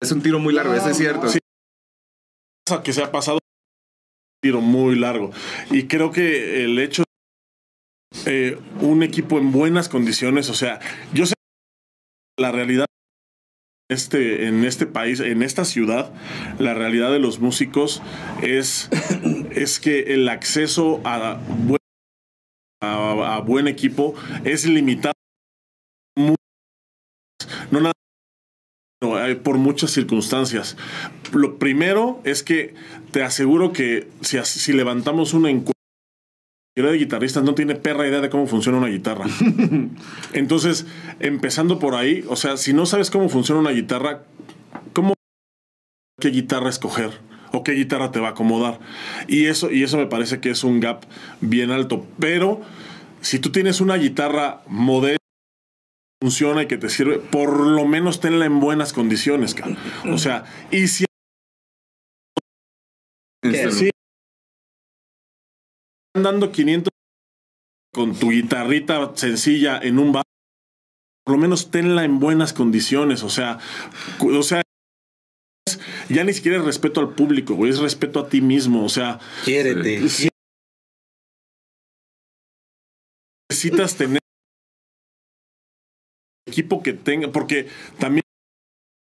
Es 0.00 0.12
un 0.12 0.22
tiro 0.22 0.38
muy 0.38 0.54
largo, 0.54 0.74
eso 0.74 0.90
es 0.90 0.96
cierto. 0.96 1.28
Sí. 1.28 1.38
que 2.82 2.92
se 2.92 3.02
ha 3.02 3.10
pasado 3.10 3.36
un 3.36 4.40
tiro 4.42 4.60
muy 4.60 4.96
largo. 4.96 5.30
Y 5.70 5.86
creo 5.86 6.10
que 6.10 6.64
el 6.64 6.78
hecho 6.78 7.04
de 8.24 8.48
eh, 8.48 8.58
un 8.80 9.02
equipo 9.02 9.38
en 9.38 9.52
buenas 9.52 9.88
condiciones, 9.88 10.50
o 10.50 10.54
sea, 10.54 10.80
yo 11.12 11.26
sé 11.26 11.34
la 12.38 12.52
realidad 12.52 12.86
este, 13.90 14.46
en 14.46 14.64
este 14.64 14.86
país, 14.86 15.20
en 15.20 15.42
esta 15.42 15.64
ciudad, 15.64 16.12
la 16.58 16.74
realidad 16.74 17.12
de 17.12 17.18
los 17.18 17.38
músicos 17.38 18.02
es, 18.42 18.90
es 19.50 19.80
que 19.80 20.14
el 20.14 20.28
acceso 20.28 21.00
a 21.04 21.40
buen, 21.66 21.78
a, 22.82 23.36
a 23.36 23.40
buen 23.40 23.68
equipo 23.68 24.14
es 24.44 24.66
limitado. 24.66 25.14
No 27.74 27.80
nada 27.80 27.92
no, 29.02 29.16
hay 29.16 29.34
por 29.34 29.58
muchas 29.58 29.90
circunstancias. 29.90 30.76
Lo 31.32 31.58
primero 31.58 32.20
es 32.24 32.44
que 32.44 32.74
te 33.10 33.24
aseguro 33.24 33.72
que 33.72 34.08
si, 34.20 34.38
si 34.44 34.72
levantamos 34.72 35.34
una 35.34 35.50
encuesta 35.50 35.72
de 36.76 36.96
guitarristas 36.96 37.42
no 37.42 37.56
tiene 37.56 37.74
perra 37.74 38.06
idea 38.06 38.20
de 38.20 38.30
cómo 38.30 38.46
funciona 38.46 38.78
una 38.78 38.86
guitarra. 38.86 39.26
Entonces, 40.32 40.86
empezando 41.18 41.80
por 41.80 41.96
ahí, 41.96 42.24
o 42.28 42.36
sea, 42.36 42.56
si 42.56 42.72
no 42.72 42.86
sabes 42.86 43.10
cómo 43.10 43.28
funciona 43.28 43.60
una 43.60 43.72
guitarra, 43.72 44.22
¿cómo 44.92 45.14
qué 46.20 46.28
guitarra 46.28 46.70
escoger? 46.70 47.10
o 47.50 47.62
qué 47.62 47.72
guitarra 47.72 48.10
te 48.10 48.20
va 48.20 48.28
a 48.28 48.30
acomodar. 48.32 48.80
Y 49.28 49.46
eso, 49.46 49.70
y 49.70 49.82
eso 49.82 49.96
me 49.96 50.06
parece 50.06 50.40
que 50.40 50.50
es 50.50 50.64
un 50.64 50.80
gap 50.80 51.04
bien 51.40 51.70
alto. 51.70 52.06
Pero 52.18 52.60
si 53.20 53.38
tú 53.38 53.52
tienes 53.52 53.80
una 53.80 53.96
guitarra 53.96 54.62
modesta, 54.66 55.23
funciona 56.24 56.62
y 56.62 56.66
que 56.68 56.78
te 56.78 56.88
sirve, 56.88 57.18
por 57.18 57.60
lo 57.60 57.84
menos 57.84 58.18
tenla 58.18 58.46
en 58.46 58.58
buenas 58.58 58.94
condiciones, 58.94 59.54
cabrón. 59.54 59.76
O 60.10 60.16
sea, 60.16 60.46
y 60.70 60.88
si 60.88 61.04
Este, 63.42 63.90
están 66.16 66.22
dando 66.22 66.50
500 66.50 66.90
con 67.92 68.18
tu 68.18 68.30
guitarrita 68.30 69.14
sencilla 69.16 69.78
en 69.82 69.98
un 69.98 70.12
bar, 70.12 70.24
por 71.26 71.34
lo 71.36 71.40
menos 71.42 71.70
tenla 71.70 72.04
en 72.04 72.18
buenas 72.20 72.54
condiciones, 72.54 73.22
o 73.22 73.28
sea, 73.28 73.58
o 74.20 74.42
sea, 74.42 74.62
ya 76.08 76.24
ni 76.24 76.32
siquiera 76.32 76.56
es 76.58 76.64
respeto 76.64 77.00
al 77.00 77.14
público, 77.14 77.54
güey, 77.54 77.70
es 77.70 77.80
respeto 77.80 78.18
a 78.20 78.28
ti 78.30 78.40
mismo, 78.40 78.82
o 78.82 78.88
sea, 78.88 79.20
Quiérete. 79.44 80.08
si- 80.08 80.30
necesitas 83.50 83.96
tener 83.96 84.20
equipo 86.46 86.82
que 86.82 86.92
tenga, 86.92 87.28
porque 87.32 87.68
también 87.98 88.22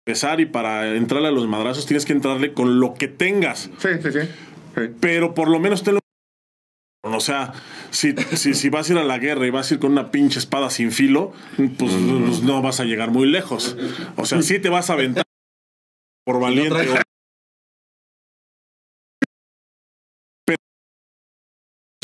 empezar 0.06 0.40
y 0.40 0.46
para 0.46 0.94
entrarle 0.94 1.28
a 1.28 1.32
los 1.32 1.46
madrazos 1.48 1.86
tienes 1.86 2.04
que 2.04 2.12
entrarle 2.12 2.52
con 2.52 2.78
lo 2.80 2.94
que 2.94 3.08
tengas, 3.08 3.70
Sí, 3.78 3.88
sí, 4.02 4.12
sí. 4.12 4.20
Sí. 4.74 4.82
pero 5.00 5.34
por 5.34 5.48
lo 5.48 5.58
menos 5.58 5.82
tenlo. 5.82 6.00
O 7.02 7.20
sea, 7.20 7.52
si, 7.90 8.14
si, 8.34 8.54
si 8.54 8.68
vas 8.68 8.88
a 8.88 8.92
ir 8.92 8.98
a 8.98 9.04
la 9.04 9.18
guerra 9.18 9.46
y 9.46 9.50
vas 9.50 9.70
a 9.70 9.74
ir 9.74 9.80
con 9.80 9.92
una 9.92 10.10
pinche 10.10 10.38
espada 10.38 10.70
sin 10.70 10.90
filo, 10.90 11.32
pues, 11.56 11.92
pues 11.92 12.42
no 12.42 12.62
vas 12.62 12.80
a 12.80 12.84
llegar 12.84 13.10
muy 13.10 13.28
lejos. 13.28 13.76
O 14.16 14.26
sea, 14.26 14.42
sí 14.42 14.58
te 14.58 14.68
vas 14.68 14.90
a 14.90 14.94
aventar 14.94 15.24
por 16.24 16.40
valiente. 16.40 16.88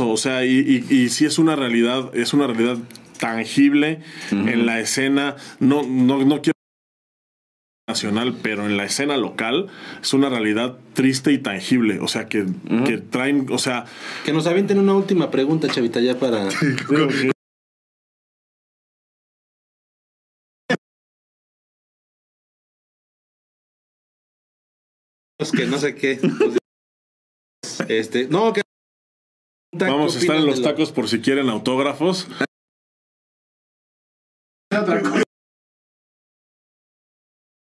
o, 0.00 0.16
sea, 0.16 0.44
y, 0.44 0.58
y, 0.90 0.94
y 0.94 1.08
sí 1.08 1.24
es 1.24 1.38
una 1.38 1.56
realidad, 1.56 2.14
es 2.16 2.32
una 2.32 2.46
realidad 2.46 2.78
tangible 3.22 4.00
en 4.32 4.66
la 4.66 4.80
escena. 4.80 5.36
No, 5.60 5.84
no, 5.84 6.24
no 6.24 6.42
quiero 6.42 6.58
nacional, 7.88 8.36
pero 8.42 8.66
en 8.66 8.76
la 8.76 8.84
escena 8.84 9.16
local 9.16 9.68
es 10.02 10.12
una 10.12 10.28
realidad 10.28 10.76
triste 10.94 11.30
y 11.32 11.38
tangible. 11.38 12.00
O 12.00 12.08
sea, 12.08 12.26
que, 12.28 12.44
que 12.84 12.98
traen, 12.98 13.46
o 13.50 13.58
sea, 13.58 13.84
Que 14.24 14.32
nos 14.32 14.48
avienten 14.48 14.80
una 14.80 14.94
última 14.94 15.30
pregunta, 15.30 15.68
Chavita, 15.68 16.00
ya 16.00 16.18
para. 16.18 16.48
Que 25.56 25.66
no 25.66 25.76
sé 25.76 25.96
qué. 25.96 26.20
Este, 27.88 28.28
no, 28.28 28.52
que. 28.52 28.62
vamos 29.72 30.14
a 30.14 30.20
estar 30.20 30.36
en 30.36 30.46
los 30.46 30.54
¿Qué 30.54 30.60
opinan 30.60 30.62
de 30.62 30.62
tacos 30.62 30.92
por 30.92 31.08
si 31.08 31.20
quieren 31.20 31.48
autógrafos. 31.48 32.28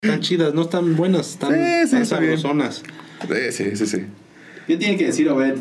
Están 0.02 0.20
chidas, 0.20 0.54
no 0.54 0.62
están 0.62 0.96
buenas, 0.96 1.30
están, 1.32 1.50
Sí, 1.52 1.58
sí, 1.58 1.82
están 1.84 2.02
está 2.02 2.18
bien. 2.20 2.38
sabrosonas. 2.38 2.82
Sí, 3.28 3.52
sí, 3.52 3.76
sí, 3.76 3.86
sí. 3.86 4.06
¿Qué 4.66 4.76
tiene 4.78 4.96
que 4.96 5.06
decir 5.06 5.28
Obed? 5.28 5.58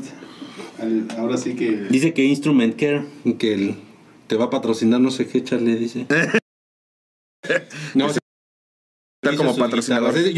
Ahora 1.18 1.36
sí 1.36 1.56
que. 1.58 1.88
Dice 1.90 2.14
que 2.14 2.24
Instrument 2.24 2.80
Care, 2.80 3.04
que 3.38 3.54
el- 3.54 3.76
te 4.28 4.38
va 4.38 4.46
a 4.46 4.50
patrocinar 4.50 5.02
no 5.02 5.12
sé 5.12 5.28
qué, 5.28 5.44
Charlie 5.44 5.76
dice. 5.76 6.06
No, 7.96 8.08
Está 8.08 9.36
como 9.38 9.56
patrocinador. 9.58 10.14
Yo- 10.18 10.38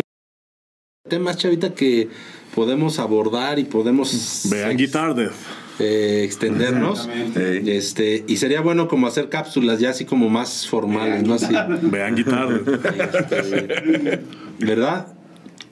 Temas, 1.09 1.37
chavita, 1.37 1.73
que 1.75 2.09
podemos 2.55 2.97
abordar 2.99 3.59
y 3.59 3.65
podemos 3.65 4.47
Vean 4.49 4.77
Guitar 4.77 5.13
Death. 5.13 5.33
Eh, 5.81 6.23
extendernos. 6.23 7.09
Eh, 7.35 7.61
Este, 7.65 8.23
y 8.27 8.37
sería 8.37 8.61
bueno 8.61 8.87
como 8.87 9.07
hacer 9.07 9.29
cápsulas 9.29 9.79
ya 9.79 9.89
así 9.89 10.05
como 10.05 10.29
más 10.29 10.67
formales, 10.67 11.23
¿no? 11.23 11.33
Así. 11.35 11.53
Vean 11.83 12.15
Guitar 12.15 12.63
Death. 12.63 12.85
Este, 13.31 14.21
¿Verdad, 14.59 15.07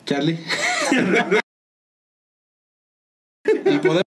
Charlie? 0.05 0.39
y 3.45 3.77
podemos 3.79 4.03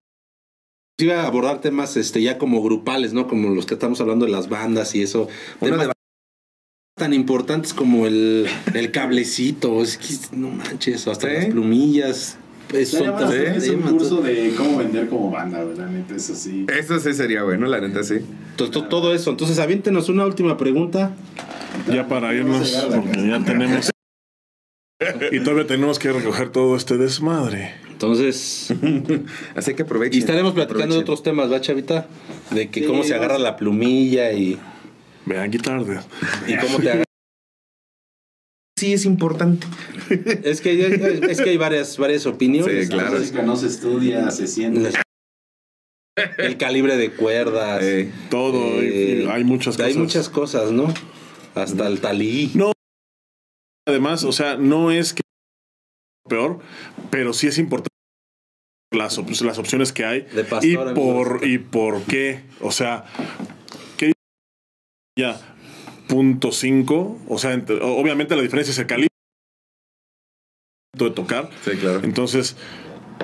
inclusive 0.99 1.19
abordar 1.19 1.61
temas 1.61 1.97
este, 1.97 2.21
ya 2.21 2.37
como 2.37 2.61
grupales, 2.61 3.13
¿no? 3.13 3.27
Como 3.27 3.49
los 3.49 3.65
que 3.65 3.73
estamos 3.75 3.99
hablando 4.01 4.25
de 4.25 4.31
las 4.31 4.49
bandas 4.49 4.93
y 4.95 5.01
eso. 5.03 5.27
Temas 5.59 5.87
de- 5.87 5.93
tan 6.97 7.13
importantes 7.13 7.73
como 7.73 8.05
el, 8.05 8.47
el 8.75 8.91
cablecito, 8.91 9.81
es 9.81 9.97
que 9.97 10.35
no 10.37 10.49
manches, 10.49 11.07
hasta 11.07 11.27
Sí. 11.29 11.33
las 11.35 11.45
plumillas. 11.47 12.37
Pues, 12.71 12.91
tan- 12.91 13.13
hacer 13.15 13.75
un 13.75 13.81
curso 13.83 14.21
de 14.21 14.53
cómo 14.57 14.77
vender 14.77 15.07
como 15.09 15.29
banda, 15.31 15.63
¿verdad? 15.63 15.87
Neta, 15.87 16.15
eso 16.15 16.35
sí. 16.35 16.65
Eso 16.77 16.99
sí 16.99 17.13
sería 17.13 17.43
bueno, 17.43 17.67
la 17.67 17.79
neta 17.81 18.03
sí. 18.03 18.15
to- 18.55 18.69
to- 18.71 18.85
todo 18.87 19.13
eso. 19.13 19.29
Entonces, 19.29 19.59
aviéntenos 19.59 20.09
una 20.09 20.25
última 20.25 20.57
pregunta. 20.57 21.13
Ya 21.91 22.07
para 22.07 22.33
irnos, 22.33 22.69
porque 22.93 23.27
ya 23.27 23.43
tenemos. 23.43 23.89
Y 25.31 25.39
todavía 25.39 25.65
tenemos 25.65 25.97
que 25.97 26.11
recoger 26.11 26.49
todo 26.49 26.75
este 26.75 26.95
desmadre. 26.97 27.73
Entonces, 27.89 28.71
Así 29.55 29.73
que 29.73 29.81
aprovechen. 29.81 30.15
y 30.15 30.19
estaremos 30.19 30.53
platicando 30.53 30.93
de 30.95 31.01
otros 31.01 31.23
temas, 31.23 31.51
¿va, 31.51 31.59
Chavita? 31.59 32.05
De 32.51 32.69
que 32.69 32.81
Sí, 32.81 32.85
cómo 32.85 33.03
se 33.03 33.15
agarra 33.15 33.39
la 33.39 33.57
plumilla 33.57 34.31
y, 34.31 34.59
Vean 35.25 35.49
Guitar 35.49 35.83
Death. 35.85 36.03
y 36.47 36.55
cómo 36.57 36.77
te 36.79 36.91
agarra. 36.91 37.03
Sí, 38.81 38.93
es 38.93 39.05
importante. 39.05 39.67
Es 40.43 40.59
que, 40.59 40.71
hay- 40.71 41.21
es 41.29 41.39
que 41.39 41.51
hay 41.51 41.57
varias, 41.57 41.97
varias 41.99 42.25
opiniones. 42.25 42.85
Sí, 42.87 42.89
claro. 42.91 43.13
La 43.13 43.19
música 43.19 43.41
no 43.43 43.55
se 43.55 43.67
estudia, 43.67 44.31
se 44.31 44.47
siente. 44.47 44.89
El 46.39 46.57
calibre 46.57 46.97
de 46.97 47.11
cuerdas. 47.11 47.83
Eh, 47.83 48.11
Todo. 48.31 48.81
y- 48.81 48.87
Eh, 48.87 49.27
hay 49.29 49.43
muchas 49.43 49.77
cosas. 49.77 49.87
Hay 49.91 49.97
muchas 49.97 50.29
cosas, 50.29 50.71
¿no? 50.71 50.91
Hasta 51.53 51.85
el 51.85 52.01
talí. 52.01 52.49
No. 52.55 52.71
Además, 53.87 54.23
o 54.23 54.31
sea, 54.31 54.57
no 54.57 54.89
es 54.91 55.13
que 55.13 55.21
peor, 56.27 56.59
pero 57.11 57.33
sí 57.33 57.45
es 57.45 57.59
importante 57.59 57.89
las, 58.91 59.17
op- 59.19 59.29
las 59.41 59.59
opciones 59.59 59.93
que 59.93 60.05
hay 60.05 60.21
De 60.21 60.43
pastor, 60.43 60.91
y 60.91 60.95
por 60.95 61.47
y 61.47 61.57
por 61.59 62.01
qué, 62.05 62.41
o 62.61 62.71
sea, 62.71 63.05
que 63.97 64.11
ya 65.17 65.39
punto 66.11 66.51
cinco, 66.51 67.17
o 67.29 67.37
sea, 67.37 67.55
ent- 67.55 67.79
obviamente 67.81 68.35
la 68.35 68.41
diferencia 68.41 68.71
es 68.73 68.79
el 68.79 68.85
calibre 68.85 69.07
de 70.97 71.09
tocar, 71.11 71.49
sí, 71.63 71.71
claro. 71.79 72.01
entonces 72.03 72.57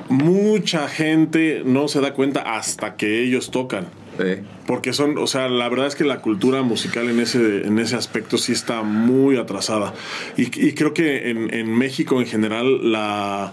mucha 0.09 0.88
gente 0.88 1.64
no 1.65 1.89
se 1.89 1.99
da 1.99 2.14
cuenta 2.14 2.39
hasta 2.55 2.95
que 2.95 3.22
ellos 3.23 3.51
tocan. 3.51 3.88
Eh, 4.19 4.41
Porque 4.65 4.93
son, 4.93 5.18
o 5.19 5.27
sea, 5.27 5.47
la 5.49 5.68
verdad 5.69 5.85
es 5.88 5.95
que 5.95 6.03
la 6.05 6.22
cultura 6.22 6.61
musical 6.64 7.09
en 7.09 7.19
ese, 7.19 7.68
en 7.68 7.77
ese 7.77 7.95
aspecto 7.97 8.38
sí 8.39 8.51
está 8.53 8.81
muy 8.84 9.38
atrasada. 9.38 9.93
Y, 10.38 10.43
y 10.68 10.73
creo 10.73 10.93
que 10.93 11.30
en, 11.30 11.53
en 11.53 11.72
México 11.77 12.19
en 12.22 12.26
general 12.26 12.91
la, 12.91 13.51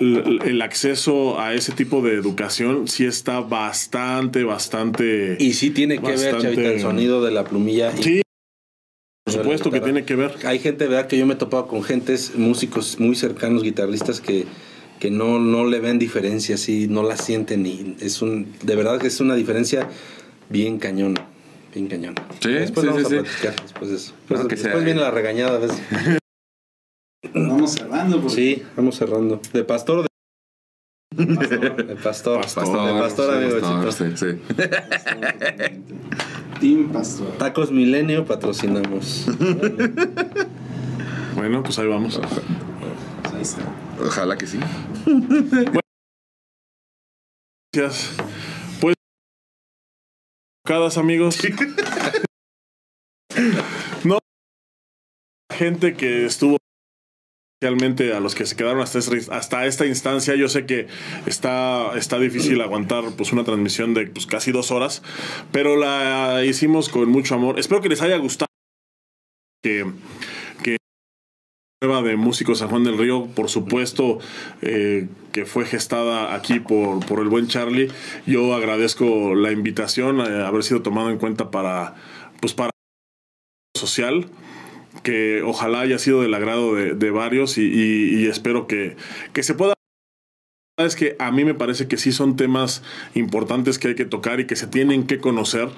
el 0.00 0.62
acceso 0.62 1.38
a 1.38 1.52
ese 1.54 1.72
tipo 1.72 2.00
de 2.02 2.14
educación 2.14 2.88
sí 2.88 3.04
está 3.04 3.40
bastante, 3.40 4.42
bastante... 4.44 5.36
Y 5.38 5.52
sí 5.54 5.70
tiene 5.70 5.98
que 5.98 6.12
ver, 6.16 6.38
Chavita, 6.40 6.62
el 6.62 6.80
sonido 6.80 7.22
de 7.22 7.32
la 7.32 7.44
plumilla. 7.44 7.92
y- 7.98 8.02
Sí, 8.02 8.22
supuesto 9.34 9.70
que 9.70 9.80
tiene 9.80 10.04
que 10.04 10.16
ver. 10.16 10.34
Hay 10.44 10.58
gente, 10.58 10.86
¿verdad? 10.88 11.06
Que 11.06 11.18
yo 11.18 11.26
me 11.26 11.34
he 11.34 11.36
topado 11.36 11.66
con 11.66 11.82
gentes, 11.82 12.32
músicos 12.36 12.98
muy 12.98 13.14
cercanos, 13.16 13.62
guitarristas, 13.62 14.20
que, 14.20 14.46
que 15.00 15.10
no, 15.10 15.38
no 15.38 15.64
le 15.66 15.80
ven 15.80 15.98
diferencia, 15.98 16.54
así, 16.56 16.86
no 16.88 17.02
la 17.02 17.16
sienten. 17.16 17.66
Y 17.66 17.96
es 18.00 18.22
un, 18.22 18.52
de 18.62 18.76
verdad 18.76 18.98
que 19.00 19.06
es 19.08 19.20
una 19.20 19.34
diferencia 19.34 19.88
bien 20.48 20.78
cañona. 20.78 21.26
Bien 21.74 21.88
cañona. 21.88 22.14
Sí, 22.40 22.52
después 22.52 22.86
sí, 22.86 22.92
vamos 22.92 23.08
sí, 23.08 23.16
a 23.16 23.18
sí. 23.18 23.24
platicar 23.24 23.62
después 23.62 23.90
de 23.90 23.96
eso. 23.96 24.12
Después, 24.20 24.40
No, 24.42 24.48
que 24.48 24.54
después 24.56 24.74
sea- 24.74 24.84
viene 24.84 25.00
la 25.00 25.10
regañada. 25.10 25.60
Vamos 27.34 27.72
cerrando. 27.72 28.20
Porque 28.20 28.34
Sí, 28.36 28.62
vamos 28.76 28.96
cerrando. 28.96 29.40
¿De 29.52 29.64
pastor 29.64 29.98
o 29.98 30.02
de, 30.02 30.08
Pastor. 31.34 31.76
de 31.86 31.96
pastor? 31.96 32.40
Pastor, 32.42 32.64
de 32.94 33.00
pastor, 33.00 33.30
sí, 33.30 33.44
amigo. 33.44 33.84
pastor, 33.84 34.16
sí, 34.16 34.16
sí. 34.16 34.40
Team 36.60 36.90
Pastor. 36.92 37.36
Tacos 37.38 37.70
Milenio 37.70 38.24
patrocinamos. 38.24 39.26
Bueno, 41.34 41.64
pues 41.64 41.78
ahí 41.80 41.88
vamos. 41.88 42.20
Pues 43.22 43.34
ahí 43.34 43.42
está. 43.42 43.62
Ojalá 44.00 44.38
que 44.38 44.46
sí. 44.46 44.60
Gracias. 47.74 48.14
Pues, 48.80 48.94
cada 50.64 50.88
amigos. 50.96 51.38
no, 54.04 54.18
gente 55.52 55.94
que 55.94 56.24
estuvo 56.24 56.58
especialmente 57.64 58.12
a 58.12 58.20
los 58.20 58.34
que 58.34 58.44
se 58.44 58.56
quedaron 58.56 58.82
hasta 58.82 58.98
hasta 59.30 59.66
esta 59.66 59.86
instancia, 59.86 60.34
yo 60.34 60.48
sé 60.48 60.66
que 60.66 60.86
está, 61.24 61.96
está 61.96 62.18
difícil 62.18 62.60
aguantar 62.60 63.04
pues 63.16 63.32
una 63.32 63.42
transmisión 63.42 63.94
de 63.94 64.06
pues, 64.06 64.26
casi 64.26 64.52
dos 64.52 64.70
horas, 64.70 65.02
pero 65.50 65.76
la 65.76 66.44
hicimos 66.44 66.90
con 66.90 67.08
mucho 67.08 67.34
amor. 67.34 67.58
Espero 67.58 67.80
que 67.80 67.88
les 67.88 68.02
haya 68.02 68.18
gustado 68.18 68.48
que, 69.62 69.86
nueva 71.82 72.02
de 72.02 72.16
Músicos 72.16 72.58
San 72.58 72.68
Juan 72.68 72.84
del 72.84 72.98
Río, 72.98 73.28
por 73.34 73.48
supuesto, 73.48 74.18
eh, 74.60 75.08
que 75.32 75.46
fue 75.46 75.64
gestada 75.64 76.34
aquí 76.34 76.60
por, 76.60 77.04
por 77.06 77.20
el 77.20 77.28
buen 77.28 77.46
Charlie. 77.48 77.90
Yo 78.26 78.54
agradezco 78.54 79.34
la 79.34 79.52
invitación, 79.52 80.20
eh, 80.20 80.44
haber 80.44 80.64
sido 80.64 80.82
tomado 80.82 81.10
en 81.10 81.18
cuenta 81.18 81.50
para, 81.50 81.94
pues 82.40 82.52
para 82.52 82.70
social 83.74 84.26
que 85.04 85.42
ojalá 85.42 85.80
haya 85.80 86.00
sido 86.00 86.22
del 86.22 86.34
agrado 86.34 86.74
de, 86.74 86.94
de 86.94 87.10
varios 87.10 87.56
y, 87.58 88.26
espero 88.26 88.66
que, 88.66 88.96
que 89.32 89.44
se 89.44 89.54
pueda 89.54 89.74
es 90.76 90.96
que 90.96 91.14
a 91.20 91.30
mí 91.30 91.44
me 91.44 91.54
parece 91.54 91.86
que 91.86 91.96
sí 91.96 92.10
son 92.10 92.34
temas 92.34 92.82
importantes 93.14 93.78
que 93.78 93.88
hay 93.88 93.94
que 93.94 94.06
tocar 94.06 94.40
y 94.40 94.46
que 94.46 94.56
se 94.56 94.66
tienen 94.66 95.06
que 95.06 95.20
conocer 95.20 95.68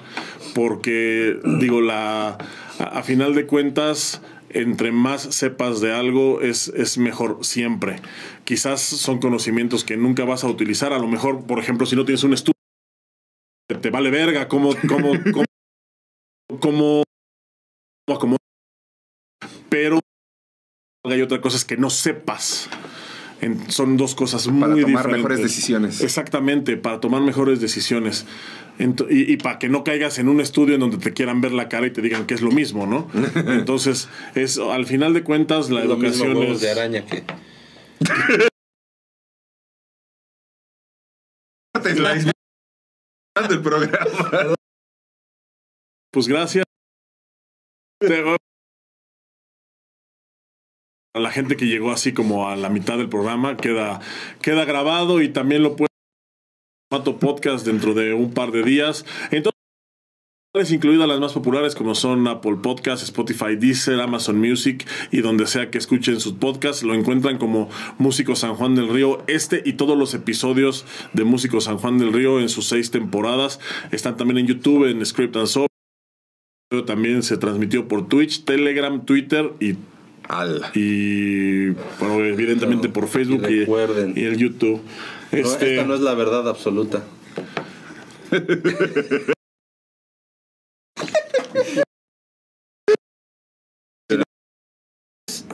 porque 0.55 1.39
digo 1.59 1.81
la 1.81 2.39
a, 2.79 3.03
final 3.03 3.35
de 3.35 3.45
cuentas 3.45 4.23
entre 4.49 4.91
más 4.91 5.21
sepas 5.21 5.81
de 5.81 5.93
algo 5.93 6.41
es, 6.41 6.69
es 6.69 6.97
mejor 6.97 7.39
siempre. 7.41 7.97
Quizás 8.43 8.81
son 8.81 9.19
conocimientos 9.19 9.83
que 9.83 9.97
nunca 9.97 10.23
vas 10.23 10.43
a 10.43 10.47
utilizar. 10.47 10.93
A 10.93 10.99
lo 10.99 11.07
mejor, 11.07 11.45
por 11.45 11.59
ejemplo, 11.59 11.85
si 11.85 11.95
no 11.95 12.05
tienes 12.05 12.23
un 12.23 12.33
estudio, 12.33 12.53
te, 13.67 13.75
te 13.75 13.89
vale 13.89 14.09
verga 14.09 14.47
cómo, 14.47 14.69
cómo, 14.87 15.11
cómo, 15.31 15.43
cómo, 16.61 17.03
cómo- 18.19 18.37
pero 19.81 19.99
hay 21.03 21.21
otra 21.21 21.39
cosa 21.41 21.57
es 21.57 21.65
que 21.65 21.77
no 21.77 21.89
sepas. 21.89 22.69
En- 23.39 23.69
son 23.69 23.97
dos 23.97 24.15
cosas 24.15 24.47
muy 24.47 24.61
Para 24.61 24.73
tomar 24.73 24.87
diferentes. 24.87 25.17
mejores 25.17 25.41
decisiones. 25.41 26.01
Exactamente, 26.01 26.75
para 26.77 26.99
tomar 26.99 27.21
mejores 27.21 27.61
decisiones. 27.61 28.25
Y, 28.79 29.31
y 29.33 29.37
para 29.37 29.59
que 29.59 29.69
no 29.69 29.83
caigas 29.83 30.17
en 30.19 30.27
un 30.29 30.41
estudio 30.41 30.73
en 30.75 30.79
donde 30.81 30.97
te 30.97 31.13
quieran 31.13 31.41
ver 31.41 31.51
la 31.51 31.67
cara 31.69 31.85
y 31.87 31.91
te 31.91 32.01
digan 32.01 32.25
que 32.25 32.33
es 32.33 32.41
lo 32.41 32.51
mismo, 32.51 32.87
¿no? 32.87 33.07
Entonces, 33.35 34.09
es 34.35 34.57
al 34.57 34.85
final 34.87 35.13
de 35.13 35.23
cuentas 35.23 35.69
la 35.69 35.83
Lo 35.83 35.97
mismo 35.97 36.25
educación 36.25 36.37
huevos 36.37 36.55
es 36.55 36.61
de 36.61 36.71
araña 36.71 37.05
que. 37.05 37.23
La 41.73 42.13
disfrutando 42.15 43.53
el 43.53 43.61
programa. 43.61 44.55
pues 46.11 46.27
gracias. 46.27 46.65
La 51.19 51.31
gente 51.31 51.57
que 51.57 51.67
llegó 51.67 51.91
así 51.91 52.13
como 52.13 52.49
a 52.49 52.55
la 52.55 52.69
mitad 52.69 52.97
del 52.97 53.09
programa 53.09 53.57
queda 53.57 53.99
queda 54.41 54.65
grabado 54.65 55.21
y 55.21 55.29
también 55.29 55.63
lo 55.63 55.75
puede 55.75 55.87
formato 56.89 57.19
podcast 57.19 57.65
dentro 57.65 57.93
de 57.93 58.13
un 58.13 58.33
par 58.33 58.51
de 58.51 58.63
días. 58.63 59.05
Entonces 59.31 59.57
incluidas 60.71 61.07
las 61.07 61.19
más 61.19 61.33
populares 61.33 61.75
como 61.75 61.93
son 61.93 62.27
Apple 62.27 62.57
Podcasts, 62.63 63.03
Spotify, 63.03 63.55
Deezer, 63.55 63.99
Amazon 63.99 64.39
Music 64.39 64.87
y 65.11 65.21
donde 65.21 65.45
sea 65.45 65.69
que 65.69 65.77
escuchen 65.77 66.19
sus 66.19 66.33
podcasts, 66.33 66.81
lo 66.83 66.95
encuentran 66.95 67.37
como 67.37 67.69
Músico 67.99 68.35
San 68.35 68.55
Juan 68.55 68.73
del 68.73 68.89
Río. 68.89 69.23
Este 69.27 69.61
y 69.65 69.73
todos 69.73 69.97
los 69.97 70.13
episodios 70.13 70.85
de 71.13 71.25
Músico 71.25 71.61
San 71.61 71.77
Juan 71.77 71.99
del 71.99 72.11
Río 72.11 72.39
en 72.39 72.49
sus 72.49 72.65
seis 72.67 72.89
temporadas 72.89 73.59
están 73.91 74.17
también 74.17 74.39
en 74.39 74.47
YouTube, 74.47 74.85
en 74.85 75.05
Script 75.05 75.35
and 75.35 75.47
Soul. 75.47 75.67
También 76.85 77.23
se 77.23 77.37
transmitió 77.37 77.87
por 77.87 78.07
Twitch, 78.07 78.43
Telegram, 78.43 79.05
Twitter 79.05 79.53
y, 79.59 79.75
Ala. 80.27 80.71
y 80.73 81.69
bueno, 81.99 82.23
evidentemente 82.25 82.89
por 82.89 83.07
Facebook 83.07 83.43
Y 83.49 83.63
y, 84.19 84.25
el 84.25 84.37
YouTube. 84.37 84.81
No, 85.31 85.37
Este, 85.37 85.75
esta 85.75 85.87
no 85.87 85.93
es 85.95 86.01
la 86.01 86.13
verdad 86.13 86.47
absoluta. 86.47 87.03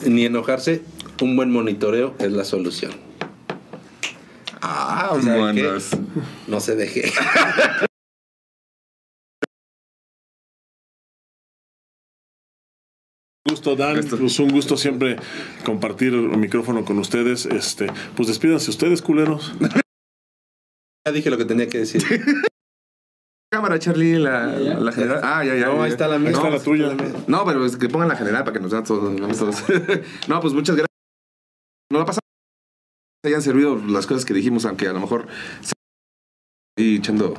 ni 0.06 0.26
enojarse, 0.26 0.82
un 1.22 1.36
buen 1.36 1.52
monitoreo 1.52 2.16
es 2.20 2.32
la 2.32 2.44
solución. 2.44 2.92
Ah, 4.62 5.10
O 5.12 5.22
sea, 5.22 5.38
manos. 5.38 5.90
que 5.90 5.98
no 6.48 6.60
se 6.60 6.76
deje. 6.76 7.12
Gusto, 13.64 13.76
Dan. 13.76 13.96
Gusto. 13.98 14.18
Pues 14.18 14.40
un 14.40 14.50
gusto 14.50 14.78
siempre 14.78 15.16
compartir 15.66 16.14
el 16.14 16.38
micrófono 16.38 16.84
con 16.86 17.00
ustedes. 17.00 17.46
Este, 17.46 17.88
pues 18.16 18.28
despídanse 18.28 18.70
ustedes, 18.70 19.02
culeros. 19.02 19.54
Ya 21.06 21.12
dije 21.12 21.30
lo 21.30 21.38
que 21.38 21.46
tenía 21.46 21.68
que 21.68 21.80
decir. 21.80 22.04
Cámara, 23.52 23.78
Charlie, 23.78 24.18
la, 24.18 24.58
Ya, 24.58 24.60
ya. 24.74 24.80
la 24.80 24.92
general. 24.92 25.22
Ah, 25.24 25.44
ya, 25.46 25.56
ya. 25.56 25.68
No, 25.68 25.84
ahí 25.84 25.92
está 25.92 26.08
la 26.08 26.16
Ahí 26.16 26.22
mía. 26.22 26.32
está 26.32 26.50
la 26.50 26.60
tuya. 26.60 26.96
No, 27.28 27.46
pero 27.46 27.66
es 27.66 27.78
que 27.78 27.88
pongan 27.88 28.08
la 28.10 28.16
general 28.16 28.44
para 28.44 28.54
que 28.54 28.60
nos 28.60 28.72
vean 28.72 28.84
todos. 28.84 29.14
¿no? 29.14 29.28
todos. 29.28 29.64
no, 30.28 30.42
pues 30.42 30.54
muchas 30.54 30.76
gracias. 30.76 30.88
No 31.92 32.00
la 32.00 32.06
pasamos. 32.06 32.20
Hayan 33.26 33.42
servido 33.44 33.76
las 33.88 34.08
cosas 34.08 34.26
que 34.26 34.34
dijimos, 34.34 34.66
aunque 34.66 34.88
a 34.88 34.94
lo 34.94 35.00
mejor. 35.00 35.28
se- 35.62 35.74
Y 36.78 36.98
echando. 36.98 37.36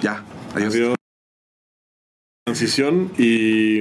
Ya, 0.00 0.24
adiós. 0.54 0.74
Adiós. 0.74 0.94
Transición 2.46 3.10
y 3.16 3.80